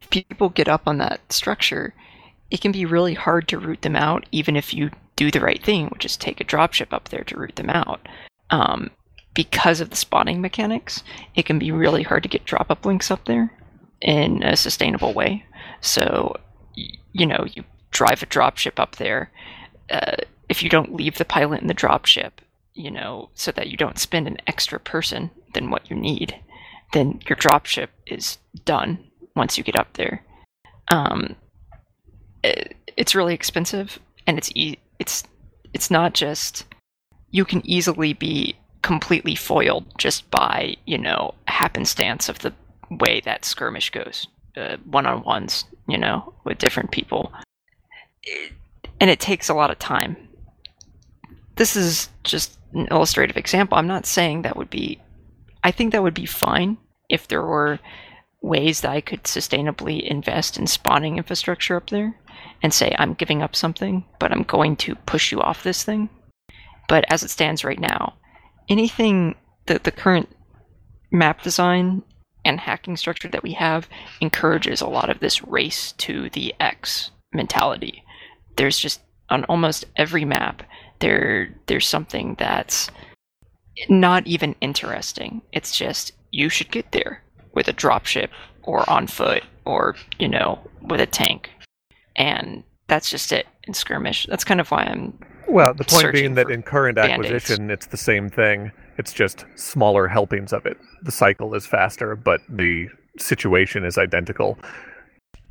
if 0.00 0.10
people 0.10 0.48
get 0.48 0.68
up 0.68 0.82
on 0.86 0.98
that 0.98 1.32
structure, 1.32 1.94
it 2.50 2.60
can 2.60 2.72
be 2.72 2.84
really 2.84 3.14
hard 3.14 3.48
to 3.48 3.58
root 3.58 3.82
them 3.82 3.96
out, 3.96 4.26
even 4.32 4.56
if 4.56 4.74
you 4.74 4.90
do 5.14 5.30
the 5.30 5.40
right 5.40 5.62
thing, 5.62 5.86
which 5.88 6.04
is 6.04 6.16
take 6.16 6.40
a 6.40 6.44
dropship 6.44 6.92
up 6.92 7.08
there 7.08 7.24
to 7.24 7.38
root 7.38 7.56
them 7.56 7.70
out. 7.70 8.06
Um, 8.50 8.90
because 9.36 9.82
of 9.82 9.90
the 9.90 9.96
spotting 9.96 10.40
mechanics, 10.40 11.04
it 11.36 11.44
can 11.44 11.58
be 11.58 11.70
really 11.70 12.02
hard 12.02 12.22
to 12.22 12.28
get 12.28 12.46
drop 12.46 12.70
up 12.70 12.86
links 12.86 13.10
up 13.10 13.26
there 13.26 13.52
in 14.00 14.42
a 14.42 14.56
sustainable 14.56 15.12
way. 15.12 15.44
So, 15.82 16.36
you 16.74 17.26
know, 17.26 17.44
you 17.54 17.62
drive 17.90 18.22
a 18.22 18.26
dropship 18.26 18.80
up 18.80 18.96
there. 18.96 19.30
Uh, 19.90 20.16
if 20.48 20.62
you 20.62 20.70
don't 20.70 20.94
leave 20.94 21.18
the 21.18 21.24
pilot 21.24 21.60
in 21.60 21.66
the 21.66 21.74
dropship, 21.74 22.32
you 22.74 22.90
know, 22.90 23.28
so 23.34 23.52
that 23.52 23.68
you 23.68 23.76
don't 23.76 23.98
spend 23.98 24.26
an 24.26 24.38
extra 24.46 24.80
person 24.80 25.30
than 25.52 25.70
what 25.70 25.90
you 25.90 25.96
need, 25.96 26.34
then 26.94 27.20
your 27.28 27.36
dropship 27.36 27.88
is 28.06 28.38
done 28.64 28.98
once 29.34 29.58
you 29.58 29.64
get 29.64 29.76
up 29.76 29.92
there. 29.94 30.24
Um, 30.88 31.36
it, 32.42 32.74
it's 32.96 33.14
really 33.14 33.34
expensive, 33.34 33.98
and 34.26 34.38
it's 34.38 34.50
e- 34.54 34.78
it's 34.98 35.24
it's 35.74 35.90
not 35.90 36.14
just 36.14 36.64
you 37.30 37.44
can 37.44 37.60
easily 37.66 38.14
be 38.14 38.56
completely 38.86 39.34
foiled 39.34 39.84
just 39.98 40.30
by 40.30 40.76
you 40.86 40.98
know 40.98 41.34
happenstance 41.46 42.28
of 42.28 42.38
the 42.38 42.52
way 42.90 43.20
that 43.24 43.44
skirmish 43.44 43.90
goes, 43.90 44.26
uh, 44.56 44.76
one-on-ones, 44.84 45.64
you 45.88 45.98
know, 45.98 46.32
with 46.44 46.58
different 46.58 46.90
people, 46.92 47.32
it, 48.22 48.52
and 49.00 49.10
it 49.10 49.20
takes 49.20 49.48
a 49.48 49.54
lot 49.54 49.70
of 49.70 49.78
time 49.78 50.16
this 51.56 51.74
is 51.74 52.10
just 52.22 52.58
an 52.74 52.86
illustrative 52.90 53.36
example. 53.36 53.76
I'm 53.76 53.86
not 53.86 54.06
saying 54.06 54.42
that 54.42 54.56
would 54.56 54.70
be. 54.70 55.00
I 55.64 55.70
think 55.70 55.92
that 55.92 56.02
would 56.02 56.14
be 56.14 56.26
fine 56.26 56.76
if 57.08 57.26
there 57.26 57.42
were 57.42 57.80
ways 58.42 58.82
that 58.82 58.92
I 58.92 59.00
could 59.00 59.24
sustainably 59.24 60.02
invest 60.02 60.58
in 60.58 60.66
spawning 60.66 61.16
infrastructure 61.16 61.76
up 61.76 61.90
there 61.90 62.16
and 62.62 62.72
say, 62.72 62.94
I'm 62.98 63.14
giving 63.14 63.42
up 63.42 63.56
something, 63.56 64.04
but 64.20 64.30
I'm 64.30 64.44
going 64.44 64.76
to 64.76 64.94
push 64.94 65.32
you 65.32 65.40
off 65.40 65.64
this 65.64 65.82
thing. 65.82 66.08
But 66.88 67.04
as 67.10 67.22
it 67.24 67.30
stands 67.30 67.64
right 67.64 67.80
now, 67.80 68.14
anything 68.68 69.34
that 69.66 69.84
the 69.84 69.90
current 69.90 70.28
map 71.10 71.42
design 71.42 72.02
and 72.44 72.60
hacking 72.60 72.96
structure 72.96 73.28
that 73.28 73.42
we 73.42 73.52
have 73.52 73.88
encourages 74.20 74.80
a 74.80 74.88
lot 74.88 75.10
of 75.10 75.20
this 75.20 75.42
race 75.44 75.92
to 75.92 76.30
the 76.30 76.54
X 76.60 77.10
mentality. 77.32 78.04
There's 78.56 78.78
just 78.78 79.00
on 79.28 79.44
almost 79.44 79.84
every 79.96 80.24
map 80.24 80.62
there 81.00 81.54
there's 81.66 81.86
something 81.86 82.36
that's 82.38 82.90
not 83.88 84.26
even 84.26 84.54
interesting. 84.60 85.42
It's 85.52 85.76
just 85.76 86.12
you 86.30 86.48
should 86.48 86.70
get 86.70 86.92
there 86.92 87.22
with 87.52 87.68
a 87.68 87.72
dropship 87.72 88.28
or 88.62 88.88
on 88.88 89.06
foot 89.06 89.42
or 89.64 89.96
you 90.18 90.28
know 90.28 90.58
with 90.82 91.00
a 91.00 91.06
tank, 91.06 91.50
and 92.16 92.62
that's 92.86 93.10
just 93.10 93.32
it 93.32 93.46
in 93.64 93.74
skirmish. 93.74 94.26
That's 94.28 94.44
kind 94.44 94.60
of 94.60 94.70
why 94.70 94.84
I'm 94.84 95.18
Well, 95.48 95.74
the 95.74 95.84
point 95.84 96.12
being 96.12 96.34
that 96.34 96.50
in 96.50 96.62
current 96.62 96.96
Band-Aids. 96.96 97.12
acquisition, 97.26 97.70
it's 97.70 97.86
the 97.86 97.96
same 97.96 98.28
thing. 98.28 98.72
It's 98.98 99.12
just 99.12 99.44
smaller 99.54 100.08
helpings 100.08 100.52
of 100.52 100.66
it. 100.66 100.76
The 101.02 101.12
cycle 101.12 101.54
is 101.54 101.66
faster, 101.66 102.16
but 102.16 102.40
the 102.48 102.88
situation 103.18 103.84
is 103.84 103.96
identical. 103.98 104.58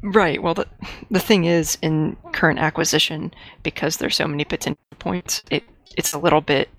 Right. 0.01 0.41
Well, 0.41 0.53
the 0.53 0.67
the 1.09 1.19
thing 1.19 1.45
is, 1.45 1.77
in 1.81 2.17
current 2.33 2.59
acquisition, 2.59 3.33
because 3.63 3.97
there's 3.97 4.15
so 4.15 4.27
many 4.27 4.43
potential 4.45 4.81
points, 4.99 5.41
it 5.49 5.63
it's 5.97 6.13
a 6.13 6.19
little 6.19 6.41
bit 6.41 6.69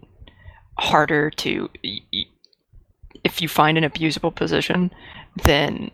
harder 0.78 1.30
to. 1.30 1.70
y- 1.82 2.00
y- 2.12 2.24
If 3.24 3.40
you 3.40 3.48
find 3.48 3.78
an 3.78 3.84
abusable 3.84 4.34
position, 4.34 4.92
then 5.44 5.90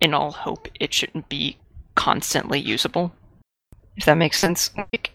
in 0.00 0.14
all 0.14 0.32
hope 0.32 0.68
it 0.80 0.92
shouldn't 0.94 1.28
be 1.28 1.56
constantly 1.94 2.58
usable. 2.58 3.12
If 3.96 4.06
that 4.06 4.16
makes 4.16 4.38
sense. 4.38 4.70
Like, 4.76 5.12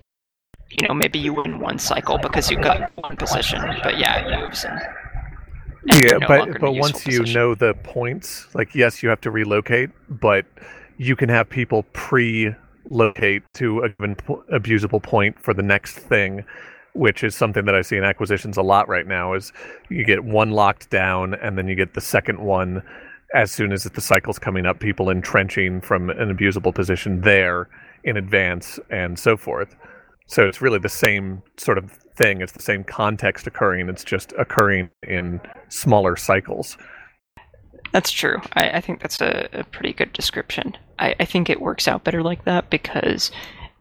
you 0.69 0.87
know, 0.87 0.93
maybe 0.93 1.19
you 1.19 1.33
win 1.33 1.59
one 1.59 1.79
cycle 1.79 2.17
because 2.17 2.51
you 2.51 2.57
got 2.57 2.91
one 2.97 3.15
position, 3.15 3.61
but 3.83 3.97
yeah, 3.97 4.19
it 4.27 4.41
moves 4.41 4.65
and 4.65 4.79
Yeah, 5.85 6.17
no 6.17 6.27
but 6.27 6.59
but 6.59 6.73
once 6.73 7.05
you 7.05 7.21
position. 7.21 7.33
know 7.33 7.55
the 7.55 7.73
points, 7.83 8.47
like 8.53 8.75
yes, 8.75 9.01
you 9.01 9.09
have 9.09 9.21
to 9.21 9.31
relocate, 9.31 9.89
but 10.09 10.45
you 10.97 11.15
can 11.15 11.29
have 11.29 11.49
people 11.49 11.83
pre-locate 11.93 13.43
to 13.53 13.81
a 13.81 13.89
given 13.89 14.15
po- 14.15 14.43
abusable 14.51 15.01
point 15.01 15.39
for 15.41 15.53
the 15.53 15.63
next 15.63 15.97
thing, 15.99 16.43
which 16.93 17.23
is 17.23 17.35
something 17.35 17.65
that 17.65 17.75
I 17.75 17.81
see 17.81 17.95
in 17.95 18.03
acquisitions 18.03 18.57
a 18.57 18.61
lot 18.63 18.89
right 18.89 19.07
now. 19.07 19.33
Is 19.33 19.53
you 19.89 20.03
get 20.03 20.23
one 20.25 20.51
locked 20.51 20.89
down, 20.89 21.33
and 21.35 21.57
then 21.57 21.67
you 21.67 21.75
get 21.75 21.93
the 21.93 22.01
second 22.01 22.39
one 22.39 22.83
as 23.33 23.51
soon 23.51 23.71
as 23.71 23.83
the 23.83 24.01
cycle's 24.01 24.39
coming 24.39 24.65
up. 24.65 24.79
People 24.79 25.09
entrenching 25.09 25.79
from 25.81 26.09
an 26.09 26.35
abusable 26.35 26.73
position 26.73 27.21
there 27.21 27.69
in 28.03 28.17
advance, 28.17 28.79
and 28.89 29.17
so 29.17 29.37
forth. 29.37 29.75
So 30.27 30.47
it's 30.47 30.61
really 30.61 30.79
the 30.79 30.89
same 30.89 31.41
sort 31.57 31.77
of 31.77 31.91
thing. 32.15 32.41
It's 32.41 32.51
the 32.51 32.61
same 32.61 32.83
context 32.83 33.47
occurring. 33.47 33.89
It's 33.89 34.03
just 34.03 34.33
occurring 34.37 34.89
in 35.03 35.39
smaller 35.69 36.15
cycles. 36.15 36.77
That's 37.93 38.11
true. 38.11 38.37
I, 38.53 38.71
I 38.71 38.81
think 38.81 39.01
that's 39.01 39.21
a, 39.21 39.47
a 39.53 39.63
pretty 39.63 39.93
good 39.93 40.11
description. 40.13 40.75
I, 40.99 41.15
I 41.19 41.25
think 41.25 41.49
it 41.49 41.61
works 41.61 41.87
out 41.87 42.03
better 42.03 42.21
like 42.21 42.43
that 42.45 42.69
because 42.69 43.31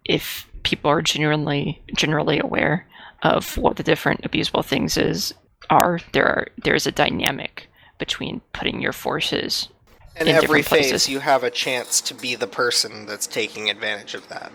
if 0.04 0.48
people 0.62 0.90
are 0.90 1.02
genuinely 1.02 1.82
generally 1.94 2.38
aware 2.38 2.86
of 3.22 3.56
what 3.56 3.76
the 3.76 3.82
different 3.82 4.22
abusable 4.22 4.64
things 4.64 4.96
is 4.96 5.34
are, 5.70 5.98
there 6.12 6.26
are 6.26 6.46
there's 6.62 6.86
a 6.86 6.92
dynamic 6.92 7.68
between 7.98 8.40
putting 8.52 8.80
your 8.80 8.92
forces. 8.92 9.68
In 10.16 10.28
in 10.28 10.34
every 10.34 10.60
different 10.60 10.66
phase, 10.66 10.90
places. 10.90 11.08
you 11.08 11.18
have 11.18 11.42
a 11.44 11.50
chance 11.50 12.00
to 12.02 12.14
be 12.14 12.36
the 12.36 12.46
person 12.46 13.04
that's 13.06 13.26
taking 13.26 13.68
advantage 13.68 14.14
of 14.14 14.28
that. 14.28 14.52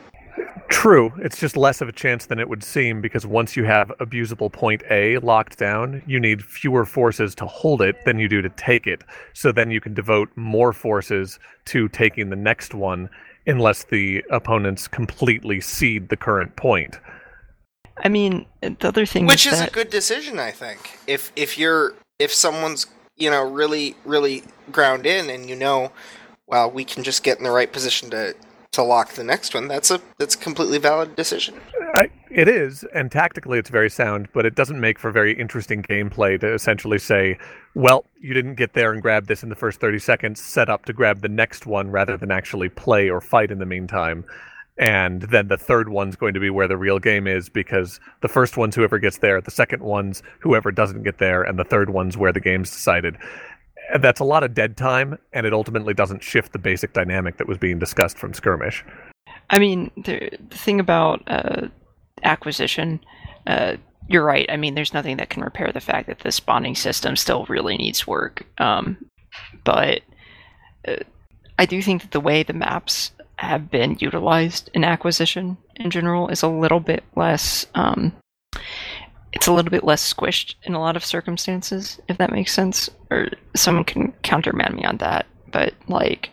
True. 0.69 1.13
It's 1.17 1.39
just 1.39 1.57
less 1.57 1.81
of 1.81 1.89
a 1.89 1.91
chance 1.91 2.25
than 2.25 2.39
it 2.39 2.49
would 2.49 2.63
seem 2.63 3.01
because 3.01 3.27
once 3.27 3.55
you 3.55 3.65
have 3.65 3.91
abusable 3.99 4.51
point 4.51 4.81
A 4.89 5.17
locked 5.19 5.57
down, 5.57 6.01
you 6.07 6.19
need 6.19 6.43
fewer 6.43 6.85
forces 6.85 7.35
to 7.35 7.45
hold 7.45 7.81
it 7.81 7.95
than 8.05 8.19
you 8.19 8.27
do 8.27 8.41
to 8.41 8.49
take 8.49 8.87
it. 8.87 9.03
So 9.33 9.51
then 9.51 9.69
you 9.69 9.81
can 9.81 9.93
devote 9.93 10.29
more 10.35 10.73
forces 10.73 11.39
to 11.65 11.89
taking 11.89 12.29
the 12.29 12.35
next 12.35 12.73
one 12.73 13.09
unless 13.45 13.83
the 13.83 14.23
opponents 14.31 14.87
completely 14.87 15.61
cede 15.61 16.09
the 16.09 16.17
current 16.17 16.55
point. 16.55 16.99
I 17.97 18.09
mean, 18.09 18.45
the 18.61 18.87
other 18.87 19.05
thing 19.05 19.27
Which 19.27 19.45
is 19.45 19.53
is 19.53 19.59
that, 19.59 19.69
a 19.69 19.71
good 19.71 19.89
decision, 19.89 20.39
I 20.39 20.51
think. 20.51 20.99
If 21.07 21.31
if 21.35 21.57
you're 21.57 21.93
if 22.17 22.33
someone's 22.33 22.87
you 23.17 23.29
know 23.29 23.43
really 23.43 23.95
really 24.05 24.43
ground 24.71 25.05
in 25.05 25.29
and 25.29 25.49
you 25.49 25.55
know, 25.55 25.91
well, 26.47 26.71
we 26.71 26.85
can 26.85 27.03
just 27.03 27.23
get 27.23 27.37
in 27.37 27.43
the 27.43 27.51
right 27.51 27.71
position 27.71 28.09
to 28.11 28.35
to 28.71 28.83
lock 28.83 29.13
the 29.13 29.23
next 29.23 29.53
one. 29.53 29.67
That's 29.67 29.91
a 29.91 30.01
that's 30.17 30.35
a 30.35 30.37
completely 30.37 30.77
valid 30.77 31.15
decision. 31.15 31.59
I, 31.93 32.09
it 32.29 32.47
is, 32.47 32.85
and 32.95 33.11
tactically 33.11 33.59
it's 33.59 33.69
very 33.69 33.89
sound, 33.89 34.29
but 34.33 34.45
it 34.45 34.55
doesn't 34.55 34.79
make 34.79 34.97
for 34.97 35.11
very 35.11 35.37
interesting 35.37 35.83
gameplay 35.83 36.39
to 36.39 36.53
essentially 36.53 36.99
say, 36.99 37.37
well, 37.75 38.05
you 38.21 38.33
didn't 38.33 38.55
get 38.55 38.73
there 38.73 38.93
and 38.93 39.01
grab 39.01 39.27
this 39.27 39.43
in 39.43 39.49
the 39.49 39.55
first 39.55 39.81
30 39.81 39.99
seconds, 39.99 40.39
set 40.39 40.69
up 40.69 40.85
to 40.85 40.93
grab 40.93 41.21
the 41.21 41.27
next 41.27 41.65
one 41.65 41.91
rather 41.91 42.15
than 42.15 42.31
actually 42.31 42.69
play 42.69 43.09
or 43.09 43.19
fight 43.19 43.51
in 43.51 43.59
the 43.59 43.65
meantime. 43.65 44.23
And 44.77 45.23
then 45.23 45.49
the 45.49 45.57
third 45.57 45.89
one's 45.89 46.15
going 46.15 46.33
to 46.33 46.39
be 46.39 46.49
where 46.49 46.67
the 46.67 46.77
real 46.77 46.97
game 46.97 47.27
is 47.27 47.49
because 47.49 47.99
the 48.21 48.29
first 48.29 48.55
one's 48.55 48.75
whoever 48.75 48.97
gets 48.97 49.17
there, 49.17 49.41
the 49.41 49.51
second 49.51 49.83
one's 49.83 50.23
whoever 50.39 50.71
doesn't 50.71 51.03
get 51.03 51.17
there, 51.17 51.43
and 51.43 51.59
the 51.59 51.65
third 51.65 51.89
one's 51.89 52.17
where 52.17 52.31
the 52.31 52.39
game's 52.39 52.71
decided. 52.71 53.17
That's 53.99 54.19
a 54.19 54.23
lot 54.23 54.43
of 54.43 54.53
dead 54.53 54.77
time, 54.77 55.17
and 55.33 55.45
it 55.45 55.53
ultimately 55.53 55.93
doesn't 55.93 56.23
shift 56.23 56.53
the 56.53 56.59
basic 56.59 56.93
dynamic 56.93 57.37
that 57.37 57.47
was 57.47 57.57
being 57.57 57.79
discussed 57.79 58.17
from 58.17 58.33
skirmish. 58.33 58.85
I 59.49 59.59
mean, 59.59 59.91
the, 59.97 60.29
the 60.49 60.57
thing 60.57 60.79
about 60.79 61.23
uh, 61.27 61.67
acquisition, 62.23 62.99
uh, 63.47 63.75
you're 64.07 64.23
right. 64.23 64.45
I 64.49 64.57
mean, 64.57 64.75
there's 64.75 64.93
nothing 64.93 65.17
that 65.17 65.29
can 65.29 65.43
repair 65.43 65.71
the 65.71 65.79
fact 65.79 66.07
that 66.07 66.19
the 66.19 66.31
spawning 66.31 66.75
system 66.75 67.15
still 67.15 67.45
really 67.49 67.77
needs 67.77 68.07
work. 68.07 68.45
Um, 68.57 68.97
but 69.63 70.01
uh, 70.87 70.97
I 71.59 71.65
do 71.65 71.81
think 71.81 72.01
that 72.01 72.11
the 72.11 72.19
way 72.19 72.43
the 72.43 72.53
maps 72.53 73.11
have 73.35 73.71
been 73.71 73.97
utilized 73.99 74.69
in 74.73 74.83
acquisition 74.83 75.57
in 75.75 75.89
general 75.89 76.27
is 76.29 76.43
a 76.43 76.47
little 76.47 76.79
bit 76.79 77.03
less. 77.15 77.65
Um, 77.75 78.13
it's 79.33 79.47
a 79.47 79.53
little 79.53 79.71
bit 79.71 79.83
less 79.83 80.13
squished 80.13 80.55
in 80.63 80.73
a 80.73 80.79
lot 80.79 80.95
of 80.95 81.05
circumstances, 81.05 81.99
if 82.07 82.17
that 82.17 82.31
makes 82.31 82.53
sense. 82.53 82.89
Or 83.09 83.29
someone 83.55 83.85
can 83.85 84.11
countermand 84.23 84.75
me 84.75 84.83
on 84.83 84.97
that. 84.97 85.25
But 85.51 85.73
like, 85.87 86.31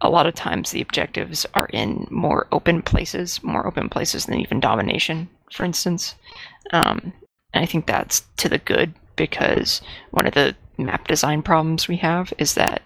a 0.00 0.10
lot 0.10 0.26
of 0.26 0.34
times 0.34 0.70
the 0.70 0.80
objectives 0.80 1.44
are 1.54 1.68
in 1.72 2.06
more 2.10 2.46
open 2.52 2.82
places, 2.82 3.42
more 3.42 3.66
open 3.66 3.88
places 3.88 4.26
than 4.26 4.40
even 4.40 4.60
domination, 4.60 5.28
for 5.52 5.64
instance. 5.64 6.14
Um, 6.72 7.12
and 7.52 7.64
I 7.64 7.66
think 7.66 7.86
that's 7.86 8.22
to 8.38 8.48
the 8.48 8.58
good 8.58 8.94
because 9.16 9.82
one 10.12 10.26
of 10.26 10.34
the 10.34 10.54
map 10.76 11.08
design 11.08 11.42
problems 11.42 11.88
we 11.88 11.96
have 11.96 12.32
is 12.38 12.54
that 12.54 12.82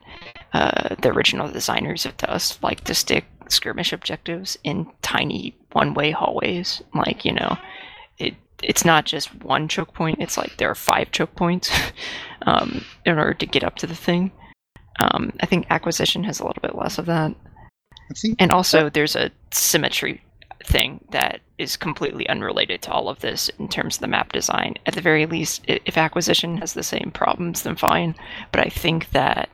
uh, 0.54 0.94
the 1.02 1.10
original 1.10 1.50
designers 1.50 2.06
of 2.06 2.16
Dust 2.16 2.62
like 2.62 2.82
to 2.84 2.94
stick 2.94 3.24
skirmish 3.48 3.92
objectives 3.92 4.56
in 4.64 4.86
tiny 5.02 5.54
one-way 5.72 6.10
hallways. 6.10 6.82
Like 6.94 7.24
you 7.24 7.32
know, 7.32 7.58
it 8.18 8.34
it's 8.62 8.84
not 8.84 9.04
just 9.04 9.34
one 9.42 9.68
choke 9.68 9.94
point; 9.94 10.18
it's 10.20 10.36
like 10.36 10.56
there 10.56 10.70
are 10.70 10.74
five 10.74 11.10
choke 11.12 11.34
points 11.34 11.70
um, 12.42 12.84
in 13.04 13.18
order 13.18 13.34
to 13.34 13.46
get 13.46 13.64
up 13.64 13.76
to 13.76 13.86
the 13.86 13.94
thing. 13.94 14.32
Um, 15.00 15.32
I 15.40 15.46
think 15.46 15.66
acquisition 15.70 16.24
has 16.24 16.40
a 16.40 16.46
little 16.46 16.60
bit 16.60 16.74
less 16.74 16.98
of 16.98 17.06
that, 17.06 17.34
I 18.10 18.14
think 18.14 18.36
and 18.40 18.52
also 18.52 18.90
there's 18.90 19.16
a 19.16 19.30
symmetry 19.52 20.22
thing 20.64 21.04
that 21.10 21.40
is 21.58 21.76
completely 21.76 22.28
unrelated 22.28 22.82
to 22.82 22.90
all 22.90 23.08
of 23.08 23.20
this 23.20 23.48
in 23.58 23.68
terms 23.68 23.96
of 23.96 24.00
the 24.00 24.06
map 24.08 24.32
design. 24.32 24.74
At 24.86 24.94
the 24.94 25.00
very 25.00 25.26
least, 25.26 25.64
if 25.66 25.96
acquisition 25.96 26.58
has 26.58 26.74
the 26.74 26.82
same 26.82 27.10
problems, 27.12 27.62
then 27.62 27.76
fine. 27.76 28.14
But 28.52 28.66
I 28.66 28.68
think 28.68 29.10
that 29.10 29.48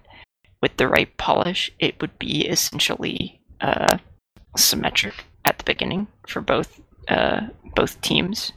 with 0.60 0.76
the 0.76 0.89
right 0.89 1.14
polish, 1.16 1.70
it 1.78 2.01
would 2.01 2.18
be 2.18 2.47
essentially 2.47 3.40
uh, 3.60 3.98
symmetric 4.56 5.24
at 5.44 5.59
the 5.59 5.64
beginning 5.64 6.09
for 6.26 6.40
both 6.40 6.80
uh, 7.09 7.40
both 7.74 8.01
teams, 8.02 8.52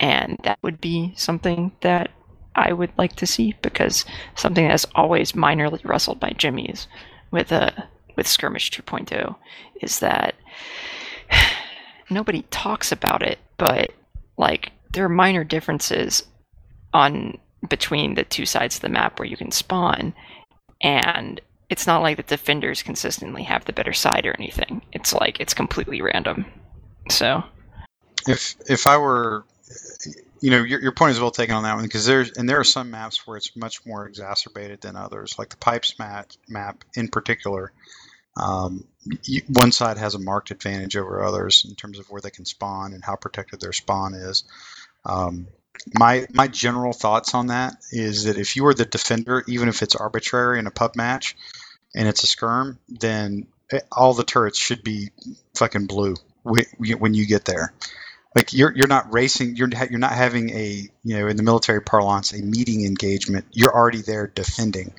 and 0.00 0.38
that 0.42 0.58
would 0.62 0.80
be 0.80 1.12
something 1.14 1.70
that 1.82 2.10
I 2.56 2.72
would 2.72 2.90
like 2.98 3.14
to 3.16 3.26
see 3.26 3.54
because 3.62 4.04
something 4.34 4.66
that's 4.66 4.86
always 4.94 5.32
minorly 5.32 5.84
wrestled 5.84 6.18
by 6.18 6.30
Jimmy's 6.30 6.88
with 7.30 7.52
uh, 7.52 7.70
with 8.16 8.26
skirmish 8.26 8.70
2.0 8.70 9.36
is 9.80 10.00
that 10.00 10.34
nobody 12.10 12.42
talks 12.50 12.90
about 12.90 13.22
it, 13.22 13.38
but 13.56 13.92
like 14.36 14.72
there 14.92 15.04
are 15.04 15.10
minor 15.10 15.44
differences 15.44 16.24
on 16.92 17.38
between 17.68 18.14
the 18.14 18.24
two 18.24 18.46
sides 18.46 18.76
of 18.76 18.82
the 18.82 18.88
map 18.88 19.18
where 19.18 19.28
you 19.28 19.36
can 19.36 19.52
spawn, 19.52 20.14
and 20.80 21.40
it's 21.68 21.86
not 21.86 22.02
like 22.02 22.16
the 22.16 22.22
defenders 22.24 22.82
consistently 22.82 23.42
have 23.44 23.64
the 23.66 23.72
better 23.72 23.92
side 23.92 24.26
or 24.26 24.34
anything. 24.38 24.82
It's 24.92 25.12
like 25.12 25.38
it's 25.40 25.54
completely 25.54 26.00
random. 26.00 26.46
So 27.10 27.44
if 28.26 28.56
if 28.68 28.86
I 28.86 28.96
were, 28.96 29.44
you 30.40 30.50
know, 30.50 30.62
your, 30.62 30.80
your 30.80 30.92
point 30.92 31.12
is 31.12 31.20
well 31.20 31.30
taken 31.30 31.54
on 31.54 31.62
that 31.64 31.74
one 31.74 31.84
because 31.84 32.06
there's 32.06 32.32
and 32.32 32.48
there 32.48 32.58
are 32.58 32.64
some 32.64 32.90
maps 32.90 33.26
where 33.26 33.36
it's 33.36 33.54
much 33.56 33.84
more 33.86 34.06
exacerbated 34.06 34.80
than 34.80 34.96
others, 34.96 35.38
like 35.38 35.50
the 35.50 35.56
pipes 35.56 35.98
map 35.98 36.30
map 36.48 36.84
in 36.94 37.08
particular. 37.08 37.72
Um, 38.36 38.84
you, 39.24 39.42
one 39.48 39.72
side 39.72 39.98
has 39.98 40.14
a 40.14 40.18
marked 40.18 40.50
advantage 40.50 40.96
over 40.96 41.22
others 41.22 41.66
in 41.68 41.74
terms 41.74 41.98
of 41.98 42.10
where 42.10 42.20
they 42.20 42.30
can 42.30 42.44
spawn 42.44 42.92
and 42.92 43.04
how 43.04 43.16
protected 43.16 43.60
their 43.60 43.72
spawn 43.72 44.14
is. 44.14 44.44
Um, 45.04 45.46
my 45.94 46.26
my 46.32 46.48
general 46.48 46.92
thoughts 46.92 47.34
on 47.34 47.48
that 47.48 47.74
is 47.90 48.24
that 48.24 48.38
if 48.38 48.56
you 48.56 48.66
are 48.66 48.74
the 48.74 48.84
defender, 48.84 49.44
even 49.46 49.68
if 49.68 49.82
it's 49.82 49.96
arbitrary 49.96 50.58
in 50.58 50.66
a 50.66 50.70
pub 50.70 50.96
match, 50.96 51.36
and 51.94 52.08
it's 52.08 52.24
a 52.24 52.26
skirm, 52.26 52.78
then 52.88 53.46
eh, 53.72 53.80
all 53.92 54.14
the 54.14 54.24
turrets 54.24 54.58
should 54.58 54.82
be 54.82 55.10
fucking 55.54 55.86
blue 55.86 56.16
when 56.42 57.14
you 57.14 57.26
get 57.26 57.44
there 57.44 57.74
like 58.34 58.52
you're 58.52 58.74
you're 58.76 58.86
not 58.86 59.12
racing 59.12 59.56
you're 59.56 59.68
you're 59.90 59.98
not 59.98 60.12
having 60.12 60.50
a 60.50 60.88
you 61.02 61.18
know 61.18 61.26
in 61.26 61.36
the 61.36 61.42
military 61.42 61.80
parlance 61.82 62.32
a 62.32 62.42
meeting 62.42 62.84
engagement 62.84 63.44
you're 63.52 63.74
already 63.74 64.02
there 64.02 64.26
defending 64.26 64.92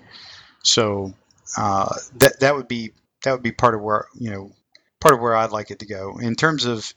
So 0.63 1.13
uh, 1.57 1.95
that 2.17 2.39
that 2.39 2.55
would 2.55 2.67
be 2.67 2.91
that 3.23 3.31
would 3.31 3.43
be 3.43 3.51
part 3.51 3.75
of 3.75 3.81
where 3.81 4.05
you 4.15 4.31
know 4.31 4.51
part 4.99 5.13
of 5.13 5.19
where 5.19 5.35
I'd 5.35 5.51
like 5.51 5.71
it 5.71 5.79
to 5.79 5.85
go 5.85 6.17
in 6.19 6.35
terms 6.35 6.65
of 6.65 6.93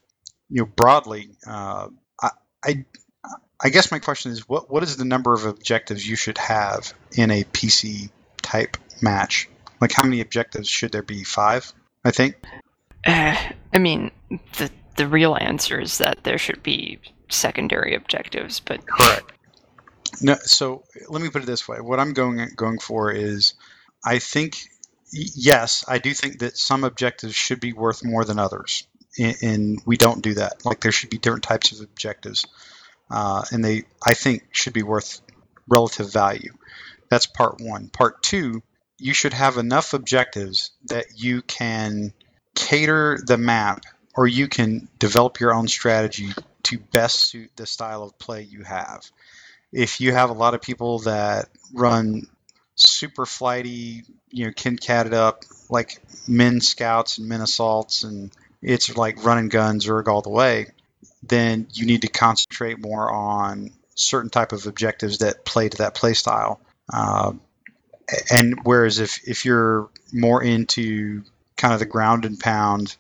you 0.49 0.63
know 0.63 0.67
broadly. 0.67 1.31
Uh, 1.47 1.89
I, 2.23 2.31
I 2.65 2.85
I 3.61 3.69
guess 3.71 3.91
my 3.91 3.99
question 3.99 4.33
is 4.33 4.49
what 4.49 4.71
what 4.71 4.83
is 4.83 4.97
the 4.97 5.05
number 5.05 5.33
of 5.33 5.47
objectives 5.47 6.07
you 6.07 6.17
should 6.17 6.39
have 6.39 6.93
in 7.13 7.31
a 7.31 7.45
PC 7.45 8.11
type 8.43 8.77
match? 9.01 9.49
Like 9.81 9.93
how 9.93 10.05
many 10.05 10.21
objectives 10.21 10.69
should 10.69 10.93
there 10.93 11.03
be? 11.03 11.25
Five, 11.25 11.73
I 12.05 12.11
think. 12.11 12.37
Uh, 13.07 13.37
I 13.73 13.79
mean, 13.79 14.11
the 14.31 14.71
the 14.97 15.09
real 15.09 15.37
answer 15.41 15.81
is 15.81 15.99
that 15.99 16.25
there 16.25 16.39
should 16.39 16.63
be 16.63 17.01
secondary 17.29 17.95
objectives, 17.95 18.61
but 18.61 18.87
Correct. 18.87 19.33
No, 20.21 20.37
so 20.43 20.85
let 21.09 21.23
me 21.23 21.29
put 21.29 21.43
it 21.43 21.47
this 21.47 21.67
way. 21.67 21.81
What 21.81 21.99
I'm 21.99 22.13
going 22.13 22.49
going 22.55 22.79
for 22.79 23.11
is, 23.11 23.55
I 24.05 24.19
think, 24.19 24.57
yes, 25.13 25.85
I 25.89 25.99
do 25.99 26.15
think 26.15 26.39
that 26.39 26.57
some 26.57 26.85
objectives 26.85 27.35
should 27.35 27.61
be 27.61 27.73
worth 27.73 28.05
more 28.05 28.25
than 28.25 28.39
others, 28.39 28.87
and, 29.19 29.81
we 29.87 29.97
don't 29.97 30.23
do 30.23 30.35
that. 30.35 30.65
Like 30.65 30.81
there 30.81 30.93
should 30.93 31.11
be 31.11 31.19
different 31.19 31.45
types 31.45 31.73
of 31.73 31.81
objectives, 31.81 32.47
uh, 33.11 33.45
and 33.51 33.65
they, 33.65 33.85
I 34.07 34.15
think, 34.15 34.45
should 34.53 34.73
be 34.73 34.83
worth 34.83 35.21
relative 35.69 36.13
value. 36.13 36.53
That's 37.11 37.27
part 37.27 37.61
one. 37.61 37.89
Part 37.89 38.23
two, 38.23 38.63
you 38.99 39.15
should 39.15 39.33
have 39.33 39.57
enough 39.57 39.95
objectives 39.95 40.71
that 40.87 41.07
you 41.17 41.43
can 41.43 42.13
cater 42.55 43.19
the 43.25 43.39
map, 43.39 43.85
or 44.17 44.27
you 44.27 44.49
can 44.49 44.89
develop 44.99 45.41
your 45.41 45.55
own 45.55 45.69
strategy 45.69 46.31
to 46.65 46.79
best 46.79 47.29
suit 47.29 47.51
the 47.57 47.67
style 47.67 48.03
of 48.03 48.19
play 48.19 48.43
you 48.43 48.63
have 48.63 49.05
if 49.75 50.01
you 50.01 50.13
have 50.13 50.31
a 50.31 50.35
lot 50.35 50.55
of 50.55 50.63
people 50.63 51.01
that 51.01 51.49
run 51.75 52.29
super 52.77 53.27
flighty, 53.27 54.05
you 54.31 54.47
know, 54.47 54.53
kin 54.55 54.77
catted 54.77 55.13
up 55.13 55.45
like 55.69 56.01
Min 56.29 56.61
scouts 56.61 57.19
and 57.19 57.29
Min 57.29 57.41
assaults, 57.41 58.05
and 58.05 58.31
it's 58.63 58.97
like 58.97 59.25
running 59.25 59.49
guns 59.49 59.87
Zerg 59.87 60.07
all 60.07 60.23
the 60.23 60.31
way, 60.31 60.69
then 61.25 61.67
you 61.73 61.87
need 61.87 62.03
to 62.03 62.09
concentrate 62.09 62.79
more 62.79 63.11
on 63.11 63.73
certain 63.97 64.31
type 64.31 64.53
of 64.53 64.67
objectives 64.67 65.19
that 65.19 65.45
play 65.45 65.69
to 65.69 65.79
that 65.79 65.95
play 65.95 66.15
style. 66.15 66.61
Uh, 66.93 67.33
and 68.31 68.61
whereas 68.63 69.01
if, 69.01 69.27
if 69.27 69.45
you're 69.45 69.89
more 70.13 70.43
into 70.43 71.23
kind 71.57 71.75
of 71.75 71.81
the 71.81 71.87
ground 71.87 72.25
and 72.25 72.39
pound, 72.39 72.97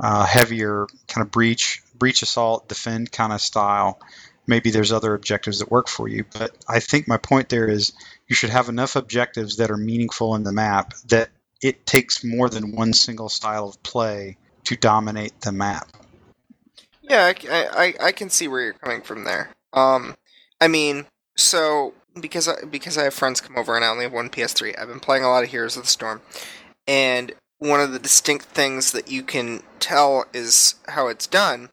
uh, 0.00 0.24
heavier 0.24 0.86
kind 1.08 1.24
of 1.24 1.30
breach, 1.30 1.82
breach 1.94 2.22
assault, 2.22 2.68
defend 2.68 3.10
kind 3.12 3.32
of 3.32 3.40
style, 3.40 4.00
maybe 4.46 4.70
there's 4.70 4.92
other 4.92 5.14
objectives 5.14 5.58
that 5.58 5.70
work 5.70 5.88
for 5.88 6.08
you. 6.08 6.24
But 6.32 6.52
I 6.68 6.80
think 6.80 7.08
my 7.08 7.16
point 7.16 7.48
there 7.48 7.68
is 7.68 7.92
you 8.28 8.36
should 8.36 8.50
have 8.50 8.68
enough 8.68 8.96
objectives 8.96 9.56
that 9.56 9.70
are 9.70 9.76
meaningful 9.76 10.34
in 10.34 10.44
the 10.44 10.52
map 10.52 10.94
that 11.08 11.30
it 11.62 11.86
takes 11.86 12.22
more 12.22 12.48
than 12.48 12.76
one 12.76 12.92
single 12.92 13.28
style 13.28 13.68
of 13.68 13.82
play 13.82 14.36
to 14.64 14.76
dominate 14.76 15.40
the 15.40 15.52
map. 15.52 15.88
Yeah, 17.02 17.32
I, 17.50 17.94
I, 18.00 18.06
I 18.06 18.12
can 18.12 18.30
see 18.30 18.48
where 18.48 18.62
you're 18.62 18.72
coming 18.74 19.02
from 19.02 19.24
there. 19.24 19.50
Um, 19.72 20.16
I 20.60 20.68
mean, 20.68 21.06
so 21.36 21.94
because 22.20 22.48
I, 22.48 22.64
because 22.64 22.98
I 22.98 23.04
have 23.04 23.14
friends 23.14 23.40
come 23.40 23.56
over 23.56 23.76
and 23.76 23.84
I 23.84 23.88
only 23.88 24.04
have 24.04 24.12
one 24.12 24.28
PS3, 24.28 24.78
I've 24.78 24.88
been 24.88 25.00
playing 25.00 25.22
a 25.22 25.28
lot 25.28 25.44
of 25.44 25.50
Heroes 25.50 25.76
of 25.76 25.84
the 25.84 25.88
Storm, 25.88 26.20
and 26.88 27.32
one 27.58 27.80
of 27.80 27.92
the 27.92 27.98
distinct 27.98 28.46
things 28.46 28.92
that 28.92 29.10
you 29.10 29.22
can 29.22 29.62
tell 29.80 30.26
is 30.32 30.74
how 30.88 31.08
it's 31.08 31.26
done 31.26 31.70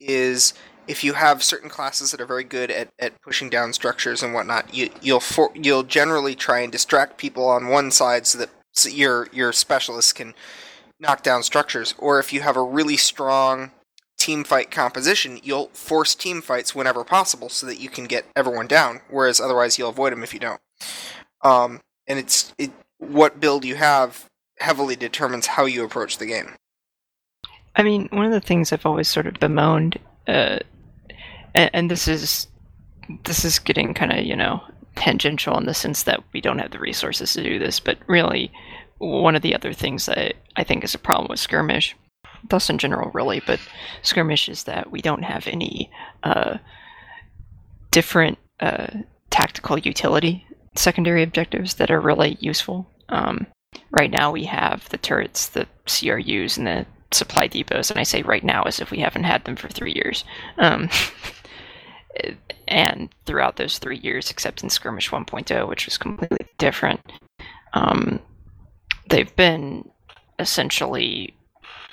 is 0.00 0.54
if 0.86 1.02
you 1.02 1.14
have 1.14 1.42
certain 1.42 1.68
classes 1.68 2.10
that 2.10 2.20
are 2.20 2.26
very 2.26 2.44
good 2.44 2.70
at, 2.70 2.88
at 2.98 3.20
pushing 3.22 3.50
down 3.50 3.72
structures 3.72 4.22
and 4.22 4.32
whatnot, 4.32 4.72
you, 4.72 4.90
you'll 5.00 5.20
for, 5.20 5.50
you'll 5.54 5.82
generally 5.82 6.34
try 6.34 6.60
and 6.60 6.70
distract 6.70 7.16
people 7.16 7.48
on 7.48 7.68
one 7.68 7.90
side 7.90 8.26
so 8.26 8.38
that 8.38 8.50
so 8.72 8.88
your 8.88 9.28
your 9.32 9.52
specialists 9.52 10.12
can 10.12 10.34
knock 11.00 11.22
down 11.22 11.42
structures. 11.42 11.94
Or 11.98 12.20
if 12.20 12.32
you 12.32 12.40
have 12.42 12.56
a 12.56 12.62
really 12.62 12.96
strong 12.96 13.72
team 14.18 14.44
fight 14.44 14.70
composition, 14.70 15.40
you'll 15.42 15.68
force 15.68 16.14
team 16.14 16.40
fights 16.40 16.74
whenever 16.74 17.04
possible 17.04 17.48
so 17.48 17.66
that 17.66 17.80
you 17.80 17.88
can 17.88 18.04
get 18.04 18.26
everyone 18.36 18.66
down. 18.66 19.00
Whereas 19.10 19.40
otherwise, 19.40 19.78
you'll 19.78 19.90
avoid 19.90 20.12
them 20.12 20.22
if 20.22 20.32
you 20.32 20.40
don't. 20.40 20.60
Um, 21.42 21.80
and 22.06 22.18
it's 22.18 22.54
it, 22.58 22.70
what 22.98 23.40
build 23.40 23.64
you 23.64 23.74
have 23.74 24.26
heavily 24.58 24.96
determines 24.96 25.46
how 25.46 25.64
you 25.64 25.84
approach 25.84 26.18
the 26.18 26.26
game. 26.26 26.54
I 27.74 27.82
mean, 27.82 28.08
one 28.10 28.26
of 28.26 28.32
the 28.32 28.40
things 28.40 28.72
I've 28.72 28.86
always 28.86 29.08
sort 29.08 29.26
of 29.26 29.34
bemoaned, 29.34 29.98
uh, 30.26 30.58
and, 31.54 31.70
and 31.72 31.90
this 31.90 32.08
is 32.08 32.48
this 33.24 33.44
is 33.44 33.58
getting 33.58 33.94
kind 33.94 34.12
of 34.12 34.24
you 34.24 34.34
know 34.34 34.62
tangential 34.96 35.58
in 35.58 35.66
the 35.66 35.74
sense 35.74 36.04
that 36.04 36.24
we 36.32 36.40
don't 36.40 36.58
have 36.58 36.70
the 36.70 36.78
resources 36.78 37.34
to 37.34 37.42
do 37.42 37.58
this, 37.58 37.78
but 37.80 37.98
really, 38.06 38.50
one 38.98 39.36
of 39.36 39.42
the 39.42 39.54
other 39.54 39.72
things 39.72 40.06
that 40.06 40.34
I 40.56 40.64
think 40.64 40.84
is 40.84 40.94
a 40.94 40.98
problem 40.98 41.28
with 41.28 41.38
skirmish, 41.38 41.94
Dust 42.48 42.70
in 42.70 42.78
general, 42.78 43.10
really, 43.12 43.42
but 43.46 43.60
skirmish 44.02 44.48
is 44.48 44.64
that 44.64 44.90
we 44.90 45.00
don't 45.00 45.24
have 45.24 45.46
any 45.46 45.90
uh, 46.22 46.58
different 47.90 48.38
uh, 48.60 48.88
tactical 49.30 49.78
utility 49.78 50.46
secondary 50.78 51.22
objectives 51.22 51.74
that 51.74 51.90
are 51.90 52.00
really 52.00 52.36
useful. 52.40 52.88
Um, 53.08 53.46
right 53.90 54.10
now, 54.10 54.30
we 54.30 54.44
have 54.44 54.88
the 54.88 54.98
turrets, 54.98 55.48
the 55.48 55.66
CRUs, 55.86 56.56
and 56.56 56.66
the 56.66 56.86
supply 57.12 57.46
depots, 57.46 57.90
and 57.90 57.98
I 57.98 58.02
say 58.02 58.22
right 58.22 58.44
now 58.44 58.62
as 58.64 58.80
if 58.80 58.90
we 58.90 58.98
haven't 58.98 59.24
had 59.24 59.44
them 59.44 59.56
for 59.56 59.68
three 59.68 59.92
years. 59.94 60.24
Um, 60.58 60.88
and 62.68 63.08
throughout 63.24 63.56
those 63.56 63.78
three 63.78 63.98
years, 63.98 64.30
except 64.30 64.62
in 64.62 64.70
Skirmish 64.70 65.10
1.0, 65.10 65.68
which 65.68 65.86
was 65.86 65.98
completely 65.98 66.46
different, 66.58 67.00
um, 67.72 68.20
they've 69.08 69.34
been 69.36 69.88
essentially 70.38 71.34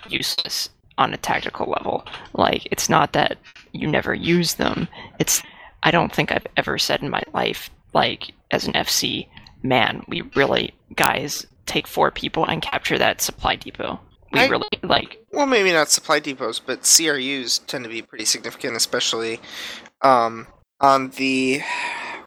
useless 0.09 0.69
on 0.97 1.13
a 1.13 1.17
tactical 1.17 1.69
level. 1.69 2.05
Like, 2.33 2.67
it's 2.71 2.89
not 2.89 3.13
that 3.13 3.37
you 3.71 3.87
never 3.87 4.13
use 4.13 4.55
them, 4.55 4.87
it's, 5.19 5.41
I 5.83 5.91
don't 5.91 6.13
think 6.13 6.31
I've 6.31 6.47
ever 6.57 6.77
said 6.77 7.01
in 7.01 7.09
my 7.09 7.23
life, 7.33 7.69
like, 7.93 8.31
as 8.51 8.67
an 8.67 8.73
FC, 8.73 9.27
man, 9.63 10.03
we 10.07 10.21
really, 10.35 10.73
guys, 10.95 11.45
take 11.65 11.87
four 11.87 12.11
people 12.11 12.45
and 12.45 12.61
capture 12.61 12.97
that 12.97 13.21
supply 13.21 13.55
depot. 13.55 13.99
We 14.31 14.39
I- 14.39 14.47
really, 14.47 14.67
like, 14.81 15.19
Well, 15.31 15.45
maybe 15.45 15.71
not 15.71 15.89
supply 15.89 16.19
depots, 16.19 16.59
but 16.59 16.83
CRUs 16.83 17.59
tend 17.59 17.83
to 17.83 17.89
be 17.89 18.01
pretty 18.01 18.25
significant, 18.25 18.75
especially 18.75 19.39
um, 20.01 20.47
on 20.79 21.09
the 21.11 21.61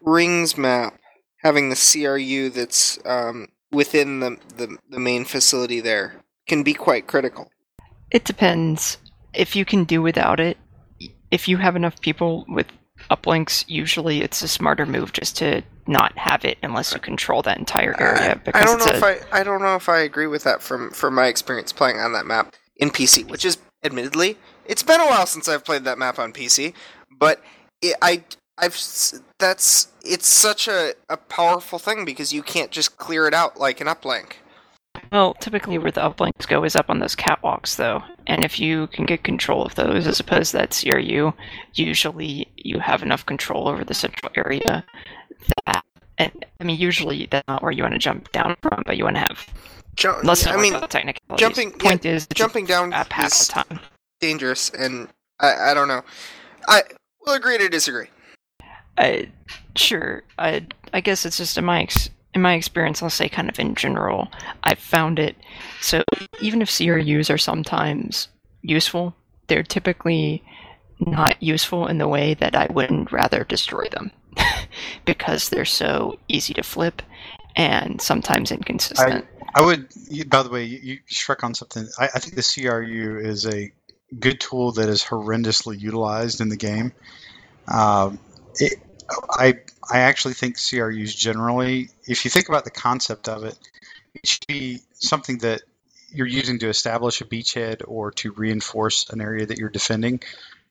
rings 0.02 0.56
map. 0.56 0.98
Having 1.42 1.68
the 1.68 1.76
CRU 1.76 2.50
that's 2.50 2.98
um, 3.04 3.48
within 3.70 4.20
the, 4.20 4.36
the 4.56 4.76
the 4.90 4.98
main 4.98 5.24
facility 5.24 5.80
there 5.80 6.20
can 6.48 6.62
be 6.64 6.74
quite 6.74 7.06
critical. 7.06 7.50
It 8.10 8.24
depends. 8.24 8.98
If 9.34 9.54
you 9.54 9.64
can 9.64 9.84
do 9.84 10.02
without 10.02 10.40
it, 10.40 10.56
if 11.30 11.46
you 11.46 11.58
have 11.58 11.76
enough 11.76 12.00
people 12.00 12.44
with 12.48 12.66
uplinks, 13.10 13.64
usually 13.68 14.22
it's 14.22 14.42
a 14.42 14.48
smarter 14.48 14.86
move 14.86 15.12
just 15.12 15.36
to 15.36 15.62
not 15.86 16.16
have 16.18 16.44
it 16.44 16.58
unless 16.62 16.92
you 16.92 17.00
control 17.00 17.42
that 17.42 17.58
entire 17.58 17.94
area. 18.00 18.32
I, 18.32 18.34
Because 18.34 18.62
I 18.62 18.64
don't 18.64 18.78
know 18.78 18.86
it's 18.86 18.96
if 18.96 19.02
a, 19.02 19.34
I 19.34 19.40
I 19.40 19.42
don't 19.44 19.62
know 19.62 19.76
if 19.76 19.88
I 19.88 19.98
agree 20.00 20.26
with 20.26 20.44
that 20.44 20.62
from 20.62 20.90
from 20.90 21.14
my 21.14 21.26
experience 21.26 21.72
playing 21.72 21.98
on 21.98 22.12
that 22.12 22.26
map 22.26 22.54
in 22.76 22.90
PC, 22.90 23.28
which 23.28 23.44
is 23.44 23.58
admittedly 23.84 24.36
it's 24.68 24.82
been 24.82 25.00
a 25.00 25.06
while 25.06 25.26
since 25.26 25.48
I've 25.48 25.64
played 25.64 25.84
that 25.84 25.98
map 25.98 26.18
on 26.18 26.32
PC, 26.32 26.74
but 27.18 27.42
it, 27.82 27.96
I 28.02 28.24
I've 28.58 28.76
that's 29.38 29.88
it's 30.04 30.28
such 30.28 30.68
a, 30.68 30.94
a 31.08 31.16
powerful 31.16 31.78
thing 31.78 32.04
because 32.04 32.32
you 32.32 32.42
can't 32.42 32.70
just 32.70 32.96
clear 32.96 33.26
it 33.26 33.34
out 33.34 33.58
like 33.58 33.80
an 33.80 33.86
uplink. 33.86 34.34
well, 35.12 35.34
typically 35.34 35.78
where 35.78 35.90
the 35.90 36.00
uplinks 36.00 36.48
go 36.48 36.64
is 36.64 36.76
up 36.76 36.88
on 36.88 37.00
those 37.00 37.16
catwalks, 37.16 37.76
though. 37.76 38.02
And 38.26 38.44
if 38.44 38.58
you 38.58 38.86
can 38.88 39.04
get 39.04 39.24
control 39.24 39.64
of 39.64 39.74
those 39.74 40.06
as 40.06 40.20
opposed 40.20 40.52
to 40.52 40.58
that 40.58 40.80
CRU, 40.80 41.32
usually 41.74 42.50
you 42.56 42.78
have 42.78 43.02
enough 43.02 43.26
control 43.26 43.68
over 43.68 43.84
the 43.84 43.94
central 43.94 44.32
area 44.36 44.84
that. 45.66 45.84
And 46.18 46.44
I 46.60 46.64
mean, 46.64 46.78
usually 46.78 47.26
that's 47.30 47.46
not 47.48 47.62
where 47.62 47.72
you 47.72 47.82
want 47.82 47.94
to 47.94 47.98
jump 47.98 48.32
down 48.32 48.56
from, 48.62 48.82
but 48.86 48.96
you 48.96 49.04
want 49.04 49.16
to 49.16 49.20
have. 49.20 49.46
Ju- 49.96 50.14
Let's 50.22 50.46
I 50.46 50.56
mean, 50.56 50.72
technicalities. 50.88 51.38
jumping- 51.38 51.72
Point 51.72 52.04
is, 52.04 52.26
jumping 52.34 52.66
down 52.66 52.92
half 52.92 53.26
is 53.32 53.46
the 53.48 53.52
time. 53.52 53.80
dangerous, 54.20 54.70
and 54.70 55.08
I 55.40 55.70
I 55.70 55.74
don't 55.74 55.88
know. 55.88 56.02
I 56.68 56.82
will 57.24 57.34
agree 57.34 57.58
to 57.58 57.68
disagree. 57.68 58.06
I, 58.98 59.30
sure. 59.76 60.22
I 60.38 60.66
I 60.92 61.00
guess 61.00 61.26
it's 61.26 61.36
just 61.36 61.58
in 61.58 61.64
my 61.64 61.82
ex, 61.82 62.08
in 62.34 62.40
my 62.42 62.54
experience. 62.54 63.02
I'll 63.02 63.10
say 63.10 63.28
kind 63.28 63.48
of 63.48 63.58
in 63.58 63.74
general. 63.74 64.28
I've 64.64 64.78
found 64.78 65.18
it. 65.18 65.36
So 65.80 66.02
even 66.40 66.62
if 66.62 66.70
CRUs 66.74 67.28
are 67.30 67.38
sometimes 67.38 68.28
useful, 68.62 69.14
they're 69.48 69.62
typically 69.62 70.42
not 71.00 71.42
useful 71.42 71.86
in 71.86 71.98
the 71.98 72.08
way 72.08 72.32
that 72.34 72.56
I 72.56 72.66
wouldn't 72.72 73.12
rather 73.12 73.44
destroy 73.44 73.86
them 73.90 74.10
because 75.04 75.48
they're 75.48 75.64
so 75.64 76.18
easy 76.28 76.54
to 76.54 76.62
flip 76.62 77.02
and 77.56 78.00
sometimes 78.00 78.50
inconsistent. 78.50 79.26
I 79.54 79.62
would, 79.64 79.88
by 80.28 80.42
the 80.42 80.50
way, 80.50 80.64
you, 80.64 80.78
you 80.82 80.98
struck 81.06 81.42
on 81.42 81.54
something. 81.54 81.88
I, 81.98 82.04
I 82.14 82.18
think 82.18 82.34
the 82.34 82.42
CRU 82.42 83.18
is 83.18 83.46
a 83.46 83.72
good 84.20 84.40
tool 84.40 84.72
that 84.72 84.88
is 84.88 85.02
horrendously 85.02 85.80
utilized 85.80 86.40
in 86.40 86.48
the 86.48 86.56
game. 86.56 86.92
Um, 87.66 88.18
it, 88.56 88.74
I 89.30 89.54
I 89.90 90.00
actually 90.00 90.34
think 90.34 90.56
CRUs 90.58 91.14
generally, 91.14 91.88
if 92.06 92.24
you 92.24 92.30
think 92.30 92.48
about 92.48 92.64
the 92.64 92.70
concept 92.70 93.28
of 93.28 93.44
it, 93.44 93.58
it 94.14 94.26
should 94.26 94.46
be 94.46 94.80
something 94.94 95.38
that 95.38 95.62
you're 96.10 96.26
using 96.26 96.58
to 96.60 96.68
establish 96.68 97.20
a 97.20 97.24
beachhead 97.24 97.82
or 97.86 98.10
to 98.10 98.32
reinforce 98.32 99.08
an 99.10 99.20
area 99.20 99.46
that 99.46 99.58
you're 99.58 99.68
defending. 99.68 100.20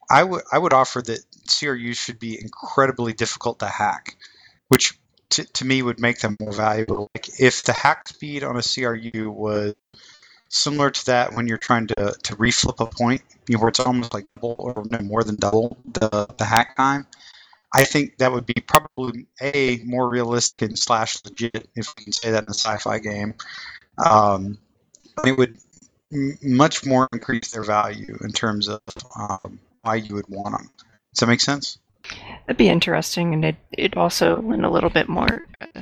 I 0.09 0.23
would 0.23 0.43
I 0.51 0.57
would 0.57 0.73
offer 0.73 1.01
that 1.01 1.19
CRUs 1.47 1.97
should 1.97 2.19
be 2.19 2.39
incredibly 2.39 3.13
difficult 3.13 3.59
to 3.59 3.67
hack, 3.67 4.15
which 4.67 4.97
to, 5.31 5.43
to 5.43 5.65
me 5.65 5.81
would 5.81 5.99
make 5.99 6.19
them 6.19 6.37
more 6.39 6.53
valuable. 6.53 7.09
Like 7.15 7.39
if 7.39 7.63
the 7.63 7.73
hack 7.73 8.07
speed 8.07 8.43
on 8.43 8.57
a 8.57 8.61
CRU 8.61 9.31
was 9.31 9.75
similar 10.49 10.89
to 10.91 11.05
that 11.07 11.33
when 11.33 11.47
you're 11.47 11.57
trying 11.57 11.87
to, 11.87 12.15
to 12.23 12.35
reflip 12.35 12.79
a 12.79 12.85
point, 12.85 13.21
you 13.47 13.55
know, 13.55 13.61
where 13.61 13.69
it's 13.69 13.79
almost 13.79 14.13
like 14.13 14.25
double 14.35 14.55
or 14.57 14.85
more 15.01 15.23
than 15.23 15.35
double 15.35 15.77
the, 15.85 16.27
the 16.37 16.45
hack 16.45 16.75
time. 16.75 17.05
I 17.73 17.83
think 17.83 18.17
that 18.19 18.31
would 18.31 18.45
be 18.45 18.53
probably 18.65 19.25
a 19.41 19.81
more 19.83 20.07
realistic 20.07 20.69
and 20.69 20.79
slash 20.79 21.17
legit, 21.25 21.67
if 21.75 21.93
we 21.97 22.05
can 22.05 22.13
say 22.13 22.31
that 22.31 22.43
in 22.43 22.49
a 22.49 22.53
sci-fi 22.53 22.99
game. 22.99 23.33
Um, 23.97 24.57
it 25.25 25.37
would 25.37 25.57
much 26.41 26.85
more 26.85 27.09
increase 27.11 27.51
their 27.51 27.63
value 27.63 28.17
in 28.23 28.31
terms 28.31 28.69
of 28.69 28.79
um, 29.17 29.59
why 29.85 29.95
you 29.95 30.15
would 30.15 30.27
want 30.27 30.57
them. 30.57 30.69
Does 31.13 31.19
that 31.19 31.27
make 31.27 31.41
sense? 31.41 31.77
That'd 32.45 32.57
be 32.57 32.69
interesting, 32.69 33.33
and 33.33 33.45
it 33.45 33.55
it 33.71 33.97
also 33.97 34.41
lend 34.41 34.65
a 34.65 34.69
little 34.69 34.89
bit 34.89 35.07
more 35.07 35.45
uh, 35.61 35.81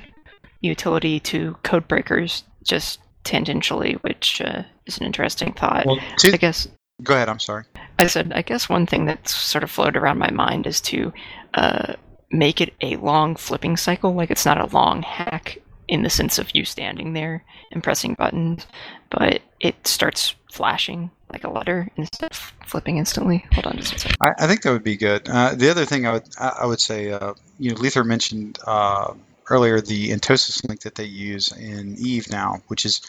utility 0.62 1.20
to 1.22 1.56
code 1.64 1.88
breakers 1.88 2.44
just 2.64 3.00
tangentially, 3.24 4.02
which 4.04 4.42
uh, 4.42 4.64
is 4.86 4.98
an 4.98 5.06
interesting 5.06 5.54
thought. 5.54 5.86
Well, 5.86 6.00
I 6.24 6.38
guess 6.38 6.68
go 7.02 7.14
ahead. 7.16 7.30
I'm 7.30 7.40
sorry. 7.40 7.64
I 8.00 8.08
said, 8.08 8.34
I 8.34 8.42
guess 8.42 8.70
one 8.70 8.86
thing 8.86 9.06
that's 9.06 9.34
sort 9.34 9.64
of 9.64 9.72
floated 9.72 9.98
around 9.98 10.18
my 10.18 10.32
mind 10.32 10.68
is 10.68 10.82
to 10.82 11.14
uh, 11.54 11.94
make 12.32 12.62
it 12.62 12.74
a 12.82 12.96
long 12.98 13.36
flipping 13.36 13.78
cycle. 13.78 14.14
Like 14.14 14.32
it's 14.32 14.46
not 14.46 14.60
a 14.60 14.76
long 14.76 15.02
hack 15.02 15.58
in 15.88 16.04
the 16.04 16.10
sense 16.10 16.38
of 16.38 16.56
you 16.56 16.66
standing 16.66 17.14
there 17.14 17.44
and 17.72 17.84
pressing 17.84 18.14
buttons, 18.16 18.66
but 19.10 19.42
it 19.60 19.88
starts 19.88 20.36
flashing 20.52 21.12
like 21.32 21.44
a 21.44 21.50
letter 21.50 21.90
instead 21.98 22.32
of 22.32 22.38
flipping 22.66 22.98
instantly. 22.98 23.46
Hold 23.54 23.68
on 23.68 23.78
just 23.78 23.94
a 23.96 24.00
second. 24.00 24.18
I, 24.22 24.34
I 24.38 24.48
think 24.48 24.62
that 24.62 24.72
would 24.72 24.84
be 24.84 24.98
good. 24.98 25.28
Uh, 25.28 25.56
the 25.56 25.70
other 25.70 25.86
thing 25.86 26.06
I 26.06 26.14
would 26.14 26.28
I, 26.40 26.66
would 26.66 26.80
say, 26.80 27.12
uh, 27.12 27.34
you 27.60 27.72
know, 27.72 27.82
Lether 27.82 28.04
mentioned 28.04 28.60
uh, 28.66 29.14
earlier 29.50 29.82
the 29.82 30.12
Entosis 30.12 30.68
link 30.68 30.82
that 30.82 30.96
they 30.96 31.06
use 31.06 31.52
in 31.52 31.96
Eve 31.98 32.30
now, 32.30 32.62
which 32.68 32.86
is 32.86 33.02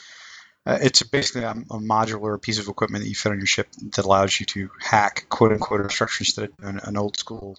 uh, 0.66 0.78
it's 0.80 1.02
basically 1.02 1.42
a, 1.42 1.51
a 1.51 1.78
modular 1.78 2.40
piece 2.40 2.59
of 2.59 2.68
equipment 2.68 3.05
that 3.05 3.09
you 3.09 3.14
fit 3.14 3.32
on 3.32 3.38
your 3.38 3.46
ship 3.46 3.68
that 3.94 4.05
allows 4.05 4.40
you 4.40 4.46
to 4.46 4.70
hack 4.80 5.26
quote 5.28 5.52
unquote 5.52 5.80
infrastructure 5.80 6.22
instead 6.22 6.44
of 6.46 6.56
doing 6.56 6.80
an 6.82 6.96
old 6.96 7.18
school 7.18 7.59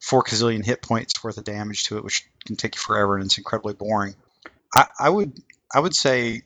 four 0.00 0.22
gazillion 0.22 0.64
hit 0.64 0.82
points 0.82 1.22
worth 1.22 1.38
of 1.38 1.44
damage 1.44 1.84
to 1.84 1.96
it, 1.98 2.04
which 2.04 2.28
can 2.44 2.56
take 2.56 2.74
you 2.74 2.80
forever 2.80 3.16
and 3.16 3.26
it's 3.26 3.38
incredibly 3.38 3.74
boring. 3.74 4.14
I, 4.76 4.86
I 5.00 5.08
would 5.08 5.40
I 5.74 5.80
would 5.80 5.94
say 5.94 6.42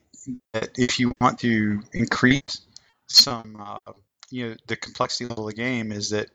that 0.53 0.71
if 0.79 1.01
you 1.01 1.13
want 1.21 1.41
to 1.41 1.83
increase 1.93 2.61
some 3.09 3.57
uh, 3.61 3.93
you 4.31 4.49
know 4.49 4.57
the 4.69 4.77
complexity 4.77 5.27
level 5.27 5.49
of 5.49 5.55
the 5.55 5.61
game 5.61 5.91
is 5.91 6.11
that 6.11 6.29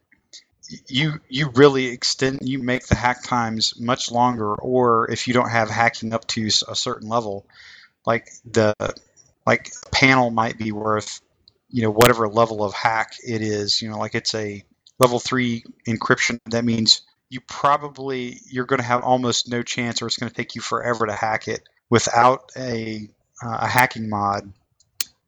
you 0.87 1.13
you 1.29 1.49
really 1.51 1.87
extend 1.87 2.39
you 2.41 2.61
make 2.61 2.85
the 2.87 2.95
hack 2.95 3.23
times 3.23 3.79
much 3.79 4.11
longer 4.11 4.53
or 4.55 5.09
if 5.09 5.27
you 5.27 5.33
don't 5.33 5.49
have 5.49 5.69
hacking 5.69 6.13
up 6.13 6.27
to 6.27 6.47
a 6.67 6.75
certain 6.75 7.07
level 7.07 7.45
like 8.05 8.29
the 8.51 8.73
like 9.45 9.71
panel 9.91 10.31
might 10.31 10.57
be 10.57 10.71
worth 10.71 11.21
you 11.69 11.83
know 11.83 11.91
whatever 11.91 12.27
level 12.27 12.63
of 12.63 12.73
hack 12.73 13.13
it 13.25 13.41
is 13.41 13.81
you 13.81 13.89
know 13.89 13.99
like 13.99 14.15
it's 14.15 14.33
a 14.33 14.63
level 14.99 15.19
3 15.19 15.63
encryption 15.87 16.39
that 16.49 16.65
means 16.65 17.01
you 17.29 17.39
probably 17.41 18.39
you're 18.49 18.65
going 18.65 18.79
to 18.79 18.85
have 18.85 19.03
almost 19.03 19.49
no 19.49 19.61
chance 19.61 20.01
or 20.01 20.07
it's 20.07 20.17
going 20.17 20.29
to 20.29 20.35
take 20.35 20.55
you 20.55 20.61
forever 20.61 21.05
to 21.05 21.13
hack 21.13 21.47
it 21.47 21.61
without 21.89 22.51
a 22.57 23.09
uh, 23.43 23.57
a 23.61 23.67
hacking 23.67 24.09
mod 24.09 24.51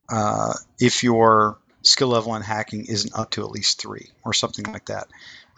uh, 0.09 0.53
if 0.79 1.03
your 1.03 1.57
skill 1.81 2.09
level 2.09 2.35
in 2.35 2.41
hacking 2.41 2.85
isn't 2.85 3.17
up 3.17 3.31
to 3.31 3.43
at 3.43 3.51
least 3.51 3.81
three 3.81 4.09
or 4.23 4.34
something 4.34 4.65
like 4.71 4.85
that. 4.85 5.07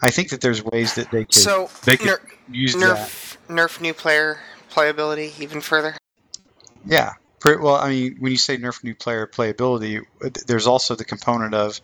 I 0.02 0.10
think 0.10 0.30
that 0.30 0.40
there's 0.40 0.64
ways 0.64 0.94
that 0.94 1.10
they 1.10 1.24
could 1.24 1.32
So 1.32 1.70
they 1.84 1.96
could 1.96 2.06
ner- 2.06 2.20
use 2.50 2.74
that. 2.74 2.98
nerf 2.98 3.36
nerf 3.48 3.80
new 3.80 3.94
player 3.94 4.38
playability 4.70 5.38
even 5.40 5.60
further. 5.60 5.96
Yeah. 6.86 7.14
Well, 7.44 7.76
I 7.76 7.88
mean, 7.88 8.16
when 8.18 8.32
you 8.32 8.38
say 8.38 8.56
nerf 8.58 8.84
new 8.84 8.94
player 8.94 9.26
playability, 9.26 10.02
there's 10.46 10.66
also 10.66 10.94
the 10.94 11.04
component 11.04 11.54
of 11.54 11.80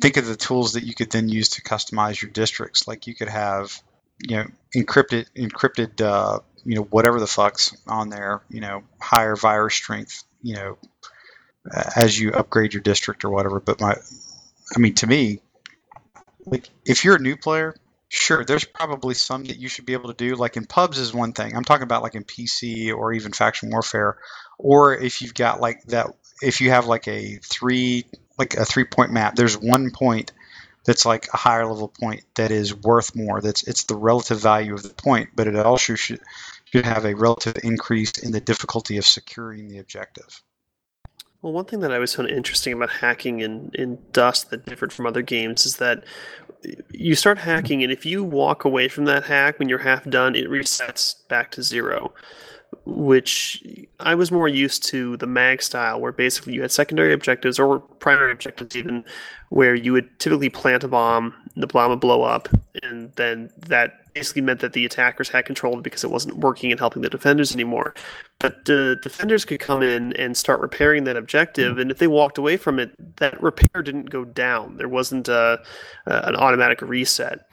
think 0.00 0.16
of 0.16 0.26
the 0.26 0.36
tools 0.36 0.72
that 0.72 0.84
you 0.84 0.94
could 0.94 1.10
then 1.10 1.28
use 1.28 1.50
to 1.50 1.62
customize 1.62 2.20
your 2.20 2.30
districts. 2.30 2.86
Like 2.86 3.06
you 3.06 3.14
could 3.14 3.28
have, 3.28 3.80
you 4.20 4.36
know, 4.36 4.46
encrypted 4.76 5.26
encrypted, 5.36 6.00
uh, 6.00 6.40
you 6.64 6.76
know, 6.76 6.82
whatever 6.82 7.20
the 7.20 7.26
fuck's 7.26 7.76
on 7.86 8.08
there. 8.08 8.42
You 8.48 8.60
know, 8.60 8.82
higher 9.00 9.36
virus 9.36 9.74
strength. 9.74 10.24
You 10.42 10.54
know, 10.56 10.78
as 11.96 12.18
you 12.18 12.32
upgrade 12.32 12.74
your 12.74 12.82
district 12.82 13.24
or 13.24 13.30
whatever. 13.30 13.60
But 13.60 13.80
my, 13.80 13.94
I 14.74 14.78
mean, 14.78 14.94
to 14.96 15.06
me, 15.06 15.40
like 16.46 16.68
if 16.84 17.04
you're 17.04 17.16
a 17.16 17.20
new 17.20 17.36
player, 17.36 17.74
sure, 18.08 18.44
there's 18.44 18.64
probably 18.64 19.14
some 19.14 19.44
that 19.44 19.58
you 19.58 19.68
should 19.68 19.86
be 19.86 19.92
able 19.92 20.12
to 20.12 20.14
do. 20.14 20.34
Like 20.34 20.56
in 20.56 20.64
pubs 20.66 20.98
is 20.98 21.12
one 21.12 21.32
thing. 21.32 21.54
I'm 21.56 21.64
talking 21.64 21.84
about 21.84 22.02
like 22.02 22.14
in 22.14 22.24
PC 22.24 22.94
or 22.94 23.12
even 23.12 23.32
faction 23.32 23.70
warfare, 23.70 24.18
or 24.58 24.94
if 24.94 25.22
you've 25.22 25.34
got 25.34 25.60
like 25.60 25.82
that, 25.84 26.06
if 26.42 26.60
you 26.60 26.70
have 26.70 26.86
like 26.86 27.08
a 27.08 27.38
three 27.44 28.06
like 28.38 28.54
a 28.54 28.64
three 28.64 28.84
point 28.84 29.12
map, 29.12 29.34
there's 29.34 29.58
one 29.58 29.90
point 29.90 30.32
that's 30.88 31.04
like 31.04 31.28
a 31.34 31.36
higher 31.36 31.66
level 31.66 31.88
point 31.88 32.24
that 32.36 32.50
is 32.50 32.74
worth 32.74 33.14
more. 33.14 33.42
That's 33.42 33.62
it's 33.68 33.84
the 33.84 33.94
relative 33.94 34.40
value 34.40 34.72
of 34.72 34.82
the 34.82 34.88
point, 34.88 35.28
but 35.36 35.46
it 35.46 35.54
also 35.54 35.94
should 35.94 36.20
should 36.64 36.86
have 36.86 37.04
a 37.04 37.14
relative 37.14 37.58
increase 37.62 38.12
in 38.12 38.32
the 38.32 38.40
difficulty 38.40 38.96
of 38.96 39.04
securing 39.04 39.68
the 39.68 39.78
objective. 39.78 40.42
Well, 41.42 41.52
one 41.52 41.66
thing 41.66 41.80
that 41.80 41.92
I 41.92 41.96
always 41.96 42.14
found 42.14 42.30
interesting 42.30 42.72
about 42.72 42.88
hacking 42.88 43.40
in, 43.40 43.70
in 43.74 43.98
Dust 44.12 44.48
that 44.50 44.64
differed 44.64 44.92
from 44.92 45.04
other 45.04 45.20
games 45.20 45.66
is 45.66 45.76
that 45.76 46.04
you 46.90 47.14
start 47.14 47.36
hacking, 47.36 47.82
and 47.82 47.92
if 47.92 48.06
you 48.06 48.24
walk 48.24 48.64
away 48.64 48.88
from 48.88 49.04
that 49.04 49.24
hack 49.24 49.58
when 49.58 49.68
you're 49.68 49.78
half 49.78 50.08
done, 50.08 50.34
it 50.34 50.48
resets 50.48 51.16
back 51.28 51.50
to 51.50 51.62
zero. 51.62 52.14
Which 52.84 53.62
I 54.00 54.14
was 54.14 54.30
more 54.30 54.48
used 54.48 54.84
to 54.88 55.16
the 55.18 55.26
mag 55.26 55.62
style, 55.62 56.00
where 56.00 56.12
basically 56.12 56.54
you 56.54 56.62
had 56.62 56.72
secondary 56.72 57.12
objectives 57.12 57.58
or 57.58 57.78
primary 57.78 58.32
objectives, 58.32 58.76
even 58.76 59.04
where 59.50 59.74
you 59.74 59.92
would 59.92 60.18
typically 60.18 60.50
plant 60.50 60.84
a 60.84 60.88
bomb, 60.88 61.34
the 61.56 61.66
bomb 61.66 61.90
would 61.90 62.00
blow 62.00 62.22
up, 62.22 62.48
and 62.82 63.12
then 63.16 63.50
that 63.56 64.12
basically 64.14 64.42
meant 64.42 64.60
that 64.60 64.72
the 64.72 64.84
attackers 64.84 65.28
had 65.28 65.44
control 65.44 65.80
because 65.80 66.02
it 66.02 66.10
wasn't 66.10 66.36
working 66.38 66.70
and 66.70 66.80
helping 66.80 67.02
the 67.02 67.08
defenders 67.08 67.54
anymore. 67.54 67.94
But 68.40 68.64
the 68.64 68.98
defenders 69.02 69.44
could 69.44 69.60
come 69.60 69.82
in 69.82 70.12
and 70.14 70.36
start 70.36 70.60
repairing 70.60 71.04
that 71.04 71.16
objective, 71.16 71.78
and 71.78 71.90
if 71.90 71.98
they 71.98 72.08
walked 72.08 72.38
away 72.38 72.56
from 72.56 72.78
it, 72.78 73.16
that 73.16 73.40
repair 73.42 73.82
didn't 73.82 74.10
go 74.10 74.24
down. 74.24 74.76
There 74.76 74.88
wasn't 74.88 75.28
a, 75.28 75.60
an 76.06 76.36
automatic 76.36 76.82
reset. 76.82 77.46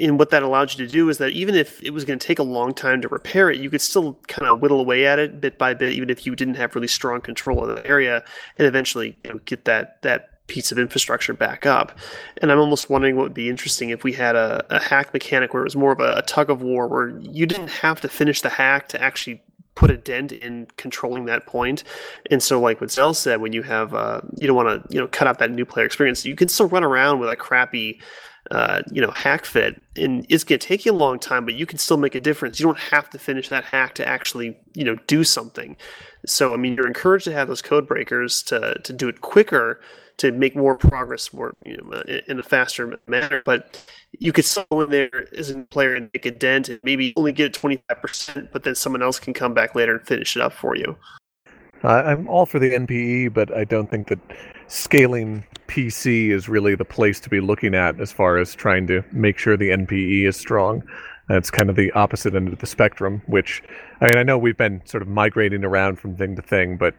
And 0.00 0.18
what 0.18 0.30
that 0.30 0.42
allowed 0.42 0.72
you 0.72 0.84
to 0.84 0.90
do 0.90 1.08
is 1.08 1.18
that 1.18 1.30
even 1.30 1.54
if 1.54 1.80
it 1.82 1.90
was 1.90 2.04
going 2.04 2.18
to 2.18 2.26
take 2.26 2.40
a 2.40 2.44
long 2.44 2.74
time 2.74 3.00
to 3.02 3.08
repair 3.08 3.48
it, 3.48 3.60
you 3.60 3.70
could 3.70 3.80
still 3.80 4.14
kind 4.26 4.48
of 4.48 4.60
whittle 4.60 4.80
away 4.80 5.06
at 5.06 5.20
it 5.20 5.40
bit 5.40 5.56
by 5.56 5.72
bit, 5.72 5.92
even 5.92 6.10
if 6.10 6.26
you 6.26 6.34
didn't 6.34 6.54
have 6.54 6.74
really 6.74 6.88
strong 6.88 7.20
control 7.20 7.62
of 7.64 7.76
the 7.76 7.86
area, 7.86 8.24
and 8.58 8.66
eventually 8.66 9.16
you 9.24 9.32
know, 9.32 9.40
get 9.44 9.64
that 9.66 10.02
that 10.02 10.31
piece 10.52 10.70
of 10.70 10.78
infrastructure 10.78 11.32
back 11.32 11.64
up. 11.64 11.98
And 12.42 12.52
I'm 12.52 12.58
almost 12.58 12.90
wondering 12.90 13.16
what 13.16 13.22
would 13.22 13.34
be 13.34 13.48
interesting 13.48 13.88
if 13.88 14.04
we 14.04 14.12
had 14.12 14.36
a, 14.36 14.64
a 14.68 14.80
hack 14.80 15.14
mechanic 15.14 15.54
where 15.54 15.62
it 15.62 15.64
was 15.64 15.76
more 15.76 15.92
of 15.92 16.00
a, 16.00 16.18
a 16.18 16.22
tug 16.22 16.50
of 16.50 16.60
war, 16.60 16.86
where 16.86 17.08
you 17.20 17.46
didn't 17.46 17.70
have 17.70 18.02
to 18.02 18.08
finish 18.08 18.42
the 18.42 18.50
hack 18.50 18.88
to 18.88 19.02
actually 19.02 19.42
put 19.74 19.90
a 19.90 19.96
dent 19.96 20.30
in 20.30 20.66
controlling 20.76 21.24
that 21.24 21.46
point. 21.46 21.84
And 22.30 22.42
so, 22.42 22.60
like 22.60 22.82
what 22.82 22.90
Zell 22.90 23.14
said, 23.14 23.40
when 23.40 23.54
you 23.54 23.62
have 23.62 23.94
uh, 23.94 24.20
you 24.36 24.46
don't 24.46 24.56
want 24.56 24.68
to 24.68 24.94
you 24.94 25.00
know 25.00 25.08
cut 25.08 25.26
out 25.26 25.38
that 25.38 25.50
new 25.50 25.64
player 25.64 25.86
experience, 25.86 26.24
you 26.26 26.36
can 26.36 26.48
still 26.48 26.68
run 26.68 26.84
around 26.84 27.18
with 27.18 27.30
a 27.30 27.36
crappy. 27.36 28.00
Uh, 28.50 28.82
you 28.90 29.00
know, 29.00 29.10
hack 29.12 29.44
fit, 29.44 29.80
and 29.96 30.26
it's 30.28 30.42
going 30.42 30.58
to 30.58 30.66
take 30.66 30.84
you 30.84 30.90
a 30.90 30.92
long 30.92 31.16
time, 31.16 31.44
but 31.44 31.54
you 31.54 31.64
can 31.64 31.78
still 31.78 31.96
make 31.96 32.16
a 32.16 32.20
difference. 32.20 32.58
You 32.58 32.66
don't 32.66 32.78
have 32.78 33.08
to 33.10 33.18
finish 33.18 33.48
that 33.48 33.62
hack 33.62 33.94
to 33.94 34.06
actually, 34.06 34.58
you 34.74 34.84
know, 34.84 34.96
do 35.06 35.22
something. 35.22 35.76
So, 36.26 36.52
I 36.52 36.56
mean, 36.56 36.74
you're 36.74 36.88
encouraged 36.88 37.24
to 37.26 37.32
have 37.32 37.46
those 37.46 37.62
code 37.62 37.86
breakers 37.86 38.42
to 38.44 38.74
to 38.82 38.92
do 38.92 39.08
it 39.08 39.20
quicker, 39.20 39.80
to 40.18 40.32
make 40.32 40.56
more 40.56 40.76
progress 40.76 41.32
more 41.32 41.52
you 41.64 41.76
know, 41.76 42.02
in 42.28 42.38
a 42.38 42.42
faster 42.42 42.98
manner. 43.06 43.42
But 43.44 43.84
you 44.18 44.32
could 44.32 44.46
go 44.70 44.80
in 44.82 44.90
there 44.90 45.28
as 45.36 45.50
a 45.50 45.58
player 45.64 45.94
and 45.94 46.10
make 46.12 46.26
a 46.26 46.30
dent 46.30 46.68
and 46.68 46.80
maybe 46.82 47.12
only 47.16 47.32
get 47.32 47.46
it 47.46 47.60
25%, 47.60 48.50
but 48.52 48.62
then 48.62 48.74
someone 48.74 49.02
else 49.02 49.18
can 49.18 49.34
come 49.34 49.54
back 49.54 49.74
later 49.74 49.96
and 49.96 50.06
finish 50.06 50.36
it 50.36 50.42
up 50.42 50.52
for 50.52 50.76
you. 50.76 50.96
Uh, 51.84 52.02
I'm 52.06 52.28
all 52.28 52.46
for 52.46 52.58
the 52.58 52.70
NPE, 52.70 53.34
but 53.34 53.52
I 53.56 53.64
don't 53.64 53.90
think 53.90 54.08
that 54.08 54.20
scaling 54.68 55.44
PC 55.66 56.30
is 56.30 56.48
really 56.48 56.74
the 56.74 56.84
place 56.84 57.18
to 57.20 57.28
be 57.28 57.40
looking 57.40 57.74
at 57.74 58.00
as 58.00 58.12
far 58.12 58.38
as 58.38 58.54
trying 58.54 58.86
to 58.86 59.02
make 59.10 59.38
sure 59.38 59.56
the 59.56 59.70
NPE 59.70 60.28
is 60.28 60.36
strong. 60.36 60.82
It's 61.28 61.50
kind 61.50 61.70
of 61.70 61.76
the 61.76 61.90
opposite 61.92 62.34
end 62.34 62.52
of 62.52 62.58
the 62.58 62.66
spectrum, 62.66 63.22
which, 63.26 63.62
I 64.00 64.04
mean, 64.04 64.18
I 64.18 64.22
know 64.22 64.38
we've 64.38 64.56
been 64.56 64.82
sort 64.84 65.02
of 65.02 65.08
migrating 65.08 65.64
around 65.64 65.98
from 65.98 66.16
thing 66.16 66.36
to 66.36 66.42
thing, 66.42 66.76
but 66.76 66.94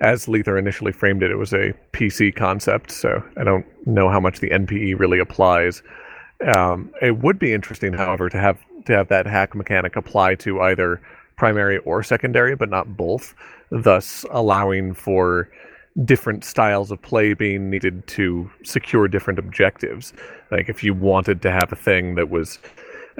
as 0.00 0.28
Lether 0.28 0.56
initially 0.56 0.92
framed 0.92 1.22
it, 1.22 1.30
it 1.30 1.36
was 1.36 1.52
a 1.52 1.74
PC 1.92 2.34
concept, 2.34 2.90
so 2.90 3.22
I 3.36 3.44
don't 3.44 3.66
know 3.86 4.08
how 4.08 4.20
much 4.20 4.40
the 4.40 4.50
NPE 4.50 4.98
really 4.98 5.18
applies. 5.18 5.82
Um, 6.54 6.92
it 7.02 7.18
would 7.18 7.38
be 7.38 7.52
interesting, 7.52 7.92
however, 7.92 8.28
to 8.28 8.38
have 8.38 8.58
to 8.86 8.96
have 8.96 9.08
that 9.08 9.26
hack 9.26 9.54
mechanic 9.54 9.96
apply 9.96 10.36
to 10.36 10.60
either 10.62 11.00
primary 11.36 11.78
or 11.78 12.02
secondary, 12.02 12.54
but 12.54 12.70
not 12.70 12.96
both, 12.96 13.34
thus 13.70 14.24
allowing 14.30 14.94
for 14.94 15.50
different 16.04 16.44
styles 16.44 16.90
of 16.90 17.02
play 17.02 17.34
being 17.34 17.70
needed 17.70 18.06
to 18.06 18.48
secure 18.62 19.08
different 19.08 19.38
objectives. 19.38 20.12
Like 20.50 20.68
if 20.68 20.84
you 20.84 20.94
wanted 20.94 21.42
to 21.42 21.50
have 21.50 21.72
a 21.72 21.76
thing 21.76 22.14
that 22.14 22.30
was, 22.30 22.60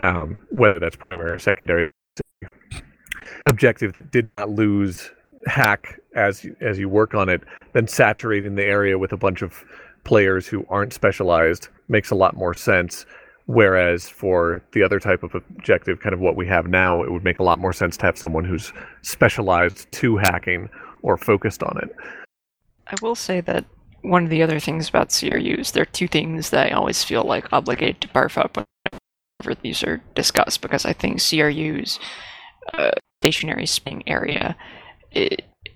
um, 0.05 0.39
whether 0.51 0.79
that's 0.79 0.97
primary 0.97 1.33
or 1.33 1.39
secondary, 1.39 1.91
objective 3.47 3.95
did 4.11 4.31
not 4.39 4.51
lose 4.51 5.11
hack 5.47 5.99
as 6.19 6.47
as 6.61 6.79
you 6.79 6.89
work 6.89 7.15
on 7.15 7.29
it, 7.29 7.43
then 7.73 7.87
saturating 7.87 8.55
the 8.57 8.65
area 8.65 8.99
with 8.99 9.13
a 9.13 9.17
bunch 9.17 9.43
of 9.43 9.65
players 10.05 10.47
who 10.47 10.67
aren't 10.69 10.93
specialized 10.93 11.69
makes 11.89 12.11
a 12.11 12.15
lot 12.15 12.37
more 12.37 12.55
sense. 12.55 13.07
Whereas 13.47 14.09
for 14.09 14.63
the 14.73 14.83
other 14.83 15.01
type 15.01 15.23
of 15.23 15.35
objective, 15.35 16.01
kind 16.01 16.13
of 16.13 16.21
what 16.21 16.37
we 16.37 16.47
have 16.49 16.67
now, 16.67 17.03
it 17.03 17.11
would 17.11 17.25
make 17.25 17.39
a 17.39 17.43
lot 17.43 17.59
more 17.59 17.73
sense 17.73 17.97
to 17.97 18.07
have 18.07 18.19
someone 18.19 18.45
who's 18.45 18.75
specialized 19.01 19.91
to 19.93 20.19
hacking 20.19 20.69
or 21.01 21.17
focused 21.17 21.63
on 21.63 21.79
it. 21.83 21.97
I 22.89 22.97
will 23.01 23.15
say 23.15 23.41
that 23.43 23.65
one 24.03 24.25
of 24.25 24.31
the 24.31 24.43
other 24.43 24.61
things 24.61 24.89
about 24.89 25.09
CRUs, 25.19 25.73
there 25.73 25.83
are 25.83 25.87
two 25.87 26.09
things 26.09 26.51
that 26.51 26.71
I 26.71 26.75
always 26.75 27.03
feel 27.05 27.25
like 27.25 27.53
obligated 27.53 28.03
to 28.03 28.09
barf 28.09 28.37
up 28.37 28.67
whenever 29.39 29.59
these 29.63 29.83
are 29.83 30.03
discussed, 30.15 30.61
because 30.61 30.85
I 30.85 30.93
think 30.93 31.21
CRUs, 31.21 31.99
uh, 32.75 32.91
stationary 33.23 33.67
spinning 33.67 34.07
area, 34.07 34.57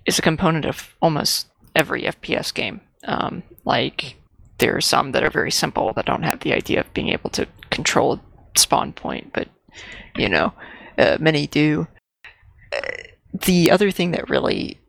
is 0.05 0.19
a 0.19 0.23
component 0.23 0.65
of 0.65 0.95
almost 1.01 1.47
every 1.75 2.03
FPS 2.03 2.53
game. 2.53 2.81
Um, 3.05 3.43
like 3.65 4.15
there 4.59 4.75
are 4.75 4.81
some 4.81 5.11
that 5.11 5.23
are 5.23 5.29
very 5.29 5.51
simple 5.51 5.93
that 5.93 6.05
don't 6.05 6.23
have 6.23 6.41
the 6.41 6.53
idea 6.53 6.79
of 6.79 6.93
being 6.93 7.09
able 7.09 7.29
to 7.31 7.47
control 7.69 8.13
a 8.13 8.59
spawn 8.59 8.93
point, 8.93 9.31
but 9.33 9.47
you 10.15 10.29
know, 10.29 10.53
uh, 10.97 11.17
many 11.19 11.47
do. 11.47 11.87
Uh, 12.75 12.79
the 13.33 13.71
other 13.71 13.91
thing 13.91 14.11
that 14.11 14.29
really 14.29 14.79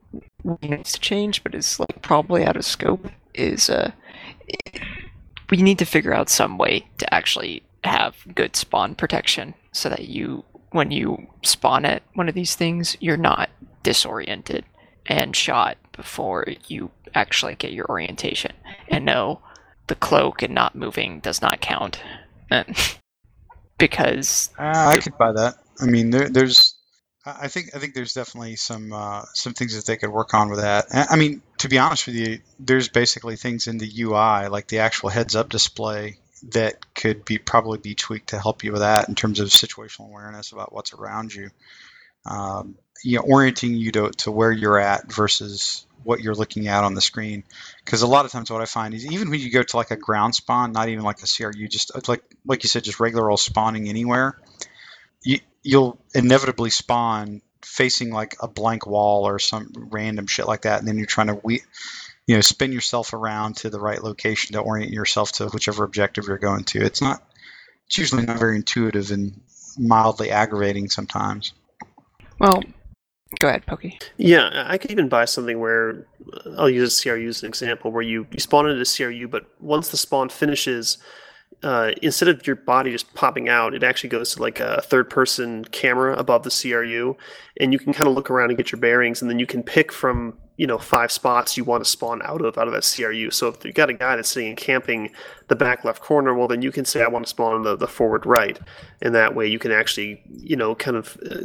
needs 0.61 0.93
to 0.93 0.99
change, 0.99 1.43
but 1.43 1.55
is 1.55 1.79
like 1.79 2.01
probably 2.01 2.45
out 2.45 2.55
of 2.55 2.65
scope, 2.65 3.09
is 3.33 3.69
uh, 3.69 3.91
we 5.49 5.57
need 5.57 5.79
to 5.79 5.85
figure 5.85 6.13
out 6.13 6.29
some 6.29 6.57
way 6.57 6.85
to 6.99 7.13
actually 7.13 7.63
have 7.83 8.15
good 8.33 8.55
spawn 8.55 8.95
protection 8.95 9.53
so 9.71 9.89
that 9.89 10.07
you, 10.07 10.43
when 10.71 10.91
you 10.91 11.27
spawn 11.43 11.85
at 11.85 12.03
one 12.13 12.29
of 12.29 12.35
these 12.35 12.55
things, 12.55 12.95
you're 12.99 13.17
not 13.17 13.49
disoriented 13.83 14.63
and 15.05 15.35
shot 15.35 15.77
before 15.91 16.45
you 16.67 16.91
actually 17.13 17.55
get 17.55 17.71
your 17.71 17.85
orientation. 17.87 18.53
And 18.89 19.05
no, 19.05 19.41
the 19.87 19.95
cloak 19.95 20.41
and 20.41 20.53
not 20.53 20.75
moving 20.75 21.19
does 21.19 21.41
not 21.41 21.61
count. 21.61 22.01
because 23.77 24.49
uh, 24.57 24.71
I 24.95 24.97
could 24.97 25.17
buy 25.17 25.31
that. 25.33 25.55
I 25.81 25.85
mean, 25.85 26.09
there, 26.09 26.29
there's 26.29 26.75
I 27.25 27.47
think 27.47 27.75
I 27.75 27.79
think 27.79 27.95
there's 27.95 28.13
definitely 28.13 28.55
some 28.55 28.93
uh, 28.93 29.23
some 29.33 29.53
things 29.53 29.75
that 29.75 29.85
they 29.85 29.97
could 29.97 30.11
work 30.11 30.33
on 30.33 30.49
with 30.49 30.59
that. 30.59 30.85
I 30.91 31.15
mean, 31.15 31.41
to 31.57 31.67
be 31.67 31.79
honest 31.79 32.05
with 32.05 32.15
you, 32.15 32.39
there's 32.59 32.87
basically 32.87 33.35
things 33.35 33.67
in 33.67 33.79
the 33.79 33.91
UI, 33.99 34.47
like 34.47 34.67
the 34.67 34.79
actual 34.79 35.09
heads-up 35.09 35.49
display, 35.49 36.19
that 36.51 36.93
could 36.93 37.25
be 37.25 37.39
probably 37.39 37.79
be 37.79 37.95
tweaked 37.95 38.29
to 38.29 38.39
help 38.39 38.63
you 38.63 38.71
with 38.71 38.81
that 38.81 39.09
in 39.09 39.15
terms 39.15 39.39
of 39.39 39.49
situational 39.49 40.09
awareness 40.09 40.51
about 40.51 40.71
what's 40.71 40.93
around 40.93 41.33
you. 41.33 41.49
Um, 42.25 42.75
you 43.03 43.17
know, 43.17 43.23
orienting 43.23 43.75
you 43.75 43.91
to, 43.91 44.09
to 44.09 44.31
where 44.31 44.51
you're 44.51 44.79
at 44.79 45.11
versus 45.11 45.85
what 46.03 46.21
you're 46.21 46.35
looking 46.35 46.67
at 46.67 46.83
on 46.83 46.93
the 46.93 47.01
screen. 47.01 47.43
Because 47.83 48.01
a 48.01 48.07
lot 48.07 48.25
of 48.25 48.31
times, 48.31 48.49
what 48.49 48.61
I 48.61 48.65
find 48.65 48.93
is 48.93 49.05
even 49.05 49.29
when 49.29 49.39
you 49.39 49.51
go 49.51 49.63
to 49.63 49.77
like 49.77 49.91
a 49.91 49.95
ground 49.95 50.35
spawn, 50.35 50.71
not 50.71 50.89
even 50.89 51.03
like 51.03 51.21
a 51.21 51.27
CRU, 51.27 51.67
just 51.67 52.07
like 52.07 52.23
like 52.45 52.63
you 52.63 52.69
said, 52.69 52.83
just 52.83 52.99
regular 52.99 53.29
old 53.29 53.39
spawning 53.39 53.89
anywhere 53.89 54.39
you 55.25 55.39
you'll 55.63 55.99
inevitably 56.13 56.69
spawn 56.69 57.41
facing 57.63 58.11
like 58.11 58.35
a 58.39 58.47
blank 58.47 58.85
wall 58.85 59.27
or 59.27 59.39
some 59.39 59.73
random 59.75 60.27
shit 60.27 60.47
like 60.47 60.61
that, 60.61 60.79
and 60.79 60.87
then 60.87 60.97
you're 60.97 61.07
trying 61.07 61.27
to 61.27 61.39
we, 61.43 61.61
you 62.27 62.35
know, 62.35 62.41
spin 62.41 62.71
yourself 62.71 63.13
around 63.13 63.57
to 63.57 63.69
the 63.69 63.79
right 63.79 64.01
location 64.01 64.53
to 64.53 64.59
orient 64.59 64.93
yourself 64.93 65.33
to 65.33 65.47
whichever 65.47 65.83
objective 65.83 66.27
you're 66.27 66.37
going 66.37 66.63
to. 66.63 66.81
It's 66.85 67.01
not. 67.01 67.21
It's 67.87 67.97
usually 67.97 68.25
not 68.25 68.39
very 68.39 68.55
intuitive 68.55 69.11
and 69.11 69.41
mildly 69.77 70.31
aggravating 70.31 70.89
sometimes. 70.89 71.53
Well, 72.39 72.61
go 73.39 73.47
ahead, 73.47 73.65
Pokey. 73.65 73.99
Yeah, 74.17 74.65
I 74.67 74.77
could 74.77 74.91
even 74.91 75.09
buy 75.09 75.25
something 75.25 75.59
where 75.59 76.05
I'll 76.57 76.69
use 76.69 76.99
a 76.99 77.03
CRU 77.03 77.27
as 77.27 77.43
an 77.43 77.49
example, 77.49 77.91
where 77.91 78.03
you, 78.03 78.27
you 78.31 78.39
spawn 78.39 78.69
into 78.69 78.81
a 78.81 78.85
CRU, 78.85 79.27
but 79.27 79.45
once 79.59 79.89
the 79.89 79.97
spawn 79.97 80.29
finishes, 80.29 80.97
uh, 81.63 81.91
instead 82.01 82.29
of 82.29 82.45
your 82.45 82.55
body 82.55 82.91
just 82.91 83.13
popping 83.13 83.49
out, 83.49 83.73
it 83.73 83.83
actually 83.83 84.09
goes 84.09 84.35
to 84.35 84.41
like 84.41 84.59
a 84.59 84.81
third 84.81 85.09
person 85.09 85.65
camera 85.65 86.15
above 86.17 86.43
the 86.43 86.49
CRU, 86.49 87.15
and 87.59 87.73
you 87.73 87.79
can 87.79 87.93
kind 87.93 88.07
of 88.07 88.15
look 88.15 88.29
around 88.29 88.49
and 88.49 88.57
get 88.57 88.71
your 88.71 88.79
bearings, 88.79 89.21
and 89.21 89.29
then 89.29 89.39
you 89.39 89.47
can 89.47 89.63
pick 89.63 89.91
from 89.91 90.37
you 90.57 90.67
know 90.67 90.77
five 90.77 91.11
spots 91.11 91.57
you 91.57 91.63
want 91.63 91.83
to 91.83 91.89
spawn 91.89 92.21
out 92.23 92.41
of 92.41 92.57
out 92.57 92.67
of 92.67 92.73
that 92.73 92.83
CRU. 92.83 93.31
So 93.31 93.47
if 93.47 93.63
you 93.65 93.73
got 93.73 93.89
a 93.89 93.93
guy 93.93 94.15
that's 94.15 94.29
sitting 94.29 94.49
and 94.49 94.57
camping 94.57 95.11
the 95.47 95.55
back 95.55 95.85
left 95.85 96.01
corner, 96.01 96.33
well 96.33 96.47
then 96.47 96.61
you 96.61 96.71
can 96.71 96.85
say 96.85 97.03
I 97.03 97.07
want 97.07 97.25
to 97.25 97.29
spawn 97.29 97.63
the 97.63 97.75
the 97.75 97.87
forward 97.87 98.25
right, 98.25 98.59
and 99.01 99.13
that 99.15 99.35
way 99.35 99.47
you 99.47 99.59
can 99.59 99.71
actually 99.71 100.21
you 100.27 100.55
know 100.55 100.75
kind 100.75 100.97
of 100.97 101.17
uh, 101.29 101.41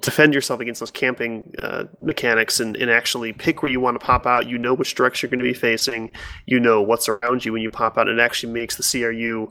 defend 0.00 0.34
yourself 0.34 0.60
against 0.60 0.80
those 0.80 0.90
camping 0.90 1.54
uh, 1.60 1.84
mechanics 2.00 2.60
and, 2.60 2.76
and 2.76 2.90
actually 2.90 3.32
pick 3.32 3.62
where 3.62 3.70
you 3.70 3.80
want 3.80 3.98
to 3.98 4.04
pop 4.04 4.26
out. 4.26 4.48
You 4.48 4.58
know 4.58 4.74
which 4.74 4.94
direction 4.94 5.28
you're 5.28 5.36
going 5.36 5.46
to 5.46 5.52
be 5.52 5.58
facing. 5.58 6.10
You 6.46 6.60
know 6.60 6.82
what's 6.82 7.08
around 7.08 7.44
you 7.44 7.52
when 7.52 7.62
you 7.62 7.70
pop 7.70 7.98
out. 7.98 8.08
It 8.08 8.18
actually 8.18 8.52
makes 8.52 8.76
the 8.76 8.82
CRU 8.82 9.50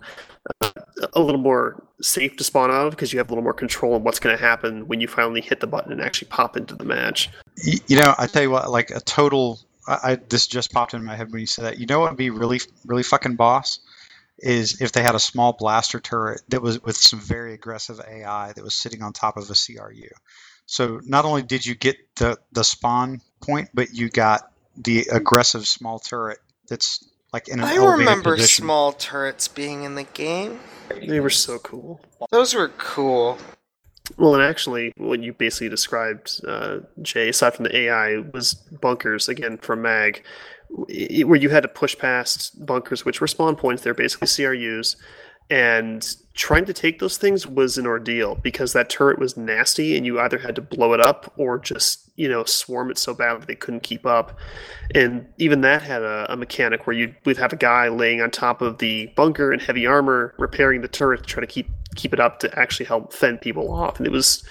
uh, 0.61 0.71
a 1.13 1.21
little 1.21 1.41
more 1.41 1.83
safe 2.01 2.35
to 2.37 2.43
spawn 2.43 2.71
out 2.71 2.87
of 2.87 2.91
because 2.91 3.13
you 3.13 3.19
have 3.19 3.29
a 3.29 3.31
little 3.31 3.43
more 3.43 3.53
control 3.53 3.93
on 3.93 4.03
what's 4.03 4.19
going 4.19 4.35
to 4.35 4.41
happen 4.41 4.87
when 4.87 4.99
you 4.99 5.07
finally 5.07 5.41
hit 5.41 5.59
the 5.59 5.67
button 5.67 5.91
and 5.91 6.01
actually 6.01 6.27
pop 6.29 6.57
into 6.57 6.75
the 6.75 6.85
match. 6.85 7.29
You 7.63 7.97
know, 7.97 8.15
I 8.17 8.27
tell 8.27 8.41
you 8.41 8.51
what, 8.51 8.69
like 8.69 8.89
a 8.91 8.99
total. 9.01 9.59
I, 9.87 9.99
I 10.03 10.15
this 10.15 10.47
just 10.47 10.71
popped 10.71 10.93
in 10.93 11.03
my 11.03 11.15
head 11.15 11.31
when 11.31 11.41
you 11.41 11.47
said 11.47 11.65
that. 11.65 11.79
You 11.79 11.85
know 11.85 11.99
what 11.99 12.11
would 12.11 12.17
be 12.17 12.29
really, 12.29 12.59
really 12.85 13.03
fucking 13.03 13.35
boss 13.35 13.79
is 14.39 14.81
if 14.81 14.91
they 14.91 15.03
had 15.03 15.15
a 15.15 15.19
small 15.19 15.53
blaster 15.53 15.99
turret 15.99 16.41
that 16.49 16.61
was 16.61 16.81
with 16.81 16.97
some 16.97 17.19
very 17.19 17.53
aggressive 17.53 18.01
AI 18.07 18.53
that 18.53 18.63
was 18.63 18.73
sitting 18.73 19.01
on 19.03 19.13
top 19.13 19.37
of 19.37 19.49
a 19.49 19.53
CRU. 19.53 20.09
So 20.65 20.99
not 21.05 21.25
only 21.25 21.43
did 21.43 21.65
you 21.65 21.75
get 21.75 21.97
the 22.15 22.37
the 22.51 22.63
spawn 22.63 23.21
point, 23.41 23.69
but 23.73 23.93
you 23.93 24.09
got 24.09 24.51
the 24.77 25.07
aggressive 25.11 25.67
small 25.67 25.99
turret 25.99 26.39
that's 26.67 27.07
like 27.33 27.47
in 27.47 27.59
an 27.59 27.65
I 27.65 27.75
remember 27.75 28.35
position. 28.35 28.63
small 28.65 28.91
turrets 28.93 29.47
being 29.47 29.83
in 29.83 29.95
the 29.95 30.03
game. 30.03 30.59
They 30.89 31.19
were 31.19 31.29
so 31.29 31.59
cool. 31.59 32.01
Those 32.31 32.53
were 32.53 32.69
cool. 32.69 33.37
Well, 34.17 34.35
and 34.35 34.43
actually, 34.43 34.93
what 34.97 35.21
you 35.21 35.33
basically 35.33 35.69
described, 35.69 36.41
uh, 36.47 36.79
Jay, 37.01 37.29
aside 37.29 37.53
from 37.55 37.63
the 37.65 37.75
AI, 37.75 38.17
was 38.33 38.53
bunkers 38.53 39.29
again 39.29 39.57
from 39.57 39.81
Mag, 39.81 40.23
where 40.69 41.35
you 41.35 41.49
had 41.49 41.63
to 41.63 41.69
push 41.69 41.97
past 41.97 42.65
bunkers, 42.65 43.05
which 43.05 43.21
were 43.21 43.27
spawn 43.27 43.55
points. 43.55 43.83
They're 43.83 43.93
basically 43.93 44.27
CRUs, 44.27 44.95
and 45.51 46.15
trying 46.33 46.63
to 46.63 46.73
take 46.73 46.99
those 46.99 47.17
things 47.17 47.45
was 47.45 47.77
an 47.77 47.85
ordeal 47.85 48.35
because 48.35 48.71
that 48.71 48.89
turret 48.89 49.19
was 49.19 49.35
nasty 49.35 49.97
and 49.97 50.05
you 50.05 50.17
either 50.17 50.37
had 50.37 50.55
to 50.55 50.61
blow 50.61 50.93
it 50.93 51.01
up 51.01 51.33
or 51.35 51.59
just 51.59 52.09
you 52.15 52.29
know 52.29 52.45
swarm 52.45 52.89
it 52.89 52.97
so 52.97 53.13
bad 53.13 53.41
that 53.41 53.47
they 53.47 53.55
couldn't 53.55 53.83
keep 53.83 54.05
up 54.05 54.39
and 54.95 55.27
even 55.37 55.59
that 55.59 55.81
had 55.81 56.03
a, 56.03 56.25
a 56.31 56.37
mechanic 56.37 56.87
where 56.87 56.95
you 56.95 57.13
would 57.25 57.35
have 57.35 57.51
a 57.51 57.57
guy 57.57 57.89
laying 57.89 58.21
on 58.21 58.31
top 58.31 58.61
of 58.61 58.77
the 58.77 59.07
bunker 59.17 59.51
in 59.51 59.59
heavy 59.59 59.85
armor 59.85 60.33
repairing 60.37 60.79
the 60.81 60.87
turret 60.87 61.21
to 61.21 61.27
try 61.27 61.41
to 61.41 61.47
keep 61.47 61.67
keep 61.95 62.13
it 62.13 62.19
up 62.19 62.39
to 62.39 62.59
actually 62.59 62.85
help 62.85 63.13
fend 63.13 63.41
people 63.41 63.71
off 63.71 63.97
and 63.97 64.07
it 64.07 64.11
was 64.11 64.43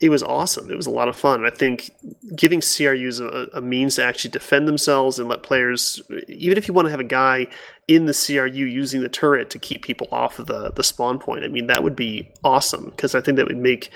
it 0.00 0.10
was 0.10 0.22
awesome. 0.22 0.70
It 0.70 0.76
was 0.76 0.86
a 0.86 0.90
lot 0.90 1.08
of 1.08 1.16
fun. 1.16 1.46
I 1.46 1.50
think 1.50 1.90
giving 2.34 2.60
CRUs 2.60 3.20
a, 3.20 3.48
a, 3.54 3.60
means 3.60 3.96
to 3.96 4.04
actually 4.04 4.32
defend 4.32 4.66
themselves 4.66 5.18
and 5.18 5.28
let 5.28 5.42
players, 5.42 6.02
even 6.26 6.58
if 6.58 6.66
you 6.66 6.74
want 6.74 6.86
to 6.86 6.90
have 6.90 7.00
a 7.00 7.04
guy 7.04 7.46
in 7.86 8.06
the 8.06 8.12
CRU 8.12 8.64
using 8.66 9.02
the 9.02 9.08
turret 9.08 9.50
to 9.50 9.58
keep 9.58 9.82
people 9.82 10.08
off 10.10 10.38
of 10.38 10.46
the, 10.46 10.72
the 10.72 10.82
spawn 10.82 11.18
point, 11.18 11.44
I 11.44 11.48
mean, 11.48 11.68
that 11.68 11.82
would 11.82 11.94
be 11.94 12.28
awesome 12.42 12.86
because 12.86 13.14
I 13.14 13.20
think 13.20 13.36
that 13.36 13.46
would 13.46 13.56
make 13.56 13.90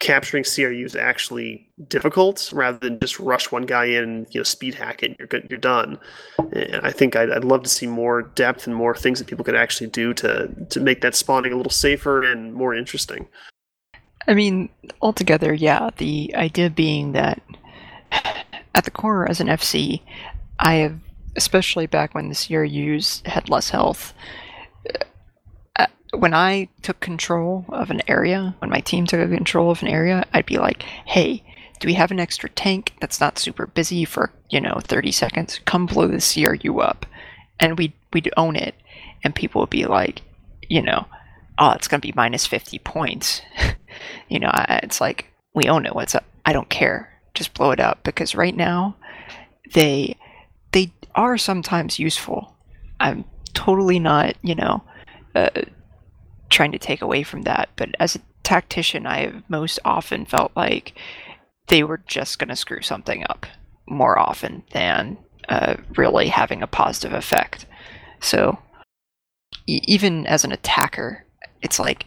capturing 0.00 0.44
CRUs 0.44 0.94
actually 0.94 1.68
difficult 1.88 2.50
rather 2.52 2.78
than 2.78 3.00
just 3.00 3.18
rush 3.18 3.50
one 3.50 3.64
guy 3.64 3.84
in 3.84 4.26
you 4.30 4.38
know 4.38 4.44
speed 4.44 4.74
hack 4.74 5.02
it 5.02 5.16
you're 5.18 5.26
good, 5.26 5.46
you're 5.50 5.58
done. 5.58 5.98
And 6.52 6.86
I 6.86 6.92
think 6.92 7.16
I'd, 7.16 7.30
I'd 7.30 7.44
love 7.44 7.64
to 7.64 7.68
see 7.68 7.86
more 7.86 8.22
depth 8.22 8.66
and 8.66 8.76
more 8.76 8.94
things 8.94 9.18
that 9.18 9.26
people 9.26 9.44
could 9.44 9.56
actually 9.56 9.88
do 9.88 10.14
to 10.14 10.48
to 10.70 10.80
make 10.80 11.00
that 11.00 11.14
spawning 11.14 11.52
a 11.52 11.56
little 11.56 11.70
safer 11.70 12.22
and 12.22 12.54
more 12.54 12.74
interesting. 12.74 13.26
I 14.28 14.34
mean, 14.34 14.68
altogether, 15.00 15.54
yeah. 15.54 15.90
The 15.96 16.34
idea 16.36 16.68
being 16.68 17.12
that 17.12 17.42
at 18.74 18.84
the 18.84 18.90
core, 18.90 19.28
as 19.28 19.40
an 19.40 19.48
FC, 19.48 20.02
I 20.58 20.74
have, 20.74 20.98
especially 21.34 21.86
back 21.86 22.14
when 22.14 22.28
the 22.28 22.34
CRUs 22.34 23.22
had 23.24 23.48
less 23.48 23.70
health, 23.70 24.12
when 26.12 26.34
I 26.34 26.68
took 26.82 27.00
control 27.00 27.64
of 27.68 27.90
an 27.90 28.02
area, 28.08 28.54
when 28.60 28.70
my 28.70 28.80
team 28.80 29.06
took 29.06 29.20
control 29.30 29.70
of 29.70 29.82
an 29.82 29.88
area, 29.88 30.26
I'd 30.32 30.46
be 30.46 30.58
like, 30.58 30.82
hey, 30.82 31.42
do 31.80 31.86
we 31.86 31.94
have 31.94 32.10
an 32.10 32.20
extra 32.20 32.48
tank 32.48 32.94
that's 33.00 33.20
not 33.20 33.38
super 33.38 33.66
busy 33.66 34.04
for, 34.04 34.32
you 34.50 34.60
know, 34.60 34.80
30 34.82 35.12
seconds? 35.12 35.60
Come 35.64 35.86
blow 35.86 36.08
the 36.08 36.18
CRU 36.18 36.80
up. 36.80 37.06
And 37.60 37.78
we'd, 37.78 37.92
we'd 38.12 38.32
own 38.36 38.56
it. 38.56 38.74
And 39.22 39.34
people 39.34 39.60
would 39.60 39.70
be 39.70 39.86
like, 39.86 40.22
you 40.68 40.82
know, 40.82 41.06
oh, 41.58 41.72
it's 41.72 41.88
going 41.88 42.00
to 42.00 42.06
be 42.06 42.14
minus 42.16 42.46
50 42.46 42.78
points. 42.80 43.42
you 44.28 44.38
know, 44.38 44.50
it's 44.82 45.00
like, 45.00 45.26
we 45.54 45.68
own 45.68 45.86
it. 45.86 45.94
What's 45.94 46.14
up? 46.14 46.24
I 46.46 46.52
don't 46.52 46.68
care. 46.68 47.12
Just 47.34 47.54
blow 47.54 47.70
it 47.72 47.80
up 47.80 48.02
because 48.04 48.34
right 48.34 48.56
now 48.56 48.96
they 49.74 50.16
they 50.72 50.92
are 51.14 51.38
sometimes 51.38 51.98
useful. 51.98 52.54
I'm 53.00 53.24
totally 53.54 53.98
not, 53.98 54.34
you 54.42 54.54
know, 54.54 54.82
uh, 55.34 55.50
trying 56.50 56.72
to 56.72 56.78
take 56.78 57.02
away 57.02 57.22
from 57.22 57.42
that, 57.42 57.68
but 57.76 57.90
as 58.00 58.16
a 58.16 58.20
tactician, 58.42 59.06
I 59.06 59.18
have 59.20 59.42
most 59.48 59.78
often 59.84 60.24
felt 60.24 60.52
like 60.56 60.94
they 61.68 61.82
were 61.82 62.00
just 62.06 62.38
going 62.38 62.48
to 62.48 62.56
screw 62.56 62.80
something 62.80 63.24
up 63.28 63.46
more 63.86 64.18
often 64.18 64.62
than 64.72 65.18
uh, 65.48 65.76
really 65.96 66.28
having 66.28 66.62
a 66.62 66.66
positive 66.66 67.12
effect. 67.12 67.66
So 68.20 68.58
e- 69.66 69.80
even 69.86 70.26
as 70.26 70.44
an 70.44 70.52
attacker, 70.52 71.24
it's 71.62 71.78
like, 71.78 72.06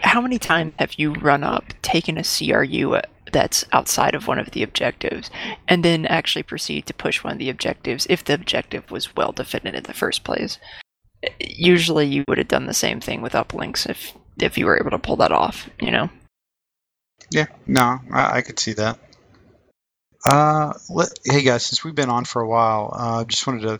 how 0.00 0.20
many 0.20 0.38
times 0.38 0.74
have 0.78 0.94
you 0.94 1.12
run 1.12 1.44
up, 1.44 1.64
taken 1.82 2.18
a 2.18 2.24
CRU 2.24 2.94
uh, 2.94 3.02
that's 3.32 3.64
outside 3.72 4.14
of 4.14 4.26
one 4.26 4.38
of 4.38 4.50
the 4.52 4.62
objectives, 4.62 5.30
and 5.66 5.84
then 5.84 6.06
actually 6.06 6.42
proceed 6.42 6.86
to 6.86 6.94
push 6.94 7.22
one 7.22 7.34
of 7.34 7.38
the 7.38 7.50
objectives 7.50 8.06
if 8.08 8.24
the 8.24 8.34
objective 8.34 8.90
was 8.90 9.14
well 9.16 9.32
defended 9.32 9.74
in 9.74 9.82
the 9.84 9.94
first 9.94 10.24
place? 10.24 10.58
Usually, 11.40 12.06
you 12.06 12.24
would 12.28 12.38
have 12.38 12.48
done 12.48 12.66
the 12.66 12.74
same 12.74 13.00
thing 13.00 13.22
with 13.22 13.32
uplinks 13.32 13.88
if 13.88 14.14
if 14.40 14.56
you 14.56 14.66
were 14.66 14.78
able 14.78 14.90
to 14.90 14.98
pull 14.98 15.16
that 15.16 15.32
off. 15.32 15.68
You 15.80 15.90
know. 15.90 16.10
Yeah, 17.30 17.46
no, 17.66 17.98
I, 18.12 18.38
I 18.38 18.42
could 18.42 18.58
see 18.58 18.74
that. 18.74 18.98
Uh, 20.24 20.72
let, 20.90 21.08
hey 21.24 21.42
guys, 21.42 21.64
since 21.66 21.84
we've 21.84 21.94
been 21.94 22.10
on 22.10 22.24
for 22.24 22.42
a 22.42 22.48
while, 22.48 22.92
uh, 22.94 23.24
just 23.24 23.46
wanted 23.46 23.62
to, 23.62 23.78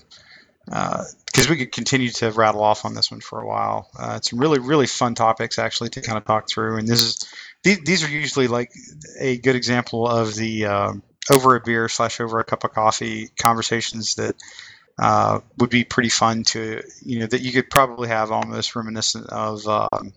because 1.27 1.49
we 1.49 1.57
could 1.57 1.73
continue 1.73 2.11
to 2.11 2.31
rattle 2.33 2.63
off 2.63 2.85
on 2.85 2.95
this 2.95 3.11
one 3.11 3.21
for 3.21 3.41
a 3.41 3.47
while. 3.47 3.89
Uh, 3.99 4.15
it's 4.17 4.33
really, 4.33 4.59
really 4.59 4.87
fun 4.87 5.15
topics 5.15 5.59
actually 5.59 5.91
to 5.91 6.01
kind 6.01 6.19
of 6.19 6.25
talk 6.25 6.49
through, 6.49 6.79
and 6.79 6.87
this 6.87 7.03
is 7.03 7.33
these, 7.63 7.81
these 7.85 8.05
are 8.05 8.09
usually 8.09 8.49
like 8.49 8.71
a 9.19 9.39
good 9.39 9.57
example 9.57 10.07
of 10.07 10.35
the 10.35 10.67
um, 10.67 11.03
over 11.31 11.57
a 11.57 11.61
beer 11.61 11.89
slash 11.89 12.21
over 12.21 12.39
a 12.39 12.45
cup 12.45 12.65
of 12.65 12.73
coffee 12.73 13.29
conversations 13.39 14.15
that 14.17 14.35
uh, 14.99 15.41
would 15.59 15.71
be 15.71 15.85
pretty 15.85 16.09
fun 16.09 16.45
to 16.45 16.83
you 17.03 17.21
know 17.21 17.27
that 17.27 17.41
you 17.41 17.53
could 17.53 17.71
probably 17.71 18.09
have 18.09 18.31
almost 18.31 18.75
reminiscent 18.77 19.27
of. 19.29 19.67
Um, 19.67 20.13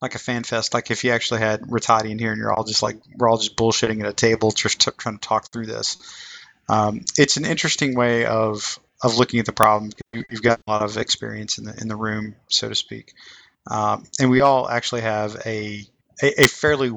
like 0.00 0.16
a 0.16 0.18
fan 0.18 0.42
fest, 0.42 0.74
like 0.74 0.90
if 0.90 1.04
you 1.04 1.12
actually 1.12 1.38
had 1.38 1.60
Rattati 1.60 2.10
in 2.10 2.18
here 2.18 2.32
and 2.32 2.38
you're 2.38 2.52
all 2.52 2.64
just 2.64 2.82
like 2.82 2.96
we're 3.16 3.30
all 3.30 3.38
just 3.38 3.56
bullshitting 3.56 4.00
at 4.00 4.08
a 4.08 4.12
table, 4.12 4.50
just 4.50 4.80
t- 4.80 4.90
trying 4.98 5.16
to 5.16 5.20
talk 5.28 5.52
through 5.52 5.66
this. 5.66 5.96
Um, 6.68 7.04
it's 7.16 7.36
an 7.36 7.44
interesting 7.44 7.94
way 7.94 8.26
of 8.26 8.80
of 9.02 9.16
looking 9.16 9.38
at 9.38 9.46
the 9.46 9.52
problem. 9.52 9.92
You, 10.12 10.24
you've 10.28 10.42
got 10.42 10.60
a 10.66 10.70
lot 10.70 10.82
of 10.82 10.96
experience 10.96 11.58
in 11.58 11.64
the 11.64 11.80
in 11.80 11.86
the 11.86 11.94
room, 11.94 12.34
so 12.48 12.68
to 12.68 12.74
speak, 12.74 13.14
um, 13.70 14.04
and 14.18 14.28
we 14.28 14.40
all 14.40 14.68
actually 14.68 15.02
have 15.02 15.36
a, 15.46 15.86
a 16.20 16.42
a 16.42 16.48
fairly 16.48 16.90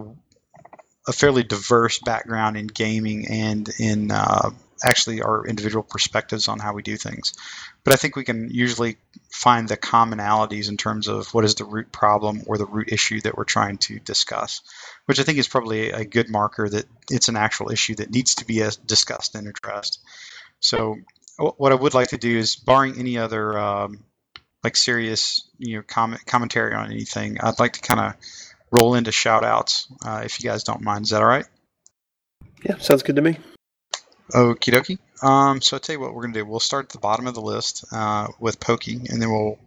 a 1.08 1.14
fairly 1.14 1.44
diverse 1.44 2.00
background 2.00 2.58
in 2.58 2.66
gaming 2.68 3.28
and 3.28 3.70
in 3.80 4.10
uh, 4.12 4.50
actually 4.84 5.22
our 5.22 5.46
individual 5.46 5.84
perspectives 5.84 6.48
on 6.48 6.60
how 6.60 6.74
we 6.74 6.82
do 6.82 6.98
things. 6.98 7.34
But 7.84 7.94
I 7.94 7.98
think 7.98 8.16
we 8.16 8.24
can 8.24 8.50
usually 8.52 8.98
find 9.30 9.68
the 9.68 9.78
commonalities 9.78 10.70
in 10.70 10.78
terms 10.78 11.08
of 11.08 11.34
what 11.34 11.46
is 11.46 11.56
the 11.56 11.66
root 11.66 11.92
problem 11.92 12.44
or 12.48 12.58
the 12.58 12.66
root 12.66 12.92
issue 12.92 13.22
that 13.22 13.38
we're 13.38 13.44
trying 13.46 13.78
to 13.80 14.00
discuss, 14.00 14.62
which 15.06 15.20
I 15.20 15.24
think 15.24 15.38
is 15.38 15.48
probably 15.48 15.92
a 15.92 16.06
good 16.06 16.30
marker 16.30 16.68
that 16.68 16.86
it's 17.10 17.30
an 17.30 17.38
actual 17.38 17.72
issue 17.72 17.96
that 17.96 18.12
needs 18.12 18.36
to 18.36 18.46
be 18.46 18.64
uh, 18.64 18.72
discussed 18.86 19.36
and 19.36 19.48
addressed. 19.48 20.00
So 20.60 20.98
what 21.38 21.72
I 21.72 21.76
would 21.76 21.94
like 21.94 22.10
to 22.10 22.18
do 22.18 22.38
is, 22.38 22.56
barring 22.56 22.98
any 22.98 23.18
other 23.18 23.58
um, 23.58 24.04
like 24.64 24.76
serious 24.76 25.48
you 25.58 25.78
know 25.78 25.84
comment 25.84 26.26
commentary 26.26 26.74
on 26.74 26.92
anything, 26.92 27.38
I'd 27.42 27.60
like 27.60 27.74
to 27.74 27.82
kind 27.82 28.00
of 28.00 28.14
roll 28.72 28.96
into 28.96 29.12
shout 29.12 29.44
outs 29.44 29.88
uh, 30.06 30.22
if 30.26 30.42
you 30.42 30.50
guys 30.50 30.64
don't 30.64 30.82
mind. 30.82 31.06
Is 31.06 31.12
that 31.12 31.22
all 31.22 31.28
right? 31.28 31.46
Yeah, 32.64 32.78
sounds 32.78 33.04
good 33.04 33.16
to 33.18 33.22
me. 33.22 33.38
Okie 34.34 34.74
dokie. 34.74 35.00
Um, 35.24 35.62
so 35.62 35.76
I'll 35.76 35.80
tell 35.80 35.96
you 35.96 36.00
what 36.00 36.14
we're 36.14 36.24
going 36.24 36.34
to 36.34 36.40
do. 36.40 36.46
We'll 36.46 36.60
start 36.60 36.86
at 36.86 36.90
the 36.90 37.00
bottom 37.00 37.28
of 37.28 37.36
the 37.36 37.42
list 37.42 37.86
uh, 37.92 38.28
with 38.40 38.60
Pokey, 38.60 39.02
and 39.10 39.22
then 39.22 39.30
we'll 39.32 39.60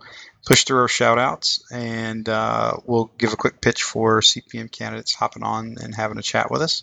push 0.46 0.64
through 0.64 0.80
our 0.80 0.88
shout 0.88 1.18
outs, 1.18 1.64
and 1.70 2.28
uh, 2.28 2.74
we'll 2.84 3.10
give 3.18 3.32
a 3.32 3.36
quick 3.36 3.60
pitch 3.60 3.82
for 3.82 4.20
CPM 4.20 4.70
candidates 4.70 5.14
hopping 5.14 5.42
on 5.42 5.76
and 5.80 5.94
having 5.94 6.18
a 6.18 6.22
chat 6.22 6.50
with 6.50 6.62
us. 6.62 6.82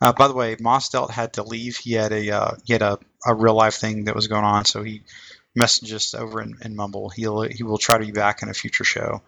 Uh, 0.00 0.12
by 0.12 0.26
the 0.26 0.34
way, 0.34 0.56
Mossdelt 0.56 1.10
had 1.10 1.34
to 1.34 1.44
leave. 1.44 1.76
He 1.76 1.92
had 1.92 2.12
a 2.12 2.30
uh, 2.30 2.54
he 2.64 2.72
had 2.72 2.82
a, 2.82 2.98
a 3.24 3.34
real 3.34 3.54
life 3.54 3.74
thing 3.74 4.04
that 4.04 4.16
was 4.16 4.26
going 4.26 4.44
on, 4.44 4.64
so 4.64 4.82
he 4.82 5.02
messaged 5.58 5.92
us 5.92 6.14
over 6.14 6.42
in, 6.42 6.56
in 6.64 6.74
Mumble. 6.74 7.08
He'll 7.08 7.42
he 7.42 7.62
will 7.62 7.78
try 7.78 7.98
to 7.98 8.04
be 8.04 8.12
back 8.12 8.42
in 8.42 8.48
a 8.48 8.54
future 8.54 8.84
show. 8.84 9.22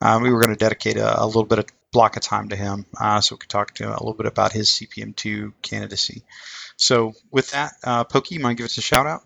Um, 0.00 0.22
we 0.22 0.30
were 0.30 0.40
going 0.40 0.54
to 0.54 0.64
dedicate 0.64 0.96
a, 0.96 1.22
a 1.22 1.26
little 1.26 1.44
bit 1.44 1.58
of 1.58 1.66
block 1.92 2.16
of 2.16 2.22
time 2.22 2.50
to 2.50 2.56
him, 2.56 2.84
uh, 3.00 3.20
so 3.20 3.34
we 3.34 3.38
could 3.38 3.48
talk 3.48 3.74
to 3.74 3.84
him 3.84 3.90
a 3.90 3.98
little 3.98 4.14
bit 4.14 4.26
about 4.26 4.52
his 4.52 4.68
CPM2 4.70 5.54
candidacy. 5.62 6.22
So 6.78 7.12
with 7.32 7.50
that, 7.50 7.72
uh, 7.82 8.04
Pokey, 8.04 8.36
you 8.36 8.40
mind 8.40 8.56
give 8.56 8.64
us 8.64 8.78
a 8.78 8.80
shout 8.80 9.06
out? 9.06 9.22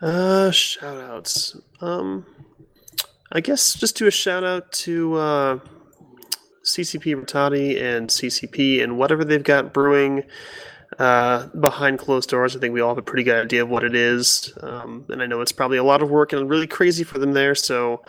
Uh, 0.00 0.50
shout 0.50 0.96
outs. 0.96 1.56
Um, 1.80 2.26
I 3.30 3.40
guess 3.40 3.74
just 3.74 3.96
do 3.96 4.06
a 4.06 4.10
shout 4.10 4.42
out 4.42 4.72
to 4.72 5.14
uh, 5.14 5.58
CCP 6.64 7.14
Rattati 7.14 7.80
and 7.80 8.08
CCP 8.08 8.82
and 8.82 8.96
whatever 8.96 9.22
they've 9.22 9.44
got 9.44 9.74
brewing 9.74 10.24
uh, 10.98 11.46
behind 11.48 11.98
closed 11.98 12.30
doors. 12.30 12.56
I 12.56 12.58
think 12.58 12.72
we 12.72 12.80
all 12.80 12.90
have 12.90 12.98
a 12.98 13.02
pretty 13.02 13.24
good 13.24 13.44
idea 13.44 13.62
of 13.62 13.68
what 13.68 13.84
it 13.84 13.94
is. 13.94 14.52
Um, 14.62 15.04
and 15.10 15.22
I 15.22 15.26
know 15.26 15.42
it's 15.42 15.52
probably 15.52 15.78
a 15.78 15.84
lot 15.84 16.02
of 16.02 16.10
work 16.10 16.32
and 16.32 16.48
really 16.48 16.66
crazy 16.66 17.04
for 17.04 17.18
them 17.18 17.32
there. 17.32 17.54
So 17.54 18.02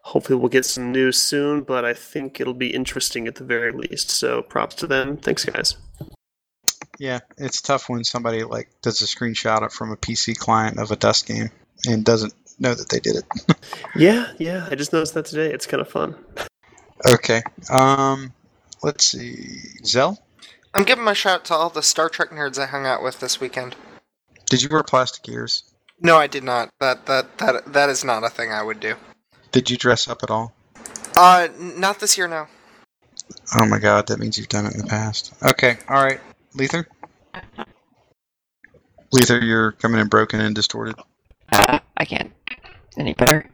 hopefully 0.00 0.38
we'll 0.38 0.48
get 0.48 0.64
some 0.64 0.90
news 0.90 1.20
soon, 1.20 1.62
but 1.62 1.84
I 1.84 1.92
think 1.92 2.40
it'll 2.40 2.54
be 2.54 2.74
interesting 2.74 3.28
at 3.28 3.34
the 3.34 3.44
very 3.44 3.72
least. 3.72 4.08
So 4.08 4.40
props 4.40 4.74
to 4.76 4.86
them. 4.86 5.18
Thanks, 5.18 5.44
guys. 5.44 5.76
Yeah, 6.98 7.20
it's 7.36 7.60
tough 7.60 7.88
when 7.88 8.04
somebody 8.04 8.44
like 8.44 8.68
does 8.82 9.02
a 9.02 9.06
screenshot 9.06 9.70
from 9.72 9.90
a 9.92 9.96
PC 9.96 10.36
client 10.38 10.78
of 10.78 10.90
a 10.90 10.96
Dust 10.96 11.26
game 11.26 11.50
and 11.86 12.04
doesn't 12.04 12.32
know 12.58 12.74
that 12.74 12.88
they 12.88 13.00
did 13.00 13.16
it. 13.16 13.24
Yeah, 13.94 14.30
yeah. 14.38 14.66
I 14.70 14.74
just 14.74 14.92
noticed 14.92 15.14
that 15.14 15.24
today. 15.26 15.52
It's 15.52 15.66
kind 15.66 15.80
of 15.80 15.88
fun. 15.88 16.14
okay. 17.08 17.42
Um, 17.70 18.32
let's 18.82 19.04
see. 19.06 19.58
Zell, 19.84 20.22
I'm 20.74 20.84
giving 20.84 21.04
my 21.04 21.12
shout 21.14 21.40
out 21.40 21.44
to 21.46 21.54
all 21.54 21.70
the 21.70 21.82
Star 21.82 22.08
Trek 22.10 22.30
nerds 22.30 22.58
I 22.58 22.66
hung 22.66 22.84
out 22.86 23.02
with 23.02 23.20
this 23.20 23.40
weekend. 23.40 23.74
did 24.46 24.62
you 24.62 24.68
wear 24.70 24.82
plastic 24.82 25.26
ears? 25.28 25.64
No, 26.00 26.16
I 26.16 26.26
did 26.26 26.44
not. 26.44 26.68
That 26.80 27.06
that 27.06 27.38
that 27.38 27.72
that 27.72 27.88
is 27.88 28.04
not 28.04 28.22
a 28.24 28.28
thing 28.28 28.52
I 28.52 28.62
would 28.62 28.80
do. 28.80 28.96
Did 29.52 29.70
you 29.70 29.76
dress 29.78 30.08
up 30.08 30.22
at 30.22 30.30
all? 30.30 30.52
Uh, 31.16 31.48
n- 31.58 31.80
not 31.80 31.98
this 32.00 32.18
year, 32.18 32.28
no. 32.28 32.46
Oh 33.54 33.66
my 33.66 33.78
god, 33.78 34.08
that 34.08 34.18
means 34.18 34.36
you've 34.36 34.48
done 34.48 34.66
it 34.66 34.74
in 34.74 34.80
the 34.82 34.86
past. 34.86 35.32
Okay, 35.42 35.78
all 35.88 36.02
right. 36.04 36.20
Lether? 36.56 36.88
Lether, 39.12 39.44
you're 39.44 39.72
coming 39.72 40.00
in 40.00 40.08
broken 40.08 40.40
and 40.40 40.54
distorted. 40.54 40.96
Uh, 41.52 41.78
I 41.96 42.04
can't. 42.04 42.32
Any 42.96 43.14
better? 43.14 43.48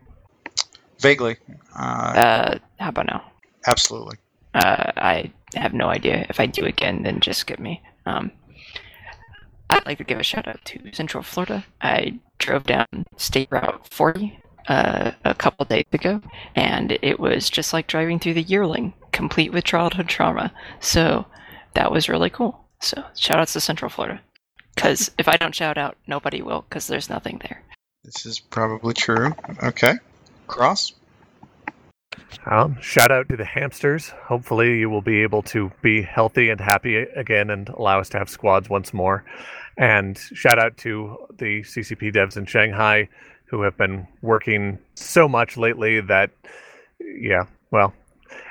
Vaguely. 1.01 1.37
Uh, 1.79 1.83
Uh, 2.17 2.59
how 2.79 2.89
about 2.91 3.07
now? 3.07 3.25
absolutely. 3.67 4.17
Uh, 4.55 4.93
I 4.97 5.33
have 5.55 5.73
no 5.75 5.89
idea. 5.89 6.27
If 6.29 6.39
I 6.41 6.47
do 6.47 6.65
again, 6.65 7.03
then 7.03 7.21
just 7.21 7.41
skip 7.41 7.59
me. 7.59 7.83
Um, 8.07 8.31
I'd 9.71 9.87
like 9.87 9.99
to 9.99 10.05
give 10.05 10.19
a 10.21 10.23
shout 10.23 10.47
out 10.47 10.65
to 10.67 10.93
Central 10.93 11.23
Florida. 11.23 11.65
I 11.81 12.19
drove 12.39 12.65
down 12.65 12.87
State 13.17 13.49
Route 13.51 13.87
40 13.91 14.39
uh, 14.69 15.13
a 15.25 15.35
couple 15.35 15.65
days 15.65 15.87
ago, 15.93 16.21
and 16.55 16.99
it 17.03 17.19
was 17.19 17.49
just 17.51 17.73
like 17.73 17.87
driving 17.87 18.19
through 18.19 18.35
the 18.35 18.43
yearling, 18.43 18.93
complete 19.13 19.53
with 19.53 19.65
childhood 19.65 20.09
trauma. 20.09 20.53
So 20.81 21.27
that 21.75 21.91
was 21.91 22.09
really 22.09 22.31
cool. 22.31 22.62
So 22.83 23.03
shout 23.17 23.39
outs 23.39 23.53
to 23.55 23.61
Central 23.61 23.89
Florida. 23.89 24.21
Because 24.75 25.11
if 25.19 25.29
I 25.29 25.37
don't 25.37 25.55
shout 25.55 25.79
out, 25.79 25.97
nobody 26.07 26.43
will, 26.43 26.65
because 26.69 26.87
there's 26.87 27.09
nothing 27.11 27.41
there. 27.43 27.63
This 28.05 28.27
is 28.27 28.41
probably 28.41 28.95
true. 28.95 29.33
Okay. 29.63 29.95
Cross? 30.47 30.93
Um, 32.47 32.77
shout 32.81 33.11
out 33.11 33.29
to 33.29 33.37
the 33.37 33.45
hamsters. 33.45 34.09
Hopefully, 34.25 34.79
you 34.79 34.91
will 34.91 35.03
be 35.03 35.23
able 35.23 35.43
to 35.45 35.71
be 35.83 36.03
healthy 36.03 36.51
and 36.51 36.61
happy 36.61 36.97
again 36.97 37.51
and 37.51 37.69
allow 37.69 38.01
us 38.01 38.09
to 38.11 38.19
have 38.19 38.29
squads 38.29 38.69
once 38.69 38.93
more. 38.93 39.25
And 39.79 40.19
shout 40.19 40.59
out 40.59 40.77
to 40.79 41.17
the 41.39 41.63
CCP 41.63 42.15
devs 42.15 42.37
in 42.37 42.47
Shanghai 42.47 43.09
who 43.47 43.63
have 43.63 43.77
been 43.77 44.09
working 44.23 44.79
so 44.95 45.29
much 45.29 45.57
lately 45.57 46.01
that, 46.01 46.31
yeah, 47.01 47.45
well, 47.71 47.93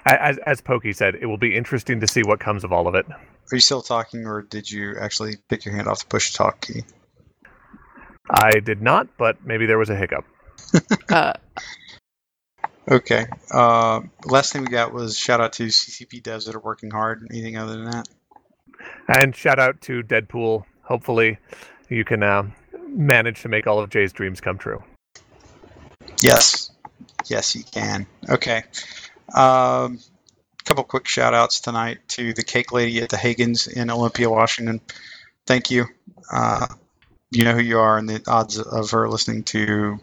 as, 0.06 0.38
as 0.46 0.62
Pokey 0.62 0.94
said, 0.94 1.16
it 1.16 1.26
will 1.26 1.38
be 1.38 1.56
interesting 1.56 2.00
to 2.00 2.08
see 2.08 2.22
what 2.24 2.40
comes 2.40 2.64
of 2.64 2.72
all 2.72 2.88
of 2.88 2.96
it. 2.96 3.06
Are 3.52 3.56
you 3.56 3.60
still 3.60 3.82
talking, 3.82 4.26
or 4.26 4.42
did 4.42 4.70
you 4.70 4.96
actually 5.00 5.38
pick 5.50 5.66
your 5.66 5.74
hand 5.76 5.88
off 5.88 6.00
the 6.00 6.06
push 6.08 6.34
talk 6.34 6.62
key? 6.62 6.84
I 8.30 8.60
did 8.60 8.82
not, 8.82 9.08
but 9.18 9.46
maybe 9.46 9.66
there 9.66 9.78
was 9.78 9.90
a 9.90 9.96
hiccup. 9.96 10.26
Uh, 11.10 11.34
Okay. 12.90 13.26
Uh, 13.52 14.02
last 14.26 14.54
thing 14.54 14.64
we 14.64 14.68
got 14.68 14.94
was 14.94 15.18
shout 15.18 15.40
out 15.40 15.54
to 15.54 15.68
CCP 15.68 16.22
devs 16.22 16.46
that 16.46 16.56
are 16.56 16.60
working 16.60 16.92
hard. 16.92 17.28
Anything 17.32 17.58
other 17.58 17.74
than 17.74 17.86
that? 17.86 18.08
And 19.08 19.36
shout 19.36 19.60
out 19.60 19.80
to 19.82 20.02
Deadpool. 20.04 20.66
Hopefully, 20.84 21.38
you 21.90 22.04
can 22.04 22.24
uh, 22.24 22.44
manage 22.88 23.44
to 23.44 23.50
make 23.50 23.68
all 23.68 23.80
of 23.80 23.90
Jay's 23.90 24.12
dreams 24.12 24.42
come 24.42 24.58
true. 24.58 24.84
Yes. 26.22 26.72
Yes, 27.28 27.56
you 27.56 27.64
can. 27.64 28.08
Okay. 28.30 28.64
Um, 29.36 30.00
couple 30.66 30.84
quick 30.84 31.08
shout 31.08 31.34
outs 31.34 31.60
tonight 31.60 32.00
to 32.10 32.34
the 32.34 32.44
cake 32.44 32.72
lady 32.72 33.02
at 33.02 33.10
the 33.10 33.18
Haggens 33.18 33.72
in 33.72 33.90
Olympia, 33.90 34.30
Washington. 34.30 34.82
Thank 35.46 35.72
you. 35.72 35.86
Uh, 36.32 36.68
you 37.32 37.44
know 37.44 37.54
who 37.54 37.62
you 37.62 37.80
are, 37.80 37.98
and 37.98 38.08
the 38.08 38.22
odds 38.28 38.60
of 38.60 38.92
her 38.92 39.10
listening 39.10 39.44
to 39.44 40.00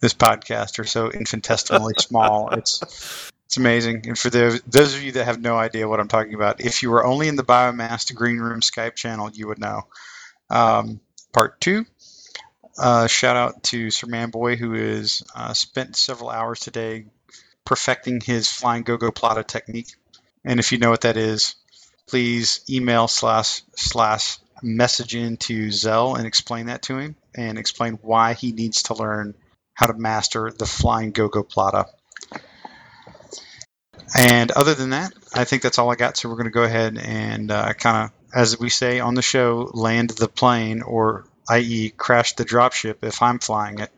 this 0.00 0.14
podcast 0.14 0.78
are 0.78 0.84
so 0.84 1.10
infinitesimally 1.10 1.94
small. 1.98 2.50
It's 2.50 3.30
it's 3.46 3.56
amazing. 3.56 4.06
And 4.06 4.18
for 4.18 4.30
those 4.30 4.60
those 4.62 4.94
of 4.94 5.02
you 5.02 5.12
that 5.12 5.24
have 5.24 5.40
no 5.40 5.56
idea 5.56 5.88
what 5.88 6.00
I'm 6.00 6.08
talking 6.08 6.34
about, 6.34 6.60
if 6.60 6.82
you 6.82 6.90
were 6.90 7.04
only 7.04 7.28
in 7.28 7.36
the 7.36 7.42
Biomass 7.42 8.14
Green 8.14 8.38
Room 8.38 8.60
Skype 8.60 8.94
channel, 8.94 9.30
you 9.32 9.48
would 9.48 9.58
know. 9.58 9.82
Um, 10.48 11.00
part 11.32 11.60
two. 11.60 11.84
Uh, 12.78 13.06
shout 13.06 13.36
out 13.36 13.62
to 13.64 13.90
Sir 13.90 14.06
Manboy, 14.06 14.56
who 14.56 14.72
has 14.72 15.22
uh, 15.34 15.52
spent 15.52 15.96
several 15.96 16.30
hours 16.30 16.60
today 16.60 17.06
perfecting 17.70 18.20
his 18.20 18.48
flying 18.50 18.82
gogoplata 18.82 19.46
technique. 19.46 19.94
And 20.44 20.58
if 20.58 20.72
you 20.72 20.78
know 20.78 20.90
what 20.90 21.02
that 21.02 21.16
is, 21.16 21.54
please 22.08 22.64
email 22.68 23.06
slash 23.06 23.62
slash 23.76 24.38
message 24.60 25.14
into 25.14 25.70
Zell 25.70 26.16
and 26.16 26.26
explain 26.26 26.66
that 26.66 26.82
to 26.82 26.98
him 26.98 27.14
and 27.32 27.58
explain 27.58 28.00
why 28.02 28.32
he 28.32 28.50
needs 28.50 28.82
to 28.82 28.94
learn 28.94 29.34
how 29.72 29.86
to 29.86 29.92
master 29.92 30.50
the 30.50 30.66
flying 30.66 31.12
gogoplata. 31.12 31.84
And 34.18 34.50
other 34.50 34.74
than 34.74 34.90
that, 34.90 35.12
I 35.32 35.44
think 35.44 35.62
that's 35.62 35.78
all 35.78 35.92
I 35.92 35.94
got. 35.94 36.16
So 36.16 36.28
we're 36.28 36.34
going 36.34 36.46
to 36.46 36.50
go 36.50 36.64
ahead 36.64 36.98
and 36.98 37.52
uh, 37.52 37.72
kind 37.74 38.06
of, 38.06 38.34
as 38.34 38.58
we 38.58 38.68
say 38.68 38.98
on 38.98 39.14
the 39.14 39.22
show, 39.22 39.70
land 39.72 40.10
the 40.10 40.26
plane, 40.26 40.82
or 40.82 41.24
i.e., 41.48 41.90
crash 41.96 42.34
the 42.34 42.44
dropship 42.44 42.96
if 43.04 43.22
I'm 43.22 43.38
flying 43.38 43.78
it. 43.78 43.92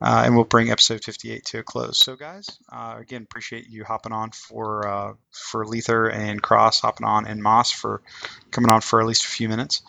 Uh, 0.00 0.22
and 0.24 0.34
we'll 0.34 0.44
bring 0.44 0.70
episode 0.70 1.04
58 1.04 1.44
to 1.44 1.58
a 1.58 1.62
close. 1.62 1.98
So, 1.98 2.16
guys, 2.16 2.46
uh, 2.72 2.96
again, 2.98 3.22
appreciate 3.22 3.68
you 3.68 3.84
hopping 3.84 4.12
on 4.12 4.30
for 4.30 4.88
uh, 4.88 5.12
for 5.30 5.66
Lether 5.66 6.08
and 6.08 6.42
Cross 6.42 6.80
hopping 6.80 7.06
on, 7.06 7.26
and 7.26 7.42
Moss 7.42 7.70
for 7.70 8.00
coming 8.50 8.70
on 8.70 8.80
for 8.80 9.00
at 9.00 9.06
least 9.06 9.24
a 9.24 9.28
few 9.28 9.48
minutes. 9.48 9.82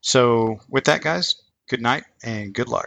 So, 0.00 0.60
with 0.68 0.84
that, 0.84 1.02
guys, 1.02 1.34
good 1.68 1.82
night 1.82 2.04
and 2.22 2.54
good 2.54 2.68
luck. 2.68 2.86